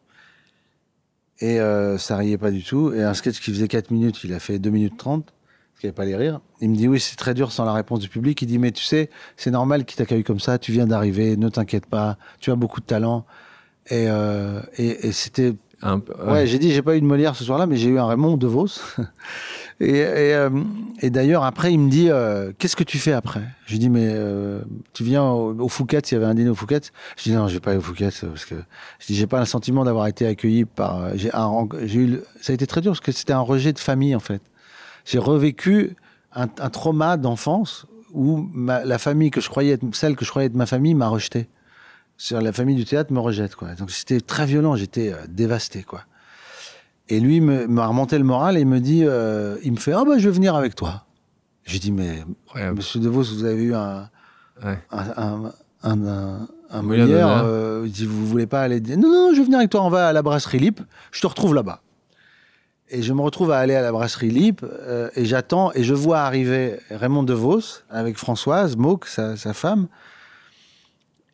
Et 1.40 1.60
euh, 1.60 1.98
ça 1.98 2.18
riait 2.18 2.38
pas 2.38 2.52
du 2.52 2.64
tout. 2.64 2.94
Et 2.94 3.04
un 3.04 3.14
sketch 3.14 3.40
qui 3.40 3.52
faisait 3.52 3.68
4 3.68 3.92
minutes, 3.92 4.24
il 4.24 4.34
a 4.34 4.40
fait 4.40 4.58
2 4.58 4.70
minutes 4.72 4.98
30, 4.98 5.34
parce 5.78 5.82
qu'il 5.82 5.90
n'y 5.90 5.92
avait 5.92 6.12
pas 6.12 6.18
les 6.18 6.30
rires. 6.30 6.42
Il 6.60 6.72
me 6.72 6.76
dit 6.76 6.88
oui, 6.88 7.00
c'est 7.00 7.18
très 7.18 7.36
dur 7.36 7.52
sans 7.52 7.64
la 7.64 7.72
réponse 7.74 8.00
du 8.00 8.10
public. 8.10 8.42
Il 8.42 8.48
dit 8.48 8.58
mais 8.58 8.72
tu 8.72 8.84
sais, 8.84 9.12
c'est 9.36 9.52
normal 9.52 9.86
qu'il 9.86 9.96
t'accueille 9.96 10.24
comme 10.24 10.40
ça, 10.40 10.58
tu 10.58 10.72
viens 10.72 10.88
d'arriver, 10.88 11.38
ne 11.38 11.50
t'inquiète 11.50 11.86
pas, 11.86 12.18
tu 12.40 12.50
as 12.50 12.56
beaucoup 12.56 12.82
de 12.82 12.86
talent. 12.86 13.26
Et, 13.92 14.08
euh, 14.10 14.60
et, 14.78 15.08
et 15.08 15.12
c'était 15.12 15.54
Un, 15.84 16.02
Ouais, 16.26 16.48
j'ai 16.48 16.58
dit, 16.58 16.72
j'ai 16.72 16.82
pas 16.82 16.98
eu 16.98 17.02
de 17.02 17.06
Molière 17.06 17.36
ce 17.36 17.44
soir-là, 17.44 17.68
mais 17.68 17.78
j'ai 17.78 17.90
eu 17.90 18.00
un 18.00 18.08
Raymond 18.08 18.38
DeVos. 18.38 18.82
et 19.80 20.00
et, 20.00 20.34
euh, 20.34 20.50
et 21.02 21.12
d'ailleurs, 21.12 21.44
après, 21.44 21.72
il 21.72 21.80
me 21.80 21.92
dit, 21.92 22.10
euh, 22.10 22.52
qu'est-ce 22.58 22.76
que 22.76 22.84
tu 22.84 22.98
fais 22.98 23.14
après? 23.14 23.44
Je 23.68 23.74
lui 23.74 23.80
dis, 23.80 23.92
mais 23.92 24.12
tu 24.94 25.04
viens 25.04 25.24
au, 25.26 25.54
au 25.62 25.70
Fouquet, 25.70 26.00
il 26.00 26.14
y 26.16 26.18
avait 26.18 26.26
un 26.26 26.34
dîner 26.34 26.50
au 26.50 26.56
Fouquet? 26.56 26.82
Je 27.18 27.24
dis, 27.24 27.34
non, 27.34 27.48
je 27.48 27.54
vais 27.54 27.60
pas 27.60 27.70
aller 27.70 27.80
au 27.80 27.84
Fouquet, 27.84 28.10
parce 28.20 28.46
que 28.46 28.56
je 29.00 29.06
dis, 29.06 29.16
j'ai 29.16 29.28
pas 29.28 29.40
le 29.40 29.46
sentiment 29.46 29.86
d'avoir 29.86 30.08
été 30.08 30.26
accueilli 30.26 30.66
par. 30.66 31.16
J'ai 31.16 31.30
j'ai 31.84 32.00
eu, 32.00 32.20
ça 32.42 32.52
a 32.52 32.56
été 32.56 32.66
très 32.66 32.82
dur, 32.82 32.94
parce 32.94 33.00
que 33.00 33.12
c'était 33.12 33.34
un 33.34 33.42
rejet 33.42 33.74
de 33.74 33.80
famille, 33.80 34.16
en 34.16 34.20
fait. 34.20 34.42
J'ai 35.10 35.20
revécu 35.20 35.96
un, 36.34 36.48
un 36.60 36.70
trauma 36.70 37.16
d'enfance 37.18 37.86
où 38.14 38.48
ma- 38.54 38.84
la 38.84 38.98
famille 38.98 39.32
que 39.32 39.40
je 39.42 39.50
croyais 39.50 39.74
être, 39.74 39.84
celle 39.96 40.16
que 40.16 40.26
je 40.26 40.30
croyais 40.30 40.48
être 40.48 40.56
ma 40.56 40.66
famille 40.66 40.94
m'a 40.96 41.08
rejeté. 41.08 41.48
La 42.32 42.52
famille 42.52 42.76
du 42.76 42.84
théâtre 42.86 43.14
me 43.14 43.20
rejette, 43.20 43.56
quoi. 43.56 43.70
Donc 43.76 43.92
c'était 43.92 44.20
très 44.20 44.46
violent, 44.46 44.76
j'étais 44.76 45.14
euh, 45.14 45.18
dévasté, 45.30 45.84
quoi. 45.84 46.02
Et 47.10 47.20
lui 47.20 47.40
me- 47.42 47.68
m'a 47.68 47.86
remonté 47.88 48.18
le 48.18 48.24
moral 48.26 48.58
et 48.58 48.62
il 48.62 48.68
me 48.68 48.80
dit, 48.80 49.04
euh, 49.06 49.56
il 49.64 49.72
me 49.72 49.78
fait, 49.78 49.94
ah 49.94 50.04
bah 50.04 50.18
je 50.18 50.28
vais 50.28 50.36
venir 50.36 50.56
avec 50.56 50.76
toi. 50.76 51.06
J'ai 51.64 51.80
dit, 51.80 51.92
mais 51.92 52.24
incroyable. 52.46 52.78
Monsieur 52.78 53.00
De 53.00 53.08
Vos, 53.08 53.24
vous 53.24 53.44
avez 53.46 53.62
eu 53.64 53.74
un, 53.76 54.10
Ouais. 54.66 54.80
un, 54.92 55.06
un, 55.18 55.54
un, 55.84 56.48
un- 56.72 56.84
d'honneur. 56.84 57.44
euh, 57.46 57.84
il 57.86 57.92
dit, 57.92 58.06
vous 58.06 58.26
voulez 58.26 58.48
pas 58.48 58.62
aller 58.62 58.82
Non, 58.82 59.10
non, 59.10 59.32
je 59.34 59.38
vais 59.38 59.44
venir 59.46 59.60
avec 59.60 59.70
toi, 59.70 59.84
on 59.84 59.90
va 59.90 60.08
à 60.08 60.14
la 60.14 60.22
brasserie 60.22 60.60
Lip, 60.60 60.82
je 61.12 61.22
te 61.22 61.28
retrouve 61.28 61.54
là-bas. 61.54 61.82
Et 62.90 63.02
je 63.02 63.12
me 63.14 63.22
retrouve 63.22 63.52
à 63.52 63.58
aller 63.58 63.76
à 63.76 63.82
la 63.82 63.92
brasserie 63.92 64.30
Lip 64.30 64.64
euh, 64.64 65.10
et 65.16 65.26
j'attends 65.26 65.72
et 65.74 65.84
je 65.84 65.94
vois 65.94 66.20
arriver 66.20 66.80
Raymond 66.90 67.24
DeVos 67.24 67.82
avec 67.90 68.18
Françoise, 68.18 68.78
Mauque, 68.78 69.08
sa, 69.08 69.36
sa 69.36 69.54
femme. 69.54 69.88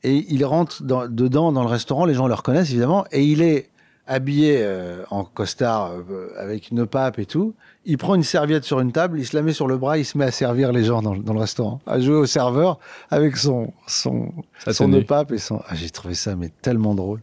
Et 0.04 0.26
il 0.30 0.44
rentre 0.46 0.84
dans- 0.84 1.08
dedans 1.08 1.52
dans 1.52 1.62
le 1.64 1.70
restaurant, 1.70 2.06
les 2.06 2.14
gens 2.14 2.28
le 2.28 2.34
reconnaissent 2.34 2.72
évidemment, 2.72 3.06
et 3.12 3.24
il 3.24 3.42
est 3.42 3.70
habillé 4.06 4.58
euh, 4.62 5.04
en 5.12 5.24
costard 5.24 5.92
euh, 6.10 6.30
avec 6.38 6.72
une 6.72 6.86
pape 6.86 7.20
et 7.20 7.26
tout. 7.26 7.54
Il 7.86 7.98
prend 7.98 8.16
une 8.16 8.24
serviette 8.24 8.66
sur 8.66 8.82
une 8.82 8.92
table, 8.92 9.18
il 9.20 9.26
se 9.26 9.34
la 9.36 9.42
met 9.44 9.54
sur 9.54 9.68
le 9.68 9.78
bras, 9.78 9.98
il 9.98 10.04
se 10.06 10.18
met 10.18 10.26
à 10.26 10.32
servir 10.32 10.74
les 10.74 10.84
gens 10.84 11.02
dans, 11.02 11.14
le- 11.14 11.22
dans 11.22 11.34
le 11.34 11.40
restaurant, 11.40 11.80
à 11.88 12.00
jouer 12.02 12.16
au 12.16 12.26
serveur 12.26 12.80
avec 13.12 13.38
son 13.38 13.72
son 13.88 14.34
son 14.74 14.90
pape 15.06 15.32
et 15.32 15.38
son. 15.38 15.62
Ah, 15.70 15.76
j'ai 15.76 15.90
trouvé 15.90 16.16
ça 16.16 16.36
mais 16.36 16.50
tellement 16.62 16.96
drôle. 16.96 17.22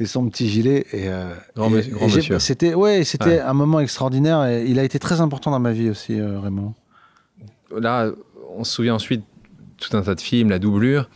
Et 0.00 0.06
son 0.06 0.28
petit 0.30 0.48
gilet 0.48 0.86
et, 0.92 1.08
euh, 1.08 1.28
Grand 1.54 1.68
et- 1.68 1.72
monsieur- 1.74 1.92
grand 1.94 2.08
et. 2.08 2.38
C'était 2.40 2.72
ouais, 2.74 3.04
c'était 3.04 3.24
Ouais. 3.26 3.40
un 3.40 3.52
moment 3.52 3.80
extraordinaire 3.80 4.44
et 4.46 4.64
il 4.66 4.78
a 4.78 4.82
été 4.84 4.98
très 4.98 5.20
important 5.20 5.50
dans 5.50 5.60
ma 5.60 5.72
vie 5.72 5.90
aussi, 5.90 6.18
euh, 6.18 6.40
Raymond. 6.40 6.72
Là, 7.78 8.10
on 8.56 8.64
se 8.64 8.72
souvient 8.72 8.94
ensuite 8.94 9.22
tout 9.78 9.94
un 9.96 10.02
tas 10.02 10.14
de 10.14 10.20
films, 10.20 10.48
la 10.50 10.58
doublure, 10.58 11.08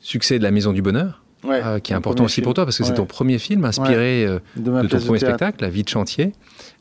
succès 0.00 0.38
de 0.38 0.42
La 0.42 0.50
Maison 0.50 0.72
du 0.72 0.80
Bonheur, 0.82 1.22
Ouais, 1.44 1.60
euh, 1.62 1.78
qui 1.78 1.92
est 1.92 1.96
important 1.96 2.24
aussi 2.24 2.36
film. 2.36 2.44
pour 2.44 2.54
toi 2.54 2.64
parce 2.64 2.78
que 2.78 2.84
c'est 2.84 2.94
ton 2.94 3.04
premier 3.06 3.38
film 3.38 3.64
inspiré 3.66 4.24
euh, 4.24 4.38
de, 4.56 4.62
ton 4.88 4.98
premier 4.98 5.18
théâtre. 5.18 5.36
spectacle, 5.36 5.62
La 5.62 5.68
vie 5.70 5.82
de 5.84 5.88
chantier. 5.90 6.32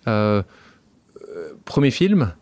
Euh, 0.08 0.42
euh, 1.36 1.50
premier 1.66 1.92
film, 1.92 2.34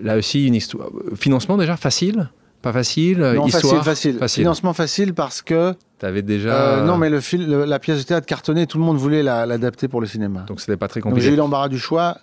là 0.00 0.16
aussi 0.16 0.46
une 0.46 0.54
histoire. 0.54 0.88
euh, 0.88 1.14
Financement 1.14 1.56
déjà 1.58 1.76
facile, 1.76 2.30
pas 2.62 2.72
facile. 2.72 3.22
euh, 3.22 3.34
Non, 3.34 3.46
histoire, 3.46 3.84
facile, 3.84 4.18
facile, 4.18 4.42
Financement 4.42 4.72
facile 4.72 5.14
parce 5.14 5.42
que 5.42 5.74
T'avais 5.98 6.22
déjà. 6.22 6.50
euh, 6.50 6.84
non, 6.84 6.96
mais 6.98 7.08
le 7.10 7.20
film, 7.20 7.46
le- 7.48 7.64
la 7.64 7.78
pièce 7.78 7.98
de 7.98 8.02
théâtre 8.04 8.26
cartonnée, 8.26 8.66
tout 8.66 8.78
le 8.78 8.84
monde 8.84 8.96
voulait 8.98 9.22
la- 9.22 9.46
l'adapter 9.46 9.88
pour 9.88 10.00
le 10.00 10.06
cinéma. 10.06 10.40
Donc 10.48 10.60
c'était 10.60 10.76
pas 10.76 10.88
très 10.88 11.00
Donc 11.00 11.10
j'ai 11.10 11.14
compliqué. 11.16 11.34
eu 11.34 11.36
l'embarras 11.36 11.68
du 11.68 11.78
choix. 11.78 12.18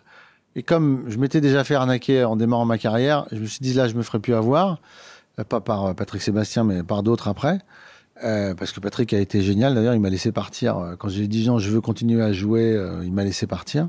Et 0.56 0.62
comme 0.64 1.06
je 1.08 1.18
m'étais 1.18 1.42
déjà 1.42 1.64
fait 1.64 1.74
arnaquer 1.76 2.24
en 2.26 2.36
démarrant 2.36 2.66
ma 2.66 2.78
carrière, 2.78 3.26
je 3.32 3.38
me 3.40 3.46
suis 3.48 3.60
dit 3.62 3.74
là, 3.74 3.88
je 3.88 3.96
me 3.96 4.04
ferai 4.04 4.20
plus 4.20 4.34
avoir. 4.36 4.80
Euh, 5.40 5.44
Pas 5.44 5.62
par 5.62 5.96
Patrick 5.96 6.22
Sébastien, 6.22 6.64
mais 6.64 6.84
par 6.84 7.02
d'autres 7.02 7.28
après. 7.28 7.60
Euh, 8.24 8.54
parce 8.54 8.72
que 8.72 8.80
Patrick 8.80 9.12
a 9.14 9.20
été 9.20 9.42
génial. 9.42 9.74
D'ailleurs, 9.74 9.96
il 9.96 10.00
m'a 10.00 10.12
laissé 10.12 10.32
partir. 10.32 10.96
Quand 11.00 11.10
j'ai 11.10 11.28
dit 11.28 11.48
non, 11.48 11.58
je 11.58 11.72
veux 11.72 11.82
continuer 11.82 12.22
à 12.22 12.32
jouer, 12.32 12.74
euh, 12.74 13.02
il 13.04 13.12
m'a 13.12 13.24
laissé 13.24 13.48
partir. 13.48 13.88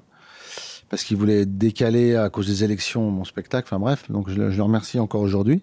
Parce 0.88 1.04
qu'il 1.04 1.16
voulait 1.18 1.44
décaler 1.44 2.16
à 2.16 2.30
cause 2.30 2.46
des 2.46 2.64
élections 2.64 3.10
mon 3.10 3.24
spectacle. 3.24 3.66
Enfin 3.68 3.78
bref, 3.78 4.04
donc 4.10 4.30
je 4.30 4.40
le 4.40 4.62
remercie 4.62 4.98
encore 4.98 5.20
aujourd'hui. 5.20 5.60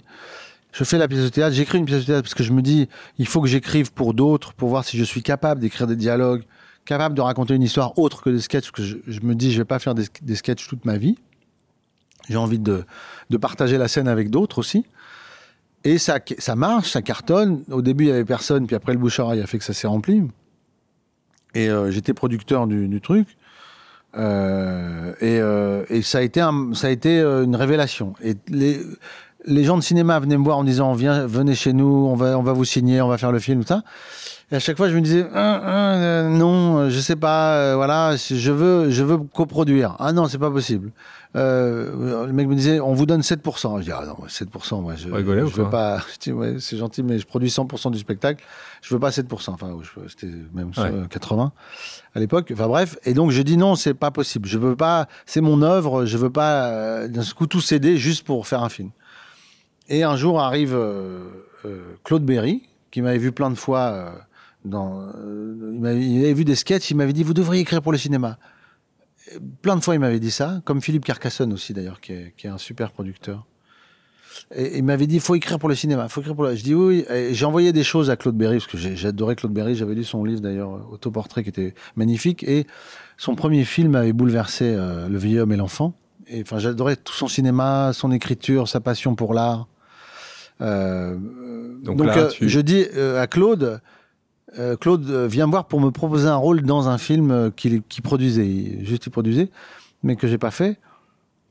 Je 0.72 0.84
fais 0.84 0.98
la 0.98 1.08
pièce 1.08 1.24
de 1.24 1.30
théâtre. 1.30 1.56
J'écris 1.56 1.78
une 1.78 1.86
pièce 1.86 2.02
de 2.02 2.06
théâtre 2.06 2.24
parce 2.24 2.36
que 2.36 2.44
je 2.44 2.54
me 2.54 2.62
dis, 2.62 2.88
il 3.18 3.28
faut 3.28 3.42
que 3.42 3.48
j'écrive 3.48 3.92
pour 3.92 4.14
d'autres, 4.14 4.54
pour 4.54 4.70
voir 4.70 4.86
si 4.86 4.98
je 4.98 5.04
suis 5.04 5.22
capable 5.22 5.62
d'écrire 5.62 5.88
des 5.88 5.96
dialogues, 5.96 6.44
capable 6.86 7.16
de 7.16 7.22
raconter 7.22 7.56
une 7.56 7.64
histoire 7.64 7.98
autre 8.00 8.22
que 8.22 8.30
des 8.30 8.40
sketchs. 8.40 8.72
Parce 8.72 8.90
que 8.90 9.02
je, 9.06 9.22
me 9.22 9.36
dis, 9.36 9.52
je 9.52 9.58
vais 9.58 9.66
pas 9.66 9.80
faire 9.80 9.96
des, 9.96 10.06
des 10.22 10.36
sketchs 10.36 10.68
toute 10.68 10.86
ma 10.86 10.98
vie. 10.98 11.18
J'ai 12.30 12.38
envie 12.38 12.60
de, 12.60 12.86
de 13.30 13.38
partager 13.38 13.78
la 13.78 13.88
scène 13.88 14.08
avec 14.08 14.30
d'autres 14.30 14.60
aussi. 14.60 14.86
Et 15.84 15.98
ça, 15.98 16.20
ça 16.38 16.56
marche, 16.56 16.92
ça 16.92 17.02
cartonne. 17.02 17.64
Au 17.70 17.82
début, 17.82 18.06
il 18.06 18.10
y 18.10 18.12
avait 18.12 18.26
personne, 18.26 18.68
puis 18.68 18.76
après, 18.76 18.94
le 18.94 19.00
bouche 19.00 19.20
a 19.20 19.48
fait 19.48 19.58
que 19.58 19.64
ça 19.64 19.74
s'est 19.74 19.88
rempli. 19.88 20.24
Et 21.56 21.70
euh, 21.70 21.92
j'étais 21.92 22.14
producteur 22.14 22.68
du, 22.68 22.88
du 22.88 23.02
truc. 23.02 23.28
Euh, 24.18 25.14
et, 25.22 25.40
euh, 25.40 25.86
et, 25.90 26.02
ça 26.02 26.20
a 26.20 26.22
été, 26.22 26.42
un, 26.42 26.74
ça 26.74 26.88
a 26.88 26.90
été 26.90 27.20
euh, 27.20 27.44
une 27.44 27.56
révélation. 27.56 28.14
Et 28.24 28.36
les, 28.48 28.82
les 29.46 29.64
gens 29.64 29.78
de 29.78 29.84
cinéma 29.84 30.20
venaient 30.20 30.38
me 30.38 30.44
voir 30.44 30.58
en 30.58 30.64
disant 30.64 30.94
Viens, 30.94 31.26
venez 31.26 31.56
chez 31.56 31.74
nous, 31.74 32.08
on 32.10 32.16
va, 32.16 32.38
on 32.38 32.44
va 32.44 32.54
vous 32.54 32.66
signer, 32.66 33.02
on 33.02 33.08
va 33.08 33.18
faire 33.18 33.32
le 33.32 33.40
film, 33.40 33.62
tout 33.62 33.68
ça. 33.68 33.84
Et 34.52 34.56
à 34.56 34.60
chaque 34.60 34.76
fois, 34.76 34.90
je 34.90 34.96
me 34.96 35.02
disais 35.02 35.26
ah, 35.34 35.62
ah, 35.64 36.24
non, 36.30 36.90
je 36.90 37.00
sais 37.00 37.16
pas, 37.16 37.76
voilà, 37.76 38.16
je 38.18 38.52
veux, 38.52 38.90
je 38.90 39.04
veux 39.04 39.18
coproduire. 39.18 39.96
Ah 40.00 40.12
non, 40.12 40.28
c'est 40.28 40.38
pas 40.38 40.52
possible. 40.52 40.92
Euh, 41.38 42.26
le 42.26 42.34
mec 42.34 42.48
me 42.48 42.56
disait, 42.56 42.80
on 42.80 42.94
vous 42.94 43.06
donne 43.06 43.22
7%. 43.22 43.80
Je 43.80 43.84
dis, 43.84 43.92
ah 43.92 44.04
non, 44.06 44.18
7%, 44.28 44.82
moi, 44.82 44.96
je, 44.96 45.10
Rigoler, 45.10 45.48
je 45.48 45.56
veux 45.56 45.70
pas. 45.70 46.04
Ouais, 46.28 46.56
c'est 46.60 46.78
gentil, 46.78 47.04
mais 47.04 47.20
je 47.20 47.26
produis 47.26 47.50
100% 47.50 47.92
du 47.92 48.00
spectacle. 48.00 48.44
Je 48.82 48.94
veux 48.94 49.00
pas 49.00 49.10
7%. 49.10 49.52
Enfin, 49.52 49.72
c'était 50.08 50.28
même 50.54 50.72
Ouais. 50.78 51.08
80 51.10 51.52
à 52.14 52.20
l'époque. 52.20 52.52
Enfin 52.54 52.68
bref. 52.68 52.98
Et 53.06 53.14
donc, 53.14 53.32
je 53.32 53.42
dis 53.42 53.58
non, 53.58 53.76
c'est 53.76 53.94
pas 53.94 54.12
possible. 54.12 54.48
Je 54.48 54.58
veux 54.58 54.76
pas. 54.76 55.08
C'est 55.26 55.42
mon 55.42 55.62
œuvre. 55.62 56.06
Je 56.06 56.18
veux 56.18 56.30
pas 56.30 56.66
euh, 56.68 57.08
d'un 57.08 57.24
coup 57.36 57.48
tout 57.48 57.62
céder 57.62 57.98
juste 57.98 58.26
pour 58.26 58.48
faire 58.48 58.64
un 58.64 58.70
film. 58.70 58.90
Et 59.92 60.04
un 60.04 60.16
jour 60.16 60.40
arrive 60.40 60.74
euh, 60.74 61.20
euh, 61.66 61.82
Claude 62.06 62.24
Berry, 62.24 62.64
qui 62.92 63.02
m'avait 63.02 63.18
vu 63.18 63.34
plein 63.34 63.50
de 63.50 63.56
fois. 63.56 63.92
euh, 63.92 64.12
dans, 64.64 65.06
il, 65.84 65.86
avait 66.24 66.34
vu 66.34 66.46
des 66.46 66.56
sketchs. 66.56 66.92
Il 66.92 66.96
m'avait 66.96 67.12
dit, 67.12 67.24
vous 67.24 67.34
devriez 67.34 67.62
écrire 67.62 67.82
pour 67.82 67.92
le 67.92 67.98
cinéma. 67.98 68.38
Plein 69.62 69.76
de 69.76 69.82
fois, 69.82 69.94
il 69.94 70.00
m'avait 70.00 70.22
dit 70.22 70.32
ça, 70.32 70.62
comme 70.64 70.82
Philippe 70.82 71.04
Carcassonne 71.04 71.52
aussi 71.52 71.74
d'ailleurs, 71.74 72.00
qui 72.00 72.14
est, 72.14 72.46
un 72.46 72.58
super 72.58 72.92
producteur. 72.92 73.46
Et 74.56 74.78
il 74.78 74.84
m'avait 74.86 75.08
dit, 75.08 75.16
il 75.16 75.22
faut 75.22 75.36
écrire 75.36 75.60
pour 75.60 75.68
le 75.68 75.76
cinéma, 75.76 76.08
faut 76.08 76.22
écrire 76.22 76.36
pour 76.36 76.46
le... 76.46 76.56
Je 76.56 76.64
dis 76.64 76.74
oui, 76.74 77.06
j'ai 77.32 77.46
envoyé 77.46 77.74
des 77.74 77.84
choses 77.84 78.10
à 78.10 78.16
Claude 78.16 78.38
Berry, 78.38 78.60
parce 78.60 78.68
que 78.68 78.78
j'adorais 78.78 79.36
Claude 79.36 79.52
Berry, 79.52 79.76
j'avais 79.76 79.94
lu 79.94 80.06
son 80.06 80.24
livre 80.24 80.40
d'ailleurs, 80.40 80.90
Autoportrait, 80.90 81.44
qui 81.44 81.50
était 81.50 81.74
magnifique, 81.98 82.44
et 82.44 82.66
son 83.18 83.36
premier 83.36 83.66
film 83.66 83.96
avait 83.96 84.14
bouleversé 84.14 84.74
Le 84.74 85.18
vieil 85.18 85.40
homme 85.40 85.52
et 85.52 85.58
l'enfant. 85.58 85.94
Et 86.28 86.42
enfin, 86.44 86.60
j'adorais 86.60 86.96
tout 86.96 87.14
son 87.14 87.28
cinéma, 87.28 87.92
son 87.94 88.12
écriture, 88.12 88.70
sa 88.70 88.80
passion 88.80 89.16
pour 89.16 89.34
l'art. 89.34 89.68
Euh, 90.62 91.16
Donc 91.84 91.98
donc 91.98 92.08
là, 92.08 92.18
euh, 92.18 92.30
tu- 92.30 92.48
je 92.50 92.60
dis 92.60 92.86
euh, 92.96 93.22
à 93.22 93.28
Claude, 93.28 93.80
euh, 94.60 94.76
Claude 94.78 95.10
vient 95.28 95.48
me 95.48 95.52
voir 95.52 95.66
pour 95.66 95.82
me 95.82 95.90
proposer 95.92 96.28
un 96.28 96.36
rôle 96.36 96.62
dans 96.62 96.88
un 96.90 96.98
film 96.98 97.52
qu'il 97.56 97.82
produisait, 98.04 98.80
juste 98.84 99.06
il 99.08 99.10
produisait, 99.12 99.50
mais 100.04 100.16
que 100.16 100.28
j'ai 100.28 100.38
pas 100.38 100.52
fait. 100.52 100.78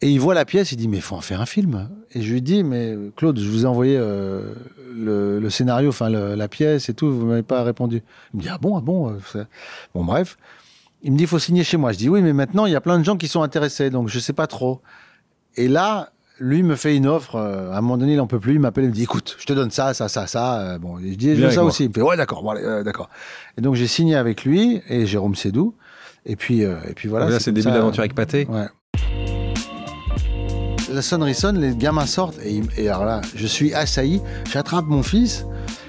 Et 0.02 0.08
il 0.10 0.18
voit 0.18 0.32
la 0.34 0.46
pièce, 0.46 0.72
il 0.72 0.76
dit 0.76 0.88
mais 0.88 1.00
faut 1.00 1.14
en 1.16 1.20
faire 1.20 1.40
un 1.42 1.46
film. 1.46 1.88
Et 2.14 2.22
je 2.22 2.32
lui 2.32 2.40
dis 2.40 2.64
mais 2.64 2.96
Claude, 3.16 3.38
je 3.38 3.48
vous 3.48 3.64
ai 3.64 3.66
envoyé 3.66 3.96
euh, 3.98 4.54
le, 4.94 5.38
le 5.40 5.50
scénario, 5.50 5.90
enfin 5.90 6.08
la 6.08 6.48
pièce 6.48 6.88
et 6.88 6.94
tout, 6.94 7.10
vous 7.12 7.26
m'avez 7.26 7.42
pas 7.42 7.62
répondu. 7.64 8.02
Il 8.32 8.38
me 8.38 8.42
dit 8.42 8.48
ah 8.50 8.56
bon 8.58 8.76
ah 8.78 8.80
bon. 8.80 9.10
euh, 9.34 9.44
Bon 9.94 10.04
bref, 10.04 10.38
il 11.02 11.12
me 11.12 11.18
dit 11.18 11.26
faut 11.26 11.38
signer 11.38 11.64
chez 11.64 11.76
moi. 11.76 11.92
Je 11.92 11.98
dis 11.98 12.08
oui 12.08 12.22
mais 12.22 12.32
maintenant 12.32 12.64
il 12.66 12.72
y 12.72 12.76
a 12.76 12.80
plein 12.80 12.98
de 12.98 13.04
gens 13.04 13.16
qui 13.18 13.28
sont 13.28 13.42
intéressés 13.42 13.90
donc 13.90 14.08
je 14.08 14.18
sais 14.18 14.32
pas 14.32 14.46
trop. 14.46 14.80
Et 15.56 15.68
là 15.68 16.12
lui 16.40 16.62
me 16.64 16.74
fait 16.74 16.96
une 16.96 17.06
offre. 17.06 17.36
euh, 17.36 17.70
à 17.70 17.78
un 17.78 17.80
moment 17.82 17.98
donné 17.98 18.14
il 18.14 18.20
en 18.20 18.26
peut 18.26 18.40
plus, 18.40 18.54
il 18.54 18.60
m'appelle, 18.60 18.84
il 18.84 18.90
me 18.90 18.94
dit 18.94 19.04
écoute 19.04 19.36
je 19.38 19.46
te 19.46 19.52
donne 19.52 19.70
ça 19.70 19.94
ça 19.94 20.08
ça 20.08 20.26
ça. 20.26 20.60
Euh, 20.60 20.78
bon 20.78 20.98
et 20.98 21.12
je 21.12 21.16
dis 21.16 21.36
je 21.36 21.42
veux 21.44 21.50
ça 21.50 21.60
moi. 21.60 21.68
aussi. 21.68 21.84
Il 21.84 21.88
me 21.90 21.94
fait 21.94 22.02
ouais 22.02 22.16
d'accord 22.16 22.42
bon, 22.42 22.50
allez, 22.50 22.64
euh, 22.64 22.82
d'accord. 22.82 23.08
Et 23.56 23.60
donc 23.60 23.74
j'ai 23.76 23.86
signé 23.86 24.16
avec 24.16 24.44
lui 24.44 24.82
et 24.88 25.06
Jérôme 25.06 25.34
Sédou. 25.36 25.74
Et 26.26 26.36
puis 26.36 26.62
et 26.62 26.94
puis 26.96 27.08
voilà. 27.08 27.28
Là, 27.28 27.40
c'est 27.40 27.50
le 27.50 27.54
début 27.54 27.70
de 27.70 27.74
l'aventure 27.76 28.00
avec 28.00 28.14
Pathé. 28.14 28.46
Ouais. 28.50 28.66
La 30.92 31.02
sonnerie 31.02 31.34
sonne, 31.34 31.60
les 31.60 31.76
gamins 31.76 32.04
sortent, 32.04 32.40
et, 32.44 32.62
et 32.76 32.88
alors 32.88 33.04
là, 33.04 33.20
je 33.36 33.46
suis 33.46 33.72
assailli, 33.74 34.20
j'attrape 34.52 34.86
mon 34.86 35.04
fils, 35.04 35.46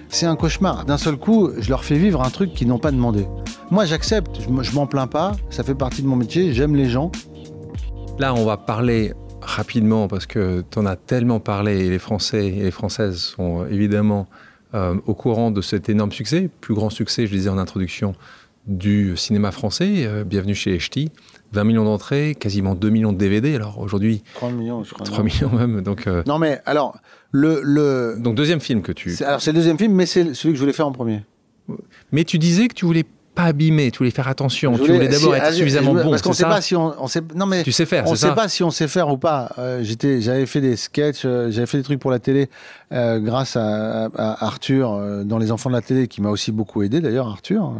c'est 0.09 0.27
un 0.27 0.35
cauchemar. 0.35 0.85
D'un 0.85 0.99
seul 0.99 1.17
coup, 1.17 1.49
je 1.57 1.69
leur 1.71 1.83
fais 1.83 1.97
vivre 1.97 2.21
un 2.21 2.29
truc 2.29 2.53
qu'ils 2.53 2.67
n'ont 2.67 2.77
pas 2.77 2.91
demandé. 2.91 3.27
Moi, 3.71 3.85
j'accepte, 3.85 4.39
je 4.61 4.75
m'en 4.75 4.85
plains 4.85 5.07
pas, 5.07 5.31
ça 5.49 5.63
fait 5.63 5.73
partie 5.73 6.03
de 6.03 6.07
mon 6.07 6.15
métier, 6.15 6.53
j'aime 6.53 6.75
les 6.75 6.87
gens. 6.87 7.11
Là, 8.19 8.35
on 8.35 8.45
va 8.45 8.57
parler 8.57 9.13
rapidement 9.41 10.07
parce 10.07 10.25
que 10.25 10.63
tu 10.69 10.79
en 10.79 10.85
as 10.85 10.95
tellement 10.95 11.39
parlé 11.39 11.85
et 11.85 11.89
les 11.89 11.99
Français 11.99 12.47
et 12.47 12.63
les 12.63 12.71
Françaises 12.71 13.17
sont 13.17 13.65
évidemment 13.67 14.27
euh, 14.73 14.95
au 15.05 15.13
courant 15.13 15.51
de 15.51 15.61
cet 15.61 15.89
énorme 15.89 16.11
succès, 16.11 16.49
plus 16.61 16.73
grand 16.73 16.89
succès, 16.89 17.27
je 17.27 17.31
disais 17.31 17.49
en 17.49 17.57
introduction, 17.57 18.13
du 18.67 19.17
cinéma 19.17 19.51
français. 19.51 20.05
Euh, 20.05 20.23
bienvenue 20.23 20.55
chez 20.55 20.77
Ch'tis. 20.79 21.11
20 21.53 21.63
millions 21.65 21.83
d'entrées, 21.83 22.35
quasiment 22.39 22.75
2 22.75 22.89
millions 22.89 23.11
de 23.11 23.17
DVD. 23.17 23.55
Alors 23.55 23.79
aujourd'hui, 23.79 24.23
3 24.35 24.51
millions, 24.51 24.83
je 24.83 24.93
crois. 24.93 25.05
3 25.05 25.23
millions 25.23 25.49
même. 25.49 25.81
Donc, 25.81 26.07
euh, 26.07 26.23
Non, 26.25 26.37
mais 26.37 26.61
alors, 26.65 26.97
le. 27.31 27.59
le 27.63 28.15
donc 28.19 28.35
deuxième 28.35 28.61
film 28.61 28.81
que 28.81 28.91
tu. 28.91 29.15
alors, 29.25 29.41
c'est 29.41 29.51
le 29.51 29.57
deuxième 29.57 29.77
film, 29.77 29.93
mais 29.93 30.05
c'est 30.05 30.33
celui 30.33 30.53
que 30.53 30.57
je 30.57 30.61
voulais 30.61 30.73
faire 30.73 30.87
en 30.87 30.91
premier. 30.93 31.23
Mais 32.11 32.23
tu 32.23 32.37
disais 32.37 32.67
que 32.67 32.73
tu 32.73 32.85
voulais 32.85 33.05
pas 33.33 33.43
abîmer, 33.43 33.91
tu 33.91 33.99
voulais 33.99 34.11
faire 34.11 34.27
attention, 34.27 34.73
tu 34.77 34.91
voulais 34.91 35.07
d'abord 35.07 35.33
si- 35.33 35.37
être 35.39 35.45
ah, 35.47 35.51
suffisamment 35.53 35.93
bon. 35.93 36.09
Parce 36.09 36.21
qu'on 36.21 36.33
sait 36.33 36.43
pas 36.43 36.59
si 36.61 36.75
on, 36.75 36.93
on 37.01 37.07
sait. 37.07 37.21
Non, 37.35 37.45
mais. 37.45 37.63
Tu 37.63 37.71
sais 37.71 37.85
faire, 37.85 38.03
On 38.07 38.15
sait 38.15 38.27
ça 38.27 38.33
pas 38.33 38.49
si 38.49 38.63
on 38.63 38.71
sait 38.71 38.87
faire 38.87 39.09
ou 39.09 39.17
pas. 39.17 39.53
Euh, 39.57 39.79
j'étais, 39.83 40.19
j'avais 40.21 40.45
fait 40.45 40.59
des 40.61 40.75
sketchs, 40.75 41.21
euh, 41.25 41.49
j'avais 41.49 41.65
fait 41.65 41.77
des 41.77 41.83
trucs 41.83 41.99
pour 41.99 42.11
la 42.11 42.19
télé 42.19 42.49
euh, 42.91 43.19
grâce 43.19 43.55
à, 43.55 44.09
Arthur 44.17 44.99
dans 45.25 45.37
Les 45.37 45.51
Enfants 45.51 45.69
de 45.69 45.75
la 45.75 45.81
télé, 45.81 46.07
qui 46.07 46.21
m'a 46.21 46.29
aussi 46.29 46.51
beaucoup 46.51 46.83
aidé 46.83 46.99
d'ailleurs, 46.99 47.27
Arthur, 47.27 47.73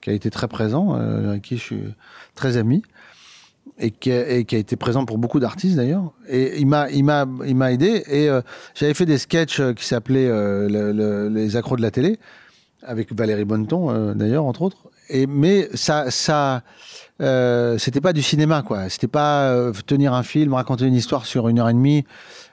qui 0.00 0.10
a 0.10 0.12
été 0.12 0.30
très 0.30 0.46
présent, 0.48 0.94
avec 0.94 1.42
qui 1.42 1.56
je 1.56 1.62
suis 1.62 1.82
très 2.34 2.56
ami. 2.56 2.82
Et 3.80 3.90
qui, 3.90 4.12
a, 4.12 4.28
et 4.28 4.44
qui 4.44 4.54
a 4.54 4.58
été 4.58 4.76
présent 4.76 5.04
pour 5.04 5.18
beaucoup 5.18 5.40
d'artistes 5.40 5.74
d'ailleurs. 5.74 6.12
Et 6.28 6.60
il 6.60 6.66
m'a, 6.68 6.88
il 6.90 7.02
m'a, 7.02 7.26
il 7.44 7.56
m'a 7.56 7.72
aidé. 7.72 8.04
Et 8.08 8.28
j'avais 8.76 8.94
fait 8.94 9.06
des 9.06 9.18
sketchs 9.18 9.60
qui 9.74 9.84
s'appelaient 9.84 10.28
le- 10.28 10.92
le- 10.92 11.28
Les 11.28 11.56
accros 11.56 11.76
de 11.76 11.82
la 11.82 11.90
télé, 11.90 12.20
avec 12.86 13.12
Valérie 13.12 13.44
Bonneton 13.44 13.90
euh, 13.90 14.14
d'ailleurs, 14.14 14.44
entre 14.44 14.62
autres. 14.62 14.78
Et, 15.08 15.26
mais 15.26 15.68
ça, 15.74 16.10
ça, 16.10 16.62
euh, 17.20 17.78
c'était 17.78 18.00
pas 18.00 18.12
du 18.12 18.22
cinéma, 18.22 18.62
quoi. 18.62 18.88
C'était 18.88 19.08
pas 19.08 19.48
euh, 19.48 19.72
tenir 19.86 20.14
un 20.14 20.22
film, 20.22 20.54
raconter 20.54 20.86
une 20.86 20.94
histoire 20.94 21.26
sur 21.26 21.48
une 21.48 21.58
heure 21.58 21.68
et 21.68 21.74
demie. 21.74 22.04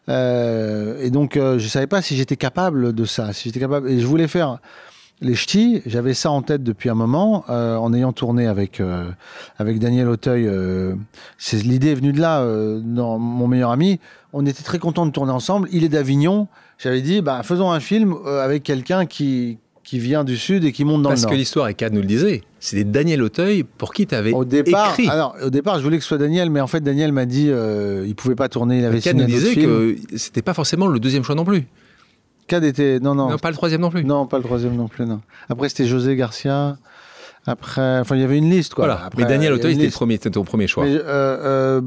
Et 0.07 1.09
donc, 1.09 1.35
je 1.35 1.67
savais 1.67 1.87
pas 1.87 2.01
si 2.01 2.17
j'étais 2.17 2.35
capable 2.35 2.91
de 2.91 3.05
ça, 3.05 3.31
si 3.31 3.47
j'étais 3.47 3.61
capable. 3.61 3.89
Et 3.89 3.99
je 3.99 4.05
voulais 4.05 4.27
faire 4.27 4.57
les 5.21 5.35
ch'tis. 5.35 5.81
J'avais 5.85 6.13
ça 6.13 6.31
en 6.31 6.41
tête 6.41 6.63
depuis 6.63 6.89
un 6.89 6.95
moment, 6.95 7.45
en 7.47 7.93
ayant 7.93 8.11
tourné 8.11 8.45
avec 8.45 8.81
avec 9.57 9.79
Daniel 9.79 10.09
Auteuil. 10.09 10.49
c'est 11.37 11.63
l'idée 11.63 11.91
est 11.91 11.95
venue 11.95 12.11
de 12.11 12.19
là, 12.19 12.45
dans 12.81 13.19
mon 13.19 13.47
meilleur 13.47 13.71
ami. 13.71 14.01
On 14.33 14.45
était 14.45 14.63
très 14.63 14.79
contents 14.79 15.05
de 15.05 15.11
tourner 15.11 15.31
ensemble. 15.31 15.69
Il 15.71 15.85
est 15.85 15.89
d'Avignon. 15.89 16.49
J'avais 16.77 17.01
dit, 17.01 17.21
bah, 17.21 17.41
faisons 17.43 17.71
un 17.71 17.79
film 17.79 18.15
avec 18.25 18.63
quelqu'un 18.63 19.05
qui 19.05 19.59
qui 19.91 19.99
vient 19.99 20.23
du 20.23 20.37
sud 20.37 20.63
et 20.63 20.71
qui 20.71 20.85
monte 20.85 21.01
dans 21.01 21.09
Parce 21.09 21.23
le 21.23 21.25
que 21.25 21.31
nord. 21.31 21.37
l'histoire, 21.37 21.67
et 21.67 21.73
Cad 21.73 21.91
nous 21.91 21.99
le 21.99 22.07
disait, 22.07 22.43
c'était 22.61 22.85
Daniel 22.85 23.21
Auteuil 23.21 23.65
pour 23.65 23.93
qui 23.93 24.07
tu 24.07 24.15
avais 24.15 24.31
Au 24.31 24.45
départ, 24.45 24.91
écrit. 24.91 25.09
alors 25.09 25.35
au 25.43 25.49
départ, 25.49 25.79
je 25.79 25.83
voulais 25.83 25.97
que 25.97 26.03
ce 26.03 26.07
soit 26.07 26.17
Daniel, 26.17 26.49
mais 26.49 26.61
en 26.61 26.67
fait, 26.67 26.79
Daniel 26.79 27.11
m'a 27.11 27.25
dit, 27.25 27.49
euh, 27.49 28.05
il 28.07 28.15
pouvait 28.15 28.35
pas 28.35 28.47
tourner, 28.47 28.77
il 28.77 28.85
avait 28.85 29.01
Cad 29.01 29.17
nous 29.17 29.25
disait 29.25 29.53
que 29.53 29.97
c'était 30.15 30.41
pas 30.41 30.53
forcément 30.53 30.87
le 30.87 30.97
deuxième 31.01 31.25
choix 31.25 31.35
non 31.35 31.43
plus. 31.43 31.67
Cad 32.47 32.63
était, 32.63 33.01
non, 33.01 33.15
non, 33.15 33.31
Non, 33.31 33.37
pas 33.37 33.49
le 33.49 33.55
troisième 33.57 33.81
non 33.81 33.89
plus. 33.89 34.05
non, 34.05 34.27
pas 34.27 34.37
le 34.37 34.45
troisième 34.45 34.77
non 34.77 34.87
plus, 34.87 35.05
non. 35.05 35.19
Après, 35.49 35.67
c'était 35.67 35.85
José 35.85 36.15
Garcia. 36.15 36.77
Après, 37.45 37.99
enfin, 37.99 38.15
il 38.15 38.21
y 38.21 38.23
avait 38.23 38.37
une 38.37 38.49
liste, 38.49 38.75
quoi. 38.75 38.85
voilà. 38.85 39.03
Après, 39.03 39.23
mais 39.23 39.27
Daniel 39.27 39.51
Auteuil, 39.51 39.75
c'était 39.75 39.89
premier, 39.89 40.17
ton 40.19 40.45
premier 40.45 40.67
choix. 40.67 40.85
Euh, 40.85 41.01
euh, 41.05 41.81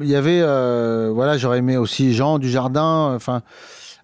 il 0.00 0.08
y 0.08 0.16
avait, 0.16 0.40
euh, 0.40 1.10
voilà, 1.12 1.36
j'aurais 1.36 1.58
aimé 1.58 1.76
aussi 1.76 2.14
Jean 2.14 2.38
Dujardin, 2.38 3.12
enfin, 3.14 3.42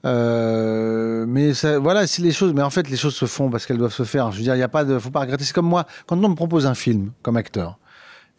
euh, 0.06 1.26
mais 1.26 1.54
ça, 1.54 1.78
voilà, 1.78 2.06
c'est 2.06 2.22
les 2.22 2.32
choses. 2.32 2.52
Mais 2.54 2.62
en 2.62 2.70
fait, 2.70 2.88
les 2.88 2.96
choses 2.96 3.14
se 3.14 3.26
font 3.26 3.50
parce 3.50 3.66
qu'elles 3.66 3.78
doivent 3.78 3.92
se 3.92 4.04
faire. 4.04 4.30
Je 4.32 4.38
veux 4.38 4.42
dire, 4.42 4.54
il 4.54 4.60
y 4.60 4.62
a 4.62 4.68
pas 4.68 4.84
de, 4.84 4.98
faut 4.98 5.10
pas 5.10 5.20
regretter. 5.20 5.44
C'est 5.44 5.54
comme 5.54 5.68
moi, 5.68 5.86
quand 6.06 6.16
on 6.22 6.28
me 6.28 6.34
propose 6.34 6.66
un 6.66 6.74
film 6.74 7.10
comme 7.22 7.36
acteur 7.36 7.78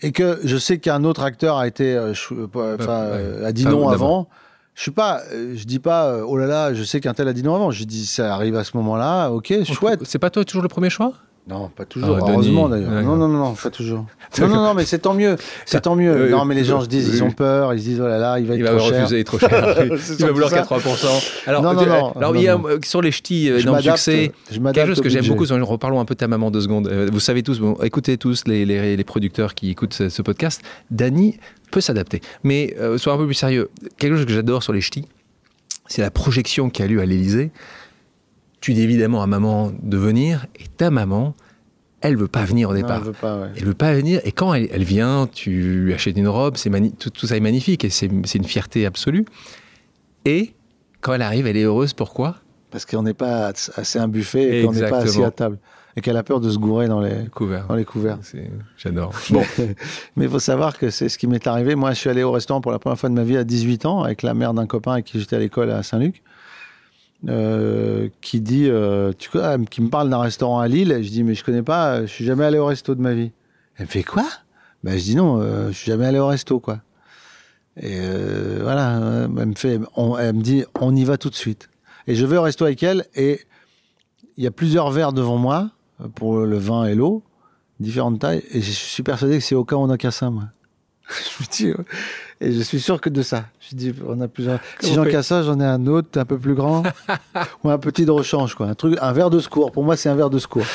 et 0.02 0.12
que 0.12 0.40
je 0.44 0.58
sais 0.58 0.78
qu'un 0.78 1.04
autre 1.04 1.24
acteur 1.24 1.58
a 1.58 1.68
été, 1.68 1.96
euh, 1.96 2.14
euh, 2.32 2.48
ouais. 2.78 2.86
euh, 2.90 3.48
a 3.48 3.52
dit 3.52 3.66
non 3.66 3.90
avant. 3.90 4.28
Je 4.76 4.84
suis 4.84 4.92
pas, 4.92 5.24
je 5.32 5.64
dis 5.64 5.80
pas, 5.80 6.20
oh 6.24 6.38
là 6.38 6.46
là, 6.46 6.74
je 6.76 6.84
sais 6.84 7.02
qu'un 7.02 7.16
tel 7.16 7.28
a 7.28 7.34
dit 7.34 7.42
non 7.42 7.56
avant. 7.56 7.72
Je 7.72 7.84
dis, 7.84 8.06
ça 8.06 8.36
arrive 8.36 8.56
à 8.56 8.64
ce 8.64 8.78
moment-là, 8.78 9.30
ok, 9.30 9.64
chouette. 9.64 10.02
C'est 10.04 10.20
pas 10.20 10.30
toi 10.30 10.46
toujours 10.46 10.62
le 10.62 10.68
premier 10.68 10.92
choix? 10.92 11.14
Non, 11.50 11.70
pas 11.74 11.86
toujours. 11.86 12.18
Ah, 12.18 12.20
Denis, 12.22 12.32
heureusement 12.34 12.68
d'ailleurs. 12.68 12.92
Non, 13.04 13.16
non, 13.16 13.28
non, 13.30 13.38
non, 13.38 13.54
pas 13.54 13.70
toujours. 13.70 14.06
Non, 14.40 14.50
non, 14.50 14.56
non, 14.56 14.74
mais 14.74 14.84
c'est 14.84 15.00
tant 15.00 15.14
mieux. 15.14 15.38
C'est 15.66 15.80
tant 15.82 15.96
mieux. 15.96 16.12
Euh, 16.12 16.30
non, 16.30 16.44
mais 16.44 16.54
les 16.54 16.66
gens 16.66 16.80
euh, 16.82 16.84
se 16.84 16.90
disent, 16.90 17.08
ils 17.16 17.22
euh, 17.24 17.26
ont 17.26 17.32
peur, 17.32 17.74
ils 17.74 17.80
se 17.80 17.86
disent, 17.86 18.02
oh 18.02 18.08
là 18.08 18.18
là, 18.18 18.38
il 18.40 18.46
va 18.46 18.56
être 18.56 18.60
Il 18.60 18.64
va 18.66 18.72
trop 18.76 18.80
cher. 18.90 18.98
refuser, 19.04 19.16
il 19.16 19.20
est 19.22 19.24
trop 19.24 19.40
cher. 19.40 19.50
Il 20.20 20.26
va 20.26 20.32
vouloir 20.34 20.50
ça. 20.52 20.64
80%. 20.64 21.32
Alors, 21.48 21.62
Non, 21.64 21.74
non, 21.74 21.82
euh, 21.82 21.86
non, 21.86 22.12
alors 22.12 22.36
il 22.36 22.42
y 22.44 22.50
a 22.50 22.58
euh, 22.58 22.78
sur 22.84 23.02
les 23.02 23.12
ch'tis, 23.12 23.50
euh, 23.50 23.60
énorme 23.60 23.82
succès. 23.82 24.34
je 24.52 24.60
Quelque 24.60 24.88
chose 24.88 25.00
que 25.02 25.08
j'aime 25.08 25.26
beaucoup, 25.26 25.46
reparlons 25.46 26.02
un 26.02 26.06
peu 26.06 26.14
de 26.16 26.20
ta 26.20 26.28
maman 26.28 26.52
deux 26.52 26.60
secondes. 26.62 26.88
Euh, 26.90 27.10
Vous 27.12 27.22
savez 27.22 27.42
tous, 27.42 27.60
bon, 27.60 27.76
écoutez 27.82 28.18
tous 28.18 28.44
les, 28.46 28.66
les- 28.66 28.98
les 28.98 29.04
producteurs 29.06 29.54
qui 29.56 29.70
écoutent 29.70 29.94
ce, 29.94 30.10
ce 30.10 30.22
podcast, 30.22 30.62
Dany 30.92 31.40
peut 31.72 31.80
s'adapter. 31.82 32.20
Mais 32.44 32.76
euh, 32.82 32.98
sois 32.98 33.14
un 33.14 33.18
peu 33.18 33.26
plus 33.26 33.34
sérieux. 33.34 33.70
Quelque 33.98 34.18
chose 34.18 34.26
que 34.26 34.34
j'adore 34.34 34.62
sur 34.64 34.74
les 34.74 34.82
ch'tis, 34.82 35.06
c'est 35.88 36.02
la 36.02 36.12
projection 36.12 36.70
qu'il 36.70 36.86
y 36.86 36.88
a 36.90 36.92
eu 36.92 37.00
à 37.00 37.06
l'Élysée. 37.06 37.52
Tu 38.62 38.74
dis 38.74 38.82
évidemment 38.82 39.22
à 39.22 39.28
maman 39.28 39.72
de 39.82 39.98
venir, 39.98 40.48
et 40.60 40.66
ta 40.68 40.90
maman, 40.90 41.36
elle 42.02 42.16
veut 42.16 42.28
pas 42.28 42.46
venir 42.46 42.70
au 42.70 42.74
Non, 42.74 42.80
départ. 42.80 42.98
elle 42.98 43.04
veut 43.06 43.14
pas, 43.14 43.40
ouais. 43.42 43.48
Elle 43.56 43.66
veut 43.66 43.74
pas 43.74 43.94
venir. 43.94 44.22
Et 44.24 44.32
quand 44.32 44.54
elle, 44.54 44.68
elle 44.72 44.84
vient, 44.84 45.28
tu 45.32 45.52
lui 45.86 45.94
achètes 45.94 46.18
une 46.18 46.28
robe, 46.28 46.58
c'est 46.58 46.70
tout, 46.98 47.10
tout 47.10 47.28
ça 47.28 47.38
est 47.38 47.42
magnifique 47.42 47.84
et 47.86 47.90
c'est 47.90 48.10
c'est 48.26 48.38
une 48.38 48.46
fierté 48.46 48.86
absolue. 48.86 49.26
Et 50.26 50.54
quand 51.02 51.14
elle 51.14 51.22
arrive, 51.22 51.48
elle 51.48 51.58
est 51.58 51.64
heureuse. 51.64 51.94
Pourquoi? 51.94 52.38
Parce 52.72 52.86
qu'on 52.86 53.04
n'est 53.04 53.14
pas 53.14 53.54
assez 53.76 54.00
un 54.00 54.08
buffet 54.08 54.60
et 54.60 54.66
qu'on 54.66 54.74
n'est 54.74 54.90
pas 54.90 55.00
assis 55.00 55.24
à 55.24 55.32
table 55.32 55.58
et 55.96 56.02
qu'elle 56.02 56.18
a 56.18 56.24
peur 56.24 56.40
de 56.40 56.50
se 56.52 56.60
gourer 56.60 56.88
dans 56.88 57.02
les 57.02 57.28
couverts. 57.34 57.66
Dans 57.68 57.76
les 57.76 57.86
couverts. 57.86 58.20
J'adore. 58.78 59.14
Bon. 59.32 59.44
Mais 60.16 60.26
il 60.26 60.30
faut 60.30 60.38
savoir 60.40 60.78
que 60.78 60.92
c'est 60.92 61.10
ce 61.10 61.18
qui 61.18 61.26
m'est 61.26 61.48
arrivé. 61.48 61.74
Moi, 61.74 61.92
je 61.94 62.00
suis 62.00 62.10
allé 62.10 62.22
au 62.22 62.32
restaurant 62.32 62.62
pour 62.62 62.72
la 62.72 62.78
première 62.78 63.00
fois 63.00 63.10
de 63.10 63.16
ma 63.16 63.24
vie 63.24 63.36
à 63.36 63.44
18 63.44 63.86
ans 63.88 64.04
avec 64.04 64.22
la 64.22 64.36
mère 64.36 64.54
d'un 64.54 64.68
copain 64.68 64.94
avec 64.94 65.06
qui 65.06 65.20
j'étais 65.20 65.36
à 65.38 65.40
l'école 65.40 65.72
à 65.72 65.82
Saint-Luc. 65.82 66.22
Euh, 67.28 68.10
qui 68.22 68.42
dit, 68.42 68.68
euh, 68.70 69.12
ah, 69.34 69.58
qui 69.70 69.82
me 69.82 69.90
parle 69.90 70.10
d'un 70.10 70.20
restaurant 70.20 70.60
à 70.60 70.68
Lille. 70.68 71.00
je 71.02 71.10
dis, 71.10 71.24
mais 71.24 71.34
je 71.34 71.44
connais 71.44 71.64
pas, 71.64 72.02
je 72.02 72.12
suis 72.12 72.26
jamais 72.26 72.46
allé 72.46 72.60
au 72.60 72.66
resto 72.66 72.94
de 72.94 73.02
ma 73.02 73.14
vie. 73.14 73.32
Elle 73.76 73.86
me 73.86 73.90
fait 73.90 74.04
quoi? 74.04 74.26
Ben, 74.84 74.98
Je 74.98 75.04
dis 75.04 75.16
non, 75.16 75.42
euh, 75.42 75.70
je 75.70 75.74
suis 75.74 75.92
jamais 75.92 76.06
allé 76.06 76.20
au 76.20 76.28
resto, 76.28 76.60
quoi. 76.60 76.82
Et 77.80 78.00
voilà, 78.62 79.28
elle 79.38 79.46
me, 79.46 79.56
fait, 79.56 79.80
elle 80.20 80.36
me 80.36 80.42
dit, 80.42 80.64
on 80.80 80.96
y 80.96 81.04
va 81.04 81.18
tout 81.18 81.30
de 81.30 81.36
suite. 81.36 81.70
Et 82.08 82.16
je 82.16 82.26
vais 82.26 82.38
au 82.38 82.42
resto 82.42 82.66
avec 82.66 82.82
elle 82.82 83.06
et 83.16 83.42
il 84.36 84.44
y 84.44 84.48
a 84.48 84.52
plusieurs 84.52 84.90
verres 84.90 85.14
devant 85.14 85.38
moi 85.38 85.70
pour 86.16 86.40
le 86.40 86.58
vin 86.58 86.86
et 86.86 86.96
l'eau, 86.96 87.22
différentes 87.80 88.20
tailles, 88.20 88.44
et 88.52 88.62
je 88.62 88.72
suis 88.72 89.04
persuadé 89.04 89.38
que 89.38 89.44
c'est 89.44 89.54
au 89.54 89.64
cas 89.64 89.76
où 89.76 89.80
on 89.80 89.92
a 89.92 89.98
qu'à 89.98 90.10
moi. 90.30 90.46
je 91.10 91.44
me 91.44 91.74
dis, 91.74 91.84
et 92.42 92.52
je 92.52 92.62
suis 92.62 92.80
sûr 92.80 93.02
que 93.02 93.10
de 93.10 93.22
ça. 93.22 93.46
Je 93.70 93.76
dis, 93.76 93.94
on 94.06 94.22
a 94.22 94.28
plusieurs. 94.28 94.60
si 94.80 94.94
j'en 94.94 95.06
casse 95.06 95.28
ça, 95.28 95.44
j'en 95.44 95.60
ai 95.60 95.66
un 95.66 95.88
autre, 95.88 96.20
un 96.20 96.26
peu 96.26 96.38
plus 96.38 96.54
grand, 96.54 96.84
ou 97.64 97.70
un 97.70 97.78
petit 97.78 98.06
de 98.06 98.12
rechange, 98.12 98.56
quoi. 98.56 98.68
Un 98.68 98.76
truc, 98.76 98.98
un 99.02 99.14
verre 99.14 99.30
de 99.30 99.40
secours. 99.40 99.72
Pour 99.72 99.84
moi, 99.84 99.98
c'est 99.98 100.10
un 100.10 100.16
verre 100.16 100.30
de 100.30 100.40
secours. 100.40 100.66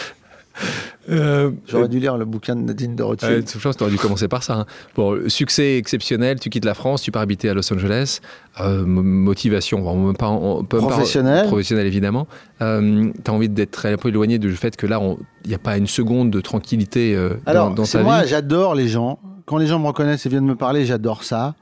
Euh, 1.09 1.51
J'aurais 1.67 1.89
dû 1.89 1.99
lire 1.99 2.17
le 2.17 2.25
bouquin 2.25 2.55
de 2.55 2.61
Nadine 2.61 2.95
de 2.95 3.03
Rothschild. 3.03 3.45
Euh, 3.45 3.73
tu 3.73 3.83
aurais 3.83 3.91
dû 3.91 3.99
commencer 3.99 4.29
par 4.29 4.43
ça. 4.43 4.55
Hein. 4.55 4.67
Bon, 4.95 5.29
succès 5.29 5.77
exceptionnel, 5.77 6.39
tu 6.39 6.51
quittes 6.51 6.65
la 6.65 6.75
France, 6.75 7.03
tu 7.03 7.11
pars 7.11 7.23
habiter 7.23 7.49
à 7.49 7.55
Los 7.55 7.73
Angeles. 7.73 8.21
Euh, 8.61 8.85
motivation, 8.85 9.83
pas, 10.15 10.79
professionnelle. 10.79 11.47
professionnelle 11.47 11.87
évidemment. 11.87 12.29
Euh, 12.61 13.11
tu 13.25 13.31
as 13.31 13.35
envie 13.35 13.49
d'être 13.49 13.87
un 13.87 13.97
peu 13.97 14.11
éloigné 14.11 14.39
du 14.39 14.55
fait 14.55 14.77
que 14.77 14.87
là, 14.87 15.01
il 15.45 15.49
n'y 15.49 15.55
a 15.55 15.59
pas 15.59 15.77
une 15.77 15.89
seconde 15.89 16.31
de 16.31 16.41
tranquillité 16.41 17.17
Alors, 17.47 17.75
dans, 17.75 17.85
dans 17.85 18.03
moi, 18.03 18.25
j'adore 18.25 18.75
les 18.75 18.89
gens. 18.89 19.19
Quand 19.47 19.59
les 19.59 19.67
gens 19.67 19.79
me 19.79 19.87
reconnaissent 19.87 20.27
et 20.27 20.29
viennent 20.29 20.47
me 20.47 20.57
parler, 20.57 20.85
j'adore 20.87 21.25
ça. 21.25 21.55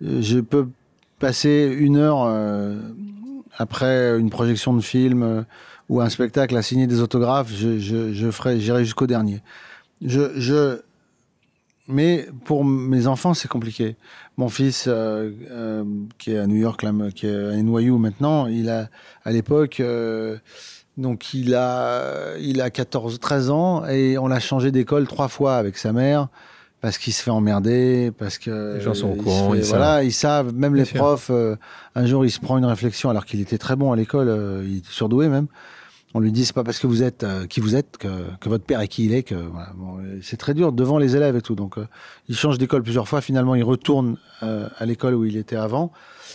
Je 0.00 0.40
peux 0.40 0.68
passer 1.18 1.74
une 1.78 1.96
heure 1.96 2.26
après 3.58 4.18
une 4.18 4.30
projection 4.30 4.74
de 4.74 4.80
film 4.80 5.44
ou 5.90 6.00
un 6.00 6.08
spectacle 6.08 6.56
à 6.56 6.62
signer 6.62 6.86
des 6.86 7.00
autographes, 7.00 7.52
je, 7.52 8.30
ferai, 8.30 8.60
j'irai 8.60 8.84
jusqu'au 8.84 9.06
dernier. 9.06 9.42
Je, 10.00 10.80
mais 11.88 12.28
pour 12.44 12.64
mes 12.64 13.08
enfants, 13.08 13.34
c'est 13.34 13.48
compliqué. 13.48 13.96
Mon 14.36 14.48
fils, 14.48 14.86
euh, 14.86 15.32
euh, 15.50 15.84
qui 16.18 16.32
est 16.32 16.38
à 16.38 16.46
New 16.46 16.56
York, 16.56 16.84
qui 17.14 17.26
est 17.26 17.34
à 17.34 17.56
NYU 17.56 17.92
maintenant, 17.98 18.46
il 18.46 18.70
a, 18.70 18.88
à 19.24 19.32
l'époque, 19.32 19.80
euh, 19.80 20.38
donc 20.96 21.34
il 21.34 21.56
a, 21.56 22.36
il 22.38 22.60
a 22.60 22.70
14, 22.70 23.18
13 23.18 23.50
ans 23.50 23.84
et 23.86 24.16
on 24.16 24.28
l'a 24.28 24.40
changé 24.40 24.70
d'école 24.70 25.08
trois 25.08 25.28
fois 25.28 25.56
avec 25.56 25.76
sa 25.76 25.92
mère 25.92 26.28
parce 26.80 26.98
qu'il 26.98 27.12
se 27.12 27.22
fait 27.22 27.30
emmerder, 27.30 28.10
parce 28.16 28.38
que 28.38 28.76
les 28.76 28.80
gens 28.80 28.94
sont 28.94 29.10
au 29.10 29.14
courant, 29.14 29.54
ils, 29.54 29.62
voilà, 29.62 30.02
ils 30.02 30.12
savent, 30.12 30.54
même 30.54 30.74
les 30.74 30.84
profs. 30.84 31.30
un 31.30 32.06
jour, 32.06 32.24
il 32.24 32.30
se 32.30 32.40
prend 32.40 32.56
une 32.58 32.64
réflexion 32.64 33.10
alors 33.10 33.26
qu'il 33.26 33.40
était 33.40 33.58
très 33.58 33.76
bon 33.76 33.92
à 33.92 33.96
l'école, 33.96 34.64
il 34.66 34.78
était 34.78 34.88
surdoué 34.90 35.28
même. 35.28 35.46
On 36.12 36.18
lui 36.18 36.32
dit 36.32 36.44
c'est 36.44 36.54
pas 36.54 36.64
parce 36.64 36.80
que 36.80 36.88
vous 36.88 37.04
êtes 37.04 37.22
euh, 37.22 37.46
qui 37.46 37.60
vous 37.60 37.76
êtes 37.76 37.96
que, 37.96 38.08
que, 38.40 38.48
votre 38.48 38.64
père 38.64 38.80
est 38.80 38.88
qui 38.88 39.04
il 39.04 39.14
est 39.14 39.22
que 39.22 39.36
voilà. 39.36 39.70
bon, 39.76 39.98
c'est 40.22 40.36
très 40.36 40.54
dur 40.54 40.72
devant 40.72 40.98
les 40.98 41.14
élèves 41.14 41.36
et 41.36 41.40
tout. 41.40 41.54
Donc 41.54 41.78
euh, 41.78 41.86
il 42.28 42.36
change 42.36 42.58
d'école 42.58 42.82
plusieurs 42.82 43.06
fois. 43.06 43.20
Finalement 43.20 43.54
il 43.54 43.62
retourne 43.62 44.16
euh, 44.42 44.68
à 44.78 44.86
l'école 44.86 45.14
où 45.14 45.24
il 45.24 45.36
était 45.36 45.56
avant. 45.56 45.92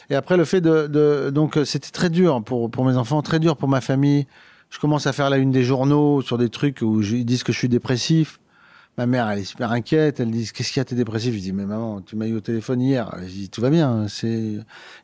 Et 0.10 0.16
après 0.16 0.38
le 0.38 0.46
fait 0.46 0.62
de, 0.62 0.88
de 0.88 1.30
donc 1.30 1.60
c'était 1.66 1.91
très 1.91 2.10
dur 2.10 2.41
pour 2.41 2.72
pour 2.72 2.86
mes 2.86 2.96
enfants 2.96 3.22
très 3.22 3.39
dur 3.39 3.58
pour 3.58 3.68
ma 3.68 3.82
famille. 3.82 4.28
Je 4.70 4.80
commence 4.80 5.08
à 5.08 5.14
faire 5.14 5.30
la 5.30 5.38
une 5.38 5.52
des 5.52 5.64
journaux 5.64 6.22
sur 6.22 6.38
des 6.38 6.50
trucs 6.50 6.82
où 6.82 7.02
ils 7.02 7.26
disent 7.26 7.43
que 7.43 7.52
je 7.52 7.58
suis 7.58 7.70
dépressif 7.70 8.39
Ma 8.98 9.08
mère, 9.08 9.30
elle 9.30 9.39
est 9.39 9.46
super 9.46 9.72
inquiète. 9.72 10.22
Elle 10.22 10.32
dit 10.32 10.50
Qu'est-ce 10.54 10.72
qu'il 10.72 10.80
y 10.80 10.82
a, 10.82 10.86
t'es 10.86 10.96
dépressif? 10.96 11.34
Je 11.34 11.39
dis 11.39 11.52
Mais 11.52 11.66
maman, 11.66 12.02
tu 12.02 12.16
m'as 12.16 12.28
eu 12.28 12.36
au 12.36 12.39
téléphone 12.39 12.82
hier. 12.82 13.14
Je 13.24 13.32
dis 13.32 13.50
Tout 13.50 13.60
va 13.60 13.70
bien. 13.70 14.08
C'est... 14.08 14.54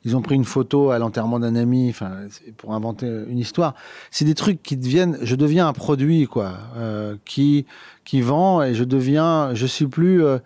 Ils 0.06 0.16
ont 0.16 0.22
pris 0.22 0.36
une 0.36 0.46
photo 0.46 0.92
à 0.92 1.00
l'enterrement 1.00 1.40
d'un 1.40 1.56
ami 1.56 1.90
enfin, 1.90 2.12
pour 2.56 2.74
inventer 2.74 3.08
une 3.28 3.38
histoire. 3.38 3.76
C'est 4.10 4.24
des 4.24 4.36
trucs 4.36 4.64
qui 4.64 4.78
deviennent. 4.78 5.18
Je 5.22 5.36
deviens 5.36 5.68
un 5.68 5.74
produit, 5.74 6.26
quoi, 6.26 6.54
euh, 6.78 7.18
qui, 7.26 7.66
qui 8.06 8.22
vend 8.22 8.64
et 8.64 8.76
je 8.76 8.86
deviens. 8.86 9.54
Je 9.56 9.66
suis 9.66 9.88
plus. 9.88 10.24
Euh, 10.24 10.38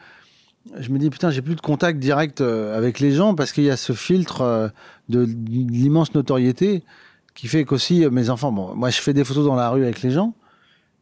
je 0.79 0.89
me 0.89 0.97
dis 0.97 1.11
Putain, 1.11 1.29
j'ai 1.29 1.43
plus 1.43 1.55
de 1.55 1.61
contact 1.61 1.99
direct 1.99 2.41
euh, 2.41 2.75
avec 2.75 2.99
les 2.99 3.11
gens 3.11 3.35
parce 3.35 3.51
qu'il 3.51 3.65
y 3.65 3.69
a 3.69 3.77
ce 3.77 3.93
filtre 3.93 4.71
de, 5.09 5.23
l'immense 5.47 6.15
notoriété 6.15 6.83
qui 7.35 7.47
fait 7.47 7.63
qu'aussi 7.63 8.07
mes 8.09 8.31
enfants. 8.31 8.51
Bon, 8.51 8.73
moi, 8.73 8.89
je 8.89 8.99
fais 8.99 9.13
des 9.13 9.23
photos 9.23 9.45
dans 9.45 9.55
la 9.55 9.69
rue 9.69 9.83
avec 9.83 10.01
les 10.01 10.09
gens. 10.09 10.33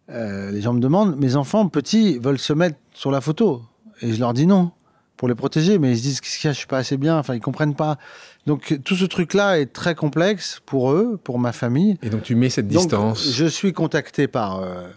Euh, 0.09 0.51
les 0.51 0.61
gens 0.61 0.73
me 0.73 0.79
demandent, 0.79 1.17
mes 1.17 1.35
enfants 1.35 1.67
petits 1.69 2.19
veulent 2.19 2.39
se 2.39 2.53
mettre 2.53 2.77
sur 2.93 3.11
la 3.11 3.21
photo. 3.21 3.61
Et 4.01 4.13
je 4.13 4.19
leur 4.19 4.33
dis 4.33 4.45
non, 4.45 4.71
pour 5.17 5.27
les 5.27 5.35
protéger. 5.35 5.79
Mais 5.79 5.91
ils 5.91 5.97
se 5.97 6.01
disent, 6.03 6.21
qu'est-ce 6.21 6.37
qu'il 6.37 6.47
y 6.47 6.49
a, 6.49 6.53
je 6.53 6.57
suis 6.57 6.67
pas 6.67 6.79
assez 6.79 6.97
bien. 6.97 7.17
Enfin, 7.17 7.35
ils 7.35 7.41
comprennent 7.41 7.75
pas. 7.75 7.97
Donc, 8.45 8.79
tout 8.83 8.95
ce 8.95 9.05
truc-là 9.05 9.59
est 9.59 9.67
très 9.67 9.95
complexe 9.95 10.61
pour 10.65 10.91
eux, 10.91 11.19
pour 11.23 11.39
ma 11.39 11.53
famille. 11.53 11.97
Et 12.01 12.09
donc, 12.09 12.23
tu 12.23 12.35
mets 12.35 12.49
cette 12.49 12.67
distance. 12.67 13.31
je 13.31 13.45
suis 13.45 13.71
contacté 13.71 14.27
par 14.27 14.59
euh, 14.59 14.89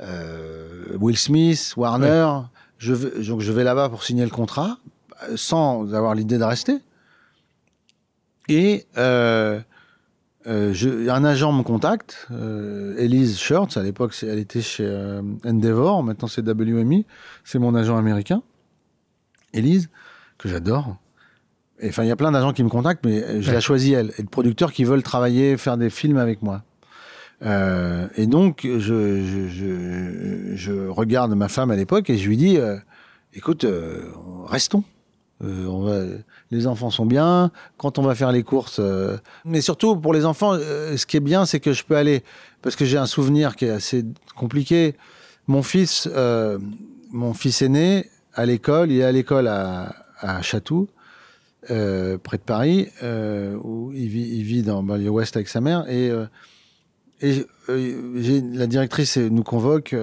euh, 0.00 0.96
Will 0.98 1.18
Smith, 1.18 1.74
Warner. 1.76 2.28
Je 2.78 2.94
vais, 2.94 3.24
donc, 3.24 3.40
je 3.40 3.52
vais 3.52 3.64
là-bas 3.64 3.88
pour 3.88 4.04
signer 4.04 4.24
le 4.24 4.30
contrat, 4.30 4.78
sans 5.36 5.92
avoir 5.94 6.14
l'idée 6.14 6.38
de 6.38 6.44
rester. 6.44 6.78
Et 8.48 8.86
euh, 8.96 9.60
je, 10.46 11.08
un 11.10 11.24
agent 11.24 11.52
me 11.52 11.62
contacte, 11.62 12.28
euh, 12.30 12.96
Elise 12.96 13.38
Shirts, 13.38 13.76
à 13.76 13.82
l'époque 13.82 14.14
elle 14.22 14.38
était 14.38 14.62
chez 14.62 14.84
euh, 14.86 15.20
Endeavor, 15.44 16.02
maintenant 16.02 16.28
c'est 16.28 16.46
WMI, 16.46 17.06
c'est 17.44 17.58
mon 17.58 17.74
agent 17.74 17.96
américain, 17.96 18.42
Elise, 19.52 19.88
que 20.38 20.48
j'adore. 20.48 20.96
Enfin, 21.84 22.02
il 22.02 22.08
y 22.08 22.12
a 22.12 22.16
plein 22.16 22.32
d'agents 22.32 22.52
qui 22.52 22.64
me 22.64 22.68
contactent, 22.68 23.04
mais 23.04 23.40
je 23.40 23.52
l'ai 23.52 23.60
choisi 23.60 23.92
elle, 23.92 24.12
et 24.18 24.22
de 24.22 24.28
producteurs 24.28 24.72
qui 24.72 24.84
veulent 24.84 25.02
travailler, 25.02 25.56
faire 25.56 25.76
des 25.76 25.90
films 25.90 26.16
avec 26.16 26.42
moi. 26.42 26.64
Euh, 27.42 28.08
et 28.16 28.26
donc, 28.26 28.62
je, 28.64 28.78
je, 28.78 29.48
je, 29.48 30.56
je, 30.56 30.88
regarde 30.88 31.32
ma 31.34 31.48
femme 31.48 31.70
à 31.70 31.76
l'époque 31.76 32.10
et 32.10 32.18
je 32.18 32.28
lui 32.28 32.36
dis, 32.36 32.58
euh, 32.58 32.76
écoute, 33.32 33.64
restons. 34.46 34.82
Va, 35.40 36.04
les 36.50 36.66
enfants 36.66 36.90
sont 36.90 37.06
bien, 37.06 37.50
quand 37.76 37.98
on 37.98 38.02
va 38.02 38.14
faire 38.14 38.32
les 38.32 38.42
courses. 38.42 38.78
Euh, 38.80 39.16
mais 39.44 39.60
surtout, 39.60 39.96
pour 39.96 40.12
les 40.12 40.24
enfants, 40.24 40.54
euh, 40.54 40.96
ce 40.96 41.06
qui 41.06 41.16
est 41.16 41.20
bien, 41.20 41.46
c'est 41.46 41.60
que 41.60 41.72
je 41.72 41.84
peux 41.84 41.96
aller, 41.96 42.22
parce 42.62 42.76
que 42.76 42.84
j'ai 42.84 42.98
un 42.98 43.06
souvenir 43.06 43.56
qui 43.56 43.66
est 43.66 43.70
assez 43.70 44.04
compliqué. 44.36 44.96
Mon 45.46 45.62
fils, 45.62 46.08
euh, 46.12 46.58
mon 47.10 47.34
fils 47.34 47.62
aîné, 47.62 48.06
à 48.34 48.46
l'école, 48.46 48.90
il 48.90 49.00
est 49.00 49.04
à 49.04 49.12
l'école 49.12 49.48
à, 49.48 49.94
à 50.20 50.42
Chatou, 50.42 50.88
près 51.66 52.38
de 52.38 52.42
Paris, 52.44 52.88
où 53.62 53.92
il 53.92 54.08
vit, 54.08 54.28
il 54.36 54.42
vit 54.42 54.62
dans 54.62 54.82
banlieue 54.82 55.10
ouest 55.10 55.36
avec 55.36 55.48
sa 55.48 55.60
mère. 55.60 55.88
Et 55.90 56.10
la 57.68 58.66
directrice 58.66 59.16
nous 59.16 59.42
convoque 59.42 59.94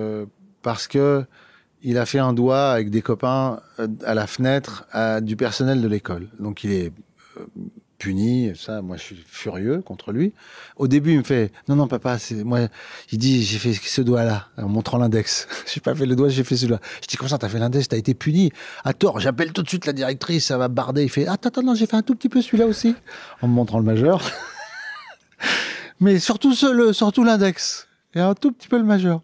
parce 0.61 0.87
que 0.87 1.23
il 1.85 1.99
a 1.99 2.05
fait 2.05 2.19
un 2.19 2.33
doigt 2.33 2.71
avec 2.71 2.89
des 2.89 3.01
copains 3.01 3.61
euh, 3.79 3.87
à 4.05 4.15
la 4.15 4.27
fenêtre 4.27 4.85
du 5.21 5.35
personnel 5.35 5.81
de 5.81 5.87
l'école. 5.87 6.27
Donc 6.39 6.63
il 6.63 6.71
est 6.71 6.91
euh, 7.37 7.45
puni, 7.99 8.51
ça, 8.55 8.81
moi 8.81 8.97
je 8.97 9.03
suis 9.03 9.23
furieux 9.27 9.81
contre 9.81 10.11
lui. 10.11 10.33
Au 10.77 10.87
début, 10.87 11.11
il 11.11 11.19
me 11.19 11.23
fait 11.23 11.51
non 11.69 11.75
non 11.75 11.87
papa, 11.87 12.17
c'est 12.17 12.43
moi. 12.43 12.61
Il 13.11 13.19
dit 13.19 13.43
j'ai 13.43 13.59
fait 13.59 13.73
ce 13.73 14.01
doigt-là 14.01 14.47
en 14.57 14.67
montrant 14.67 14.97
l'index. 14.97 15.47
j'ai 15.71 15.79
pas 15.79 15.93
fait 15.93 16.07
le 16.07 16.15
doigt, 16.15 16.27
j'ai 16.27 16.43
fait 16.43 16.57
celui-là. 16.57 16.79
Je 17.03 17.07
dis 17.07 17.17
comment 17.17 17.29
ça, 17.29 17.37
t'as 17.37 17.49
fait 17.49 17.59
l'index, 17.59 17.87
t'as 17.87 17.97
été 17.97 18.15
puni. 18.15 18.51
À 18.83 18.93
tort, 18.93 19.19
j'appelle 19.19 19.53
tout 19.53 19.61
de 19.61 19.69
suite 19.69 19.85
la 19.85 19.93
directrice, 19.93 20.47
ça 20.47 20.57
va 20.57 20.67
barder. 20.67 21.03
Il 21.03 21.09
fait 21.09 21.27
attends 21.27 21.49
attends 21.49 21.63
non, 21.63 21.75
j'ai 21.75 21.85
fait 21.85 21.97
un 21.97 22.01
tout 22.01 22.15
petit 22.15 22.29
peu 22.29 22.41
celui-là 22.41 22.65
aussi 22.65 22.95
en 23.41 23.47
me 23.47 23.53
montrant 23.53 23.77
le 23.77 23.85
majeur. 23.85 24.21
Mais 25.99 26.19
surtout 26.19 26.53
le, 26.73 26.93
surtout 26.93 27.23
l'index 27.23 27.84
et 28.15 28.19
un 28.19 28.33
tout 28.33 28.51
petit 28.51 28.67
peu 28.67 28.77
le 28.77 28.83
majeur. 28.83 29.21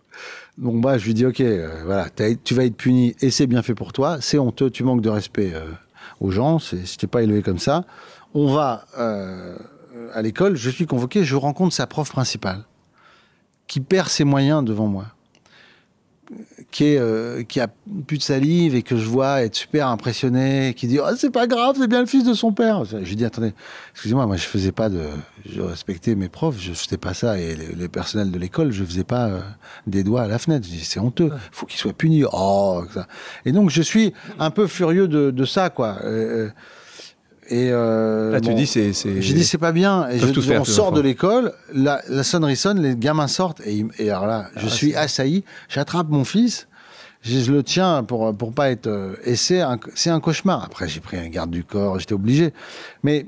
Donc 0.57 0.81
bah, 0.81 0.97
je 0.97 1.05
lui 1.05 1.13
dis, 1.13 1.25
ok, 1.25 1.41
euh, 1.41 1.81
voilà, 1.85 2.07
tu 2.43 2.53
vas 2.53 2.65
être 2.65 2.75
puni 2.75 3.15
et 3.21 3.31
c'est 3.31 3.47
bien 3.47 3.61
fait 3.61 3.75
pour 3.75 3.93
toi. 3.93 4.17
C'est 4.21 4.37
honteux, 4.37 4.69
tu 4.69 4.83
manques 4.83 5.01
de 5.01 5.09
respect 5.09 5.51
euh, 5.53 5.71
aux 6.19 6.29
gens. 6.29 6.59
Je 6.59 6.97
t'ai 6.97 7.07
pas 7.07 7.23
élevé 7.23 7.41
comme 7.41 7.59
ça. 7.59 7.85
On 8.33 8.53
va 8.53 8.85
euh, 8.97 9.57
à 10.13 10.21
l'école. 10.21 10.55
Je 10.55 10.69
suis 10.69 10.85
convoqué. 10.85 11.23
Je 11.23 11.35
rencontre 11.35 11.73
sa 11.73 11.87
prof 11.87 12.09
principale 12.11 12.63
qui 13.67 13.79
perd 13.79 14.09
ses 14.09 14.25
moyens 14.25 14.63
devant 14.63 14.87
moi 14.87 15.05
qui, 16.71 16.85
est, 16.85 16.97
euh, 16.97 17.43
qui 17.43 17.59
a 17.59 17.67
plus 18.07 18.17
de 18.17 18.23
salive 18.23 18.75
et 18.75 18.81
que 18.81 18.95
je 18.95 19.05
vois 19.05 19.41
être 19.41 19.55
super 19.55 19.87
impressionné, 19.87 20.73
qui 20.75 20.87
dit 20.87 20.99
oh, 20.99 21.15
c'est 21.17 21.31
pas 21.31 21.47
grave, 21.47 21.75
c'est 21.79 21.87
bien 21.87 21.99
le 21.99 22.05
fils 22.05 22.23
de 22.23 22.33
son 22.33 22.53
père. 22.53 22.85
Je 22.85 22.97
lui 22.97 23.15
dis 23.15 23.25
attendez, 23.25 23.53
excusez-moi, 23.93 24.25
moi 24.25 24.37
je 24.37 24.45
faisais 24.45 24.71
pas 24.71 24.89
de, 24.89 25.01
je 25.45 25.61
respectais 25.61 26.15
mes 26.15 26.29
profs, 26.29 26.59
je 26.59 26.73
faisais 26.73 26.97
pas 26.97 27.13
ça 27.13 27.37
et 27.39 27.55
les, 27.55 27.89
personnels 27.89 28.31
de 28.31 28.39
l'école, 28.39 28.71
je 28.71 28.83
faisais 28.83 29.03
pas 29.03 29.27
euh, 29.27 29.39
des 29.87 30.03
doigts 30.03 30.23
à 30.23 30.27
la 30.27 30.39
fenêtre. 30.39 30.65
Je 30.65 30.71
dis 30.71 30.85
c'est 30.85 30.99
honteux, 30.99 31.31
faut 31.51 31.65
qu'il 31.65 31.79
soit 31.79 31.93
puni. 31.93 32.23
Oh, 32.31 32.83
ça. 32.93 33.07
Et 33.45 33.51
donc 33.51 33.69
je 33.69 33.81
suis 33.81 34.13
un 34.39 34.51
peu 34.51 34.67
furieux 34.67 35.07
de, 35.07 35.31
de 35.31 35.45
ça 35.45 35.69
quoi. 35.69 35.97
Euh, 36.03 36.49
Et 37.53 37.69
euh, 37.69 38.31
Là, 38.31 38.39
tu 38.39 38.49
bon, 38.49 38.55
dis, 38.55 38.65
c'est. 38.65 38.93
c'est- 38.93 39.21
j'ai 39.21 39.33
dit 39.33 39.43
c'est 39.43 39.57
pas 39.57 39.73
bien. 39.73 40.07
Et 40.09 40.17
je, 40.19 40.27
tout 40.27 40.41
faire, 40.41 40.61
on 40.61 40.65
sort 40.65 40.93
de 40.93 41.01
l'école, 41.01 41.51
la, 41.73 42.01
la 42.07 42.23
sonnerie 42.23 42.55
sonne, 42.55 42.81
les 42.81 42.95
gamins 42.95 43.27
sortent 43.27 43.61
et, 43.65 43.85
alors 44.09 44.25
là, 44.25 44.47
je 44.55 44.67
Ah, 44.67 44.69
suis 44.69 44.91
c'est- 44.91 44.97
assailli. 44.97 45.43
J'attrape 45.67 46.07
mon 46.09 46.23
fils, 46.23 46.67
je, 47.21 47.37
je 47.39 47.51
le 47.51 47.61
tiens 47.61 48.03
pour 48.03 48.33
pour 48.35 48.53
pas 48.53 48.71
être. 48.71 48.87
euh, 48.87 49.15
et 49.25 49.35
c'est 49.35 49.59
un 49.59 49.77
c'est 49.95 50.09
un 50.09 50.21
cauchemar. 50.21 50.63
Après 50.63 50.87
j'ai 50.87 51.01
pris 51.01 51.17
un 51.17 51.27
garde 51.27 51.51
du 51.51 51.65
corps, 51.65 51.99
j'étais 51.99 52.13
obligé. 52.13 52.53
Mais 53.03 53.25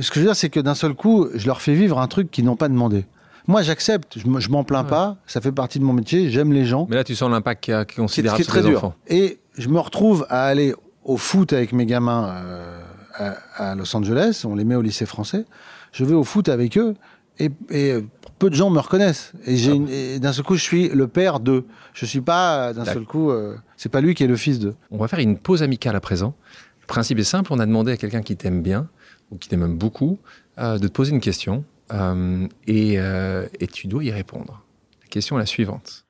ce 0.00 0.10
que 0.10 0.16
je 0.16 0.20
veux 0.20 0.26
dire 0.26 0.34
c'est 0.36 0.50
que 0.50 0.58
d'un 0.60 0.74
seul 0.74 0.94
coup, 0.94 1.28
je 1.32 1.46
leur 1.46 1.60
fais 1.62 1.74
vivre 1.74 2.00
un 2.00 2.08
truc 2.08 2.32
qu'ils 2.32 2.44
n'ont 2.44 2.56
pas 2.56 2.68
demandé. 2.68 3.04
Moi 3.46 3.62
j'accepte, 3.62 4.18
je, 4.18 4.26
me- 4.26 4.40
je 4.40 4.50
m'en 4.50 4.64
plains 4.64 4.82
Ouais. 4.82 4.90
pas, 4.90 5.18
ça 5.28 5.40
fait 5.40 5.52
partie 5.52 5.78
de 5.78 5.84
mon 5.84 5.92
métier, 5.92 6.30
j'aime 6.30 6.52
les 6.52 6.64
gens. 6.64 6.88
Mais 6.90 6.96
là, 6.96 7.04
tu 7.04 7.14
sens 7.14 7.30
l'impact 7.30 7.62
qui 7.62 7.70
est 7.70 7.94
considérable 7.94 8.36
qui 8.38 8.42
est 8.42 8.44
sur 8.44 8.52
très 8.54 8.62
les 8.62 8.70
dur. 8.70 8.78
enfants. 8.78 8.94
Et 9.06 9.38
je 9.56 9.68
me 9.68 9.78
retrouve 9.78 10.26
à 10.30 10.46
aller 10.46 10.74
au 11.04 11.16
foot 11.16 11.52
avec 11.52 11.72
mes 11.72 11.86
gamins 11.86 12.28
euh, 12.44 12.80
à, 13.16 13.70
à 13.70 13.74
Los 13.74 13.94
Angeles. 13.96 14.42
On 14.46 14.54
les 14.54 14.64
met 14.64 14.74
au 14.76 14.82
lycée 14.82 15.06
français. 15.06 15.44
Je 15.92 16.04
vais 16.04 16.14
au 16.14 16.24
foot 16.24 16.48
avec 16.48 16.76
eux 16.78 16.94
et, 17.38 17.50
et 17.70 17.94
peu 18.38 18.50
de 18.50 18.54
gens 18.54 18.70
me 18.70 18.78
reconnaissent. 18.78 19.32
Et, 19.46 19.56
j'ai 19.56 19.72
une- 19.72 19.88
et 19.88 20.18
d'un 20.18 20.32
seul 20.32 20.44
coup, 20.44 20.56
je 20.56 20.62
suis 20.62 20.88
le 20.88 21.08
père 21.08 21.40
d'eux. 21.40 21.64
Je 21.94 22.04
suis 22.06 22.20
pas 22.20 22.68
euh, 22.68 22.72
d'un 22.74 22.84
seul 22.84 23.04
coup. 23.04 23.30
euh, 23.30 23.56
c'est 23.76 23.88
pas 23.90 24.00
lui 24.00 24.14
qui 24.14 24.24
est 24.24 24.26
le 24.28 24.36
fils 24.36 24.58
d'eux. 24.58 24.74
On 24.90 24.98
va 24.98 25.08
faire 25.08 25.18
une 25.18 25.38
pause 25.38 25.62
amicale 25.62 25.96
à 25.96 26.00
présent. 26.00 26.34
Le 26.82 26.86
principe 26.86 27.18
est 27.18 27.24
simple 27.24 27.52
on 27.52 27.58
a 27.58 27.66
demandé 27.66 27.92
à 27.92 27.96
quelqu'un 27.96 28.22
qui 28.22 28.36
t'aime 28.36 28.62
bien, 28.62 28.88
ou 29.30 29.36
qui 29.38 29.48
t'aime 29.48 29.60
même 29.60 29.76
beaucoup, 29.78 30.18
euh, 30.58 30.78
de 30.78 30.86
te 30.86 30.92
poser 30.92 31.12
une 31.12 31.20
question, 31.20 31.64
euh, 31.92 32.46
et, 32.66 32.94
euh, 33.00 33.46
et 33.60 33.66
tu 33.66 33.86
dois 33.88 34.04
y 34.04 34.12
répondre. 34.12 34.62
La 35.02 35.08
question 35.08 35.36
est 35.36 35.40
la 35.40 35.46
suivante. 35.46 36.04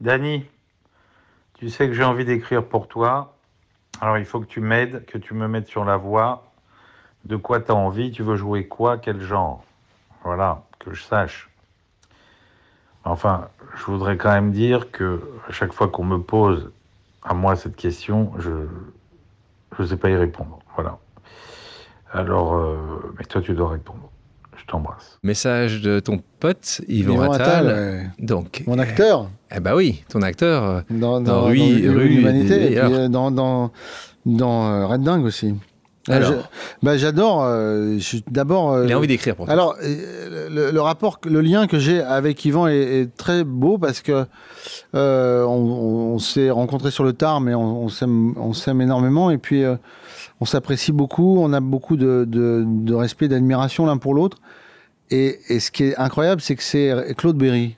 Dany, 0.00 0.44
tu 1.54 1.70
sais 1.70 1.86
que 1.88 1.94
j'ai 1.94 2.04
envie 2.04 2.24
d'écrire 2.24 2.64
pour 2.66 2.86
toi. 2.88 3.31
Alors 4.02 4.18
il 4.18 4.24
faut 4.24 4.40
que 4.40 4.46
tu 4.46 4.60
m'aides, 4.60 5.06
que 5.06 5.16
tu 5.16 5.32
me 5.32 5.46
mettes 5.46 5.68
sur 5.68 5.84
la 5.84 5.96
voie. 5.96 6.50
De 7.24 7.36
quoi 7.36 7.60
tu 7.60 7.70
as 7.70 7.76
envie? 7.76 8.10
Tu 8.10 8.24
veux 8.24 8.34
jouer 8.34 8.66
quoi? 8.66 8.98
Quel 8.98 9.20
genre? 9.20 9.64
Voilà, 10.24 10.64
que 10.80 10.92
je 10.92 11.04
sache. 11.04 11.48
Enfin, 13.04 13.48
je 13.76 13.84
voudrais 13.84 14.16
quand 14.16 14.32
même 14.32 14.50
dire 14.50 14.90
que 14.90 15.22
à 15.48 15.52
chaque 15.52 15.72
fois 15.72 15.86
qu'on 15.86 16.02
me 16.04 16.18
pose 16.18 16.72
à 17.22 17.32
moi 17.32 17.54
cette 17.54 17.76
question, 17.76 18.32
je 18.38 18.66
ne 19.78 19.86
sais 19.86 19.96
pas 19.96 20.10
y 20.10 20.16
répondre. 20.16 20.58
Voilà. 20.74 20.98
Alors, 22.12 22.56
euh, 22.56 23.14
mais 23.16 23.24
toi 23.24 23.40
tu 23.40 23.54
dois 23.54 23.70
répondre. 23.70 24.10
T'embrasse. 24.72 25.18
Message 25.22 25.82
de 25.82 26.00
ton 26.00 26.20
pote 26.40 26.80
Yvon 26.88 27.12
Yvon 27.14 27.30
Attal. 27.32 27.68
Attal, 27.68 27.94
ouais. 27.94 28.06
Donc, 28.24 28.62
Mon 28.66 28.78
acteur 28.78 29.28
eh 29.54 29.60
ben 29.60 29.74
oui, 29.76 30.02
ton 30.08 30.22
acteur. 30.22 30.64
euh, 30.64 30.80
dans, 30.90 31.20
Dans 31.20 31.40
dans, 31.40 31.42
Rue- 31.44 31.58
dans 31.58 31.92
Rue 31.92 32.08
l'humanité 32.08 32.58
des 32.58 32.64
et 32.76 32.80
puis 32.80 32.94
euh, 32.94 33.08
dans 33.08 33.30
dans 33.30 33.70
dans 34.24 34.66
euh, 34.70 34.86
Red 34.86 35.02
Dingue 35.02 35.24
aussi. 35.26 35.54
Alors. 36.08 36.32
je- 36.32 36.36
bah, 36.82 36.96
j'adore. 36.96 37.42
euh, 37.44 37.96
je 37.98 38.02
suis 38.02 38.24
d'abord. 38.30 38.72
euh, 38.72 38.86
il 38.86 38.92
a 38.94 38.96
envie 38.98 39.06
d'écrire 39.08 39.36
pour 39.36 39.44
toi. 39.44 39.52
Alors, 39.52 39.76
le, 39.82 40.70
le 40.72 40.80
rapport, 40.80 41.20
le 41.26 41.42
lien 41.42 41.66
que 41.66 41.78
j'ai 41.78 42.00
avec 42.00 42.42
Yvan 42.44 42.66
est, 42.66 42.76
est 43.02 43.14
très 43.14 43.44
beau 43.44 43.76
parce 43.76 44.00
que 44.00 44.24
euh, 44.94 45.44
on, 45.44 46.18
s'est 46.18 46.50
rencontrés 46.50 46.90
sur 46.90 47.04
le 47.04 47.12
tard, 47.12 47.40
mais 47.42 47.54
on, 47.54 47.84
on 47.84 47.88
s'aime, 47.90 48.32
on 48.38 48.52
s'aime 48.54 48.80
énormément 48.80 49.30
et 49.30 49.36
puis 49.38 49.64
euh, 49.64 49.76
on 50.40 50.44
s'apprécie 50.46 50.92
beaucoup. 50.92 51.38
On 51.40 51.52
a 51.52 51.60
beaucoup 51.60 51.96
de, 51.98 52.24
de, 52.26 52.64
de 52.66 52.94
respect, 52.94 53.28
d'admiration 53.28 53.84
l'un 53.86 53.98
pour 53.98 54.14
l'autre. 54.14 54.38
Et, 55.12 55.60
ce 55.60 55.70
qui 55.70 55.84
est 55.84 55.96
incroyable, 55.96 56.40
c'est 56.40 56.56
que 56.56 56.62
c'est 56.62 57.14
Claude 57.16 57.36
Berry 57.36 57.76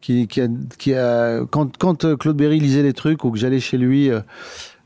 qui, 0.00 0.94
a, 0.94 1.40
quand, 1.50 2.04
euh, 2.04 2.16
Claude 2.16 2.36
Berry 2.36 2.58
lisait 2.58 2.82
les 2.82 2.94
trucs 2.94 3.24
ou 3.24 3.30
que 3.30 3.38
j'allais 3.38 3.60
chez 3.60 3.76
lui 3.76 4.10
euh, 4.10 4.20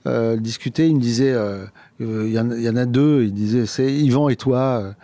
euh, 0.07 0.37
discuter, 0.37 0.89
il 0.89 0.97
me 0.97 1.01
disait, 1.01 1.35
il 2.01 2.31
y, 2.31 2.39
en 2.39 2.77
a- 2.77 2.87
deux, 2.87 3.23
il 3.23 3.33
disait, 3.33 3.67
c'est 3.67 3.93
Yvan 3.93 4.29
et 4.29 4.37
toi. 4.37 4.95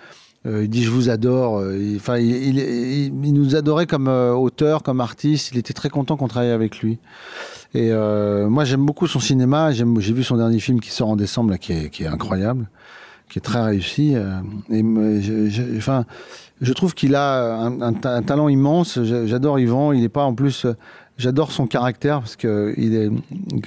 il 0.45 0.69
dit 0.69 0.83
je 0.83 0.91
vous 0.91 1.09
adore. 1.09 1.63
Enfin, 1.97 2.19
il, 2.19 3.13
nous 3.15 3.55
adorait 3.55 3.87
comme 3.87 4.09
auteur, 4.09 4.83
comme 4.83 5.01
artiste. 5.01 5.51
Il 5.53 5.59
était 5.59 5.73
très 5.73 5.91
content 5.91 6.17
qu'on 6.17 6.29
travaille 6.29 6.51
avec 6.51 6.81
lui. 6.81 6.99
Et 7.73 7.93
moi, 7.93 8.65
j'aime 8.65 8.85
beaucoup 8.85 9.07
son 9.07 9.21
cinéma. 9.21 9.73
J'ai 9.73 9.85
vu 9.85 10.25
son 10.25 10.37
dernier 10.37 10.59
film 10.59 10.81
qui 10.81 10.91
sort 10.91 11.09
en 11.09 11.17
décembre, 11.17 11.57
qui, 11.57 11.73
est, 11.73 11.89
qui 11.89 12.03
est 12.03 12.09
incroyable, 12.09 12.69
qui 13.31 13.39
est 13.39 13.43
très 13.43 13.63
réussi. 13.63 14.17
et 14.71 14.85
enfin, 15.79 16.05
je 16.61 16.73
trouve 16.73 16.95
qu'il 16.95 17.15
a 17.15 17.55
un, 17.55 17.81
un 17.81 17.93
ta- 17.93 18.15
un 18.17 18.23
talent 18.23 18.49
immense. 18.49 19.03
J'a- 19.03 19.27
J'adore 19.27 19.59
Yvan. 19.59 19.93
Il 19.93 20.05
est 20.05 20.09
pas 20.09 20.25
en 20.25 20.35
plus. 20.35 20.65
euh, 20.67 20.75
J'adore 21.19 21.53
son 21.53 21.67
caractère 21.67 22.21
parce 22.21 22.37
que 22.37 22.75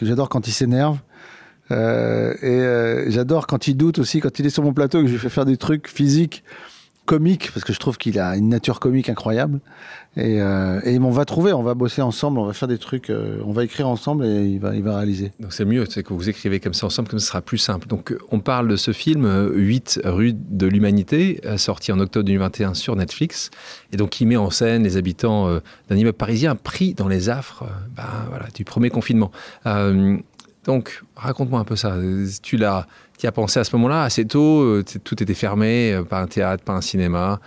J'adore 0.01 0.29
quand 0.29 0.47
il 0.47 0.51
s'énerve. 0.51 0.97
Euh, 1.71 2.33
et 2.41 2.45
euh, 2.61 3.09
j'adore 3.09 3.47
quand 3.47 3.67
il 3.67 3.75
doute 3.77 3.97
aussi, 3.99 4.19
quand 4.19 4.37
il 4.39 4.45
est 4.45 4.49
sur 4.49 4.63
mon 4.63 4.73
plateau 4.73 5.01
que 5.01 5.07
je 5.07 5.13
lui 5.13 5.19
fais 5.19 5.29
faire 5.29 5.45
des 5.45 5.55
trucs 5.57 5.87
physiques, 5.87 6.43
comiques, 7.05 7.51
parce 7.53 7.65
que 7.65 7.73
je 7.73 7.79
trouve 7.79 7.97
qu'il 7.97 8.19
a 8.19 8.35
une 8.37 8.49
nature 8.49 8.79
comique 8.79 9.09
incroyable. 9.09 9.59
Et, 10.15 10.41
euh, 10.41 10.79
et 10.83 10.99
on 10.99 11.09
va 11.09 11.25
trouver, 11.25 11.53
on 11.53 11.63
va 11.63 11.73
bosser 11.73 12.01
ensemble, 12.01 12.39
on 12.39 12.45
va 12.45 12.53
faire 12.53 12.67
des 12.67 12.77
trucs, 12.77 13.09
euh, 13.09 13.41
on 13.45 13.51
va 13.51 13.63
écrire 13.63 13.87
ensemble 13.87 14.25
et 14.25 14.45
il 14.45 14.59
va, 14.59 14.75
il 14.75 14.83
va 14.83 14.97
réaliser. 14.97 15.31
Donc 15.39 15.53
c'est 15.53 15.65
mieux, 15.65 15.85
c'est 15.89 16.03
que 16.03 16.13
vous 16.13 16.29
écrivez 16.29 16.59
comme 16.59 16.73
ça 16.73 16.85
ensemble, 16.85 17.09
comme 17.09 17.19
ça 17.19 17.27
sera 17.27 17.41
plus 17.41 17.57
simple. 17.57 17.87
Donc 17.87 18.11
euh, 18.11 18.19
on 18.31 18.39
parle 18.39 18.67
de 18.67 18.75
ce 18.75 18.91
film 18.91 19.25
euh, 19.25 19.51
8 19.53 20.01
rue 20.05 20.33
de 20.33 20.67
l'humanité, 20.67 21.41
sorti 21.57 21.91
en 21.91 21.99
octobre 21.99 22.25
2021 22.25 22.73
sur 22.73 22.95
Netflix, 22.95 23.49
et 23.91 23.97
donc 23.97 24.11
qui 24.11 24.25
met 24.25 24.37
en 24.37 24.49
scène 24.49 24.83
les 24.83 24.97
habitants 24.97 25.59
d'un 25.89 25.95
immeuble 25.95 26.17
parisien 26.17 26.55
pris 26.55 26.93
dans 26.93 27.07
les 27.07 27.29
affres 27.29 27.65
ben, 27.95 28.03
voilà, 28.29 28.45
du 28.53 28.63
premier 28.63 28.89
confinement. 28.89 29.31
Donc 30.65 31.03
raconte-moi 31.15 31.59
un 31.59 31.65
peu 31.65 31.75
ça. 31.75 31.97
Tu 32.41 32.57
l'as, 32.57 32.87
tu 33.17 33.27
as 33.27 33.31
pensé 33.31 33.59
à 33.59 33.63
ce 33.63 33.75
moment-là, 33.75 34.03
assez 34.03 34.25
tôt, 34.25 34.61
euh, 34.61 34.83
tout 35.03 35.21
était 35.23 35.33
fermé, 35.33 35.93
euh, 35.93 36.03
pas 36.03 36.19
un 36.21 36.27
théâtre, 36.27 36.63
pas 36.63 36.73
un 36.73 36.81
cinéma. 36.81 37.39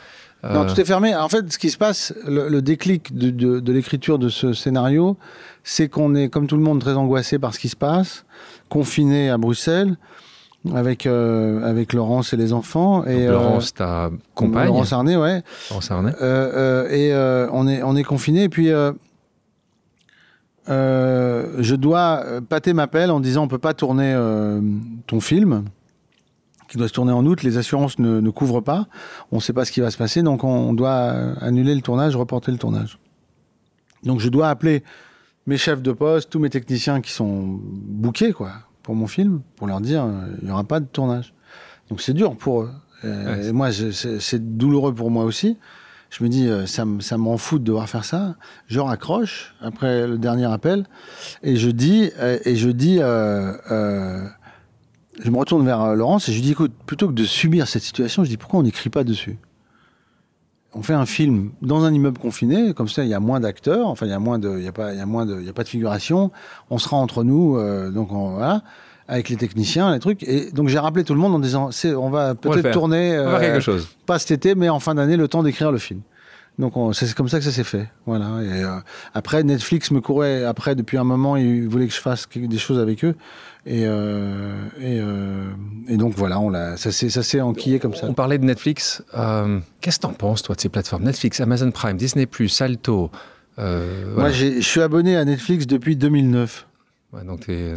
Euh, 0.45 0.53
Non, 0.55 0.67
tout 0.67 0.81
est 0.81 0.85
fermé. 0.85 1.15
En 1.15 1.29
fait, 1.29 1.53
ce 1.53 1.59
qui 1.59 1.71
se 1.71 1.79
passe, 1.79 2.15
le, 2.27 2.49
le 2.49 2.63
déclic 2.63 3.17
de, 3.17 3.31
de- 3.31 3.61
de 3.61 3.73
l'écriture 3.73 4.19
de 4.19 4.29
ce 4.29 4.53
scénario, 4.53 5.17
c'est 5.65 5.89
qu'on 5.89 6.15
est, 6.15 6.29
comme 6.29 6.47
tout 6.47 6.57
le 6.57 6.63
monde, 6.63 6.81
très 6.81 6.95
angoissé 6.95 7.39
par 7.39 7.53
ce 7.55 7.59
qui 7.59 7.69
se 7.69 7.77
passe, 7.77 8.25
confiné 8.69 9.31
à 9.31 9.39
Bruxelles, 9.39 9.97
avec, 10.75 11.07
euh, 11.07 11.63
avec 11.69 11.93
Laurence 11.93 12.33
et 12.33 12.37
les 12.37 12.53
enfants. 12.53 12.99
donc 12.99 13.09
et, 13.09 13.27
euh, 13.29 13.33
Laurence, 13.33 13.75
ta 13.75 14.11
compagne, 14.35 14.67
Laurence 14.67 14.93
Arnay, 14.93 15.17
ouais. 15.17 15.43
Laurence 15.71 15.91
Arnay. 15.91 16.13
Euh, 16.23 16.89
et 16.91 17.49
on 17.53 17.67
est 17.69 17.83
on 17.83 17.95
est 17.97 18.03
confiné 18.05 18.45
et 18.45 18.49
puis 18.49 18.71
euh, 20.69 21.57
je 21.59 21.75
dois 21.75 22.23
euh, 22.25 22.41
Pathé 22.41 22.73
m'appelle 22.73 23.11
en 23.11 23.21
disant 23.21 23.45
on 23.45 23.49
peut 23.49 23.59
pas 23.59 23.75
tourner 23.75 24.13
euh, 24.15 24.61
ton 25.07 25.21
film 25.21 25.65
qui 26.69 26.77
doit 26.77 26.89
se 26.89 26.93
tourner 26.93 27.13
en 27.13 27.25
août. 27.25 27.43
Les 27.43 27.59
assurances 27.59 27.99
ne, 27.99 28.21
ne 28.21 28.31
couvrent 28.31 28.61
pas. 28.61 28.89
On 29.31 29.39
sait 29.39 29.53
pas 29.53 29.65
ce 29.65 29.73
qui 29.73 29.81
va 29.81 29.91
se 29.91 29.97
passer 29.97 30.23
donc 30.23 30.45
on, 30.45 30.49
on 30.49 30.73
doit 30.73 31.13
annuler 31.41 31.75
le 31.75 31.83
tournage 31.83 32.17
reporter 32.17 32.51
le 32.51 32.59
tournage. 32.59 32.99
Donc 34.03 34.21
je 34.21 34.29
dois 34.29 34.49
appeler 34.49 34.83
mes 35.47 35.57
chefs 35.57 35.83
de 35.83 35.93
poste 35.93 36.31
tous 36.31 36.41
mes 36.41 36.51
techniciens 36.51 37.01
qui 37.01 37.13
sont 37.13 37.61
bookés 37.63 38.33
quoi 38.33 38.51
pour 38.83 38.95
mon 38.95 39.07
film 39.07 39.43
pour 39.57 39.67
leur 39.67 39.81
dire 39.81 40.07
il 40.43 40.49
y 40.49 40.51
aura 40.51 40.65
pas 40.65 40.81
de 40.81 40.87
tournage. 40.87 41.35
Donc 41.91 42.01
c'est 42.01 42.15
dur 42.15 42.37
pour 42.37 42.63
eux. 42.63 42.71
Ouais. 43.05 43.49
et 43.49 43.53
moi 43.53 43.71
c'est 43.73 44.57
douloureux 44.57 44.95
pour 44.95 45.11
moi 45.11 45.25
aussi 45.25 45.59
je 46.11 46.25
me 46.25 46.29
dis, 46.29 46.47
euh, 46.47 46.67
ça, 46.67 46.85
ça 47.01 47.19
m'en 47.19 47.37
fout 47.37 47.61
de 47.61 47.67
devoir 47.67 47.89
faire 47.89 48.05
ça. 48.05 48.37
Je 48.69 48.81
raccroche 48.81 49.55
après 49.61 50.07
le 50.07 50.19
dernier 50.19 50.47
appel 50.47 50.87
et 51.43 51.57
je 51.57 51.71
dis, 51.71 52.11
euh, 52.19 52.39
et 52.45 52.57
je 52.57 52.71
dis, 52.71 52.99
euh, 53.01 54.29
je 55.23 55.31
me 55.31 55.37
retourne 55.37 55.65
vers 55.65 55.95
Laurence 55.95 56.29
et 56.29 56.33
je 56.33 56.37
lui 56.37 56.43
dis, 56.43 56.53
écoute, 56.53 56.73
plutôt 56.87 57.09
que 57.09 57.15
de 57.15 57.25
subir 57.25 57.67
cette 57.69 57.83
situation, 57.83 58.25
je 58.25 58.29
dis, 58.29 58.37
pourquoi 58.37 58.61
on 58.61 58.63
n'écrit 58.63 58.91
pas 58.91 59.05
dessus? 59.05 59.39
On 60.75 60.83
fait 60.83 60.95
un 60.95 61.07
film 61.07 61.53
dans 61.63 61.85
un 61.85 61.93
immeuble 61.93 62.19
confiné, 62.19 62.75
comme 62.75 62.89
ça, 62.89 63.03
il 63.03 63.09
y 63.09 63.15
a 63.15 63.21
moins 63.21 63.41
d'acteurs, 63.41 63.89
enfin, 63.89 64.05
il 64.05 64.11
y 64.11 64.13
a 64.13 64.19
moins 64.19 64.39
de, 64.39 64.59
il 64.59 64.65
y 64.65 64.69
a 64.69 64.73
pas, 64.73 64.93
il 64.93 64.99
y 64.99 65.03
a 65.03 65.07
moins 65.07 65.25
de, 65.25 65.41
il 65.41 65.47
y 65.47 65.49
a 65.49 65.55
pas 65.55 65.65
de 65.65 65.69
figuration. 65.69 66.31
On 66.69 66.77
sera 66.77 66.99
entre 66.99 67.25
nous, 67.25 67.59
donc 67.93 68.13
on, 68.13 68.33
voilà, 68.33 68.63
avec 69.09 69.29
les 69.29 69.37
techniciens, 69.37 69.93
les 69.93 70.01
trucs. 70.01 70.23
Et 70.25 70.51
donc 70.53 70.69
j'ai 70.69 70.79
rappelé 70.79 71.05
tout 71.05 71.15
le 71.15 71.21
monde 71.21 71.35
en 71.35 71.39
disant, 71.39 71.71
on 71.97 72.11
va 72.11 72.35
peut-être 72.35 72.73
tourner. 72.73 73.19
On 73.19 73.25
va 73.31 73.39
faire 73.41 73.49
euh, 73.51 73.53
quelque 73.55 73.61
chose. 73.65 73.89
pas 74.07 74.19
cet 74.19 74.31
été, 74.33 74.55
mais 74.55 74.69
en 74.69 74.81
fin 74.81 74.95
d'année, 74.95 75.17
le 75.17 75.29
temps 75.29 75.43
d'écrire 75.43 75.71
le 75.73 75.79
film. 75.79 76.01
Donc 76.59 76.75
on- 76.79 76.93
c'est 76.95 77.13
comme 77.15 77.29
ça 77.29 77.39
que 77.39 77.45
ça 77.45 77.53
s'est 77.53 77.65
fait. 77.65 77.89
Voilà. 78.07 78.27
Et 78.43 78.65
euh, 78.65 78.77
après, 79.13 79.43
Netflix 79.45 79.91
me 79.91 80.01
courait 80.01 80.43
après 80.45 80.75
depuis 80.75 80.97
un 80.97 81.05
moment, 81.05 81.37
ils 81.37 81.69
voulaient 81.69 81.87
que 81.87 81.93
je 81.95 82.01
fasse 82.01 82.27
des 82.35 82.59
choses 82.59 82.79
avec 82.79 83.05
eux. 83.05 83.15
Et, 83.67 83.83
euh, 83.85 84.55
et, 84.79 84.99
euh, 85.01 85.51
et 85.89 85.97
donc 85.97 86.15
voilà, 86.17 86.39
on 86.41 86.49
l'a, 86.49 86.77
ça 86.77 86.93
s'est 86.93 87.11
ça 87.11 87.23
s'est 87.23 87.41
enquillé 87.41 87.79
comme 87.79 87.95
ça. 87.95 88.07
On 88.09 88.15
parlait 88.15 88.39
de 88.39 88.45
Netflix. 88.45 89.03
Qu'est-ce 89.83 89.97
que 89.99 90.03
t'en 90.03 90.13
penses, 90.15 90.43
toi, 90.43 90.55
de 90.55 90.61
ces 90.61 90.69
plateformes? 90.69 91.03
Netflix, 91.05 91.41
Amazon 91.41 91.71
Prime, 91.73 91.97
Disney+, 91.97 92.27
Salto. 92.49 93.11
Moi, 93.59 94.31
je 94.31 94.61
suis 94.61 94.81
abonné 94.81 95.17
à 95.17 95.25
Netflix 95.25 95.67
depuis 95.67 95.97
2009. 95.97 96.67
Ouais, 97.13 97.25
donc 97.25 97.47
t'es 97.47 97.75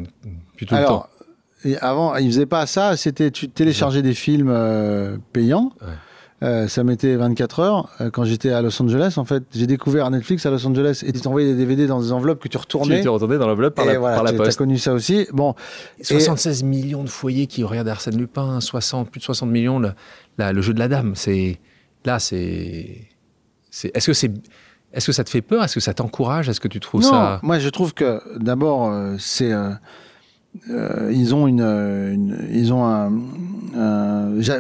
plus 0.58 0.66
tout 0.66 0.76
le 0.76 0.86
temps. 0.86 1.08
Et 1.66 1.78
avant, 1.78 2.16
ils 2.16 2.28
faisaient 2.32 2.46
pas 2.46 2.66
ça. 2.66 2.96
C'était 2.98 3.32
tu 3.32 3.50
téléchargeais 3.50 4.02
des 4.02 4.14
films 4.14 4.50
euh, 4.50 5.18
payants. 5.34 5.72
Ouais. 5.82 5.88
Euh, 6.42 6.70
ça 6.70 6.86
mettait 6.86 7.18
24 7.18 7.60
heures. 7.60 7.90
Euh, 8.00 8.10
quand 8.10 8.24
j'étais 8.24 8.52
à 8.52 8.62
Los 8.62 8.82
Angeles, 8.82 9.16
en 9.18 9.26
fait, 9.26 9.44
j'ai 9.54 9.68
découvert 9.68 10.10
Netflix 10.10 10.46
à 10.46 10.52
Los 10.52 10.66
Angeles 10.66 11.04
et 11.06 11.12
tu 11.12 11.20
t'envoyais 11.20 11.50
des 11.52 11.58
DVD 11.58 11.86
dans 11.86 12.00
des 12.00 12.14
enveloppes 12.14 12.40
que 12.42 12.48
tu 12.48 12.56
retournais. 12.58 13.02
Tu 13.02 13.10
retournais 13.10 13.38
dans 13.38 13.48
l'enveloppe 13.48 13.76
par, 13.76 13.86
la, 13.86 14.00
voilà, 14.00 14.16
par 14.16 14.24
la 14.24 14.32
t'as 14.32 14.54
connu 14.54 14.78
ça 14.78 14.94
aussi. 14.94 15.28
Bon, 15.34 15.54
76 16.02 16.64
millions 16.64 17.04
de 17.04 17.10
foyers 17.10 17.48
qui 17.48 17.64
regardent 17.66 17.90
Arsène 17.90 18.18
Lupin, 18.18 18.62
60, 18.62 19.10
plus 19.12 19.20
de 19.20 19.26
60 19.26 19.50
millions 19.50 19.80
le, 19.80 19.92
la- 20.38 20.54
le 20.54 20.62
jeu 20.62 20.74
de 20.74 20.80
la 20.80 20.88
dame. 20.88 21.12
C'est 21.16 21.60
là, 22.06 22.20
c'est, 22.20 23.10
c'est. 23.70 23.92
Est-ce 23.94 24.08
que 24.08 24.14
c'est, 24.14 24.32
est-ce 24.94 25.08
que 25.08 25.12
ça 25.12 25.26
te 25.26 25.30
fait 25.30 25.42
peur? 25.42 25.62
Est-ce 25.66 25.74
que 25.76 25.82
ça 25.82 25.94
t'encourage? 25.94 26.48
Est-ce 26.48 26.62
que 26.62 26.70
tu 26.70 26.80
trouves 26.80 27.02
non, 27.02 27.10
ça 27.10 27.40
moi 27.44 27.60
je 27.60 27.68
trouve 27.68 27.94
que 27.94 28.22
d'abord 28.40 28.90
euh, 28.90 29.16
c'est 29.20 29.52
euh, 30.70 31.12
ils 31.14 31.34
ont 31.36 31.48
une, 31.48 31.62
euh, 31.62 32.14
une- 32.14 32.48
ils 32.52 32.74
ont 32.74 32.86
un, 32.86 33.12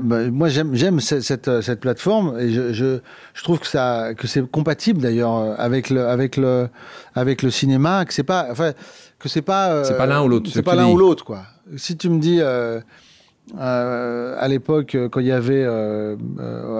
bah, 0.01 0.29
moi 0.31 0.49
j'aime 0.49 0.75
j'aime 0.75 0.99
cette, 0.99 1.21
cette, 1.23 1.47
euh, 1.47 1.61
cette 1.61 1.79
plateforme 1.79 2.37
et 2.39 2.51
je, 2.51 2.73
je, 2.73 2.99
je 3.33 3.43
trouve 3.43 3.59
que 3.59 3.67
ça 3.67 4.13
que 4.15 4.27
c'est 4.27 4.49
compatible 4.49 5.01
d'ailleurs 5.01 5.59
avec 5.59 5.89
le 5.89 6.07
avec 6.07 6.37
le 6.37 6.67
avec 7.15 7.41
le 7.41 7.49
cinéma 7.51 8.05
que 8.05 8.13
c'est 8.13 8.23
pas 8.23 8.47
enfin 8.51 8.73
que 9.17 9.27
c'est 9.29 9.41
pas 9.41 9.71
euh, 9.71 9.83
C'est 9.83 9.97
pas 9.97 10.05
l'un 10.05 10.21
ou 10.23 10.27
l'autre, 10.29 10.49
c'est 10.53 10.61
pas 10.61 10.75
l'un 10.75 10.87
ou 10.93 10.97
l'autre 10.97 11.25
quoi. 11.25 11.41
Si 11.75 11.97
tu 11.97 12.09
me 12.09 12.19
dis 12.19 12.39
euh, 13.57 14.35
à 14.37 14.47
l'époque 14.47 14.93
euh, 14.95 15.09
quand 15.09 15.19
il 15.21 15.25
y 15.27 15.31
avait 15.31 15.63
euh, 15.65 16.15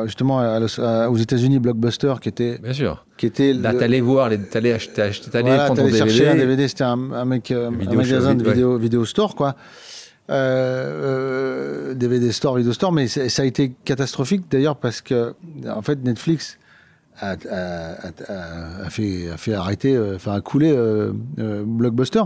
justement 0.05 0.39
à 0.39 0.59
Los- 0.59 0.79
à- 0.79 1.09
aux 1.09 1.17
États-Unis 1.17 1.59
Blockbuster 1.59 2.13
qui 2.21 2.29
était 2.29 2.59
Bien 2.59 2.73
sûr. 2.73 3.05
qui 3.17 3.25
était 3.25 3.53
Là, 3.53 3.71
le- 3.73 3.79
t'allais 3.79 4.01
voir, 4.01 4.29
t'allais 4.51 4.73
acheter, 4.73 5.01
acheter- 5.01 5.29
t'allais 5.31 5.49
voilà, 5.49 5.65
prendre 5.65 5.81
ton 5.81 5.87
DVD. 5.87 5.97
chercher 6.09 6.27
un 6.29 6.35
DVD, 6.35 6.67
c'était 6.67 6.83
un, 6.83 7.11
un 7.11 7.25
mec, 7.25 7.51
un 7.51 7.71
magasin 7.71 8.35
de 8.35 8.43
ouais. 8.43 8.51
vidéo, 8.53 8.77
vidéo 8.77 9.05
store, 9.05 9.35
quoi. 9.35 9.55
Euh, 10.29 11.93
DVD 11.95 12.31
store, 12.31 12.57
vidéo 12.57 12.73
store, 12.73 12.91
mais 12.91 13.07
ça 13.07 13.41
a 13.41 13.45
été 13.45 13.71
catastrophique 13.83 14.43
d'ailleurs 14.51 14.75
parce 14.75 15.01
que, 15.01 15.33
en 15.67 15.81
fait, 15.81 16.03
Netflix 16.03 16.57
a, 17.19 17.31
a- 17.31 17.35
a- 17.49 18.11
a- 18.27 18.85
a 18.85 18.89
fait, 18.89 19.25
fait 19.37 19.53
arrêter, 19.53 19.97
enfin, 20.15 20.33
a 20.33 20.41
coulé 20.41 20.75
Blockbuster. 21.37 22.21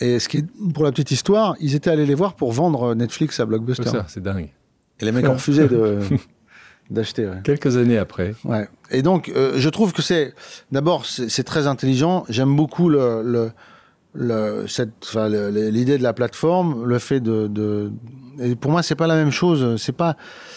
Et 0.00 0.18
ce 0.18 0.28
qui 0.28 0.38
est, 0.38 0.44
pour 0.74 0.84
la 0.84 0.90
petite 0.92 1.10
histoire, 1.10 1.56
ils 1.60 1.74
étaient 1.74 1.90
allés 1.90 2.06
les 2.06 2.14
voir 2.14 2.34
pour 2.34 2.52
vendre 2.52 2.94
Netflix 2.94 3.40
à 3.40 3.42
C'est 3.44 3.46
Blockbuster. 3.48 3.84
ça, 3.88 4.04
c'est 4.08 4.22
dingue. 4.22 4.50
Et 5.00 5.04
les 5.04 5.12
mecs 5.12 5.26
ont 5.28 5.32
refusé 5.34 5.68
de- 5.68 6.00
d'acheter. 6.90 7.26
ouais. 7.26 7.40
Quelques 7.42 7.76
années 7.76 7.98
après. 7.98 8.34
Ouais. 8.44 8.68
Et 8.90 9.02
donc, 9.02 9.28
euh, 9.34 9.54
je 9.56 9.68
trouve 9.68 9.92
que 9.92 10.02
c'est 10.02 10.34
d'abord 10.70 11.04
c'est 11.06 11.28
c'est 11.30 11.44
très 11.44 11.66
intelligent. 11.66 12.24
J'aime 12.28 12.54
beaucoup 12.54 12.88
le, 12.88 13.50
le, 14.14 14.66
cette, 14.68 15.14
l'idée 15.14 15.98
de 15.98 16.02
la 16.02 16.12
plateforme, 16.12 16.84
le 16.84 16.98
fait 16.98 17.20
de, 17.20 17.46
de 17.48 17.90
et 18.40 18.56
pour 18.56 18.70
moi, 18.70 18.82
c'est 18.82 18.94
pas 18.94 19.06
la 19.06 19.14
même 19.14 19.30
chose. 19.30 19.80
C'est 19.80 19.92
pas, 19.92 20.16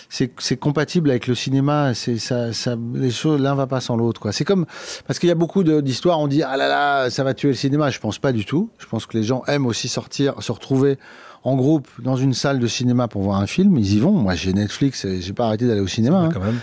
c'est, 0.10 0.58
compatible 0.58 1.10
avec 1.10 1.28
le 1.28 1.36
cinéma. 1.36 1.94
C'est 1.94 2.18
ça, 2.18 2.54
ça, 2.54 2.76
les 2.94 3.12
choses, 3.12 3.42
l'un 3.42 3.56
va 3.56 3.68
pas 3.68 3.82
sans 3.82 3.96
l'autre, 3.96 4.20
quoi. 4.20 4.32
C'est 4.32 4.46
comme 4.46 4.66
parce 5.08 5.20
qu'il 5.20 5.30
y 5.30 5.32
a 5.32 5.36
beaucoup 5.36 5.64
d'histoires. 5.64 6.20
On 6.20 6.28
dit 6.28 6.44
ah 6.44 6.58
là 6.58 6.68
là, 6.68 7.10
ça 7.10 7.24
va 7.24 7.34
tuer 7.34 7.50
le 7.50 7.54
cinéma. 7.56 7.90
Je 7.90 8.00
pense 8.00 8.20
pas 8.20 8.32
du 8.32 8.46
tout. 8.46 8.70
Je 8.78 8.86
pense 8.86 9.06
que 9.06 9.18
les 9.18 9.24
gens 9.24 9.44
aiment 9.48 9.66
aussi 9.66 9.88
sortir, 9.88 10.42
se 10.42 10.52
retrouver 10.52 10.98
en 11.44 11.56
groupe 11.56 11.88
dans 12.00 12.16
une 12.16 12.34
salle 12.34 12.60
de 12.60 12.68
cinéma 12.68 13.08
pour 13.08 13.22
voir 13.22 13.40
un 13.40 13.48
film. 13.48 13.78
Ils 13.78 13.94
y 13.94 14.00
vont. 14.00 14.12
Moi, 14.12 14.36
j'ai 14.36 14.54
Netflix. 14.54 15.06
et 15.06 15.22
J'ai 15.22 15.34
pas 15.34 15.46
arrêté 15.48 15.68
d'aller 15.68 15.80
au 15.80 15.88
cinéma. 15.88 16.20
hein. 16.20 16.30
Quand 16.34 16.42
même. 16.42 16.60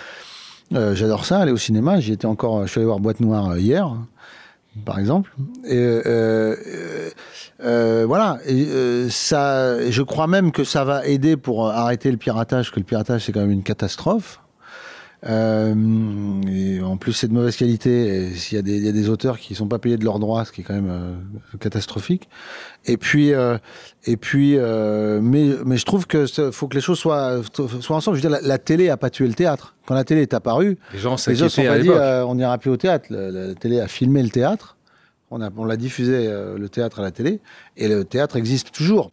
Euh, 0.75 0.95
J'adore 0.95 1.25
ça, 1.25 1.39
aller 1.39 1.53
au 1.53 1.57
cinéma. 1.57 2.01
J'y 2.01 2.13
étais 2.13 2.27
encore. 2.27 2.67
Je 2.67 2.71
suis 2.71 2.81
allé 2.81 2.87
voir 2.87 2.99
Boîte 2.99 3.21
Noire 3.21 3.51
euh, 3.51 3.61
hier, 3.61 3.95
par 4.85 4.99
exemple. 4.99 5.35
Et 5.65 5.77
euh, 5.77 6.03
euh, 6.07 7.11
euh, 7.63 8.05
voilà. 8.07 8.39
Euh, 8.49 9.09
ça, 9.11 9.91
je 9.91 10.03
crois 10.03 10.27
même 10.27 10.53
que 10.53 10.65
ça 10.65 10.85
va 10.85 11.07
aider 11.07 11.37
pour 11.37 11.69
arrêter 11.69 12.11
le 12.11 12.17
piratage, 12.17 12.71
que 12.71 12.81
le 12.81 12.85
piratage 12.85 13.25
c'est 13.25 13.33
quand 13.33 13.41
même 13.41 13.51
une 13.51 13.63
catastrophe. 13.63 14.41
Euh, 15.29 15.75
et 16.49 16.81
en 16.81 16.97
plus, 16.97 17.13
c'est 17.13 17.27
de 17.29 17.33
mauvaise 17.33 17.57
qualité. 17.57 18.31
S'il 18.35 18.57
y, 18.57 18.59
a 18.59 18.63
des- 18.63 18.77
il 18.77 18.85
y 18.85 18.89
a 18.89 18.93
des 18.93 19.09
auteurs 19.09 19.39
qui 19.39 19.55
sont 19.55 19.67
pas 19.67 19.79
payés 19.79 19.97
de 19.97 20.05
leurs 20.05 20.19
droits, 20.19 20.45
ce 20.45 20.53
qui 20.53 20.61
est 20.61 20.65
quand 20.65 20.75
même 20.75 20.89
euh, 20.91 21.57
catastrophique. 21.59 22.29
Et 22.85 22.97
puis, 22.97 23.33
euh, 23.35 23.59
et 24.05 24.17
puis, 24.17 24.57
euh, 24.57 25.21
mais, 25.21 25.49
mais 25.65 25.77
je 25.77 25.85
trouve 25.85 26.07
que 26.07 26.27
faut 26.53 26.69
que 26.69 26.75
les 26.77 26.81
choses 26.81 26.99
soient, 27.01 27.41
soient 27.81 27.97
ensemble. 27.97 28.17
Je 28.19 28.23
veux 28.23 28.29
dire, 28.31 28.39
la, 28.41 28.47
la 28.47 28.59
télé 28.59 28.89
a 28.89 28.97
pas 28.97 29.11
tué 29.11 29.27
le 29.27 29.35
théâtre. 29.35 29.75
Quand 29.87 29.95
la 29.95 30.05
télé 30.05 30.23
est 30.23 30.35
apparue, 30.35 30.79
Les 31.35 31.35
gens 31.37 31.49
se 31.49 31.51
sont 31.51 31.63
pas 31.63 31.79
dit, 31.83 31.89
euh, 32.01 32.25
on 32.27 32.37
n'ira 32.37 32.57
plus 32.59 32.71
au 32.71 32.77
théâtre. 32.77 33.07
La, 33.11 33.31
la 33.31 33.55
télé 33.55 33.81
a 33.81 33.89
filmé 33.89 34.23
le 34.23 34.31
théâtre. 34.31 34.77
On 35.33 35.41
a, 35.41 35.51
on 35.57 35.65
l'a 35.65 35.77
diffusé 35.77 36.29
le 36.57 36.69
théâtre 36.69 37.01
à 37.01 37.03
la 37.03 37.11
télé, 37.11 37.41
et 37.77 37.89
le 37.89 38.05
théâtre 38.05 38.37
existe 38.37 38.71
toujours. 38.71 39.11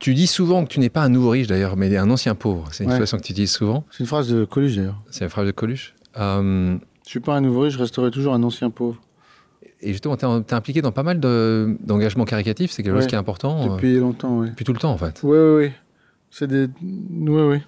Tu 0.00 0.14
dis 0.14 0.26
souvent 0.26 0.64
que 0.64 0.68
tu 0.70 0.80
n'es 0.80 0.88
pas 0.88 1.02
un 1.02 1.08
nouveau 1.10 1.30
riche 1.30 1.46
d'ailleurs, 1.46 1.76
mais 1.76 1.94
un 1.96 2.10
ancien 2.10 2.34
pauvre. 2.34 2.68
C'est 2.72 2.84
une 2.84 2.90
Ouais. 2.90 2.96
expression 2.96 3.18
que 3.18 3.22
tu 3.22 3.32
utilises 3.32 3.52
souvent. 3.52 3.84
C'est 3.90 4.00
une 4.00 4.06
phrase 4.06 4.28
de 4.28 4.44
Coluche 4.44 4.74
d'ailleurs. 4.76 5.00
C'est 5.10 5.24
une 5.24 5.30
phrase 5.30 5.46
de 5.46 5.52
Coluche. 5.52 5.94
Euh, 6.18 6.76
Je 7.04 7.10
suis 7.10 7.20
pas 7.20 7.34
un 7.36 7.40
nouveau 7.40 7.60
riche, 7.60 7.74
je 7.74 7.78
resterai 7.78 8.10
toujours 8.10 8.34
un 8.34 8.42
ancien 8.42 8.70
pauvre. 8.70 9.00
et 9.82 9.92
justement, 9.92 10.14
tu 10.16 10.26
es 10.26 10.54
impliqué 10.54 10.82
dans 10.82 10.92
pas 10.92 11.02
mal 11.02 11.20
de- 11.20 11.76
d'engagements 11.80 12.24
caritatifs. 12.26 12.70
C'est 12.70 12.82
quelque 12.82 12.96
chose 12.96 13.06
qui 13.06 13.14
est 13.14 13.18
important. 13.18 13.62
euh, 13.62 13.74
Depuis 13.76 13.96
longtemps, 13.98 14.38
oui. 14.40 14.50
depuis 14.50 14.64
tout 14.64 14.74
le 14.74 14.78
temps, 14.78 14.92
en 14.92 14.98
fait. 14.98 15.20
Oui, 15.22 15.38
oui, 15.38 15.64
oui. 15.66 15.70
C'est 16.30 16.46
des. 16.46 16.66
Oui, 16.82 17.42
oui. 17.42 17.58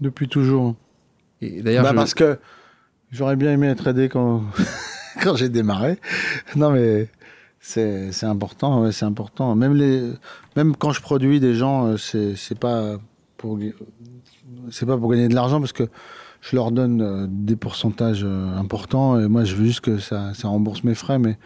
Depuis 0.00 0.28
toujours. 0.28 0.76
Et 1.42 1.62
d'ailleurs, 1.62 1.82
Bah, 1.84 1.90
je- 1.90 1.96
Parce 1.96 2.14
que 2.14 2.38
j'aurais 3.10 3.34
bien 3.36 3.52
aimé 3.52 3.66
être 3.68 3.86
aidé 3.88 4.08
quand, 4.08 4.42
quand 5.22 5.34
j'ai 5.36 5.48
démarré. 5.48 5.98
Non, 6.56 6.70
mais 6.70 7.08
c'est 7.60 8.12
c'est 8.12 8.26
important, 8.26 8.82
ouais, 8.82 8.92
c'est 8.92 9.04
important. 9.04 9.54
Même, 9.54 9.74
les, 9.74 10.10
même 10.56 10.76
quand 10.76 10.92
je 10.92 11.00
produis 11.00 11.40
des 11.40 11.54
gens, 11.54 11.86
euh, 11.86 11.96
c'est 11.96 12.36
c'est 12.36 12.58
pas 12.58 12.96
pour 13.36 13.58
c'est 14.70 14.86
pas 14.86 14.96
pour 14.96 15.10
gagner 15.10 15.28
de 15.28 15.34
l'argent 15.34 15.60
parce 15.60 15.72
que 15.72 15.84
je 16.40 16.54
leur 16.56 16.70
donne 16.70 17.00
euh, 17.02 17.26
des 17.28 17.56
pourcentages 17.56 18.22
euh, 18.24 18.56
importants 18.56 19.18
et 19.18 19.26
moi 19.28 19.44
je 19.44 19.54
veux 19.56 19.64
juste 19.64 19.80
que 19.80 19.98
ça, 19.98 20.32
ça 20.34 20.48
rembourse 20.48 20.84
mes 20.84 20.94
frais. 20.94 21.18
Mais 21.18 21.36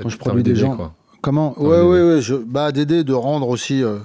quand 0.00 0.08
je 0.08 0.16
produis 0.16 0.42
des 0.42 0.54
gens- 0.56 0.76
quoi. 0.76 0.94
Comment 1.20 1.54
Ouais, 1.60 1.80
ouais, 1.82 1.98
d'aider. 1.98 2.14
ouais. 2.14 2.20
Je, 2.20 2.34
bah, 2.34 2.72
d'aider, 2.72 3.04
de 3.04 3.12
rendre 3.14 3.48
aussi. 3.48 3.82
euh, 3.82 3.98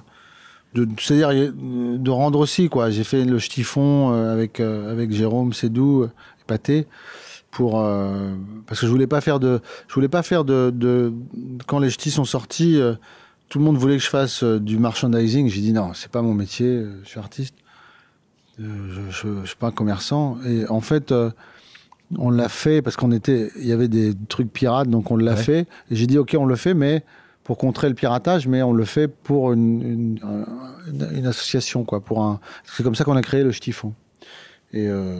de, 0.75 0.87
c'est-à-dire 0.99 1.51
de 1.53 2.09
rendre 2.11 2.37
aussi, 2.39 2.69
quoi. 2.69 2.89
J'ai 2.91 3.03
fait 3.03 3.25
le 3.25 3.39
ch'tifon 3.39 4.11
euh, 4.13 4.33
avec, 4.33 4.59
euh, 4.59 4.91
avec 4.91 5.11
Jérôme 5.11 5.53
Sédou 5.53 6.03
et 6.05 6.07
Pâté. 6.45 6.85
Pour, 7.57 7.81
euh, 7.81 8.35
parce 8.67 8.79
que 8.79 8.85
je 8.85 8.91
voulais 8.91 9.07
pas 9.07 9.19
faire 9.19 9.39
de. 9.39 9.61
Je 9.87 9.93
voulais 9.95 10.07
pas 10.09 10.21
faire 10.21 10.43
de. 10.45 10.71
de 10.73 11.11
quand 11.65 11.79
les 11.79 11.89
ch'tis 11.89 12.11
sont 12.11 12.23
sortis, 12.25 12.79
euh, 12.79 12.93
tout 13.49 13.57
le 13.57 13.65
monde 13.65 13.77
voulait 13.77 13.97
que 13.97 14.03
je 14.03 14.09
fasse 14.09 14.43
euh, 14.43 14.59
du 14.59 14.77
merchandising. 14.77 15.47
J'ai 15.49 15.61
dit 15.61 15.73
non, 15.73 15.91
c'est 15.95 16.11
pas 16.11 16.21
mon 16.21 16.35
métier, 16.35 16.85
je 17.03 17.09
suis 17.09 17.17
artiste. 17.19 17.55
Je, 18.59 18.65
je, 19.09 19.27
je 19.41 19.47
suis 19.47 19.55
pas 19.55 19.67
un 19.67 19.71
commerçant. 19.71 20.37
Et 20.45 20.67
en 20.67 20.81
fait. 20.81 21.11
on 22.17 22.29
l'a 22.29 22.47
fait 22.47 22.81
parce 22.83 22.95
qu'on 22.95 23.11
était, 23.11 23.51
il 23.57 23.65
y 23.65 23.71
avait 23.71 23.87
des 23.89 24.13
trucs 24.29 24.53
pirates, 24.53 24.87
donc 24.89 25.09
on 25.11 25.17
l'a 25.17 25.31
Ouais. 25.33 25.37
fait. 25.37 25.67
Et 25.91 25.95
j'ai 25.95 26.05
dit, 26.07 26.17
ok, 26.19 26.35
on 26.39 26.45
le 26.45 26.55
fait, 26.55 26.73
mais 26.75 27.03
pour 27.43 27.57
contrer 27.57 27.89
le 27.89 27.95
piratage, 27.95 28.47
mais 28.47 28.61
on 28.61 28.71
le 28.71 28.85
fait 28.85 29.07
pour 29.07 29.51
une, 29.51 29.81
une, 29.81 30.19
une- 30.87 31.09
une 31.17 31.25
association, 31.25 31.83
quoi. 31.83 31.99
Pour 32.01 32.23
un, 32.23 32.39
c'est 32.65 32.83
comme 32.83 32.95
ça 32.95 33.03
qu'on 33.03 33.15
a 33.17 33.21
créé 33.23 33.43
le 33.43 33.51
Ch'tifon. 33.51 33.93
Et 34.73 34.87
euh, 34.87 35.15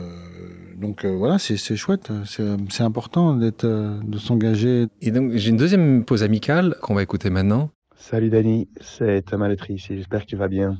donc 0.76 1.04
euh, 1.04 1.16
voilà, 1.16 1.38
c'est 1.38 1.56
chouette, 1.76 2.12
c'est 2.26 2.44
c'est 2.70 2.82
important 2.82 3.34
d'être, 3.34 3.64
euh, 3.64 3.98
de 4.02 4.18
s'engager. 4.18 4.86
Et 5.00 5.10
donc, 5.10 5.32
j'ai 5.32 5.50
une 5.50 5.56
deuxième 5.56 6.04
pause 6.04 6.22
amicale 6.22 6.76
qu'on 6.82 6.94
va 6.94 7.02
écouter 7.02 7.30
maintenant. 7.30 7.70
Salut 7.96 8.28
Dani, 8.28 8.68
c'est 8.80 9.22
Thomas 9.22 9.48
Letry 9.48 9.74
ici, 9.74 9.96
j'espère 9.96 10.22
que 10.22 10.26
tu 10.26 10.36
vas 10.36 10.48
bien. 10.48 10.78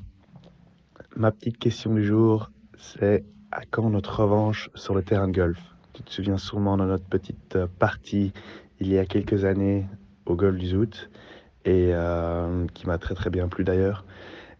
Ma 1.17 1.33
petite 1.33 1.59
question 1.59 1.95
du 1.95 2.05
jour, 2.05 2.51
c'est 2.77 3.25
à 3.51 3.63
quand 3.71 3.89
notre 3.91 4.21
revanche 4.21 4.71
sur 4.75 4.95
le 4.95 5.03
terrain 5.03 5.29
de 5.29 5.33
golf? 5.33 5.59
Tu 5.95 6.03
te 6.03 6.13
souviens 6.13 6.39
sûrement 6.39 6.77
de 6.77 6.85
notre 6.85 7.05
petite 7.05 7.59
partie 7.79 8.33
il 8.81 8.89
y 8.89 8.99
a 8.99 9.07
quelques 9.07 9.45
années 9.45 9.87
au 10.27 10.37
golf 10.37 10.57
du 10.59 10.69
Zout, 10.69 11.11
et 11.65 11.91
euh, 11.93 12.67
qui 12.75 12.87
m'a 12.87 12.99
très 12.99 13.15
très 13.15 13.31
bien 13.31 13.49
plu 13.49 13.65
d'ailleurs. 13.65 14.05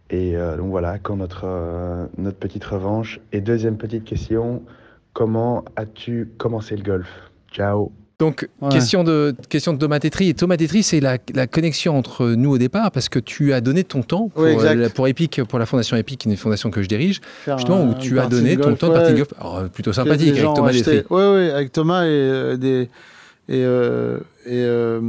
Et 0.09 0.35
euh, 0.35 0.57
donc 0.57 0.69
voilà, 0.69 0.97
quand 0.99 1.15
notre, 1.17 1.43
euh, 1.45 2.05
notre 2.17 2.37
petite 2.37 2.63
revanche. 2.65 3.19
Et 3.31 3.41
deuxième 3.41 3.77
petite 3.77 4.03
question, 4.05 4.63
comment 5.13 5.63
as-tu 5.75 6.29
commencé 6.37 6.75
le 6.75 6.83
golf? 6.83 7.07
Ciao 7.51 7.91
Donc, 8.19 8.49
Ouais. 8.61 8.69
question, 8.69 9.03
de, 9.03 9.35
question 9.49 9.73
de 9.73 9.77
Thomas 9.77 9.99
Tetri. 9.99 10.29
Et 10.29 10.33
Thomas 10.33 10.57
Tetri, 10.57 10.81
c'est 10.83 10.99
la, 10.99 11.17
la 11.35 11.45
connexion 11.47 11.95
entre 11.97 12.27
nous 12.29 12.51
au 12.51 12.57
départ, 12.57 12.91
parce 12.91 13.07
que 13.07 13.19
tu 13.19 13.53
as 13.53 13.61
donné 13.61 13.83
ton 13.83 14.01
temps 14.01 14.29
pour, 14.29 14.43
Oui, 14.43 14.55
euh, 14.59 14.89
pour 14.89 15.07
Epic, 15.07 15.41
pour 15.43 15.59
la 15.59 15.65
fondation 15.67 15.95
Epic, 15.95 16.19
qui 16.21 16.29
est 16.29 16.31
une 16.31 16.37
fondation 16.37 16.69
que 16.71 16.81
je 16.81 16.87
dirige, 16.87 17.21
Faire 17.45 17.57
justement, 17.57 17.77
un- 17.77 17.89
où 17.89 17.93
tu 17.93 18.19
as 18.19 18.25
donné 18.27 18.55
ton 18.57 18.63
golf, 18.69 18.79
temps 18.79 18.87
de 18.87 18.91
ouais, 18.93 18.97
partie 18.99 19.13
de 19.13 19.17
golf. 19.17 19.33
Alors, 19.39 19.69
plutôt 19.69 19.91
que 19.91 19.95
sympathique 19.95 20.37
avec 20.37 20.53
Thomas. 20.55 20.71
Tetri. 20.73 21.03
Oui, 21.09 21.21
oui, 21.35 21.49
avec 21.51 21.71
Thomas 21.71 22.03
et 22.03 22.07
euh, 22.09 22.57
des. 22.57 22.89
Et, 23.51 23.63
euh, 23.65 24.19
et, 24.45 24.61
euh, 24.63 25.01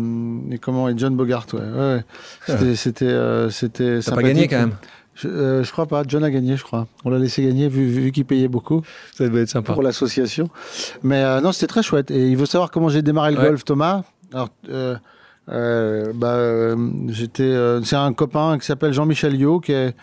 et 0.50 0.56
comment 0.58 0.88
et 0.88 0.94
John 0.96 1.14
Bogart 1.14 1.46
ouais, 1.52 1.60
ouais, 1.60 2.04
c'était 2.46 2.74
c'était 2.74 3.04
euh, 3.04 3.50
c'était 3.50 4.00
T'as 4.00 4.14
pas 4.14 4.22
gagné 4.22 4.48
quand 4.48 4.60
même. 4.60 4.72
je, 5.14 5.28
euh, 5.28 5.62
je 5.62 5.70
crois 5.70 5.84
pas 5.84 6.04
John 6.08 6.24
a 6.24 6.30
gagné 6.30 6.56
je 6.56 6.62
crois 6.64 6.86
on 7.04 7.10
l'a 7.10 7.18
laissé 7.18 7.42
gagner 7.42 7.68
vu, 7.68 7.84
vu 7.84 8.12
qu'il 8.12 8.24
payait 8.24 8.48
beaucoup 8.48 8.80
Ça 9.14 9.28
doit 9.28 9.40
être 9.40 9.50
sympa. 9.50 9.74
pour 9.74 9.82
l'association. 9.82 10.48
Mais 11.02 11.22
euh, 11.22 11.42
non, 11.42 11.52
c'était 11.52 11.66
très 11.66 11.82
chouette. 11.82 12.10
Et 12.10 12.28
il 12.30 12.36
veut 12.38 12.46
savoir 12.46 12.70
comment 12.70 12.88
j'ai 12.88 13.02
démarré 13.02 13.32
le 13.32 13.38
Ouais. 13.38 13.44
golf, 13.48 13.62
Thomas. 13.64 14.04
Alors, 14.32 14.48
euh, 14.70 14.96
euh, 15.50 16.12
bah, 16.14 16.32
euh, 16.34 16.76
j'étais, 17.08 17.42
euh, 17.42 17.82
c'est 17.82 17.96
un 17.96 18.12
copain 18.14 18.56
qui 18.58 18.64
s'appelle 18.64 18.94
Jean-Michel 18.94 19.34
Yo, 19.36 19.60
qui 19.60 19.72
est, 19.72 19.94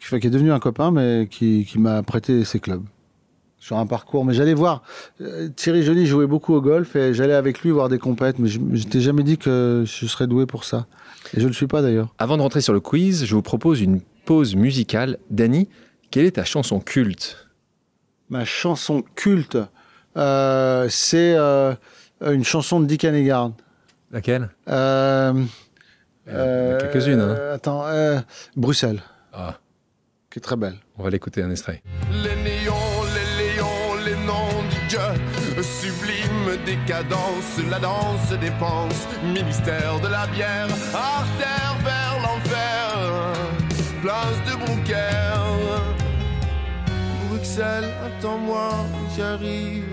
qui, 0.00 0.18
qui 0.20 0.26
est 0.26 0.30
devenu 0.30 0.52
un 0.52 0.60
copain, 0.60 0.90
mais 0.90 1.28
qui, 1.30 1.66
qui 1.68 1.78
m'a 1.78 2.02
prêté 2.02 2.44
ses 2.44 2.60
clubs. 2.60 2.84
Sur 3.64 3.78
un 3.78 3.86
parcours. 3.86 4.24
Mais 4.26 4.34
j'allais 4.34 4.52
voir. 4.54 4.82
euh, 5.22 5.48
Thierry 5.48 5.82
Joly 5.82 6.06
jouait 6.06 6.26
beaucoup 6.26 6.52
au 6.54 6.60
golf 6.60 6.94
et 6.96 7.14
j'allais 7.14 7.32
avec 7.34 7.60
lui 7.62 7.70
voir 7.70 7.88
des 7.88 7.98
compètes. 7.98 8.38
Mais 8.38 8.48
je 8.48 8.60
je 8.72 8.84
t'ai 8.84 9.00
jamais 9.00 9.22
dit 9.22 9.38
que 9.38 9.84
je 9.86 10.06
serais 10.06 10.26
doué 10.26 10.44
pour 10.44 10.64
ça. 10.64 10.86
Et 11.34 11.40
je 11.40 11.46
le 11.46 11.54
suis 11.54 11.66
pas 11.66 11.80
d'ailleurs. 11.80 12.14
Avant 12.18 12.36
de 12.36 12.42
rentrer 12.42 12.60
sur 12.60 12.74
le 12.74 12.80
quiz, 12.80 13.24
je 13.24 13.34
vous 13.34 13.40
propose 13.42 13.80
une 13.80 14.00
pause 14.26 14.54
musicale. 14.54 15.18
Dany, 15.30 15.68
quelle 16.10 16.26
est 16.26 16.32
ta 16.32 16.44
chanson 16.44 16.78
culte? 16.78 17.48
Ma 18.28 18.44
chanson 18.44 19.02
culte, 19.14 19.56
euh, 20.18 20.86
c'est 20.90 21.34
euh, 21.36 21.74
une 22.20 22.44
chanson 22.44 22.80
de 22.80 22.86
Dick 22.86 23.04
Hanegard. 23.04 23.52
Laquelle? 24.10 24.50
Euh, 24.68 25.32
Il 26.26 26.32
y 26.32 26.36
en 26.36 26.38
a 26.76 26.76
quelques-unes. 26.80 27.20
hein. 27.20 27.36
Attends, 27.54 27.84
euh, 27.86 28.18
Bruxelles, 28.56 29.02
Ah, 29.32 29.58
qui 30.30 30.38
est 30.38 30.42
très 30.42 30.56
belle. 30.56 30.76
on 30.98 31.02
va 31.02 31.10
l'écouter 31.10 31.42
un 31.42 31.50
extrait. 31.50 31.82
Les 32.22 32.34
décadence, 36.76 37.58
la 37.70 37.78
danse 37.78 38.30
dépense, 38.40 39.06
ministère 39.22 40.00
de 40.00 40.08
la 40.08 40.26
bière, 40.28 40.68
artère 40.94 41.76
vers 41.84 42.16
l'enfer, 42.22 43.32
place 44.02 44.38
de 44.48 44.56
Brouquer. 44.64 45.74
Bruxelles, 47.28 47.90
attends-moi, 48.06 48.70
j'arrive, 49.16 49.84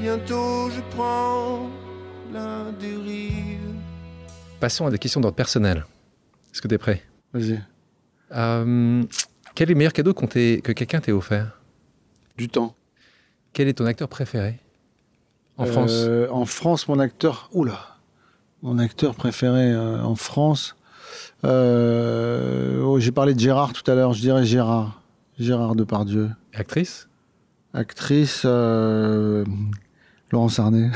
bientôt 0.00 0.70
je 0.70 0.80
prends 0.94 1.68
la 2.32 2.70
dérive. 2.78 3.58
Passons 4.58 4.86
à 4.86 4.90
des 4.90 4.98
questions 4.98 5.20
d'ordre 5.20 5.36
personnel. 5.36 5.84
Est-ce 6.52 6.60
que 6.60 6.68
tu 6.68 6.74
es 6.74 6.78
prêt? 6.78 7.02
Vas-y. 7.32 7.60
Euh, 8.32 9.02
Quel 9.54 9.70
est 9.70 9.74
le 9.74 9.78
meilleur 9.78 9.92
cadeau 9.92 10.14
que 10.14 10.72
quelqu'un 10.72 11.00
t'ait 11.00 11.12
offert? 11.12 11.60
Du 12.36 12.48
temps. 12.48 12.74
Quel 13.52 13.68
est 13.68 13.74
ton 13.74 13.86
acteur 13.86 14.08
préféré? 14.08 14.60
En 15.60 15.66
France 15.66 15.92
Euh, 15.94 16.28
En 16.30 16.44
France, 16.44 16.88
mon 16.88 16.98
acteur. 16.98 17.48
Oula 17.52 17.78
Mon 18.62 18.78
acteur 18.78 19.14
préféré 19.14 19.72
euh, 19.72 20.02
en 20.02 20.14
France. 20.16 20.76
euh, 21.44 22.82
oh, 22.82 22.98
J'ai 23.00 23.12
parlé 23.12 23.34
de 23.34 23.40
Gérard 23.40 23.72
tout 23.72 23.88
à 23.90 23.94
l'heure, 23.94 24.12
je 24.12 24.20
dirais 24.20 24.44
Gérard. 24.44 25.00
Gérard 25.38 25.74
Depardieu. 25.74 26.30
Actrice? 26.54 27.08
Actrice. 27.72 28.44
Laurence 30.32 30.58
Arnay. 30.58 30.90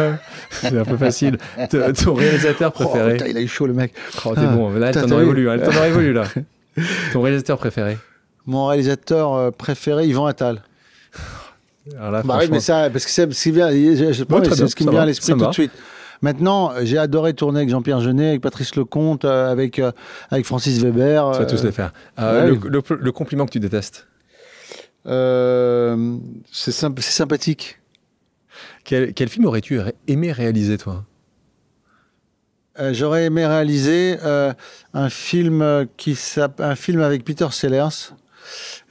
C'est 0.50 0.76
un 0.78 0.84
peu 0.84 0.96
facile. 0.96 1.38
T- 1.68 1.92
ton 1.92 2.14
réalisateur 2.14 2.72
Oh, 2.74 2.84
préféré? 2.84 3.12
putain, 3.14 3.26
il 3.28 3.36
a 3.36 3.40
eu 3.40 3.48
chaud 3.48 3.66
le 3.66 3.74
mec. 3.74 3.92
Oh, 4.24 4.34
t'es 4.34 4.40
Ah, 4.44 4.46
bon. 4.54 4.70
Là, 4.70 4.92
t'en 4.92 5.06
voulu. 5.06 5.48
hein, 5.50 5.58
t'en 5.58 5.76
aurait 5.76 5.90
voulu, 5.92 6.12
là. 6.12 6.24
Ton 7.12 7.20
réalisateur 7.20 7.58
préféré? 7.58 7.98
Mon 8.46 8.66
réalisateur 8.66 9.52
préféré, 9.52 10.06
Yvan 10.08 10.26
Attal. 10.26 10.62
Alors 11.96 12.10
là, 12.10 12.22
Bah 12.22 12.36
oui, 12.40 12.48
mais 12.50 12.60
ça, 12.60 12.90
parce 12.90 13.04
que 13.04 13.10
c'est 13.10 13.32
ce 13.32 13.42
qui 13.42 13.50
vient, 13.52 13.70
je, 13.70 14.24
bien, 14.24 14.68
ce 14.68 14.74
qui 14.74 14.84
me 14.84 14.90
vient 14.90 14.98
va, 14.98 15.02
à 15.04 15.06
l'esprit 15.06 15.32
tout 15.32 15.46
de 15.46 15.52
suite. 15.52 15.72
Maintenant, 16.22 16.72
j'ai 16.82 16.98
adoré 16.98 17.32
tourner 17.32 17.60
avec 17.60 17.70
Jean-Pierre 17.70 18.00
Jeunet, 18.00 18.28
avec 18.28 18.42
Patrice 18.42 18.76
Lecomte, 18.76 19.24
euh, 19.24 19.50
avec, 19.50 19.78
euh, 19.78 19.90
avec 20.30 20.44
Francis 20.44 20.78
Weber. 20.82 21.30
tu 21.32 21.38
vas 21.38 21.44
euh, 21.44 21.46
tous 21.48 21.64
les 21.64 21.72
faire. 21.72 21.92
Euh, 22.18 22.44
ouais. 22.52 22.58
le, 22.68 22.68
le- 22.68 22.96
le 23.00 23.12
compliment 23.12 23.46
que 23.46 23.52
tu 23.52 23.60
détestes? 23.60 24.06
Euh, 25.06 26.16
c'est 26.52 26.72
symp- 26.72 27.00
c'est 27.00 27.12
sympathique. 27.12 27.80
quel, 28.84 29.14
quel 29.14 29.28
film 29.30 29.46
aurais-tu 29.46 29.80
aimé 30.08 30.30
réaliser, 30.32 30.76
toi? 30.76 31.04
Euh, 32.78 32.92
J'aurais 32.92 33.24
aimé 33.24 33.46
réaliser 33.46 34.18
euh, 34.22 34.52
un 34.92 35.08
film 35.08 35.62
euh, 35.62 35.86
qui 35.96 36.18
un 36.58 36.74
film 36.76 37.00
avec 37.00 37.24
Peter 37.24 37.48
Sellers 37.50 37.88
euh, 38.12 38.14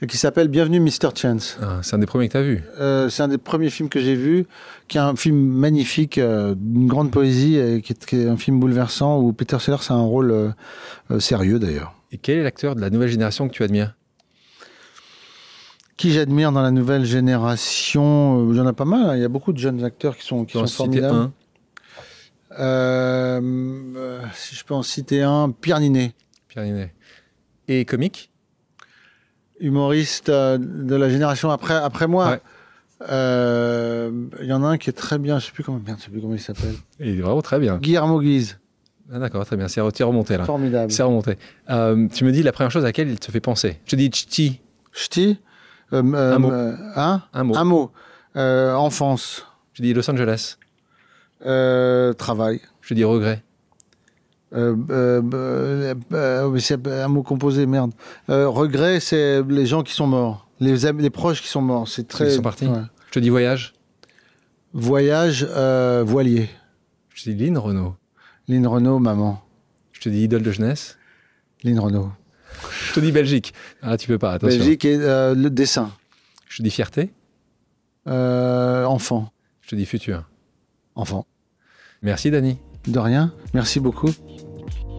qui 0.08 0.16
s'appelle 0.16 0.48
Bienvenue 0.48 0.80
Mr. 0.80 1.10
Chance. 1.14 1.58
Ah, 1.62 1.80
C'est 1.82 1.94
un 1.94 1.98
des 1.98 2.06
premiers 2.06 2.28
que 2.28 2.32
tu 2.32 2.38
as 2.38 2.42
vu. 2.42 2.62
Euh, 2.80 3.08
c'est 3.08 3.22
un 3.22 3.28
des 3.28 3.38
premiers 3.38 3.70
films 3.70 3.88
que 3.88 4.00
j'ai 4.00 4.14
vu, 4.14 4.46
qui 4.88 4.96
est 4.96 5.00
un 5.00 5.14
film 5.16 5.36
magnifique, 5.36 6.18
euh, 6.18 6.54
d'une 6.56 6.86
grande 6.86 7.10
poésie, 7.10 7.56
et 7.56 7.82
qui 7.82 7.92
est, 7.92 8.06
qui 8.06 8.16
est 8.16 8.28
un 8.28 8.36
film 8.36 8.58
bouleversant 8.60 9.20
où 9.20 9.32
Peter 9.32 9.58
Sellers 9.58 9.78
a 9.90 9.94
un 9.94 10.02
rôle 10.02 10.30
euh, 10.30 10.48
euh, 11.10 11.20
sérieux 11.20 11.58
d'ailleurs. 11.58 11.94
Et 12.12 12.18
quel 12.18 12.38
est 12.38 12.42
l'acteur 12.42 12.74
de 12.74 12.80
la 12.80 12.90
nouvelle 12.90 13.10
génération 13.10 13.48
que 13.48 13.52
tu 13.54 13.62
admires? 13.62 13.94
Qui 15.96 16.12
j'admire 16.12 16.50
dans 16.50 16.62
la 16.62 16.70
nouvelle 16.70 17.04
génération, 17.04 18.50
il 18.50 18.56
y 18.56 18.60
en 18.60 18.66
a 18.66 18.72
pas 18.72 18.86
mal. 18.86 19.10
hein. 19.10 19.16
Il 19.16 19.20
y 19.20 19.24
a 19.24 19.28
beaucoup 19.28 19.52
de 19.52 19.58
jeunes 19.58 19.84
acteurs 19.84 20.16
qui 20.16 20.24
sont, 20.24 20.44
qui 20.46 20.54
sont 20.54 20.66
formidables. 20.66 21.30
un 22.56 23.40
si 24.34 24.54
je 24.56 24.64
peux 24.64 24.74
en 24.74 24.82
citer 24.82 25.22
un, 25.22 25.50
Pierre 25.50 25.78
Ninet, 25.80 26.12
Pierre 26.48 26.64
Ninet. 26.64 26.94
Et 27.68 27.84
comique? 27.84 28.29
Humoriste 29.60 30.28
euh, 30.28 30.58
de 30.58 30.94
la 30.96 31.08
génération 31.08 31.50
après, 31.50 31.74
après 31.74 32.06
moi. 32.06 32.30
Ouais. 32.30 32.40
Euh, 33.10 34.10
Il 34.40 34.46
y 34.46 34.52
en 34.52 34.62
a 34.62 34.68
un 34.68 34.78
qui 34.78 34.90
est 34.90 34.94
très 34.94 35.18
bien, 35.18 35.38
je 35.38 35.46
sais 35.46 35.52
plus 35.52 35.64
comment, 35.64 35.80
merde, 35.84 35.98
je 36.00 36.04
sais 36.04 36.10
plus 36.10 36.20
comment 36.20 36.34
il 36.34 36.40
s'appelle. 36.40 36.74
Il 36.98 37.18
est 37.18 37.22
vraiment 37.22 37.42
très 37.42 37.58
bien. 37.58 37.78
Guillermo 37.78 38.20
Guise, 38.20 38.58
Ah, 39.12 39.18
D'accord, 39.18 39.44
très 39.46 39.56
bien. 39.56 39.68
C'est 39.68 39.80
remonté, 39.80 40.36
là. 40.36 40.44
formidable. 40.44 40.92
C'est 40.92 41.02
remonté. 41.02 41.36
Euh, 41.70 42.06
tu 42.12 42.24
me 42.24 42.32
dis 42.32 42.42
la 42.42 42.52
première 42.52 42.70
chose 42.70 42.84
à 42.84 42.88
laquelle 42.88 43.08
il 43.08 43.18
te 43.18 43.30
fait 43.30 43.40
penser. 43.40 43.78
Je 43.86 43.90
te 43.92 43.96
dis 43.96 44.10
Ch'ti, 44.10 44.60
Ch'ti, 44.92 45.38
euh, 45.92 45.98
Un 46.02 46.38
mot. 46.38 46.50
hein? 46.52 47.22
Un 47.32 47.44
mot. 47.44 47.56
Un 47.56 47.64
mot. 47.64 47.90
Enfance, 48.36 49.46
Je 49.74 49.82
dis 49.82 49.94
Los 49.94 50.08
Angeles. 50.10 50.56
travail. 51.40 52.60
Je 52.82 52.94
dis 52.94 53.04
regret. 53.04 53.42
Euh, 54.52 54.76
euh, 54.90 55.22
euh, 55.32 55.94
euh, 56.12 56.58
c'est 56.58 56.86
un 56.86 57.08
mot 57.08 57.22
composé, 57.22 57.66
merde. 57.66 57.92
Euh, 58.28 58.48
regret, 58.48 59.00
c'est 59.00 59.42
les 59.42 59.66
gens 59.66 59.82
qui 59.82 59.92
sont 59.92 60.06
morts, 60.06 60.48
les, 60.58 61.10
proches 61.10 61.40
qui 61.42 61.48
sont 61.48 61.62
morts. 61.62 61.88
C'est 61.88 62.08
très. 62.08 62.28
qui 62.28 62.34
sont 62.34 62.42
partis. 62.42 62.66
ouais. 62.66 62.82
Je 63.06 63.12
te 63.12 63.18
dis 63.20 63.28
voyage. 63.28 63.74
Voyage, 64.72 65.46
euh, 65.50 66.04
voilier. 66.06 66.48
Je 67.14 67.24
te 67.24 67.30
dis 67.30 67.44
Lynn 67.46 67.58
Renault. 67.58 67.96
Lynn 68.48 68.66
Renault, 68.66 68.98
maman. 68.98 69.42
Je 69.92 70.00
te 70.00 70.08
dis 70.08 70.22
idole 70.24 70.42
de 70.42 70.50
jeunesse. 70.52 70.98
Lynn 71.62 71.78
Renault. 71.78 72.10
Je 72.88 72.94
te 72.94 73.00
dis 73.00 73.12
Belgique. 73.12 73.52
Ah, 73.82 73.96
tu 73.96 74.08
peux 74.08 74.18
pas, 74.18 74.32
attention. 74.32 74.58
Belgique 74.58 74.84
et 74.84 74.96
le 74.98 75.48
dessin. 75.48 75.90
Je 76.48 76.58
te 76.58 76.62
dis 76.62 76.70
fierté. 76.70 77.12
Euh, 78.08 78.84
enfant. 78.84 79.32
Je 79.60 79.70
te 79.70 79.76
dis 79.76 79.86
futur. 79.86 80.24
Enfant. 80.94 81.26
Merci, 82.02 82.30
Dany. 82.30 82.58
De 82.86 82.98
rien. 82.98 83.32
Merci 83.54 83.78
beaucoup. 83.78 84.10